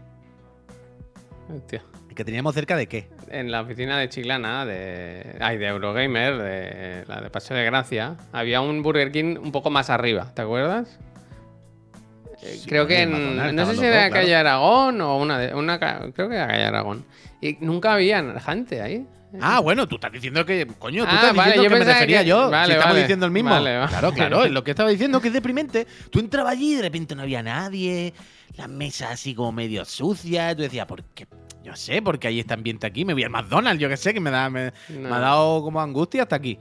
Hostia. 1.54 1.82
Que 2.14 2.24
teníamos 2.24 2.54
cerca 2.54 2.76
de 2.76 2.86
qué? 2.86 3.08
En 3.30 3.50
la 3.50 3.62
oficina 3.62 3.98
de 3.98 4.08
Chiclana, 4.08 4.66
de. 4.66 5.36
Ay, 5.40 5.56
de 5.58 5.66
Eurogamer, 5.68 6.36
de 6.36 7.04
la 7.06 7.20
de 7.20 7.30
Paseo 7.30 7.56
de 7.56 7.64
Gracia, 7.64 8.16
había 8.32 8.60
un 8.60 8.82
Burger 8.82 9.10
King 9.10 9.36
un 9.40 9.52
poco 9.52 9.70
más 9.70 9.88
arriba, 9.90 10.30
¿te 10.34 10.42
acuerdas? 10.42 10.98
Eh, 12.42 12.56
Sí, 12.60 12.68
creo 12.68 12.86
que 12.86 13.02
en. 13.02 13.54
No 13.54 13.66
sé 13.66 13.76
si 13.76 13.84
era 13.84 14.04
dos, 14.04 14.12
calle 14.12 14.26
claro. 14.28 14.48
Aragón 14.48 15.00
o 15.00 15.16
una 15.18 15.38
de. 15.38 15.54
Una, 15.54 15.78
creo 15.78 16.28
que 16.28 16.34
era 16.36 16.48
calle 16.48 16.64
Aragón. 16.64 17.04
Y 17.40 17.56
nunca 17.60 17.94
había 17.94 18.22
gente 18.40 18.82
ahí. 18.82 19.06
Ah, 19.40 19.60
bueno, 19.60 19.86
tú 19.86 19.96
estás 19.96 20.10
diciendo 20.12 20.44
que. 20.44 20.66
Coño, 20.78 21.04
tú 21.04 21.10
Ah, 21.10 21.14
estás 21.16 21.36
vale, 21.36 21.52
diciendo 21.52 21.62
yo 21.62 21.68
que 21.78 21.84
me 21.84 21.92
refería 21.92 22.20
que- 22.22 22.28
yo. 22.28 22.50
vale, 22.50 22.66
si 22.66 22.72
estamos 22.72 22.92
vale. 22.94 23.00
diciendo 23.00 23.26
el 23.26 23.32
mismo. 23.32 23.50
Claro, 23.50 24.12
claro, 24.12 24.44
es 24.44 24.50
lo 24.50 24.64
que 24.64 24.70
estaba 24.72 24.90
diciendo, 24.90 25.20
que 25.20 25.28
es 25.28 25.34
deprimente. 25.34 25.86
Tú 26.10 26.18
entrabas 26.18 26.52
allí 26.52 26.72
y 26.72 26.76
de 26.76 26.82
repente 26.82 27.14
no 27.14 27.22
había 27.22 27.42
nadie, 27.42 28.12
las 28.56 28.68
mesas 28.68 29.12
así 29.12 29.34
como 29.34 29.52
medio 29.52 29.84
sucias. 29.84 30.56
Tú 30.56 30.62
decías, 30.62 30.86
¿por 30.86 31.04
qué? 31.14 31.26
Yo 31.62 31.76
sé, 31.76 32.00
porque 32.02 32.26
hay 32.28 32.40
este 32.40 32.54
ambiente 32.54 32.86
aquí. 32.86 33.04
Me 33.04 33.12
voy 33.12 33.22
al 33.22 33.30
McDonald's, 33.30 33.80
yo 33.80 33.88
que 33.88 33.96
sé, 33.96 34.14
que 34.14 34.20
me, 34.20 34.30
da, 34.30 34.48
me, 34.50 34.72
No. 34.88 35.08
me 35.10 35.14
ha 35.14 35.18
dado 35.20 35.62
como 35.62 35.80
angustia 35.80 36.22
hasta 36.22 36.36
aquí. 36.36 36.58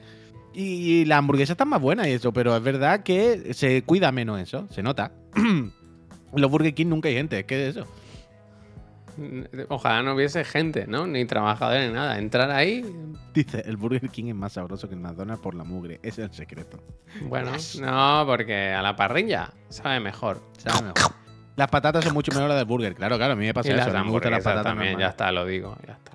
Y, 0.53 1.05
las 1.05 1.19
hamburguesas 1.19 1.51
están 1.51 1.69
más 1.69 1.79
buenas 1.79 2.07
y 2.07 2.11
eso, 2.11 2.33
pero 2.33 2.55
es 2.55 2.61
verdad 2.61 3.01
que 3.03 3.53
se 3.53 3.83
cuida 3.83 4.11
menos 4.11 4.39
eso, 4.41 4.67
se 4.71 4.83
nota. 4.83 5.11
Los 6.33 6.51
Burger 6.51 6.73
King 6.73 6.87
nunca 6.87 7.07
hay 7.09 7.15
gente, 7.15 7.39
es 7.39 7.45
que 7.45 7.67
eso. 7.69 7.87
Ojalá 9.69 10.03
no 10.03 10.13
hubiese 10.13 10.43
gente, 10.43 10.87
¿no? 10.87 11.07
Ni 11.07 11.25
trabajadores 11.25 11.87
ni 11.87 11.93
nada. 11.93 12.17
Entrar 12.17 12.51
ahí, 12.51 12.83
Dice, 13.33 13.63
el 13.65 13.77
Burger 13.77 14.09
King 14.09 14.25
es 14.29 14.35
más 14.35 14.53
sabroso 14.53 14.87
que 14.89 14.95
el 14.95 15.01
McDonald's 15.01 15.41
por 15.41 15.53
la 15.55 15.63
mugre. 15.63 15.99
Ese 16.01 16.23
es 16.23 16.29
el 16.29 16.33
secreto. 16.33 16.79
bueno, 17.21 17.51
no, 17.79 18.23
porque 18.25 18.71
a 18.71 18.81
la 18.81 18.95
parrilla 18.95 19.51
sabe 19.69 19.99
mejor. 19.99 20.41
Sabe 20.57 20.87
mejor. 20.93 21.13
Las 21.55 21.67
patatas 21.67 22.05
son 22.05 22.13
mucho 22.13 22.31
mejor 22.31 22.47
las 22.49 22.57
del 22.57 22.65
burger. 22.65 22.95
Claro, 22.95 23.17
claro, 23.17 23.33
a 23.33 23.35
mí 23.35 23.45
me 23.45 23.53
pasa 23.53 23.69
Y 23.69 23.71
eso. 23.71 23.79
las 23.79 23.87
a 23.87 23.99
mí 23.99 24.05
me 24.05 24.11
gustan 24.11 24.31
las 24.31 24.45
hamburguesas 24.45 24.63
patatas 24.63 24.71
también, 24.77 24.99
ya 24.99 25.07
está, 25.07 25.31
lo 25.31 25.45
digo, 25.45 25.75
ya 25.85 25.93
está. 25.93 26.11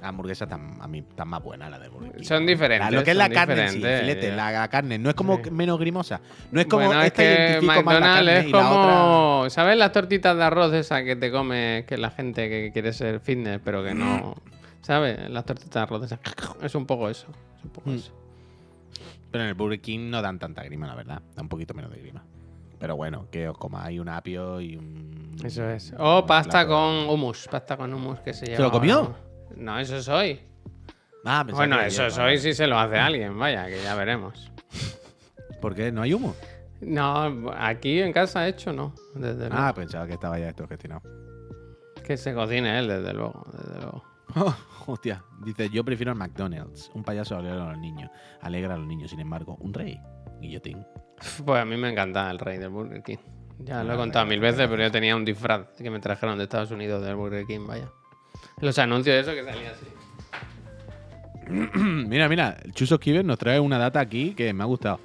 Las 0.00 0.08
hamburguesas 0.08 0.46
están, 0.48 0.78
a 0.80 0.86
mí 0.86 0.98
están 0.98 1.28
más 1.28 1.42
buenas 1.42 1.70
las 1.70 1.80
del 1.80 1.90
burger 1.90 2.12
King. 2.16 2.24
Son 2.24 2.46
diferentes, 2.46 2.90
La- 2.90 2.98
lo 2.98 3.04
que 3.04 3.10
es 3.12 3.16
la 3.16 3.28
carne 3.30 3.68
sí, 3.68 3.82
el 3.82 4.00
filete, 4.00 4.34
la, 4.34 4.50
la 4.52 4.68
carne. 4.68 4.98
No 4.98 5.08
es 5.10 5.14
como 5.16 5.40
Sí. 5.42 5.50
menos 5.50 5.78
grimosa. 5.78 6.20
No 6.52 6.60
es 6.60 6.66
como 6.66 6.86
bueno, 6.86 7.00
es 7.00 7.06
esta 7.08 7.22
que 7.22 7.28
identifico 7.34 7.66
más 7.66 7.76
la 7.76 7.82
McDonald's 7.82 8.16
carne 8.16 8.38
es 8.40 8.46
y 8.46 8.52
la 8.52 8.70
otra... 8.70 8.92
como. 8.92 9.50
¿Sabes 9.50 9.76
las 9.78 9.92
tortitas 9.92 10.36
de 10.36 10.42
arroz 10.44 10.72
esas 10.74 11.02
que 11.02 11.16
te 11.16 11.30
come 11.32 11.84
que 11.86 11.96
la 11.98 12.10
gente 12.10 12.48
que 12.48 12.70
quiere 12.72 12.92
ser 12.92 13.20
fitness, 13.20 13.60
pero 13.64 13.82
que 13.84 13.94
no. 13.94 14.34
¿Sabes? 14.82 15.30
Las 15.30 15.44
tortitas 15.44 15.72
de 15.74 15.80
arroz 15.80 16.04
esas. 16.04 16.20
Es 16.62 16.74
un 16.74 16.86
poco 16.86 17.08
eso. 17.08 17.28
Es 17.58 17.64
un 17.64 17.70
poco 17.70 17.90
Mm. 17.90 17.94
eso. 17.94 18.12
Pero 19.30 19.42
en 19.44 19.48
el 19.48 19.54
Burger 19.54 19.80
King 19.80 20.10
no 20.10 20.22
dan 20.22 20.38
tanta 20.38 20.62
grima, 20.62 20.86
la 20.86 20.94
verdad. 20.94 21.20
Da 21.34 21.42
un 21.42 21.48
poquito 21.48 21.74
menos 21.74 21.90
de 21.90 21.98
grima. 21.98 22.22
Pero 22.78 22.96
bueno, 22.96 23.26
que 23.30 23.48
os 23.48 23.56
comáis 23.56 23.98
un 23.98 24.08
apio 24.08 24.60
y 24.60 24.76
un... 24.76 25.30
Eso 25.42 25.68
es. 25.70 25.94
O 25.98 26.26
pasta 26.26 26.66
con 26.66 27.08
hummus. 27.08 27.48
Pasta 27.50 27.76
con 27.76 27.92
hummus 27.94 28.20
que 28.20 28.34
se 28.34 28.46
lleva. 28.46 28.60
lo 28.64 28.70
comió? 28.70 29.14
No, 29.56 29.78
eso 29.78 29.96
es 29.96 30.08
hoy. 30.08 30.40
Ah, 31.24 31.44
Bueno, 31.50 31.78
que 31.78 31.86
eso 31.86 32.06
es 32.06 32.18
hoy 32.18 32.38
si 32.38 32.52
se 32.54 32.66
lo 32.66 32.78
hace 32.78 32.98
alguien, 32.98 33.38
vaya, 33.38 33.66
que 33.66 33.82
ya 33.82 33.94
veremos. 33.94 34.50
¿Por 35.60 35.74
qué? 35.74 35.90
¿No 35.90 36.02
hay 36.02 36.12
humo? 36.14 36.34
No, 36.80 37.50
aquí 37.56 38.00
en 38.00 38.12
casa 38.12 38.46
hecho 38.46 38.72
no. 38.72 38.94
Desde 39.14 39.48
luego. 39.48 39.54
Ah, 39.56 39.72
pensaba 39.74 40.06
que 40.06 40.14
estaba 40.14 40.38
ya 40.38 40.48
esto 40.48 40.66
gestionado. 40.68 41.02
Que 42.04 42.16
se 42.18 42.34
cocine 42.34 42.78
él, 42.78 42.88
desde 42.88 43.14
luego. 43.14 43.42
Desde 43.52 43.80
luego. 43.80 44.04
Hostia, 44.86 45.24
dice, 45.42 45.70
yo 45.70 45.82
prefiero 45.84 46.12
el 46.12 46.18
McDonald's. 46.18 46.90
Un 46.94 47.02
payaso 47.02 47.36
alegra 47.36 47.64
a 47.64 47.72
los 47.72 47.78
niños. 47.78 48.10
Alegra 48.42 48.74
a 48.74 48.76
los 48.76 48.86
niños, 48.86 49.10
sin 49.10 49.20
embargo, 49.20 49.56
un 49.60 49.72
rey. 49.72 49.98
Guillotín. 50.40 50.84
Pues 51.46 51.62
a 51.62 51.64
mí 51.64 51.76
me 51.78 51.88
encanta 51.90 52.30
el 52.30 52.38
rey 52.38 52.58
del 52.58 52.68
Burger 52.68 53.02
King. 53.02 53.16
Ya 53.60 53.82
lo 53.84 53.92
he 53.92 53.94
Ah, 53.94 53.96
contado 53.98 54.26
mil 54.26 54.40
veces, 54.40 54.68
pero 54.68 54.82
yo 54.82 54.90
tenía 54.90 55.16
un 55.16 55.24
disfraz 55.24 55.68
que 55.78 55.88
me 55.88 56.00
trajeron 56.00 56.36
de 56.36 56.44
Estados 56.44 56.70
Unidos 56.72 57.02
del 57.02 57.14
Burger 57.14 57.46
King, 57.46 57.66
vaya. 57.66 57.88
Los 58.60 58.78
anuncios 58.78 59.14
de 59.14 59.20
eso 59.20 59.32
que 59.34 59.44
salía 59.50 59.70
así. 59.72 59.86
mira, 62.08 62.28
mira, 62.28 62.56
el 62.64 62.72
Chuso 62.72 62.98
Kiver 62.98 63.24
nos 63.24 63.38
trae 63.38 63.60
una 63.60 63.78
data 63.78 64.00
aquí 64.00 64.34
que 64.34 64.52
me 64.52 64.62
ha 64.62 64.66
gustado. 64.66 65.00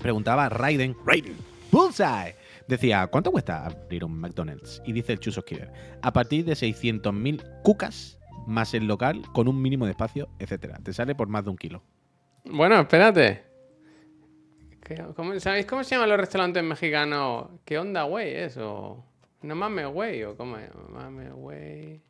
Preguntaba 0.00 0.48
Raiden. 0.48 0.94
Raiden. 1.06 1.36
Bullseye. 1.70 2.36
Decía, 2.66 3.06
¿cuánto 3.06 3.30
cuesta 3.32 3.64
abrir 3.66 4.04
un 4.04 4.18
McDonald's? 4.20 4.82
Y 4.84 4.92
dice 4.92 5.12
el 5.14 5.20
Chuso 5.20 5.42
Kiver, 5.42 5.72
a 6.02 6.12
partir 6.12 6.44
de 6.44 6.52
600.000 6.52 7.62
cucas 7.62 8.18
más 8.46 8.74
el 8.74 8.86
local 8.86 9.22
con 9.32 9.48
un 9.48 9.60
mínimo 9.60 9.86
de 9.86 9.92
espacio, 9.92 10.28
etcétera. 10.38 10.78
Te 10.82 10.92
sale 10.92 11.14
por 11.14 11.28
más 11.28 11.44
de 11.44 11.50
un 11.50 11.56
kilo. 11.56 11.82
Bueno, 12.44 12.78
espérate. 12.80 13.42
¿Qué- 14.84 15.02
cómo- 15.16 15.38
¿Sabéis 15.40 15.64
cómo 15.66 15.82
se 15.84 15.94
llaman 15.94 16.10
los 16.10 16.18
restaurantes 16.20 16.62
mexicanos? 16.62 17.48
¿Qué 17.64 17.78
onda, 17.78 18.02
güey? 18.04 18.34
Eso. 18.34 19.02
¿No 19.42 19.54
mames, 19.54 19.86
güey? 19.86 20.22
¿O 20.24 20.36
cómo 20.36 20.58
es? 20.58 20.70
Mames, 20.90 21.32
güey. 21.32 22.02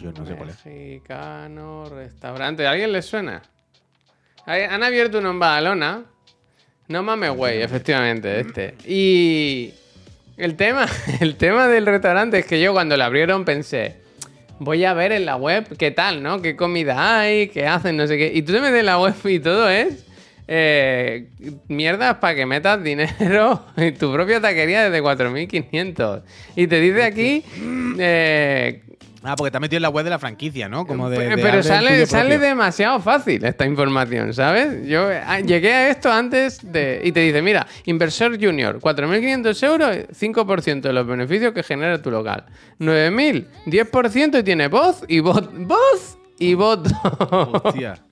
Yo 0.00 0.12
no 0.12 0.26
sé 0.26 0.34
cuál 0.34 0.50
es. 0.50 0.66
Mexicano, 0.66 1.84
restaurante. 1.88 2.66
¿A 2.66 2.70
alguien 2.70 2.92
le 2.92 3.02
suena? 3.02 3.42
Han 4.46 4.82
abierto 4.82 5.18
uno 5.18 5.30
en 5.30 5.38
Badalona. 5.38 6.04
No 6.88 7.02
mames, 7.02 7.30
güey, 7.30 7.62
efectivamente, 7.62 8.40
este. 8.40 8.74
Y 8.86 9.74
el 10.36 10.56
tema, 10.56 10.86
el 11.20 11.36
tema 11.36 11.66
del 11.66 11.86
restaurante 11.86 12.38
es 12.38 12.46
que 12.46 12.60
yo 12.60 12.72
cuando 12.72 12.96
lo 12.96 13.04
abrieron 13.04 13.44
pensé, 13.44 13.96
voy 14.58 14.84
a 14.84 14.94
ver 14.94 15.12
en 15.12 15.26
la 15.26 15.36
web 15.36 15.76
qué 15.76 15.90
tal, 15.90 16.22
¿no? 16.22 16.42
¿Qué 16.42 16.54
comida 16.56 17.20
hay? 17.20 17.48
¿Qué 17.48 17.66
hacen? 17.66 17.96
No 17.96 18.06
sé 18.06 18.16
qué. 18.16 18.32
Y 18.34 18.42
tú 18.42 18.52
te 18.52 18.60
metes 18.60 18.80
en 18.80 18.86
la 18.86 19.00
web 19.00 19.14
y 19.24 19.40
todo 19.40 19.68
es 19.68 20.04
eh, 20.48 21.28
mierdas 21.66 22.16
para 22.16 22.36
que 22.36 22.46
metas 22.46 22.82
dinero 22.82 23.66
en 23.76 23.96
tu 23.98 24.12
propia 24.12 24.40
taquería 24.40 24.88
desde 24.88 25.04
4.500. 25.04 26.22
Y 26.54 26.66
te 26.66 26.80
dice 26.80 27.02
aquí... 27.02 27.44
eh, 27.98 28.82
Ah, 29.26 29.34
porque 29.36 29.48
está 29.48 29.58
metido 29.58 29.78
en 29.78 29.82
la 29.82 29.88
web 29.88 30.04
de 30.04 30.10
la 30.10 30.20
franquicia, 30.20 30.68
¿no? 30.68 30.86
Como 30.86 31.10
de, 31.10 31.36
pero 31.36 31.60
sale, 31.62 32.06
sale 32.06 32.38
demasiado 32.38 33.00
fácil 33.00 33.44
esta 33.44 33.66
información, 33.66 34.32
¿sabes? 34.32 34.86
Yo 34.86 35.08
ah, 35.26 35.40
llegué 35.40 35.72
a 35.72 35.90
esto 35.90 36.12
antes 36.12 36.60
de... 36.62 37.00
Y 37.02 37.10
te 37.10 37.20
dice, 37.20 37.42
mira, 37.42 37.66
inversor 37.86 38.40
junior, 38.40 38.78
4.500 38.78 39.66
euros, 39.66 39.96
5% 40.16 40.80
de 40.80 40.92
los 40.92 41.06
beneficios 41.06 41.52
que 41.52 41.64
genera 41.64 42.00
tu 42.00 42.10
local. 42.10 42.44
9.000, 42.78 43.46
10% 43.66 44.38
y 44.38 44.42
tiene 44.44 44.68
voz 44.68 45.02
y 45.08 45.18
voz, 45.18 45.48
voz 45.52 46.18
y 46.38 46.54
voto. 46.54 46.90
Hostia. 47.64 48.05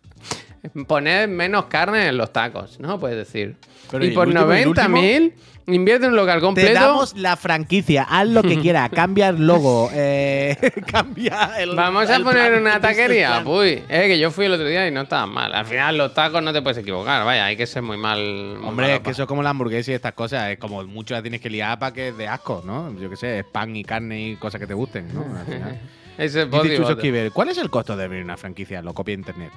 Poner 0.86 1.28
menos 1.28 1.66
carne 1.66 2.08
en 2.08 2.16
los 2.16 2.32
tacos, 2.32 2.78
¿no? 2.80 2.98
Puedes 2.98 3.16
decir. 3.16 3.56
Pero 3.90 4.04
y 4.04 4.08
¿y 4.08 4.10
por 4.12 4.28
el 4.28 4.36
último, 4.36 4.98
y 4.98 5.04
el 5.04 5.32
90.000, 5.32 5.32
invierte 5.66 6.06
en 6.06 6.12
un 6.12 6.16
local 6.16 6.38
Te 6.38 6.44
completo. 6.44 6.74
damos 6.74 7.16
la 7.16 7.36
franquicia, 7.36 8.04
haz 8.04 8.26
lo 8.28 8.42
que 8.42 8.58
quieras, 8.58 8.90
cambia 8.94 9.28
el 9.28 9.46
logo, 9.46 9.90
eh, 9.92 10.56
cambia 10.90 11.52
el. 11.58 11.74
Vamos 11.74 12.08
a 12.08 12.16
el 12.16 12.24
poner 12.24 12.54
una 12.54 12.80
taquería. 12.80 13.42
Uy, 13.44 13.82
es 13.88 14.02
que 14.02 14.18
yo 14.18 14.30
fui 14.30 14.46
el 14.46 14.52
otro 14.52 14.66
día 14.66 14.88
y 14.88 14.90
no 14.90 15.02
estaba 15.02 15.26
mal. 15.26 15.54
Al 15.54 15.66
final, 15.66 15.98
los 15.98 16.14
tacos 16.14 16.42
no 16.42 16.52
te 16.52 16.62
puedes 16.62 16.78
equivocar. 16.78 17.24
Vaya, 17.24 17.44
hay 17.46 17.56
que 17.56 17.66
ser 17.66 17.82
muy 17.82 17.96
mal. 17.96 18.18
muy 18.58 18.68
Hombre, 18.68 18.86
malo 18.86 18.96
es 18.96 19.00
que 19.00 19.10
eso 19.10 19.22
es 19.22 19.28
como 19.28 19.42
la 19.42 19.50
hamburguesa 19.50 19.92
y 19.92 19.94
estas 19.94 20.12
cosas, 20.14 20.50
es 20.50 20.58
como 20.58 20.82
mucho 20.84 21.14
la 21.14 21.22
tienes 21.22 21.40
que 21.40 21.50
liar 21.50 21.78
para 21.78 21.92
que 21.92 22.08
es 22.08 22.16
de 22.16 22.26
asco, 22.26 22.62
¿no? 22.64 22.98
Yo 22.98 23.10
qué 23.10 23.16
sé, 23.16 23.40
es 23.40 23.44
pan 23.44 23.76
y 23.76 23.84
carne 23.84 24.30
y 24.30 24.36
cosas 24.36 24.60
que 24.60 24.66
te 24.66 24.74
gusten, 24.74 25.12
¿no? 25.14 25.24
Al 25.38 25.46
final. 25.46 25.80
Ese. 26.16 26.42
Esquivel, 26.42 27.32
¿cuál 27.32 27.48
es 27.48 27.58
el 27.58 27.70
costo 27.70 27.96
de 27.96 28.04
abrir 28.04 28.22
una 28.22 28.36
franquicia? 28.36 28.82
Lo 28.82 28.94
copia 28.94 29.14
internet. 29.14 29.50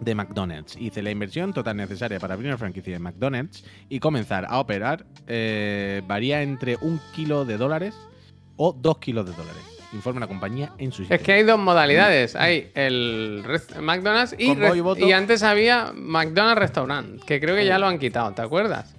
De 0.00 0.14
McDonald's. 0.14 0.76
Y 0.76 0.84
Dice 0.84 1.02
la 1.02 1.10
inversión 1.10 1.52
total 1.52 1.76
necesaria 1.76 2.18
para 2.20 2.34
abrir 2.34 2.48
una 2.48 2.58
franquicia 2.58 2.92
de 2.92 2.98
McDonald's 2.98 3.64
y 3.88 3.98
comenzar 4.00 4.46
a 4.48 4.58
operar 4.60 5.04
eh, 5.26 6.02
varía 6.06 6.42
entre 6.42 6.76
un 6.80 7.00
kilo 7.14 7.44
de 7.44 7.56
dólares 7.56 7.94
o 8.56 8.72
dos 8.72 8.98
kilos 8.98 9.26
de 9.26 9.32
dólares. 9.32 9.62
Informa 9.92 10.20
la 10.20 10.26
compañía 10.26 10.72
en 10.78 10.92
su 10.92 11.02
sitio. 11.02 11.16
Es 11.16 11.22
que 11.22 11.32
hay 11.32 11.42
dos 11.44 11.58
modalidades. 11.58 12.36
Hay 12.36 12.70
el 12.74 13.42
McDonald's 13.80 14.34
y, 14.38 14.52
y 14.52 15.04
y 15.08 15.12
antes 15.12 15.42
había 15.42 15.92
McDonald's 15.94 16.58
Restaurant, 16.60 17.22
que 17.24 17.40
creo 17.40 17.56
que 17.56 17.64
ya 17.64 17.78
lo 17.78 17.86
han 17.86 17.98
quitado, 17.98 18.32
¿te 18.32 18.42
acuerdas? 18.42 18.94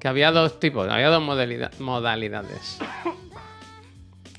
Que 0.00 0.08
había 0.08 0.32
dos 0.32 0.58
tipos, 0.60 0.88
había 0.90 1.08
dos 1.08 1.22
modalida- 1.22 1.70
modalidades. 1.78 2.78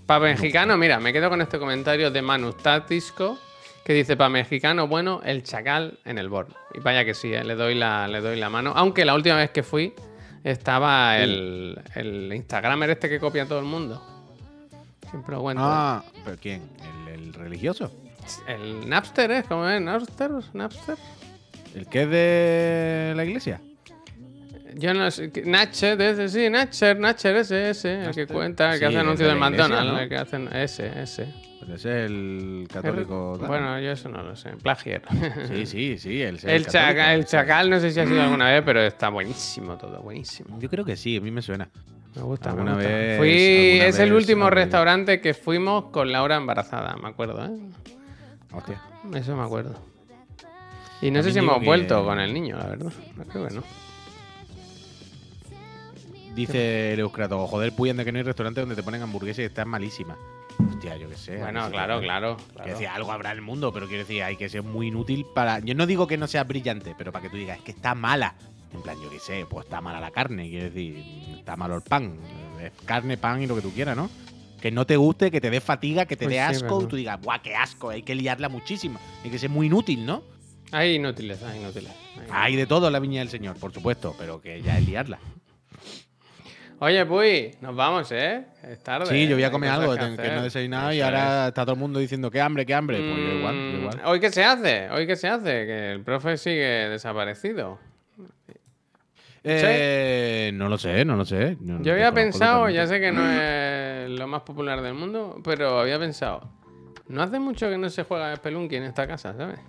Para 0.06 0.20
mexicano, 0.26 0.78
mira, 0.78 1.00
me 1.00 1.12
quedo 1.14 1.30
con 1.30 1.42
este 1.42 1.58
comentario 1.58 2.12
de 2.12 2.22
Manu 2.22 2.54
Tatisco, 2.54 3.40
que 3.86 3.94
dice, 3.94 4.18
para 4.18 4.30
mexicano, 4.30 4.88
bueno, 4.88 5.22
el 5.24 5.44
chacal 5.44 6.00
en 6.06 6.18
el 6.18 6.28
bord. 6.28 6.48
Y 6.74 6.80
vaya 6.80 7.06
que 7.06 7.14
sí, 7.14 7.32
eh, 7.32 7.44
le, 7.44 7.54
doy 7.54 7.76
la, 7.76 8.08
le 8.08 8.20
doy 8.20 8.36
la 8.36 8.50
mano. 8.50 8.74
Aunque 8.76 9.06
la 9.06 9.14
última 9.14 9.36
vez 9.36 9.52
que 9.52 9.62
fui 9.62 9.94
estaba 10.44 11.20
el, 11.20 11.80
el 11.94 12.34
Instagramer 12.34 12.90
este 12.90 13.08
que 13.08 13.20
copia 13.20 13.44
a 13.44 13.46
todo 13.46 13.60
el 13.60 13.66
mundo. 13.66 14.02
Siempre 15.12 15.36
lo 15.36 15.42
cuento. 15.44 15.62
Ah, 15.64 16.04
¿pero 16.26 16.36
quién? 16.42 16.64
¿El, 17.08 17.14
el 17.14 17.34
religioso? 17.36 17.92
El 18.48 18.90
Napster, 18.90 19.30
¿eh? 19.30 19.44
¿Cómo 19.48 19.70
es? 19.70 19.80
¿Napster? 19.80 20.32
¿Napster? 20.54 20.98
¿El 21.76 21.88
que 21.88 22.02
es 22.02 22.10
de 22.10 23.14
la 23.16 23.24
iglesia? 23.24 23.62
Yo 24.78 24.94
no 24.94 25.10
sé. 25.10 25.32
Natcher, 25.46 26.02
ese, 26.02 26.28
sí, 26.30 26.50
Natcher, 26.50 27.00
Natcher, 27.00 27.36
ese, 27.38 27.70
ese. 27.70 28.06
El 28.06 28.12
que 28.14 28.28
cuenta, 28.28 28.74
el 28.74 28.80
que 28.80 28.86
hace 28.88 28.98
anuncios 28.98 29.28
de 29.28 29.34
del 29.34 29.40
McDonald's. 29.40 29.94
¿no? 29.94 30.00
El 30.00 30.10
que 30.10 30.18
hacen. 30.18 30.50
Ese, 30.54 31.02
ese. 31.02 31.34
Pues 31.60 31.72
ese 31.80 32.04
es 32.06 32.12
el 32.12 32.68
católico. 32.72 33.38
Bueno, 33.48 33.80
yo 33.80 33.92
eso 33.92 34.10
no 34.10 34.22
lo 34.22 34.36
sé. 34.36 34.52
Plagiero. 34.62 35.08
Sí, 35.48 35.66
sí, 35.66 35.98
sí. 35.98 36.22
El, 36.22 36.40
El, 36.44 36.66
chacal, 36.68 37.12
el 37.16 37.20
ese. 37.22 37.30
chacal 37.30 37.70
no 37.70 37.80
sé 37.80 37.92
si 37.92 38.00
ha 38.02 38.06
sido 38.06 38.22
alguna 38.22 38.52
vez, 38.52 38.62
pero 38.66 38.82
está 38.82 39.10
buenísimo 39.10 39.78
todo, 39.78 40.02
buenísimo. 40.02 40.60
Yo 40.60 40.70
creo 40.70 40.84
que 40.84 40.96
sí, 40.98 41.18
a 41.18 41.22
mí 41.22 41.32
me 41.32 41.42
suena. 41.42 41.70
Me 42.16 42.22
gusta, 42.22 42.54
me 42.54 42.62
gusta. 42.64 42.78
vez- 42.78 43.18
Fui, 43.18 43.80
es 43.82 43.98
el 44.00 44.14
último 44.14 44.50
restaurante 44.50 45.22
que 45.22 45.34
fuimos 45.34 45.86
con 45.86 46.12
Laura 46.12 46.36
embarazada, 46.36 46.96
me 46.98 47.08
acuerdo, 47.10 47.46
¿eh? 47.46 47.50
Hostia. 48.54 48.82
Eso 49.14 49.36
me 49.36 49.44
acuerdo. 49.44 49.76
Y 51.02 51.12
no 51.12 51.22
sé 51.24 51.32
si 51.32 51.40
hemos 51.40 51.60
que- 51.60 51.66
vuelto 51.66 52.04
con 52.06 52.20
el 52.20 52.34
niño, 52.34 52.58
la 52.58 52.68
verdad. 52.68 52.92
Creo 53.32 53.48
que 53.48 53.56
no. 53.56 53.64
Dice 56.36 56.94
el 56.94 57.00
Euskrato, 57.00 57.48
joder, 57.48 57.74
puyen 57.74 57.96
de 57.96 58.04
que 58.04 58.12
no 58.12 58.18
hay 58.18 58.24
restaurante 58.24 58.60
donde 58.60 58.76
te 58.76 58.84
ponen 58.84 59.02
hamburguesas 59.02 59.40
y 59.40 59.44
están 59.44 59.70
malísimas. 59.70 60.18
Hostia, 60.70 60.98
yo 60.98 61.10
qué 61.10 61.16
sé. 61.16 61.38
Bueno, 61.38 61.70
claro, 61.70 62.02
claro. 62.02 62.36
Que 62.38 62.54
claro. 62.54 62.72
decir, 62.72 62.88
algo 62.88 63.12
habrá 63.14 63.32
en 63.32 63.38
el 63.38 63.42
mundo, 63.42 63.72
pero 63.72 63.88
quiero 63.88 64.04
decir, 64.04 64.22
hay 64.22 64.36
que 64.36 64.50
ser 64.50 64.62
muy 64.62 64.88
inútil 64.88 65.26
para. 65.34 65.60
Yo 65.60 65.76
no 65.76 65.86
digo 65.86 66.08
que 66.08 66.18
no 66.18 66.28
sea 66.28 66.44
brillante, 66.44 66.94
pero 66.98 67.14
para 67.14 67.24
que 67.24 67.30
tú 67.30 67.38
digas, 67.38 67.58
es 67.58 67.64
que 67.64 67.72
está 67.72 67.96
mala. 67.96 68.36
En 68.74 68.82
plan, 68.82 68.98
yo 69.02 69.10
qué 69.10 69.20
sé, 69.20 69.46
pues 69.50 69.66
está 69.66 69.80
mala 69.80 70.02
la 70.02 70.12
carne, 70.12 70.50
quiero 70.50 70.66
decir, 70.66 71.02
está 71.38 71.56
malo 71.56 71.76
el 71.76 71.82
pan. 71.82 72.18
Es 72.62 72.72
carne, 72.84 73.18
pan 73.18 73.42
y 73.42 73.48
lo 73.48 73.56
que 73.56 73.62
tú 73.62 73.72
quieras, 73.72 73.96
¿no? 73.96 74.10
Que 74.60 74.72
no 74.72 74.86
te 74.86 74.98
guste, 74.98 75.32
que 75.32 75.40
te 75.40 75.50
dé 75.50 75.62
fatiga, 75.62 76.06
que 76.06 76.18
te 76.18 76.26
Pues 76.26 76.36
dé 76.36 76.42
sí, 76.58 76.64
asco 76.66 76.82
y 76.82 76.88
tú 76.88 76.96
digas, 76.98 77.22
¡buah, 77.22 77.40
qué 77.40 77.56
asco! 77.56 77.92
Hay 77.92 78.04
que 78.04 78.14
liarla 78.14 78.50
muchísimo. 78.50 79.00
Hay 79.24 79.30
que 79.30 79.40
ser 79.40 79.50
muy 79.50 79.68
inútil, 79.68 80.06
¿no? 80.06 80.24
Hay 80.72 80.96
inútiles, 80.96 81.42
hay 81.44 81.62
inútiles. 81.62 81.92
hay 82.18 82.28
Hay 82.32 82.56
de 82.58 82.66
todo 82.66 82.88
en 82.88 82.94
la 82.94 83.00
viña 83.00 83.20
del 83.20 83.30
Señor, 83.30 83.58
por 83.58 83.72
supuesto, 83.72 84.14
pero 84.18 84.42
que 84.42 84.62
ya 84.62 84.78
es 84.78 84.86
liarla. 84.86 85.20
Oye, 86.80 87.06
Puy, 87.06 87.56
nos 87.62 87.76
vamos, 87.76 88.12
¿eh? 88.12 88.44
Es 88.64 88.84
tarde. 88.84 89.06
Sí, 89.08 89.28
yo 89.28 89.36
voy 89.36 89.44
a 89.44 89.48
hay 89.48 89.52
comer 89.52 89.70
algo, 89.70 89.94
que 89.94 90.00
que, 90.22 90.30
no 90.30 90.42
he 90.42 90.44
desayunado 90.44 90.92
y 90.94 91.00
ahora 91.02 91.48
está 91.48 91.64
todo 91.64 91.74
el 91.76 91.80
mundo 91.80 92.00
diciendo, 92.00 92.30
qué 92.30 92.42
hambre, 92.42 92.66
qué 92.66 92.74
hambre. 92.74 93.02
Pues 93.02 93.24
yo 93.24 93.38
igual, 93.38 93.56
yo 93.56 93.78
Mm, 93.78 93.82
igual. 93.82 94.02
¿Hoy 94.06 94.20
qué 94.20 94.30
se 94.30 94.44
hace? 94.44 94.90
¿Hoy 94.90 95.08
qué 95.08 95.16
se 95.16 95.30
hace? 95.30 95.66
Que 95.66 95.92
el 95.94 96.02
profe 96.02 96.38
sigue 96.38 96.90
desaparecido. 96.90 97.80
Eh, 99.44 100.52
no 100.56 100.68
lo 100.70 100.78
sé, 100.78 101.06
no 101.06 101.16
lo 101.16 101.24
sé. 101.24 101.56
No- 101.62 101.82
Yo 101.84 101.94
había 101.94 102.12
pensado, 102.12 102.70
ya 102.70 102.88
sé 102.88 103.00
que 103.00 103.12
no 103.12 103.22
es 103.32 104.10
lo 104.10 104.28
más 104.28 104.42
popular 104.42 104.82
del 104.82 104.96
mundo, 104.96 105.40
pero 105.44 105.80
había 105.80 106.00
pensado, 106.00 106.50
no 107.08 107.22
hace 107.22 107.40
mucho 107.40 107.70
que 107.70 107.78
no 107.78 107.90
se 107.90 108.04
juega 108.04 108.36
Spelunky 108.36 108.76
en 108.78 108.84
esta 108.84 109.06
casa, 109.08 109.36
¿sabes? 109.38 109.60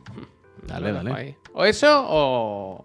Dale, 0.63 0.93
dale. 0.93 1.13
ahí. 1.13 1.37
O 1.53 1.65
eso 1.65 2.05
o... 2.09 2.83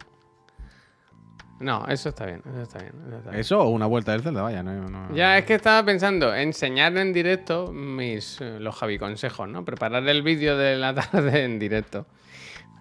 No, 1.61 1.85
eso 1.87 2.09
está 2.09 2.25
bien, 2.25 2.41
eso 2.45 2.61
está 2.63 2.79
bien. 2.79 2.93
eso 3.07 3.17
está 3.17 3.29
bien. 3.29 3.39
Eso 3.41 3.59
o 3.61 3.69
una 3.69 3.85
vuelta 3.85 4.11
del 4.11 4.21
Zelda, 4.21 4.41
vaya. 4.41 4.63
No, 4.63 4.89
no- 4.89 5.13
Ya 5.15 5.37
es 5.37 5.45
que 5.45 5.53
estaba 5.55 5.85
pensando 5.85 6.33
enseñar 6.35 6.97
en 6.97 7.13
directo 7.13 7.71
mis 7.71 8.41
eh, 8.41 8.59
los 8.59 8.75
Javi 8.75 8.97
consejos, 8.97 9.47
¿no? 9.47 9.63
Preparar 9.63 10.07
el 10.09 10.21
vídeo 10.23 10.57
de 10.57 10.77
la 10.77 10.93
tarde 11.11 11.43
en 11.45 11.59
directo. 11.59 12.05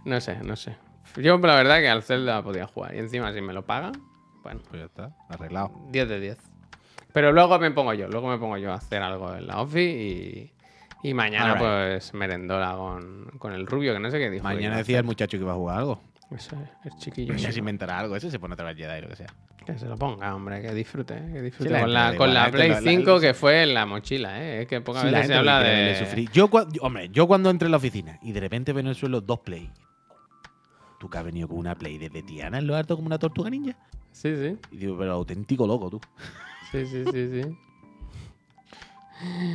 No 0.05 0.21
sé, 0.21 0.37
no 0.43 0.57
sé. 0.57 0.77
Yo 1.17 1.39
la 1.39 1.55
verdad 1.57 1.79
que 1.81 1.89
al 1.89 2.03
Zelda 2.03 2.43
podía 2.43 2.67
jugar 2.67 2.95
y 2.95 2.99
encima 2.99 3.33
si 3.33 3.41
me 3.41 3.53
lo 3.53 3.67
pagan, 3.67 3.93
bueno, 4.43 4.61
Pues 4.69 4.81
ya 4.81 4.87
está, 4.87 5.11
arreglado. 5.29 5.71
10 5.91 6.09
de 6.09 6.21
10. 6.21 6.39
Pero 7.13 7.33
luego 7.33 7.59
me 7.59 7.71
pongo 7.73 7.93
yo, 7.93 8.07
luego 8.09 8.29
me 8.29 8.39
pongo 8.39 8.57
yo 8.57 8.71
a 8.73 8.77
hacer 8.77 9.03
algo 9.03 9.35
en 9.35 9.47
la 9.49 9.61
office 9.61 9.81
y, 9.83 10.53
y 11.03 11.13
mañana 11.13 11.59
pues 11.59 12.15
merendola 12.15 12.75
con, 12.77 13.27
con 13.39 13.53
el 13.53 13.67
rubio, 13.67 13.93
que 13.93 13.99
no 13.99 14.11
sé 14.11 14.19
qué 14.19 14.31
dijo. 14.31 14.45
Mañana 14.45 14.77
decía 14.77 14.99
el 14.99 15.05
muchacho 15.05 15.37
que 15.37 15.43
iba 15.43 15.53
a 15.53 15.57
jugar 15.57 15.79
algo. 15.79 16.01
Eso 16.31 16.57
es, 16.57 16.69
el 16.93 16.99
chiquillo. 16.99 17.35
Ya 17.35 17.51
se 17.53 17.59
inventará 17.59 17.99
algo. 17.99 18.15
Ese 18.17 18.31
se 18.31 18.39
pone 18.39 18.55
otra 18.55 18.67
vez 18.67 18.77
Jedi, 18.77 19.01
lo 19.03 19.09
que 19.09 19.17
sea. 19.17 19.27
Que 19.67 19.77
se 19.79 19.87
lo 19.87 19.97
ponga, 19.97 20.35
hombre, 20.35 20.63
que 20.63 20.73
disfrute, 20.73 21.15
eh, 21.17 21.31
que 21.33 21.43
disfrute 21.43 21.71
la 21.71 21.81
con 21.81 21.93
la, 21.93 22.17
con 22.17 22.33
la 22.35 22.51
Play 22.51 22.69
lo- 22.69 22.75
la- 22.77 22.81
5 22.81 23.21
que 23.21 23.35
fue 23.35 23.63
en 23.65 23.75
la 23.75 23.85
mochila, 23.85 24.43
¿eh? 24.43 24.63
Es 24.63 24.67
que 24.69 24.81
pocas 24.81 25.03
Sí, 25.03 25.11
veces 25.11 25.27
se 25.27 25.35
habla 25.35 25.61
de... 25.63 25.97
sufrir. 25.97 26.31
Yo- 26.31 26.49
hombre, 26.81 27.09
yo 27.11 27.27
cuando 27.27 27.51
entré 27.51 27.67
en 27.67 27.73
la 27.73 27.77
oficina 27.77 28.19
y 28.23 28.33
de 28.33 28.41
repente 28.41 28.73
veo 28.73 28.81
en 28.81 28.87
el 28.87 28.95
suelo 28.95 29.21
dos 29.21 29.41
Play. 29.41 29.71
Tú 30.99 31.09
que 31.11 31.19
has 31.19 31.25
venido 31.25 31.49
con 31.49 31.59
una 31.59 31.75
Play 31.75 31.99
desde 31.99 32.23
Tiana 32.23 32.59
en 32.59 32.67
lo 32.67 32.77
alto 32.77 32.95
como 32.97 33.07
una 33.07 33.19
tortuga 33.19 33.51
ninja. 33.51 33.77
Sí, 34.13 34.35
sí, 34.37 34.57
Y 34.73 34.77
digo, 34.79 34.97
pero 34.99 35.13
auténtico 35.13 35.67
loco 35.67 35.91
tú. 35.91 36.01
sí, 36.73 36.85
sí, 36.87 37.05
sí, 37.13 37.43
sí. 37.43 37.57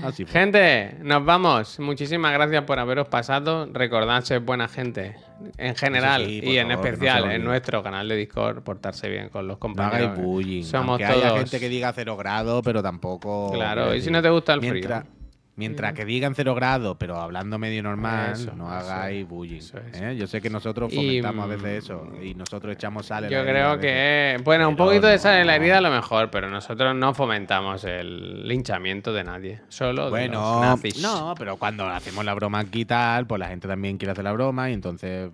Así. 0.04 0.26
Gente, 0.26 0.96
nos 1.02 1.26
vamos. 1.26 1.80
Muchísimas 1.80 2.32
gracias 2.34 2.64
por 2.64 2.80
haberos 2.80 3.08
pasado. 3.08 3.68
Recordad 3.72 4.24
ser 4.24 4.40
buena 4.42 4.68
gente 4.68 5.16
en 5.58 5.76
general 5.76 6.26
sí, 6.26 6.42
y 6.44 6.58
en 6.58 6.68
favor, 6.70 6.84
no 6.84 6.90
especial 6.90 7.32
en 7.32 7.44
nuestro 7.44 7.84
canal 7.84 8.08
de 8.08 8.16
Discord, 8.16 8.62
portarse 8.64 9.10
bien 9.10 9.30
con 9.30 9.48
los 9.48 9.56
No 9.56 9.60
compañeros. 9.60 10.18
bullying. 10.18 10.64
Somos 10.64 11.02
Aunque 11.02 11.06
todos... 11.08 11.26
haya 11.26 11.38
gente 11.40 11.60
que 11.60 11.70
diga 11.70 11.92
cero 11.94 12.16
grados, 12.16 12.62
pero 12.64 12.82
tampoco. 12.84 13.52
Claro, 13.54 13.94
y 13.96 14.02
si 14.02 14.12
no 14.12 14.22
te 14.22 14.30
gusta 14.30 14.54
el 14.54 14.62
mientras, 14.62 15.04
frío. 15.04 15.15
Mientras 15.58 15.94
que 15.94 16.04
digan 16.04 16.36
cero 16.36 16.54
grados, 16.54 16.98
pero 17.00 17.16
hablando 17.18 17.58
medio 17.58 17.82
normal, 17.82 18.34
Eso, 18.34 18.54
no 18.58 18.70
hagáis 18.70 19.26
bullying. 19.26 19.60
eso. 19.60 19.78
¿eh? 19.94 20.14
Yo 20.18 20.28
sé 20.28 20.42
que 20.42 20.50
nosotros 20.50 20.92
Y, 20.92 20.98
fomentamos 20.98 21.46
a 21.46 21.48
veces 21.48 21.64
mm, 21.64 21.78
eso 21.78 22.12
y 22.22 22.34
nosotros 22.34 22.74
echamos 22.74 23.06
sal 23.06 23.24
en 23.24 23.30
Yo 23.30 23.38
la 23.42 23.50
herida 23.50 23.72
a 23.72 23.78
creo 23.78 23.80
que, 23.80 24.44
bueno, 24.44 24.68
un 24.68 24.76
poquito 24.76 25.08
de 25.08 25.18
sal 25.18 25.40
en 25.40 25.48
la 25.48 25.56
herida 25.56 25.78
a 25.78 25.82
lo 25.82 25.92
mejor, 25.92 26.30
pero 26.30 26.50
nosotros 26.50 26.94
no 26.94 27.14
fomentamos 27.14 27.86
el 27.86 28.46
linchamiento 28.46 29.14
de 29.14 29.24
nadie, 29.24 29.62
solo 29.70 29.92
de 29.94 30.02
los 30.02 30.10
Bueno, 30.12 30.60
nazis. 30.62 31.02
no, 31.02 31.34
pero 31.38 31.56
cuando 31.56 31.88
hacemos 31.88 32.26
la 32.26 32.34
broma 32.34 32.60
aquí 32.60 32.82
y 32.82 32.86
tal, 32.86 33.26
pues 33.26 33.40
la 33.40 33.48
gente 33.48 33.68
también 33.70 33.98
quiere 33.98 34.12
hacer 34.12 34.26
la 34.26 34.34
broma 34.34 34.70
y 34.70 34.74
entonces 34.74 35.32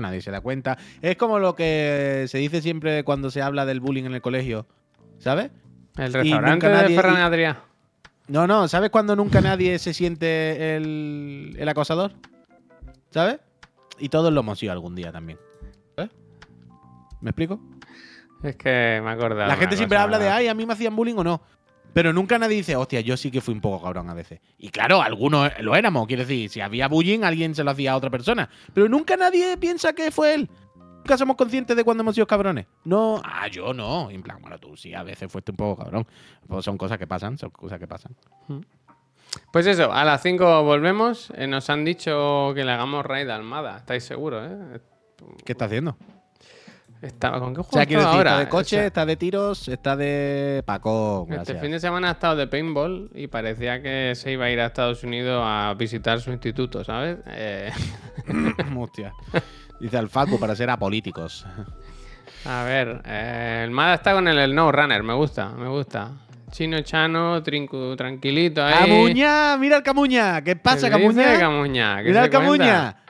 nadie 0.00 0.22
se 0.22 0.30
da 0.30 0.40
cuenta. 0.40 0.78
Es 1.02 1.16
como 1.16 1.38
lo 1.38 1.54
que 1.54 2.24
se 2.28 2.38
dice 2.38 2.62
siempre 2.62 3.04
cuando 3.04 3.30
se 3.30 3.42
habla 3.42 3.66
del 3.66 3.80
bullying 3.80 4.04
en 4.04 4.14
el 4.14 4.22
colegio, 4.22 4.66
¿sabes? 5.18 5.50
El 5.98 6.14
restaurante 6.14 6.68
de 6.70 6.94
Ferran 6.94 7.16
y- 7.16 7.20
Adrià. 7.20 7.56
No, 8.28 8.46
no, 8.46 8.68
¿sabes 8.68 8.90
cuando 8.90 9.16
nunca 9.16 9.40
nadie 9.40 9.78
se 9.78 9.94
siente 9.94 10.76
el, 10.76 11.56
el 11.58 11.68
acosador? 11.68 12.12
¿Sabes? 13.10 13.40
Y 13.98 14.10
todos 14.10 14.32
lo 14.32 14.40
hemos 14.40 14.58
sido 14.58 14.72
algún 14.72 14.94
día 14.94 15.10
también. 15.10 15.38
¿Eh? 15.96 16.08
¿Me 17.20 17.30
explico? 17.30 17.60
Es 18.42 18.56
que 18.56 19.00
me 19.02 19.10
he 19.10 19.12
acordado. 19.12 19.48
La 19.48 19.56
gente 19.56 19.76
siempre 19.76 19.98
habla 19.98 20.18
de, 20.18 20.28
ay, 20.28 20.46
a 20.46 20.54
mí 20.54 20.66
me 20.66 20.74
hacían 20.74 20.94
bullying 20.94 21.16
o 21.16 21.24
no. 21.24 21.42
Pero 21.94 22.12
nunca 22.12 22.38
nadie 22.38 22.56
dice, 22.56 22.76
hostia, 22.76 23.00
yo 23.00 23.16
sí 23.16 23.30
que 23.30 23.40
fui 23.40 23.54
un 23.54 23.60
poco 23.60 23.82
cabrón 23.82 24.10
a 24.10 24.14
veces. 24.14 24.40
Y 24.58 24.68
claro, 24.68 25.00
algunos 25.00 25.50
lo 25.60 25.74
éramos, 25.74 26.06
quiero 26.06 26.22
decir, 26.22 26.50
si 26.50 26.60
había 26.60 26.86
bullying, 26.86 27.24
alguien 27.24 27.54
se 27.54 27.64
lo 27.64 27.70
hacía 27.70 27.92
a 27.92 27.96
otra 27.96 28.10
persona. 28.10 28.48
Pero 28.74 28.88
nunca 28.88 29.16
nadie 29.16 29.56
piensa 29.56 29.94
que 29.94 30.10
fue 30.10 30.34
él. 30.34 30.50
Nunca 31.08 31.16
somos 31.16 31.36
conscientes 31.36 31.74
de 31.74 31.84
cuando 31.84 32.02
hemos 32.02 32.14
sido 32.14 32.26
cabrones. 32.26 32.66
No, 32.84 33.22
ah, 33.24 33.48
yo 33.48 33.72
no. 33.72 34.10
En 34.10 34.22
plan, 34.22 34.42
bueno, 34.42 34.58
tú 34.58 34.76
sí, 34.76 34.92
a 34.92 35.02
veces 35.02 35.32
fuiste 35.32 35.52
un 35.52 35.56
poco 35.56 35.82
cabrón. 35.82 36.06
Pues 36.46 36.66
son 36.66 36.76
cosas 36.76 36.98
que 36.98 37.06
pasan, 37.06 37.38
son 37.38 37.48
cosas 37.48 37.78
que 37.78 37.86
pasan. 37.86 38.14
Pues 39.50 39.66
eso, 39.66 39.90
a 39.90 40.04
las 40.04 40.20
5 40.20 40.64
volvemos. 40.64 41.32
Eh, 41.34 41.46
nos 41.46 41.70
han 41.70 41.86
dicho 41.86 42.52
que 42.54 42.62
le 42.62 42.72
hagamos 42.72 43.06
raid 43.06 43.26
a 43.30 43.36
Almada. 43.36 43.78
¿Estáis 43.78 44.04
seguros, 44.04 44.50
eh? 44.50 44.80
¿Qué 45.46 45.52
está 45.52 45.64
haciendo? 45.64 45.96
Estaba, 47.00 47.38
¿Con 47.38 47.54
qué 47.54 47.60
O 47.60 47.62
juego 47.62 47.76
sea, 47.78 47.86
quiero 47.86 48.00
estaba 48.02 48.16
decir, 48.16 48.28
ahora? 48.28 48.30
está 48.30 48.44
de 48.44 48.48
coche, 48.50 48.76
O 48.76 48.78
sea, 48.80 48.86
está 48.86 49.06
de 49.06 49.16
tiros, 49.16 49.68
está 49.68 49.96
de 49.96 50.62
Paco. 50.66 51.28
este 51.30 51.54
fin 51.60 51.70
de 51.70 51.78
semana 51.80 52.08
ha 52.08 52.12
estado 52.12 52.34
de 52.36 52.46
paintball 52.48 53.10
y 53.14 53.28
parecía 53.28 53.80
que 53.82 54.14
se 54.16 54.32
iba 54.32 54.46
a 54.46 54.50
ir 54.50 54.58
a 54.60 54.66
Estados 54.66 55.04
Unidos 55.04 55.40
a 55.46 55.74
visitar 55.78 56.20
su 56.20 56.32
instituto, 56.32 56.82
¿sabes? 56.82 57.18
Eh, 57.28 57.70
Hostia. 58.76 59.12
Dice 59.78 59.96
al 59.96 60.08
Facu 60.08 60.40
para 60.40 60.56
ser 60.56 60.70
apolíticos. 60.70 61.46
a 62.44 62.64
ver, 62.64 63.00
eh, 63.04 63.62
el 63.64 63.70
Mada 63.70 63.94
está 63.94 64.12
con 64.12 64.26
el, 64.26 64.38
el 64.38 64.52
No 64.54 64.72
Runner, 64.72 65.02
me 65.04 65.14
gusta, 65.14 65.50
me 65.50 65.68
gusta. 65.68 66.10
Chino 66.50 66.80
Chano, 66.80 67.42
trincu- 67.44 67.94
tranquilito 67.96 68.64
ahí. 68.64 68.74
¡Camuña! 68.88 69.56
¡Mira 69.58 69.76
el 69.76 69.82
Camuña! 69.82 70.42
¿Qué 70.42 70.56
pasa, 70.56 70.88
¿Qué 70.88 70.96
Camuña? 70.96 71.38
Camuña? 71.38 71.98
¿Qué 71.98 72.08
¡Mira 72.08 72.24
el 72.24 72.30
Camuña! 72.30 72.92
cuenta? 72.94 73.02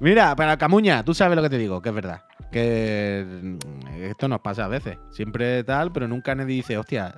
Mira, 0.00 0.34
para 0.34 0.56
Camuña, 0.56 1.04
tú 1.04 1.12
sabes 1.12 1.36
lo 1.36 1.42
que 1.42 1.50
te 1.50 1.58
digo, 1.58 1.82
que 1.82 1.90
es 1.90 1.94
verdad. 1.94 2.22
Que 2.50 3.24
mm, 3.42 4.02
esto 4.02 4.28
nos 4.28 4.40
pasa 4.40 4.64
a 4.64 4.68
veces. 4.68 4.98
Siempre 5.10 5.62
tal, 5.62 5.92
pero 5.92 6.08
nunca 6.08 6.34
nadie 6.34 6.56
dice, 6.56 6.78
hostia, 6.78 7.14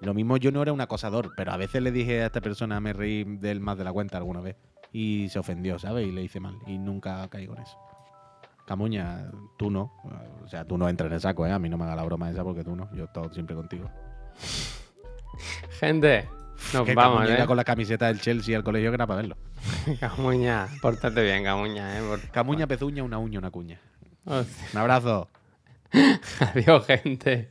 lo 0.00 0.14
mismo 0.14 0.38
yo 0.38 0.50
no 0.50 0.62
era 0.62 0.72
un 0.72 0.80
acosador, 0.80 1.32
pero 1.36 1.52
a 1.52 1.58
veces 1.58 1.82
le 1.82 1.92
dije 1.92 2.22
a 2.22 2.26
esta 2.26 2.40
persona, 2.40 2.80
me 2.80 2.94
reí 2.94 3.24
de 3.24 3.50
él 3.50 3.60
más 3.60 3.76
de 3.76 3.84
la 3.84 3.92
cuenta 3.92 4.16
alguna 4.16 4.40
vez. 4.40 4.56
Y 4.90 5.28
se 5.28 5.38
ofendió, 5.38 5.78
¿sabes? 5.78 6.06
Y 6.06 6.12
le 6.12 6.22
hice 6.22 6.40
mal. 6.40 6.56
Y 6.66 6.78
nunca 6.78 7.28
caí 7.28 7.46
con 7.46 7.58
eso. 7.58 7.76
Camuña, 8.66 9.30
tú 9.58 9.70
no. 9.70 9.92
O 10.42 10.48
sea, 10.48 10.64
tú 10.64 10.78
no 10.78 10.88
entras 10.88 11.08
en 11.08 11.14
el 11.14 11.20
saco, 11.20 11.46
¿eh? 11.46 11.52
A 11.52 11.58
mí 11.58 11.68
no 11.68 11.76
me 11.76 11.84
haga 11.84 11.96
la 11.96 12.04
broma 12.04 12.30
esa 12.30 12.42
porque 12.42 12.64
tú 12.64 12.74
no. 12.74 12.88
Yo 12.94 13.04
estado 13.04 13.30
siempre 13.34 13.54
contigo. 13.54 13.90
Gente, 15.78 16.26
nos 16.72 16.84
que 16.84 16.94
vamos, 16.94 17.18
Camuña 17.18 17.34
¿eh? 17.34 17.38
iba 17.38 17.46
con 17.46 17.56
la 17.56 17.64
camiseta 17.64 18.06
del 18.06 18.20
Chelsea 18.20 18.56
al 18.56 18.64
colegio 18.64 18.90
que 18.90 18.94
era 18.94 19.06
para 19.06 19.20
verlo. 19.22 19.36
Camuña, 20.00 20.68
pórtate 20.80 21.22
bien, 21.22 21.44
Camuña, 21.44 21.98
¿eh? 21.98 22.02
Por- 22.08 22.28
Camuña, 22.30 22.66
pezuña, 22.66 23.02
una 23.02 23.18
uña, 23.18 23.38
una 23.38 23.50
cuña. 23.50 23.80
Hostia. 24.24 24.68
Un 24.72 24.78
abrazo. 24.80 25.28
Adiós, 26.40 26.86
gente. 26.86 27.50